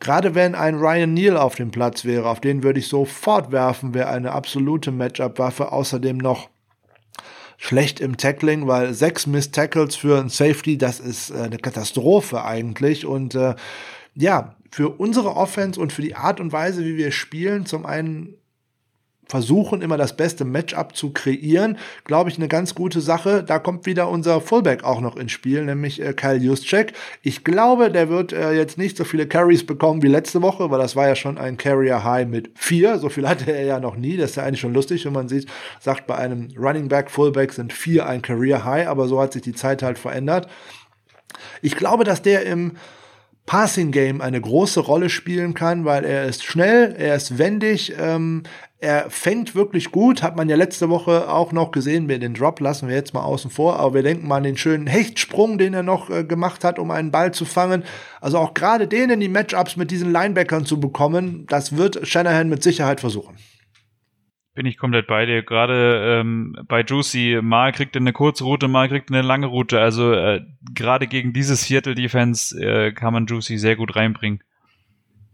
Gerade 0.00 0.34
wenn 0.34 0.54
ein 0.54 0.76
Ryan 0.76 1.12
Neal 1.12 1.36
auf 1.36 1.54
dem 1.54 1.70
Platz 1.70 2.06
wäre, 2.06 2.28
auf 2.28 2.40
den 2.40 2.62
würde 2.62 2.78
ich 2.78 2.88
sofort 2.88 3.52
werfen, 3.52 3.92
wäre 3.92 4.08
eine 4.08 4.32
absolute 4.32 4.92
Matchup-Waffe. 4.92 5.72
Außerdem 5.72 6.16
noch 6.16 6.48
schlecht 7.58 8.00
im 8.00 8.16
Tackling, 8.16 8.66
weil 8.66 8.94
sechs 8.94 9.26
Miss 9.26 9.50
Tackles 9.50 9.94
für 9.94 10.18
ein 10.18 10.30
Safety, 10.30 10.78
das 10.78 10.98
ist 10.98 11.30
äh, 11.30 11.42
eine 11.42 11.58
Katastrophe 11.58 12.44
eigentlich. 12.44 13.04
Und 13.04 13.34
äh, 13.34 13.56
ja, 14.14 14.54
für 14.70 14.88
unsere 14.88 15.36
Offense 15.36 15.78
und 15.78 15.92
für 15.92 16.02
die 16.02 16.14
Art 16.14 16.40
und 16.40 16.52
Weise, 16.52 16.82
wie 16.82 16.96
wir 16.96 17.12
spielen, 17.12 17.66
zum 17.66 17.84
einen 17.84 18.38
versuchen, 19.28 19.82
immer 19.82 19.96
das 19.96 20.16
beste 20.16 20.44
Matchup 20.44 20.96
zu 20.96 21.10
kreieren, 21.12 21.78
glaube 22.04 22.30
ich, 22.30 22.38
eine 22.38 22.48
ganz 22.48 22.74
gute 22.74 23.00
Sache. 23.00 23.44
Da 23.44 23.58
kommt 23.58 23.86
wieder 23.86 24.08
unser 24.08 24.40
Fullback 24.40 24.84
auch 24.84 25.00
noch 25.00 25.16
ins 25.16 25.32
Spiel, 25.32 25.64
nämlich 25.64 26.00
äh, 26.00 26.14
Kyle 26.14 26.38
Juszczyk. 26.38 26.94
Ich 27.22 27.44
glaube, 27.44 27.92
der 27.92 28.08
wird 28.08 28.32
äh, 28.32 28.52
jetzt 28.52 28.78
nicht 28.78 28.96
so 28.96 29.04
viele 29.04 29.26
Carries 29.28 29.66
bekommen 29.66 30.02
wie 30.02 30.08
letzte 30.08 30.40
Woche, 30.40 30.70
weil 30.70 30.78
das 30.78 30.96
war 30.96 31.06
ja 31.06 31.14
schon 31.14 31.36
ein 31.38 31.58
Carrier 31.58 32.04
High 32.04 32.26
mit 32.26 32.50
vier. 32.54 32.98
So 32.98 33.10
viel 33.10 33.28
hatte 33.28 33.52
er 33.52 33.64
ja 33.64 33.80
noch 33.80 33.96
nie. 33.96 34.16
Das 34.16 34.30
ist 34.30 34.36
ja 34.36 34.44
eigentlich 34.44 34.60
schon 34.60 34.74
lustig, 34.74 35.04
wenn 35.04 35.12
man 35.12 35.28
sieht, 35.28 35.46
sagt 35.78 36.06
bei 36.06 36.16
einem 36.16 36.48
Running 36.56 36.88
Back, 36.88 37.10
Fullback 37.10 37.52
sind 37.52 37.72
vier 37.72 38.06
ein 38.06 38.22
Career 38.22 38.64
High, 38.64 38.88
aber 38.88 39.08
so 39.08 39.20
hat 39.20 39.34
sich 39.34 39.42
die 39.42 39.54
Zeit 39.54 39.82
halt 39.82 39.98
verändert. 39.98 40.48
Ich 41.60 41.76
glaube, 41.76 42.04
dass 42.04 42.22
der 42.22 42.46
im 42.46 42.72
Passing 43.48 43.92
Game 43.92 44.20
eine 44.20 44.38
große 44.38 44.80
Rolle 44.80 45.08
spielen 45.08 45.54
kann, 45.54 45.86
weil 45.86 46.04
er 46.04 46.26
ist 46.26 46.44
schnell, 46.44 46.94
er 46.98 47.16
ist 47.16 47.38
wendig, 47.38 47.94
ähm, 47.98 48.42
er 48.78 49.08
fängt 49.08 49.54
wirklich 49.54 49.90
gut, 49.90 50.22
hat 50.22 50.36
man 50.36 50.50
ja 50.50 50.56
letzte 50.56 50.90
Woche 50.90 51.32
auch 51.32 51.50
noch 51.52 51.70
gesehen. 51.70 52.10
Wir 52.10 52.18
den 52.18 52.34
Drop 52.34 52.60
lassen 52.60 52.88
wir 52.88 52.94
jetzt 52.94 53.14
mal 53.14 53.22
außen 53.22 53.50
vor, 53.50 53.80
aber 53.80 53.94
wir 53.94 54.02
denken 54.02 54.28
mal 54.28 54.36
an 54.36 54.42
den 54.42 54.58
schönen 54.58 54.86
Hechtsprung, 54.86 55.56
den 55.56 55.72
er 55.72 55.82
noch 55.82 56.10
äh, 56.10 56.24
gemacht 56.24 56.62
hat, 56.62 56.78
um 56.78 56.90
einen 56.90 57.10
Ball 57.10 57.32
zu 57.32 57.46
fangen. 57.46 57.84
Also 58.20 58.36
auch 58.36 58.52
gerade 58.52 58.86
den 58.86 59.08
in 59.08 59.20
die 59.20 59.30
Matchups 59.30 59.76
mit 59.76 59.90
diesen 59.90 60.12
Linebackern 60.12 60.66
zu 60.66 60.78
bekommen, 60.78 61.46
das 61.48 61.74
wird 61.74 62.06
Shanahan 62.06 62.50
mit 62.50 62.62
Sicherheit 62.62 63.00
versuchen 63.00 63.34
bin 64.58 64.66
ich 64.66 64.76
komplett 64.76 65.06
bei 65.06 65.24
dir. 65.24 65.44
Gerade 65.44 66.18
ähm, 66.20 66.56
bei 66.66 66.82
Juicy, 66.82 67.38
mal 67.40 67.70
kriegt 67.70 67.94
er 67.94 68.00
eine 68.00 68.12
kurze 68.12 68.42
Route, 68.42 68.66
mal 68.66 68.88
kriegt 68.88 69.08
er 69.08 69.18
eine 69.18 69.26
lange 69.26 69.46
Route. 69.46 69.78
Also 69.80 70.12
äh, 70.12 70.40
gerade 70.74 71.06
gegen 71.06 71.32
dieses 71.32 71.64
Viertel-Defense 71.64 72.60
äh, 72.60 72.90
kann 72.90 73.12
man 73.12 73.26
Juicy 73.26 73.56
sehr 73.56 73.76
gut 73.76 73.94
reinbringen. 73.94 74.42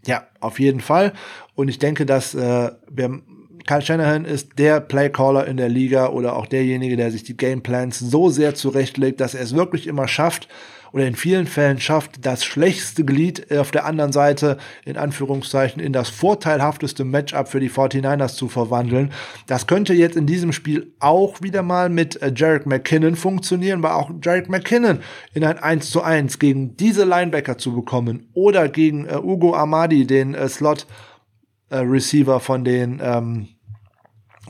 Ja, 0.05 0.27
auf 0.41 0.61
jeden 0.61 0.81
Fall. 0.81 1.15
Und 1.55 1.69
ich 1.69 1.79
denke, 1.79 2.05
dass 2.05 2.35
äh, 2.35 2.71
wir 2.91 3.23
Kyle 3.67 3.81
Shanahan 3.81 4.27
ist 4.27 4.59
der 4.59 4.81
Playcaller 4.81 5.47
in 5.47 5.57
der 5.57 5.71
Liga 5.71 6.09
oder 6.09 6.37
auch 6.37 6.45
derjenige, 6.45 6.99
der 6.99 7.11
sich 7.11 7.25
die 7.25 7.39
Gameplans 7.39 7.99
so 7.99 8.29
sehr 8.29 8.55
zurechtlegt, 8.55 9.21
dass 9.21 9.35
er 9.35 9.43
es 9.43 9.57
wirklich 9.57 9.87
immer 9.87 10.07
schafft, 10.07 10.49
oder 10.95 11.09
in 11.09 11.17
vielen 11.17 11.49
Fällen 11.49 11.81
schafft, 11.81 12.25
das 12.25 12.45
schwächste 12.45 13.05
Glied 13.05 13.51
auf 13.51 13.73
der 13.73 13.85
anderen 13.85 14.13
Seite 14.13 14.59
in 14.85 14.97
Anführungszeichen 14.97 15.83
in 15.83 15.93
das 15.93 16.09
vorteilhafteste 16.09 17.03
Matchup 17.03 17.49
für 17.49 17.59
die 17.59 17.69
49ers 17.69 18.37
zu 18.37 18.49
verwandeln. 18.49 19.13
Das 19.49 19.67
könnte 19.67 19.93
jetzt 19.93 20.17
in 20.17 20.29
diesem 20.29 20.53
Spiel 20.53 20.95
auch 21.01 21.43
wieder 21.43 21.65
mal 21.65 21.89
mit 21.89 22.23
äh, 22.23 22.33
Jarek 22.33 22.67
McKinnon 22.67 23.17
funktionieren, 23.17 23.83
weil 23.83 23.91
auch 23.91 24.13
Jarek 24.23 24.49
McKinnon 24.49 25.01
in 25.33 25.43
ein 25.43 25.59
1 25.59 25.91
zu 25.91 26.01
1 26.01 26.39
gegen 26.39 26.77
diese 26.77 27.05
Linebacker 27.05 27.59
zu 27.59 27.75
bekommen 27.75 28.29
oder 28.33 28.69
gegen 28.69 29.07
äh, 29.07 29.17
Ugo 29.17 29.57
Amadi, 29.57 30.07
den 30.07 30.35
äh, 30.35 30.49
Slot 30.49 30.87
äh, 31.71 31.79
Receiver 31.79 32.39
von 32.39 32.63
den 32.63 33.01
ähm, 33.03 33.49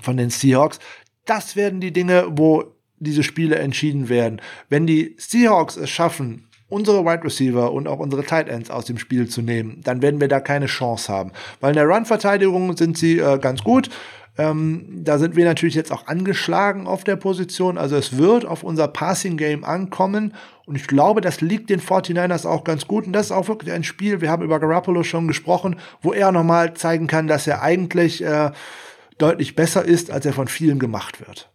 von 0.02 0.18
den 0.18 0.28
Seahawks. 0.28 0.78
Das 1.24 1.56
werden 1.56 1.80
die 1.80 1.94
Dinge, 1.94 2.26
wo 2.32 2.73
diese 3.04 3.22
Spiele 3.22 3.56
entschieden 3.56 4.08
werden. 4.08 4.40
Wenn 4.68 4.86
die 4.86 5.14
Seahawks 5.18 5.76
es 5.76 5.90
schaffen, 5.90 6.48
unsere 6.68 7.04
Wide 7.04 7.24
Receiver 7.24 7.72
und 7.72 7.86
auch 7.86 7.98
unsere 7.98 8.24
Tight 8.24 8.48
Ends 8.48 8.70
aus 8.70 8.86
dem 8.86 8.98
Spiel 8.98 9.28
zu 9.28 9.42
nehmen, 9.42 9.80
dann 9.84 10.02
werden 10.02 10.20
wir 10.20 10.28
da 10.28 10.40
keine 10.40 10.66
Chance 10.66 11.12
haben. 11.12 11.32
Weil 11.60 11.70
in 11.70 11.76
der 11.76 11.86
Run-Verteidigung 11.86 12.76
sind 12.76 12.98
sie 12.98 13.18
äh, 13.18 13.38
ganz 13.38 13.62
gut. 13.62 13.90
Ähm, 14.36 14.86
da 15.04 15.18
sind 15.18 15.36
wir 15.36 15.44
natürlich 15.44 15.76
jetzt 15.76 15.92
auch 15.92 16.08
angeschlagen 16.08 16.88
auf 16.88 17.04
der 17.04 17.16
Position. 17.16 17.78
Also 17.78 17.96
es 17.96 18.18
wird 18.18 18.44
auf 18.44 18.64
unser 18.64 18.88
Passing-Game 18.88 19.64
ankommen. 19.64 20.34
Und 20.66 20.74
ich 20.76 20.86
glaube, 20.86 21.20
das 21.20 21.40
liegt 21.40 21.70
den 21.70 21.80
49ers 21.80 22.46
auch 22.46 22.64
ganz 22.64 22.88
gut. 22.88 23.06
Und 23.06 23.12
das 23.12 23.26
ist 23.26 23.32
auch 23.32 23.46
wirklich 23.48 23.72
ein 23.72 23.84
Spiel, 23.84 24.20
wir 24.20 24.30
haben 24.30 24.42
über 24.42 24.58
Garoppolo 24.58 25.04
schon 25.04 25.28
gesprochen, 25.28 25.76
wo 26.02 26.12
er 26.12 26.32
nochmal 26.32 26.74
zeigen 26.74 27.06
kann, 27.06 27.28
dass 27.28 27.46
er 27.46 27.62
eigentlich 27.62 28.24
äh, 28.24 28.50
deutlich 29.18 29.54
besser 29.54 29.84
ist, 29.84 30.10
als 30.10 30.26
er 30.26 30.32
von 30.32 30.48
vielen 30.48 30.80
gemacht 30.80 31.20
wird. 31.24 31.50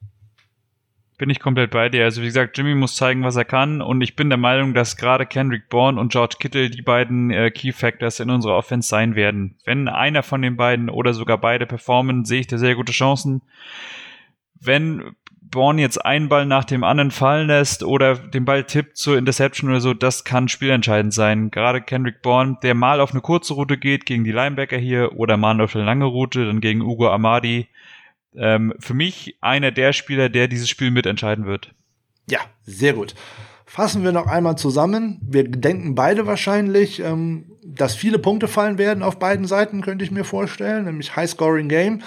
Bin 1.19 1.29
ich 1.29 1.41
komplett 1.41 1.71
bei 1.71 1.89
dir. 1.89 2.05
Also 2.05 2.21
wie 2.21 2.27
gesagt, 2.27 2.57
Jimmy 2.57 2.73
muss 2.75 2.95
zeigen, 2.95 3.23
was 3.23 3.35
er 3.35 3.43
kann. 3.43 3.81
Und 3.81 3.99
ich 3.99 4.15
bin 4.15 4.29
der 4.29 4.37
Meinung, 4.37 4.73
dass 4.73 4.95
gerade 4.95 5.25
Kendrick 5.25 5.67
Bourne 5.67 5.99
und 5.99 6.13
George 6.13 6.37
Kittle 6.39 6.69
die 6.69 6.81
beiden 6.81 7.29
äh, 7.29 7.51
Key 7.51 7.73
Factors 7.73 8.21
in 8.21 8.29
unserer 8.29 8.55
Offense 8.55 8.87
sein 8.87 9.15
werden. 9.15 9.57
Wenn 9.65 9.89
einer 9.89 10.23
von 10.23 10.41
den 10.41 10.55
beiden 10.55 10.89
oder 10.89 11.13
sogar 11.13 11.37
beide 11.37 11.65
performen, 11.65 12.23
sehe 12.23 12.39
ich 12.39 12.47
da 12.47 12.57
sehr 12.57 12.75
gute 12.75 12.93
Chancen. 12.93 13.41
Wenn 14.61 15.13
Bourne 15.41 15.81
jetzt 15.81 15.97
einen 15.97 16.29
Ball 16.29 16.45
nach 16.45 16.63
dem 16.63 16.85
anderen 16.85 17.11
fallen 17.11 17.47
lässt 17.47 17.83
oder 17.83 18.15
den 18.15 18.45
Ball 18.45 18.63
tippt 18.63 18.95
zur 18.95 19.17
Interception 19.17 19.69
oder 19.69 19.81
so, 19.81 19.93
das 19.93 20.23
kann 20.23 20.47
spielentscheidend 20.47 21.13
sein. 21.13 21.51
Gerade 21.51 21.81
Kendrick 21.81 22.21
Bourne, 22.21 22.59
der 22.63 22.75
mal 22.75 23.01
auf 23.01 23.11
eine 23.11 23.19
kurze 23.19 23.55
Route 23.55 23.77
geht 23.77 24.05
gegen 24.05 24.23
die 24.23 24.31
Linebacker 24.31 24.77
hier 24.77 25.17
oder 25.17 25.35
mal 25.35 25.59
auf 25.59 25.75
eine 25.75 25.83
lange 25.83 26.05
Route, 26.05 26.45
dann 26.45 26.61
gegen 26.61 26.81
Ugo 26.81 27.09
Amadi 27.09 27.67
ähm, 28.35 28.73
für 28.79 28.93
mich 28.93 29.37
einer 29.41 29.71
der 29.71 29.93
Spieler, 29.93 30.29
der 30.29 30.47
dieses 30.47 30.69
Spiel 30.69 30.91
mitentscheiden 30.91 31.45
wird. 31.45 31.73
Ja, 32.29 32.39
sehr 32.65 32.93
gut. 32.93 33.15
Fassen 33.65 34.03
wir 34.03 34.11
noch 34.11 34.27
einmal 34.27 34.57
zusammen. 34.57 35.19
Wir 35.21 35.43
denken 35.43 35.93
beide 35.93 36.25
wahrscheinlich, 36.25 36.99
ähm, 37.01 37.51
dass 37.63 37.95
viele 37.95 38.17
Punkte 38.17 38.47
fallen 38.47 38.77
werden 38.77 39.03
auf 39.03 39.19
beiden 39.19 39.45
Seiten, 39.45 39.81
könnte 39.81 40.03
ich 40.03 40.11
mir 40.11 40.23
vorstellen, 40.23 40.85
nämlich 40.85 41.15
High-Scoring-Game. 41.15 42.01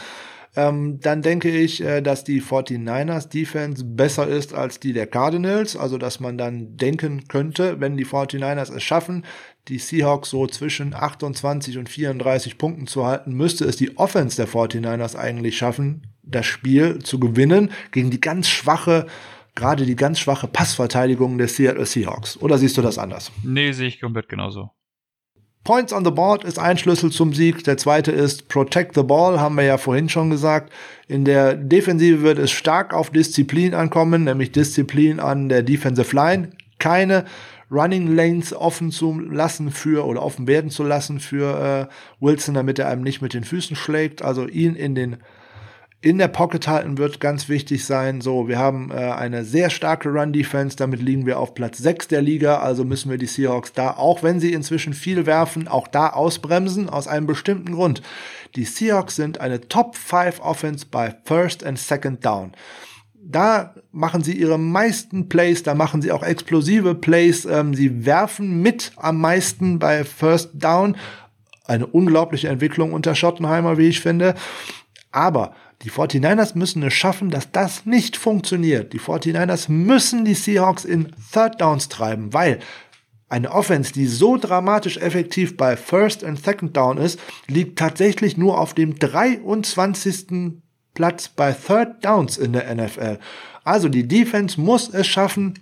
Ähm, 0.55 1.01
dann 1.01 1.23
denke 1.23 1.49
ich, 1.49 1.83
äh, 1.83 2.03
dass 2.03 2.25
die 2.25 2.43
49ers 2.43 3.29
Defense 3.29 3.85
besser 3.85 4.29
ist 4.29 4.53
als 4.53 4.81
die 4.81 4.93
der 4.93 5.07
Cardinals. 5.07 5.77
Also, 5.77 5.97
dass 5.99 6.21
man 6.21 6.37
dann 6.37 6.77
denken 6.77 7.27
könnte, 7.29 7.81
wenn 7.81 7.97
die 7.97 8.05
49ers 8.05 8.75
es 8.75 8.83
schaffen, 8.83 9.25
die 9.69 9.79
Seahawks 9.79 10.31
so 10.31 10.47
zwischen 10.47 10.95
28 10.95 11.79
und 11.79 11.89
34 11.89 12.59
Punkten 12.59 12.87
zu 12.87 13.07
halten, 13.07 13.33
müsste 13.33 13.65
es 13.65 13.77
die 13.77 13.97
Offense 13.97 14.37
der 14.37 14.49
49ers 14.49 15.17
eigentlich 15.17 15.57
schaffen, 15.57 16.07
das 16.23 16.47
Spiel 16.47 16.99
zu 17.01 17.21
gewinnen 17.21 17.71
gegen 17.93 18.11
die 18.11 18.21
ganz 18.21 18.49
schwache, 18.49 19.07
gerade 19.55 19.87
die 19.87 19.97
ganz 19.97 20.19
schwache 20.19 20.49
Passverteidigung 20.49 21.39
der 21.39 21.49
Seattle 21.49 21.87
Seahawks. 21.87 22.37
Oder 22.39 22.59
siehst 22.59 22.77
du 22.77 22.83
das 22.83 22.99
anders? 22.99 23.31
Nee, 23.45 23.73
sehe 23.73 23.89
ich 23.89 24.01
komplett 24.01 24.29
genauso. 24.29 24.71
Points 25.65 25.93
on 25.93 26.05
the 26.05 26.11
board 26.11 26.43
ist 26.43 26.59
ein 26.59 26.77
Schlüssel 26.77 27.13
zum 27.13 27.33
Sieg. 27.33 27.63
Der 27.63 27.77
zweite 27.77 28.11
ist 28.11 28.49
Protect 28.49 28.97
the 28.97 29.05
Ball, 29.05 29.39
haben 29.39 29.55
wir 29.55 29.63
ja 29.63 29.79
vorhin 29.79 30.09
schon 30.09 30.29
gesagt. 30.29 30.73
In 31.07 31.25
der 31.25 31.55
Defensive 31.55 32.23
wird 32.23 32.39
es 32.41 32.51
stark 32.51 32.93
auf 32.93 33.11
Disziplin 33.11 33.73
ankommen, 33.73 34.25
nämlich 34.25 34.51
Disziplin 34.51 35.21
an 35.21 35.49
der 35.49 35.63
Defensive 35.63 36.17
Line. 36.17 36.51
Keine 36.81 37.27
Running 37.73 38.15
Lanes 38.15 38.53
offen 38.53 38.91
zu 38.91 39.19
lassen 39.19 39.71
für 39.71 40.07
oder 40.07 40.23
offen 40.23 40.47
werden 40.47 40.71
zu 40.71 40.85
lassen 40.85 41.21
für 41.21 41.89
äh, 41.91 42.25
Wilson, 42.25 42.55
damit 42.55 42.79
er 42.79 42.89
einem 42.89 43.03
nicht 43.03 43.23
mit 43.23 43.33
den 43.33 43.45
Füßen 43.45 43.77
schlägt. 43.77 44.23
Also 44.23 44.47
ihn 44.47 44.75
in 44.75 44.95
den 44.95 45.17
in 46.03 46.19
der 46.19 46.29
Pocket 46.29 46.67
halten 46.67 46.99
wird 46.99 47.21
ganz 47.21 47.49
wichtig 47.49 47.85
sein. 47.85 48.21
So, 48.21 48.49
wir 48.49 48.59
haben 48.59 48.91
äh, 48.91 48.95
eine 48.95 49.45
sehr 49.45 49.71
starke 49.71 50.09
Run-Defense, 50.09 50.77
damit 50.77 51.01
liegen 51.01 51.27
wir 51.27 51.39
auf 51.39 51.55
Platz 51.55 51.79
6 51.79 52.09
der 52.09 52.21
Liga, 52.21 52.59
also 52.59 52.85
müssen 52.85 53.09
wir 53.09 53.19
die 53.19 53.27
Seahawks 53.27 53.73
da, 53.73 53.93
auch 53.93 54.25
wenn 54.25 54.41
sie 54.41 54.53
inzwischen 54.53 54.95
viel 54.95 55.27
werfen, 55.27 55.69
auch 55.69 55.87
da 55.87 56.09
ausbremsen, 56.09 56.91
aus 56.91 57.07
einem 57.07 57.27
bestimmten 57.27 57.75
Grund. 57.75 58.03
Die 58.57 58.65
Seahawks 58.65 59.15
sind 59.15 59.41
eine 59.41 59.69
Top 59.69 59.95
5 59.95 60.41
Offense 60.41 60.87
bei 60.91 61.15
First 61.25 61.65
and 61.65 61.79
Second 61.79 62.25
Down. 62.25 62.53
Da 63.25 63.75
machen 63.93 64.25
sie 64.25 64.33
ihre 64.33 64.59
meisten 64.59 65.29
Plays, 65.29 65.63
da 65.63 65.75
machen 65.75 66.03
sie 66.03 66.11
auch 66.11 66.25
explosive 66.25 66.95
Plays, 66.97 67.45
ähm, 67.45 67.73
sie 67.73 68.05
werfen 68.05 68.61
mit 68.63 68.93
am 68.97 69.21
meisten 69.21 69.79
bei 69.79 70.03
First 70.03 70.51
Down. 70.55 70.97
Eine 71.65 71.87
unglaubliche 71.87 72.49
Entwicklung 72.49 72.93
unter 72.93 73.15
Schottenheimer, 73.15 73.79
wie 73.79 73.89
ich 73.89 74.01
finde. 74.01 74.35
Aber 75.13 75.55
die 75.83 75.91
49ers 75.91 76.57
müssen 76.57 76.83
es 76.83 76.95
schaffen, 76.95 77.31
dass 77.31 77.53
das 77.53 77.87
nicht 77.87 78.17
funktioniert. 78.17 78.93
Die 78.93 79.01
49ers 79.01 79.71
müssen 79.71 80.25
die 80.25 80.35
Seahawks 80.35 80.85
in 80.85 81.13
Third 81.33 81.61
Downs 81.61 81.89
treiben, 81.89 82.33
weil 82.33 82.59
eine 83.29 83.51
Offense, 83.51 83.93
die 83.93 84.07
so 84.07 84.37
dramatisch 84.37 84.99
effektiv 84.99 85.57
bei 85.57 85.77
First 85.77 86.23
and 86.23 86.43
Second 86.43 86.77
Down 86.77 86.99
ist, 86.99 87.19
liegt 87.49 87.79
tatsächlich 87.79 88.37
nur 88.37 88.61
auf 88.61 88.75
dem 88.75 88.99
23. 88.99 90.61
Platz 90.95 91.29
bei 91.29 91.53
Third 91.53 92.05
Downs 92.05 92.37
in 92.39 92.53
der 92.53 92.75
NFL. 92.75 93.19
Also 93.65 93.89
die 93.89 94.07
Defense 94.07 94.61
muss 94.61 94.89
es 94.93 95.07
schaffen, 95.07 95.55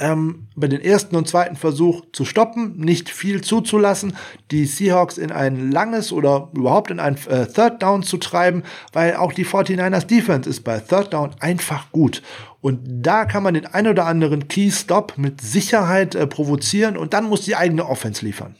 ähm, 0.00 0.46
bei 0.54 0.68
den 0.68 0.80
ersten 0.80 1.16
und 1.16 1.28
zweiten 1.28 1.56
Versuch 1.56 2.04
zu 2.12 2.24
stoppen, 2.24 2.76
nicht 2.76 3.10
viel 3.10 3.40
zuzulassen, 3.40 4.16
die 4.50 4.64
Seahawks 4.64 5.18
in 5.18 5.32
ein 5.32 5.72
langes 5.72 6.12
oder 6.12 6.50
überhaupt 6.54 6.90
in 6.90 7.00
ein 7.00 7.16
äh, 7.26 7.46
Third 7.46 7.82
Down 7.82 8.02
zu 8.02 8.16
treiben, 8.18 8.62
weil 8.92 9.16
auch 9.16 9.32
die 9.32 9.44
49ers 9.44 10.06
Defense 10.06 10.48
ist 10.48 10.62
bei 10.62 10.78
Third 10.78 11.12
Down 11.12 11.30
einfach 11.40 11.90
gut. 11.90 12.22
Und 12.60 12.80
da 12.84 13.24
kann 13.24 13.42
man 13.42 13.54
den 13.54 13.66
ein 13.66 13.86
oder 13.86 14.06
anderen 14.06 14.48
Key 14.48 14.70
Stop 14.70 15.14
mit 15.16 15.40
Sicherheit 15.40 16.14
äh, 16.14 16.26
provozieren 16.26 16.96
und 16.96 17.12
dann 17.12 17.24
muss 17.24 17.42
die 17.42 17.56
eigene 17.56 17.86
Offense 17.86 18.24
liefern. 18.24 18.56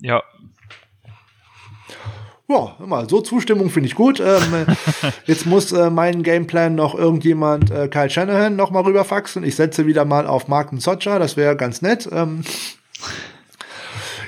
Ja, 0.00 0.22
ja, 2.52 2.86
mal, 2.86 3.08
so 3.08 3.20
Zustimmung 3.20 3.70
finde 3.70 3.88
ich 3.88 3.94
gut. 3.94 4.20
Ähm, 4.20 4.66
jetzt 5.26 5.46
muss 5.46 5.72
äh, 5.72 5.90
mein 5.90 6.22
Gameplan 6.22 6.74
noch 6.74 6.94
irgendjemand, 6.94 7.70
äh, 7.70 7.88
Kyle 7.88 8.10
Shanahan, 8.10 8.56
noch 8.56 8.70
mal 8.70 8.82
rüberfaxen. 8.82 9.44
Ich 9.44 9.56
setze 9.56 9.86
wieder 9.86 10.04
mal 10.04 10.26
auf 10.26 10.48
Marken 10.48 10.80
Socha, 10.80 11.18
das 11.18 11.36
wäre 11.36 11.56
ganz 11.56 11.82
nett. 11.82 12.08
Ähm, 12.12 12.42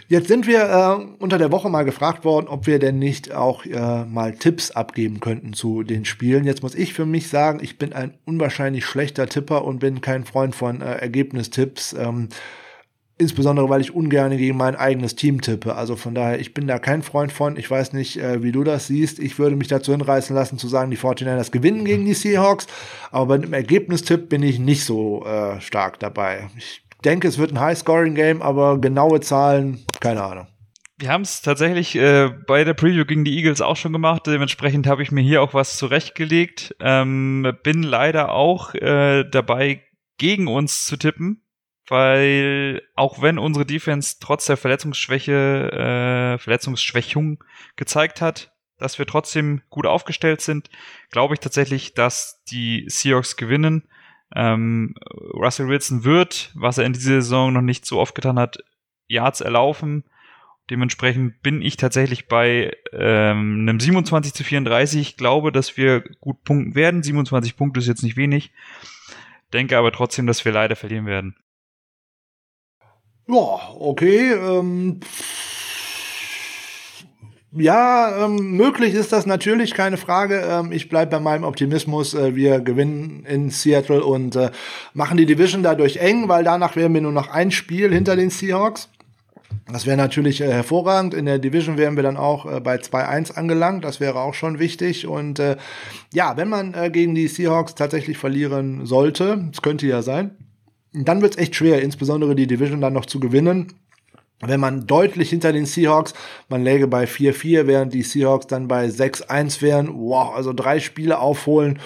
jetzt 0.08 0.28
sind 0.28 0.46
wir 0.46 0.62
äh, 0.62 1.22
unter 1.22 1.38
der 1.38 1.52
Woche 1.52 1.68
mal 1.68 1.84
gefragt 1.84 2.24
worden, 2.24 2.48
ob 2.48 2.66
wir 2.66 2.78
denn 2.78 2.98
nicht 2.98 3.32
auch 3.32 3.64
äh, 3.66 4.04
mal 4.04 4.32
Tipps 4.32 4.70
abgeben 4.70 5.20
könnten 5.20 5.52
zu 5.52 5.82
den 5.82 6.04
Spielen. 6.04 6.44
Jetzt 6.44 6.62
muss 6.62 6.74
ich 6.74 6.94
für 6.94 7.06
mich 7.06 7.28
sagen, 7.28 7.58
ich 7.62 7.78
bin 7.78 7.92
ein 7.92 8.14
unwahrscheinlich 8.24 8.86
schlechter 8.86 9.28
Tipper 9.28 9.64
und 9.64 9.80
bin 9.80 10.00
kein 10.00 10.24
Freund 10.24 10.54
von 10.54 10.80
äh, 10.80 10.94
Ergebnistipps. 10.94 11.94
Ähm, 11.98 12.28
Insbesondere, 13.16 13.68
weil 13.68 13.80
ich 13.80 13.94
ungern 13.94 14.36
gegen 14.36 14.56
mein 14.56 14.74
eigenes 14.74 15.14
Team 15.14 15.40
tippe. 15.40 15.76
Also 15.76 15.94
von 15.94 16.16
daher, 16.16 16.40
ich 16.40 16.52
bin 16.52 16.66
da 16.66 16.80
kein 16.80 17.02
Freund 17.02 17.30
von. 17.30 17.56
Ich 17.56 17.70
weiß 17.70 17.92
nicht, 17.92 18.16
äh, 18.16 18.42
wie 18.42 18.50
du 18.50 18.64
das 18.64 18.88
siehst. 18.88 19.20
Ich 19.20 19.38
würde 19.38 19.54
mich 19.54 19.68
dazu 19.68 19.92
hinreißen 19.92 20.34
lassen, 20.34 20.58
zu 20.58 20.66
sagen, 20.66 20.90
die 20.90 20.98
49ers 20.98 21.52
gewinnen 21.52 21.84
gegen 21.84 22.04
die 22.04 22.14
Seahawks. 22.14 22.66
Aber 23.12 23.26
bei 23.26 23.38
dem 23.38 23.52
Ergebnistipp 23.52 24.28
bin 24.28 24.42
ich 24.42 24.58
nicht 24.58 24.84
so 24.84 25.24
äh, 25.24 25.60
stark 25.60 26.00
dabei. 26.00 26.48
Ich 26.58 26.82
denke, 27.04 27.28
es 27.28 27.38
wird 27.38 27.52
ein 27.52 27.60
High-Scoring-Game, 27.60 28.42
aber 28.42 28.80
genaue 28.80 29.20
Zahlen, 29.20 29.84
keine 30.00 30.24
Ahnung. 30.24 30.48
Wir 30.98 31.10
haben 31.10 31.22
es 31.22 31.40
tatsächlich 31.40 31.94
äh, 31.94 32.30
bei 32.48 32.64
der 32.64 32.74
Preview 32.74 33.04
gegen 33.04 33.24
die 33.24 33.36
Eagles 33.36 33.60
auch 33.60 33.76
schon 33.76 33.92
gemacht. 33.92 34.26
Dementsprechend 34.26 34.88
habe 34.88 35.04
ich 35.04 35.12
mir 35.12 35.22
hier 35.22 35.40
auch 35.40 35.54
was 35.54 35.76
zurechtgelegt. 35.76 36.74
Ähm, 36.80 37.52
bin 37.62 37.84
leider 37.84 38.32
auch 38.32 38.74
äh, 38.74 39.24
dabei, 39.30 39.82
gegen 40.18 40.46
uns 40.46 40.86
zu 40.86 40.96
tippen 40.96 41.43
weil 41.88 42.82
auch 42.94 43.20
wenn 43.20 43.38
unsere 43.38 43.66
Defense 43.66 44.16
trotz 44.20 44.46
der 44.46 44.56
Verletzungsschwäche, 44.56 45.70
äh, 45.72 46.38
Verletzungsschwächung 46.38 47.42
gezeigt 47.76 48.20
hat, 48.20 48.52
dass 48.78 48.98
wir 48.98 49.06
trotzdem 49.06 49.62
gut 49.70 49.86
aufgestellt 49.86 50.40
sind, 50.40 50.70
glaube 51.10 51.34
ich 51.34 51.40
tatsächlich, 51.40 51.94
dass 51.94 52.42
die 52.44 52.84
Seahawks 52.88 53.36
gewinnen. 53.36 53.88
Ähm, 54.34 54.94
Russell 55.34 55.68
Wilson 55.68 56.04
wird, 56.04 56.50
was 56.54 56.78
er 56.78 56.84
in 56.84 56.92
dieser 56.92 57.20
Saison 57.22 57.52
noch 57.52 57.62
nicht 57.62 57.86
so 57.86 58.00
oft 58.00 58.14
getan 58.14 58.38
hat, 58.38 58.58
Yards 59.06 59.40
erlaufen. 59.40 60.04
Dementsprechend 60.70 61.42
bin 61.42 61.60
ich 61.60 61.76
tatsächlich 61.76 62.26
bei 62.26 62.74
ähm, 62.92 63.66
einem 63.68 63.80
27 63.80 64.32
zu 64.32 64.44
34. 64.44 65.00
Ich 65.00 65.16
glaube, 65.18 65.52
dass 65.52 65.76
wir 65.76 66.00
gut 66.20 66.42
punkten 66.42 66.74
werden. 66.74 67.02
27 67.02 67.56
Punkte 67.56 67.80
ist 67.80 67.86
jetzt 67.86 68.02
nicht 68.02 68.16
wenig. 68.16 68.50
Denke 69.52 69.76
aber 69.76 69.92
trotzdem, 69.92 70.26
dass 70.26 70.44
wir 70.44 70.52
leider 70.52 70.74
verlieren 70.74 71.04
werden. 71.04 71.36
Ja, 73.26 73.74
okay. 73.78 74.32
Ähm, 74.32 75.00
ja, 77.56 78.24
ähm, 78.24 78.56
möglich 78.56 78.94
ist 78.94 79.12
das 79.12 79.26
natürlich, 79.26 79.74
keine 79.74 79.96
Frage. 79.96 80.42
Ähm, 80.44 80.72
ich 80.72 80.88
bleibe 80.88 81.12
bei 81.12 81.20
meinem 81.20 81.44
Optimismus. 81.44 82.12
Äh, 82.12 82.34
wir 82.34 82.60
gewinnen 82.60 83.24
in 83.26 83.50
Seattle 83.50 84.04
und 84.04 84.34
äh, 84.34 84.50
machen 84.92 85.16
die 85.16 85.24
Division 85.24 85.62
dadurch 85.62 85.98
eng, 85.98 86.28
weil 86.28 86.42
danach 86.42 86.74
wären 86.74 86.92
wir 86.92 87.00
nur 87.00 87.12
noch 87.12 87.28
ein 87.28 87.50
Spiel 87.50 87.92
hinter 87.94 88.16
den 88.16 88.30
Seahawks. 88.30 88.88
Das 89.72 89.86
wäre 89.86 89.96
natürlich 89.96 90.40
äh, 90.40 90.52
hervorragend. 90.52 91.14
In 91.14 91.26
der 91.26 91.38
Division 91.38 91.78
wären 91.78 91.96
wir 91.96 92.02
dann 92.02 92.16
auch 92.16 92.44
äh, 92.44 92.60
bei 92.60 92.76
2-1 92.76 93.34
angelangt. 93.34 93.84
Das 93.84 94.00
wäre 94.00 94.18
auch 94.20 94.34
schon 94.34 94.58
wichtig. 94.58 95.06
Und 95.06 95.38
äh, 95.38 95.56
ja, 96.12 96.36
wenn 96.36 96.48
man 96.48 96.74
äh, 96.74 96.90
gegen 96.90 97.14
die 97.14 97.28
Seahawks 97.28 97.74
tatsächlich 97.74 98.18
verlieren 98.18 98.84
sollte, 98.84 99.48
es 99.52 99.62
könnte 99.62 99.86
ja 99.86 100.02
sein, 100.02 100.32
dann 100.94 101.22
wird 101.22 101.34
es 101.34 101.38
echt 101.38 101.56
schwer, 101.56 101.82
insbesondere 101.82 102.34
die 102.34 102.46
Division 102.46 102.80
dann 102.80 102.92
noch 102.92 103.06
zu 103.06 103.20
gewinnen. 103.20 103.74
Wenn 104.40 104.60
man 104.60 104.86
deutlich 104.86 105.30
hinter 105.30 105.52
den 105.52 105.66
Seahawks, 105.66 106.14
man 106.48 106.62
läge 106.62 106.86
bei 106.86 107.04
4-4, 107.04 107.66
während 107.66 107.94
die 107.94 108.02
Seahawks 108.02 108.46
dann 108.46 108.68
bei 108.68 108.86
6-1 108.86 109.62
wären, 109.62 109.88
wow, 109.92 110.34
also 110.34 110.52
drei 110.52 110.80
Spiele 110.80 111.18
aufholen, 111.18 111.78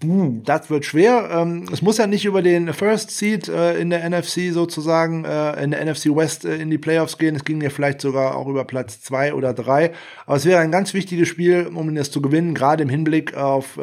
das 0.00 0.70
wird 0.70 0.84
schwer. 0.84 1.30
Ähm, 1.32 1.66
es 1.72 1.80
muss 1.80 1.98
ja 1.98 2.06
nicht 2.06 2.24
über 2.24 2.42
den 2.42 2.72
First 2.72 3.10
Seed 3.12 3.48
äh, 3.48 3.78
in 3.78 3.90
der 3.90 4.08
NFC 4.08 4.52
sozusagen, 4.52 5.24
äh, 5.24 5.62
in 5.62 5.70
der 5.70 5.84
NFC 5.84 6.06
West 6.06 6.44
äh, 6.44 6.56
in 6.56 6.70
die 6.70 6.78
Playoffs 6.78 7.16
gehen. 7.16 7.36
Es 7.36 7.44
ging 7.44 7.60
ja 7.62 7.70
vielleicht 7.70 8.00
sogar 8.00 8.36
auch 8.36 8.46
über 8.46 8.64
Platz 8.64 9.00
zwei 9.00 9.32
oder 9.32 9.54
drei. 9.54 9.92
Aber 10.26 10.36
es 10.36 10.44
wäre 10.44 10.60
ein 10.60 10.70
ganz 10.72 10.92
wichtiges 10.94 11.28
Spiel, 11.28 11.70
um 11.72 11.96
es 11.96 12.10
zu 12.10 12.20
gewinnen, 12.20 12.54
gerade 12.54 12.82
im 12.82 12.88
Hinblick 12.88 13.34
auf 13.34 13.78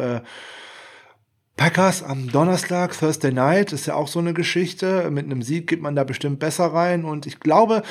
Packers 1.62 2.02
am 2.02 2.28
Donnerstag, 2.32 2.98
Thursday 2.98 3.32
Night, 3.32 3.72
ist 3.72 3.86
ja 3.86 3.94
auch 3.94 4.08
so 4.08 4.18
eine 4.18 4.34
Geschichte. 4.34 5.12
Mit 5.12 5.26
einem 5.26 5.44
Sieg 5.44 5.68
geht 5.68 5.80
man 5.80 5.96
da 5.96 6.04
bestimmt 6.04 6.40
besser 6.40 6.74
rein. 6.74 7.06
Und 7.06 7.28
ich 7.28 7.40
glaube, 7.40 7.84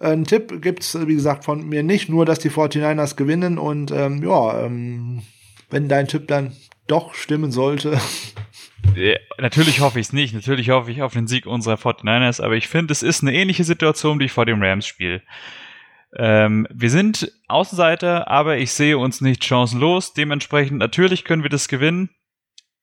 ein 0.00 0.24
Tipp 0.24 0.60
gibt's 0.60 0.98
wie 1.06 1.14
gesagt, 1.14 1.44
von 1.44 1.68
mir 1.68 1.84
nicht, 1.84 2.08
nur 2.08 2.26
dass 2.26 2.40
die 2.40 2.50
49ers 2.50 3.14
gewinnen. 3.14 3.56
Und 3.56 3.92
ähm, 3.92 4.24
ja, 4.24 4.64
ähm, 4.64 5.22
wenn 5.70 5.88
dein 5.88 6.08
Tipp 6.08 6.26
dann 6.26 6.56
doch 6.88 7.14
stimmen 7.14 7.52
sollte. 7.52 8.00
Ja, 8.96 9.14
natürlich 9.38 9.78
hoffe 9.78 10.00
ich 10.00 10.06
es 10.08 10.12
nicht. 10.12 10.34
Natürlich 10.34 10.70
hoffe 10.70 10.90
ich 10.90 11.00
auf 11.00 11.12
den 11.12 11.28
Sieg 11.28 11.46
unserer 11.46 11.76
49ers. 11.76 12.42
Aber 12.42 12.56
ich 12.56 12.66
finde, 12.66 12.90
es 12.90 13.04
ist 13.04 13.22
eine 13.22 13.32
ähnliche 13.32 13.62
Situation, 13.62 14.18
die 14.18 14.24
ich 14.24 14.32
vor 14.32 14.44
dem 14.44 14.60
Rams 14.60 14.88
spiele. 14.88 15.22
Ähm, 16.16 16.66
wir 16.74 16.90
sind 16.90 17.30
Außenseiter, 17.46 18.26
aber 18.26 18.58
ich 18.58 18.72
sehe 18.72 18.98
uns 18.98 19.20
nicht 19.20 19.44
chancenlos. 19.44 20.14
Dementsprechend 20.14 20.78
natürlich 20.78 21.22
können 21.22 21.44
wir 21.44 21.50
das 21.50 21.68
gewinnen. 21.68 22.10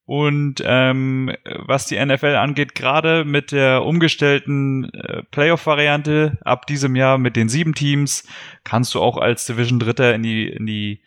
Und 0.08 0.62
ähm, 0.64 1.36
was 1.46 1.88
die 1.88 2.04
NFL 2.04 2.36
angeht, 2.36 2.76
gerade 2.76 3.26
mit 3.26 3.52
der 3.52 3.84
umgestellten 3.84 4.94
äh, 4.94 5.24
Playoff-Variante 5.32 6.38
ab 6.46 6.68
diesem 6.68 6.96
Jahr 6.96 7.18
mit 7.18 7.36
den 7.36 7.50
sieben 7.50 7.74
Teams, 7.74 8.28
kannst 8.64 8.94
du 8.94 9.02
auch 9.02 9.18
als 9.18 9.48
Division 9.48 9.80
Dritter 9.80 10.14
in 10.14 10.22
die, 10.22 10.48
in 10.48 10.68
die, 10.68 11.02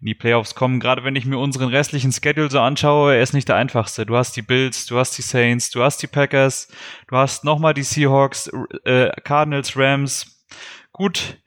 in 0.00 0.06
die 0.06 0.14
Playoffs 0.14 0.54
kommen. 0.54 0.80
Gerade 0.80 1.02
wenn 1.02 1.16
ich 1.16 1.24
mir 1.24 1.38
unseren 1.38 1.70
restlichen 1.70 2.12
Schedule 2.12 2.50
so 2.50 2.60
anschaue, 2.60 3.14
er 3.14 3.22
ist 3.22 3.32
nicht 3.32 3.48
der 3.48 3.56
einfachste. 3.56 4.04
Du 4.04 4.16
hast 4.16 4.36
die 4.36 4.42
Bills, 4.42 4.84
du 4.84 4.98
hast 4.98 5.16
die 5.16 5.22
Saints, 5.22 5.70
du 5.70 5.82
hast 5.82 6.02
die 6.02 6.06
Packers, 6.06 6.68
du 7.08 7.16
hast 7.16 7.44
nochmal 7.44 7.72
die 7.72 7.84
Seahawks, 7.84 8.50
äh, 8.84 9.08
Cardinals, 9.24 9.78
Rams. 9.78 10.44
Gut, 10.92 11.38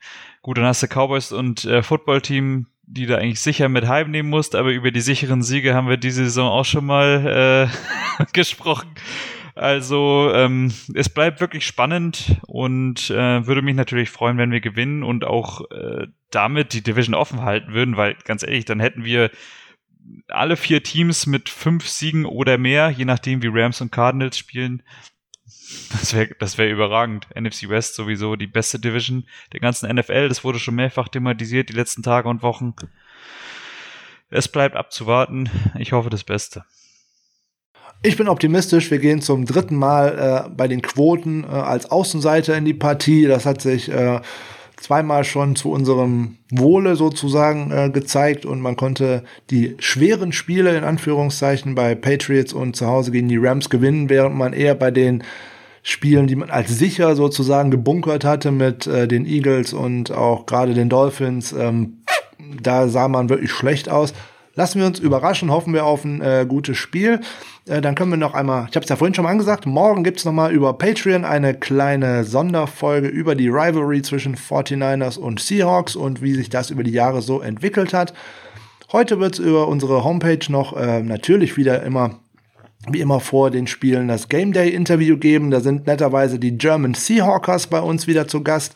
gut, 0.42 0.58
dann 0.58 0.64
hast 0.64 0.82
du 0.82 0.88
Cowboys 0.88 1.30
und 1.30 1.64
äh, 1.66 1.84
Football-Team 1.84 2.66
die 2.86 3.06
du 3.06 3.18
eigentlich 3.18 3.40
sicher 3.40 3.68
mit 3.68 3.86
heimnehmen 3.86 4.30
musst, 4.30 4.54
aber 4.54 4.70
über 4.70 4.90
die 4.90 5.00
sicheren 5.00 5.42
Siege 5.42 5.74
haben 5.74 5.88
wir 5.88 5.96
diese 5.96 6.24
Saison 6.24 6.50
auch 6.50 6.64
schon 6.64 6.86
mal 6.86 7.68
äh, 8.20 8.24
gesprochen. 8.32 8.88
Also 9.56 10.30
ähm, 10.34 10.72
es 10.94 11.08
bleibt 11.08 11.40
wirklich 11.40 11.66
spannend 11.66 12.36
und 12.46 13.10
äh, 13.10 13.46
würde 13.46 13.62
mich 13.62 13.74
natürlich 13.74 14.10
freuen, 14.10 14.36
wenn 14.36 14.50
wir 14.50 14.60
gewinnen 14.60 15.02
und 15.02 15.24
auch 15.24 15.70
äh, 15.70 16.06
damit 16.30 16.74
die 16.74 16.82
Division 16.82 17.14
offen 17.14 17.40
halten 17.40 17.72
würden, 17.72 17.96
weil 17.96 18.16
ganz 18.24 18.42
ehrlich, 18.42 18.66
dann 18.66 18.80
hätten 18.80 19.04
wir 19.04 19.30
alle 20.28 20.56
vier 20.56 20.82
Teams 20.82 21.26
mit 21.26 21.48
fünf 21.48 21.88
Siegen 21.88 22.26
oder 22.26 22.58
mehr, 22.58 22.90
je 22.90 23.06
nachdem 23.06 23.42
wie 23.42 23.50
Rams 23.50 23.80
und 23.80 23.90
Cardinals 23.90 24.38
spielen. 24.38 24.82
Das 25.92 26.14
wäre 26.14 26.34
das 26.38 26.58
wär 26.58 26.70
überragend. 26.70 27.28
NFC 27.34 27.68
West 27.68 27.94
sowieso 27.94 28.36
die 28.36 28.46
beste 28.46 28.78
Division 28.78 29.26
der 29.52 29.60
ganzen 29.60 29.92
NFL. 29.94 30.28
Das 30.28 30.44
wurde 30.44 30.58
schon 30.58 30.74
mehrfach 30.74 31.08
thematisiert 31.08 31.68
die 31.68 31.74
letzten 31.74 32.02
Tage 32.02 32.28
und 32.28 32.42
Wochen. 32.42 32.74
Es 34.28 34.48
bleibt 34.48 34.76
abzuwarten. 34.76 35.48
Ich 35.78 35.92
hoffe 35.92 36.10
das 36.10 36.24
Beste. 36.24 36.64
Ich 38.02 38.16
bin 38.16 38.28
optimistisch. 38.28 38.90
Wir 38.90 38.98
gehen 38.98 39.22
zum 39.22 39.46
dritten 39.46 39.76
Mal 39.76 40.46
äh, 40.46 40.50
bei 40.50 40.68
den 40.68 40.82
Quoten 40.82 41.44
äh, 41.44 41.46
als 41.46 41.90
Außenseiter 41.90 42.56
in 42.56 42.64
die 42.64 42.74
Partie. 42.74 43.26
Das 43.26 43.46
hat 43.46 43.60
sich 43.60 43.88
äh, 43.88 44.20
zweimal 44.76 45.24
schon 45.24 45.56
zu 45.56 45.70
unserem 45.70 46.36
Wohle 46.50 46.96
sozusagen 46.96 47.70
äh, 47.70 47.90
gezeigt 47.90 48.44
und 48.46 48.60
man 48.60 48.76
konnte 48.76 49.24
die 49.50 49.76
schweren 49.78 50.32
Spiele 50.32 50.76
in 50.76 50.84
Anführungszeichen 50.84 51.74
bei 51.74 51.94
Patriots 51.94 52.52
und 52.52 52.76
zu 52.76 52.86
Hause 52.86 53.10
gegen 53.10 53.28
die 53.28 53.38
Rams 53.38 53.70
gewinnen, 53.70 54.08
während 54.08 54.36
man 54.36 54.52
eher 54.52 54.74
bei 54.74 54.90
den 54.90 55.24
Spielen, 55.82 56.26
die 56.26 56.36
man 56.36 56.50
als 56.50 56.76
sicher 56.76 57.14
sozusagen 57.14 57.70
gebunkert 57.70 58.24
hatte 58.24 58.50
mit 58.50 58.86
äh, 58.86 59.06
den 59.06 59.24
Eagles 59.24 59.72
und 59.72 60.10
auch 60.10 60.44
gerade 60.46 60.74
den 60.74 60.88
Dolphins, 60.88 61.52
ähm, 61.52 62.02
da 62.60 62.88
sah 62.88 63.08
man 63.08 63.28
wirklich 63.28 63.52
schlecht 63.52 63.88
aus. 63.88 64.12
Lassen 64.56 64.80
wir 64.80 64.86
uns 64.86 64.98
überraschen, 64.98 65.50
hoffen 65.50 65.74
wir 65.74 65.84
auf 65.84 66.02
ein 66.04 66.22
äh, 66.22 66.46
gutes 66.48 66.78
Spiel. 66.78 67.20
Äh, 67.68 67.82
dann 67.82 67.94
können 67.94 68.10
wir 68.10 68.16
noch 68.16 68.32
einmal, 68.32 68.66
ich 68.70 68.74
habe 68.74 68.84
es 68.84 68.88
ja 68.88 68.96
vorhin 68.96 69.14
schon 69.14 69.24
mal 69.24 69.30
angesagt, 69.30 69.66
morgen 69.66 70.02
gibt's 70.02 70.24
noch 70.24 70.32
mal 70.32 70.50
über 70.50 70.72
Patreon 70.72 71.26
eine 71.26 71.52
kleine 71.52 72.24
Sonderfolge 72.24 73.06
über 73.06 73.34
die 73.34 73.48
Rivalry 73.48 74.00
zwischen 74.00 74.34
49ers 74.34 75.18
und 75.18 75.40
Seahawks 75.40 75.94
und 75.94 76.22
wie 76.22 76.32
sich 76.32 76.48
das 76.48 76.70
über 76.70 76.82
die 76.82 76.90
Jahre 76.90 77.20
so 77.20 77.40
entwickelt 77.40 77.92
hat. 77.92 78.14
Heute 78.92 79.20
wird's 79.20 79.38
über 79.38 79.68
unsere 79.68 80.04
Homepage 80.04 80.40
noch 80.48 80.74
äh, 80.74 81.02
natürlich 81.02 81.58
wieder 81.58 81.82
immer 81.82 82.20
wie 82.88 83.00
immer 83.00 83.20
vor 83.20 83.50
den 83.50 83.66
Spielen 83.66 84.08
das 84.08 84.28
Game 84.28 84.52
Day 84.52 84.70
Interview 84.70 85.16
geben. 85.16 85.50
Da 85.50 85.60
sind 85.60 85.86
netterweise 85.86 86.38
die 86.38 86.56
German 86.56 86.94
Seahawkers 86.94 87.66
bei 87.66 87.80
uns 87.80 88.06
wieder 88.06 88.28
zu 88.28 88.42
Gast. 88.42 88.74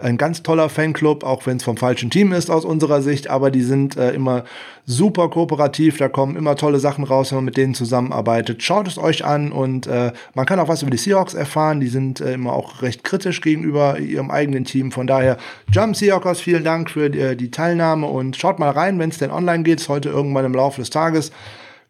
Ein 0.00 0.16
ganz 0.16 0.42
toller 0.42 0.68
Fanclub, 0.68 1.24
auch 1.24 1.46
wenn 1.46 1.58
es 1.58 1.62
vom 1.62 1.76
falschen 1.76 2.10
Team 2.10 2.32
ist 2.32 2.50
aus 2.50 2.64
unserer 2.64 3.02
Sicht, 3.02 3.28
aber 3.28 3.50
die 3.50 3.62
sind 3.62 3.96
äh, 3.96 4.12
immer 4.12 4.44
super 4.86 5.28
kooperativ, 5.28 5.98
da 5.98 6.08
kommen 6.08 6.36
immer 6.36 6.56
tolle 6.56 6.78
Sachen 6.78 7.04
raus, 7.04 7.30
wenn 7.30 7.36
man 7.36 7.44
mit 7.44 7.56
denen 7.56 7.74
zusammenarbeitet. 7.74 8.62
Schaut 8.62 8.88
es 8.88 8.98
euch 8.98 9.24
an 9.24 9.52
und 9.52 9.86
äh, 9.86 10.12
man 10.34 10.46
kann 10.46 10.58
auch 10.58 10.68
was 10.68 10.82
über 10.82 10.90
die 10.90 10.96
Seahawks 10.96 11.34
erfahren, 11.34 11.80
die 11.80 11.88
sind 11.88 12.20
äh, 12.20 12.32
immer 12.32 12.54
auch 12.54 12.80
recht 12.80 13.04
kritisch 13.04 13.42
gegenüber 13.42 13.98
ihrem 13.98 14.30
eigenen 14.30 14.64
Team. 14.64 14.90
Von 14.90 15.06
daher, 15.06 15.36
Jump 15.70 15.94
Seahawkers, 15.94 16.40
vielen 16.40 16.64
Dank 16.64 16.90
für 16.90 17.10
die, 17.10 17.20
äh, 17.20 17.36
die 17.36 17.50
Teilnahme 17.50 18.06
und 18.06 18.36
schaut 18.36 18.58
mal 18.58 18.70
rein, 18.70 18.98
wenn 18.98 19.10
es 19.10 19.18
denn 19.18 19.30
online 19.30 19.64
geht, 19.64 19.86
heute 19.88 20.08
irgendwann 20.08 20.46
im 20.46 20.54
Laufe 20.54 20.80
des 20.80 20.90
Tages. 20.90 21.30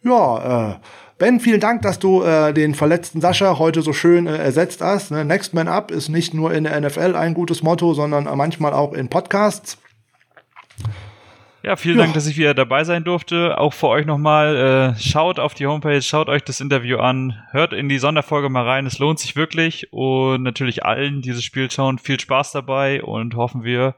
Ja, 0.03 0.73
äh, 0.73 0.75
Ben, 1.21 1.39
vielen 1.39 1.61
Dank, 1.61 1.83
dass 1.83 1.99
du 1.99 2.23
äh, 2.23 2.55
den 2.55 2.75
verletzten 2.75 3.21
Sascha 3.21 3.59
heute 3.59 3.83
so 3.83 3.93
schön 3.93 4.27
äh, 4.27 4.39
ersetzt 4.39 4.81
hast. 4.81 5.11
Ne? 5.11 5.23
Next 5.23 5.53
Man 5.53 5.69
Up 5.69 5.91
ist 5.91 6.09
nicht 6.09 6.33
nur 6.33 6.55
in 6.55 6.65
der 6.65 6.81
NFL 6.81 7.15
ein 7.15 7.35
gutes 7.35 7.63
Motto, 7.63 7.93
sondern 7.93 8.25
manchmal 8.39 8.73
auch 8.73 8.95
in 8.95 9.11
Podcasts. 9.11 9.77
Ja, 11.63 11.77
vielen 11.77 11.99
ja. 11.99 12.05
Dank, 12.05 12.15
dass 12.15 12.27
ich 12.27 12.39
wieder 12.39 12.55
dabei 12.55 12.85
sein 12.85 13.05
durfte. 13.05 13.59
Auch 13.59 13.75
für 13.75 13.89
euch 13.89 14.07
nochmal, 14.07 14.95
äh, 14.97 14.99
schaut 14.99 15.39
auf 15.39 15.53
die 15.53 15.67
Homepage, 15.67 16.01
schaut 16.01 16.31
euch 16.31 16.43
das 16.43 16.59
Interview 16.59 16.97
an, 16.97 17.35
hört 17.51 17.75
in 17.75 17.91
die 17.91 17.99
Sonderfolge 17.99 18.49
mal 18.49 18.65
rein, 18.65 18.87
es 18.87 18.99
lohnt 18.99 19.19
sich 19.19 19.37
wirklich. 19.37 19.93
Und 19.93 20.43
natürlich 20.43 20.87
allen, 20.87 21.17
die 21.17 21.29
dieses 21.29 21.45
Spiel 21.45 21.71
schauen, 21.71 21.99
viel 21.99 22.19
Spaß 22.19 22.53
dabei 22.53 23.03
und 23.03 23.37
hoffen 23.37 23.63
wir 23.63 23.95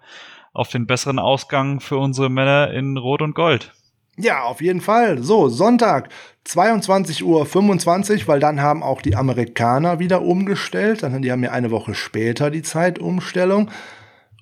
auf 0.53 0.71
den 0.71 0.89
besseren 0.89 1.21
Ausgang 1.21 1.79
für 1.79 1.99
unsere 1.99 2.29
Männer 2.29 2.73
in 2.73 2.97
Rot 2.97 3.23
und 3.23 3.37
Gold. 3.37 3.73
Ja, 4.19 4.43
auf 4.43 4.61
jeden 4.61 4.81
Fall. 4.83 5.23
So, 5.23 5.49
Sonntag, 5.49 6.11
22.25 6.47 7.23
Uhr, 7.25 8.29
weil 8.29 8.41
dann 8.41 8.61
haben 8.61 8.83
auch 8.83 9.01
die 9.01 9.17
Amerikaner 9.17 9.99
wieder 10.01 10.23
umgestellt. 10.23 11.03
Dann, 11.03 11.23
die 11.23 11.33
haben 11.33 11.43
ja 11.43 11.53
eine 11.53 11.71
Woche 11.71 11.95
später 11.95 12.51
die 12.51 12.63
Zeitumstellung. 12.63 13.71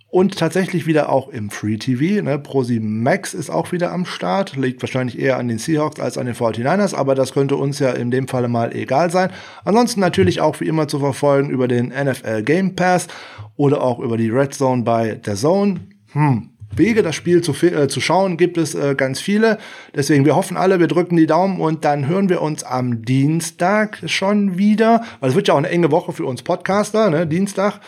Und 0.08 0.36
tatsächlich 0.36 0.86
wieder 0.86 1.08
auch 1.08 1.28
im 1.28 1.50
Free 1.50 1.76
TV. 1.76 2.20
Ne? 2.24 2.36
Prosi 2.36 2.80
Max 2.80 3.32
ist 3.32 3.48
auch 3.48 3.70
wieder 3.70 3.92
am 3.92 4.06
Start. 4.06 4.56
Liegt 4.56 4.82
wahrscheinlich 4.82 5.20
eher 5.20 5.38
an 5.38 5.46
den 5.46 5.58
Seahawks 5.58 6.00
als 6.00 6.18
an 6.18 6.26
den 6.26 6.34
49ers, 6.34 6.96
aber 6.96 7.14
das 7.14 7.32
könnte 7.32 7.54
uns 7.54 7.78
ja 7.78 7.92
in 7.92 8.10
dem 8.10 8.26
Falle 8.26 8.48
mal 8.48 8.74
egal 8.74 9.10
sein. 9.10 9.30
Ansonsten 9.64 10.00
natürlich 10.00 10.40
auch 10.40 10.58
wie 10.58 10.66
immer 10.66 10.88
zu 10.88 10.98
verfolgen 10.98 11.50
über 11.50 11.68
den 11.68 11.90
NFL 11.90 12.42
Game 12.42 12.74
Pass 12.74 13.06
oder 13.56 13.82
auch 13.82 14.00
über 14.00 14.16
die 14.16 14.30
Red 14.30 14.52
Zone 14.52 14.82
bei 14.82 15.14
der 15.14 15.36
Zone. 15.36 15.78
Hm, 16.12 16.50
Wege, 16.74 17.02
das 17.02 17.16
Spiel 17.16 17.42
zu, 17.42 17.52
äh, 17.66 17.88
zu 17.88 18.00
schauen, 18.00 18.36
gibt 18.36 18.56
es 18.56 18.74
äh, 18.74 18.94
ganz 18.94 19.20
viele. 19.20 19.58
Deswegen, 19.94 20.24
wir 20.24 20.36
hoffen 20.36 20.56
alle, 20.56 20.78
wir 20.78 20.86
drücken 20.86 21.16
die 21.16 21.26
Daumen 21.26 21.60
und 21.60 21.84
dann 21.84 22.06
hören 22.06 22.28
wir 22.28 22.42
uns 22.42 22.62
am 22.62 23.02
Dienstag 23.04 23.98
schon 24.06 24.56
wieder. 24.56 25.02
Weil 25.20 25.30
es 25.30 25.36
wird 25.36 25.48
ja 25.48 25.54
auch 25.54 25.58
eine 25.58 25.68
enge 25.68 25.90
Woche 25.90 26.12
für 26.12 26.24
uns 26.24 26.42
Podcaster, 26.42 27.10
ne? 27.10 27.26
Dienstag. 27.26 27.80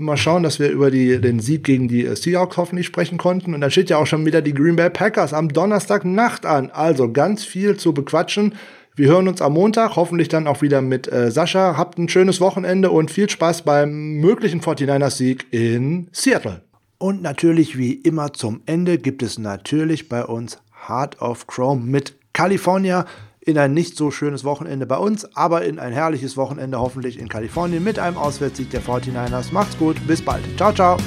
Mal 0.00 0.16
schauen, 0.16 0.44
dass 0.44 0.60
wir 0.60 0.70
über 0.70 0.92
die, 0.92 1.20
den 1.20 1.40
Sieg 1.40 1.64
gegen 1.64 1.88
die 1.88 2.06
äh, 2.06 2.14
Seahawks 2.14 2.56
hoffentlich 2.56 2.86
sprechen 2.86 3.18
konnten. 3.18 3.52
Und 3.54 3.60
dann 3.60 3.72
steht 3.72 3.90
ja 3.90 3.96
auch 3.96 4.06
schon 4.06 4.24
wieder 4.24 4.42
die 4.42 4.54
Green 4.54 4.76
Bay 4.76 4.90
Packers 4.90 5.34
am 5.34 5.48
Donnerstagnacht 5.48 6.46
an. 6.46 6.70
Also 6.70 7.12
ganz 7.12 7.44
viel 7.44 7.76
zu 7.76 7.92
bequatschen. 7.92 8.54
Wir 8.94 9.08
hören 9.08 9.26
uns 9.26 9.42
am 9.42 9.54
Montag, 9.54 9.96
hoffentlich 9.96 10.28
dann 10.28 10.46
auch 10.46 10.62
wieder 10.62 10.82
mit 10.82 11.10
äh, 11.10 11.32
Sascha. 11.32 11.76
Habt 11.76 11.98
ein 11.98 12.08
schönes 12.08 12.40
Wochenende 12.40 12.90
und 12.90 13.10
viel 13.10 13.28
Spaß 13.28 13.62
beim 13.62 14.14
möglichen 14.14 14.60
49ers-Sieg 14.60 15.46
in 15.50 16.08
Seattle. 16.12 16.67
Und 16.98 17.22
natürlich 17.22 17.78
wie 17.78 17.92
immer 17.92 18.32
zum 18.32 18.60
Ende 18.66 18.98
gibt 18.98 19.22
es 19.22 19.38
natürlich 19.38 20.08
bei 20.08 20.24
uns 20.24 20.58
Heart 20.88 21.22
of 21.22 21.46
Chrome 21.46 21.84
mit 21.84 22.14
California 22.32 23.06
in 23.40 23.56
ein 23.56 23.72
nicht 23.72 23.96
so 23.96 24.10
schönes 24.10 24.44
Wochenende 24.44 24.84
bei 24.84 24.96
uns, 24.98 25.24
aber 25.36 25.64
in 25.64 25.78
ein 25.78 25.92
herrliches 25.92 26.36
Wochenende 26.36 26.78
hoffentlich 26.78 27.18
in 27.18 27.28
Kalifornien 27.28 27.82
mit 27.82 27.98
einem 27.98 28.18
Auswärtssieg 28.18 28.70
der 28.70 28.82
49ers. 28.82 29.52
Macht's 29.52 29.78
gut, 29.78 29.96
bis 30.06 30.22
bald. 30.22 30.44
Ciao, 30.56 30.72
ciao. 30.72 30.98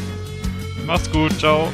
Macht's 0.88 1.12
gut, 1.12 1.38
ciao. 1.38 1.68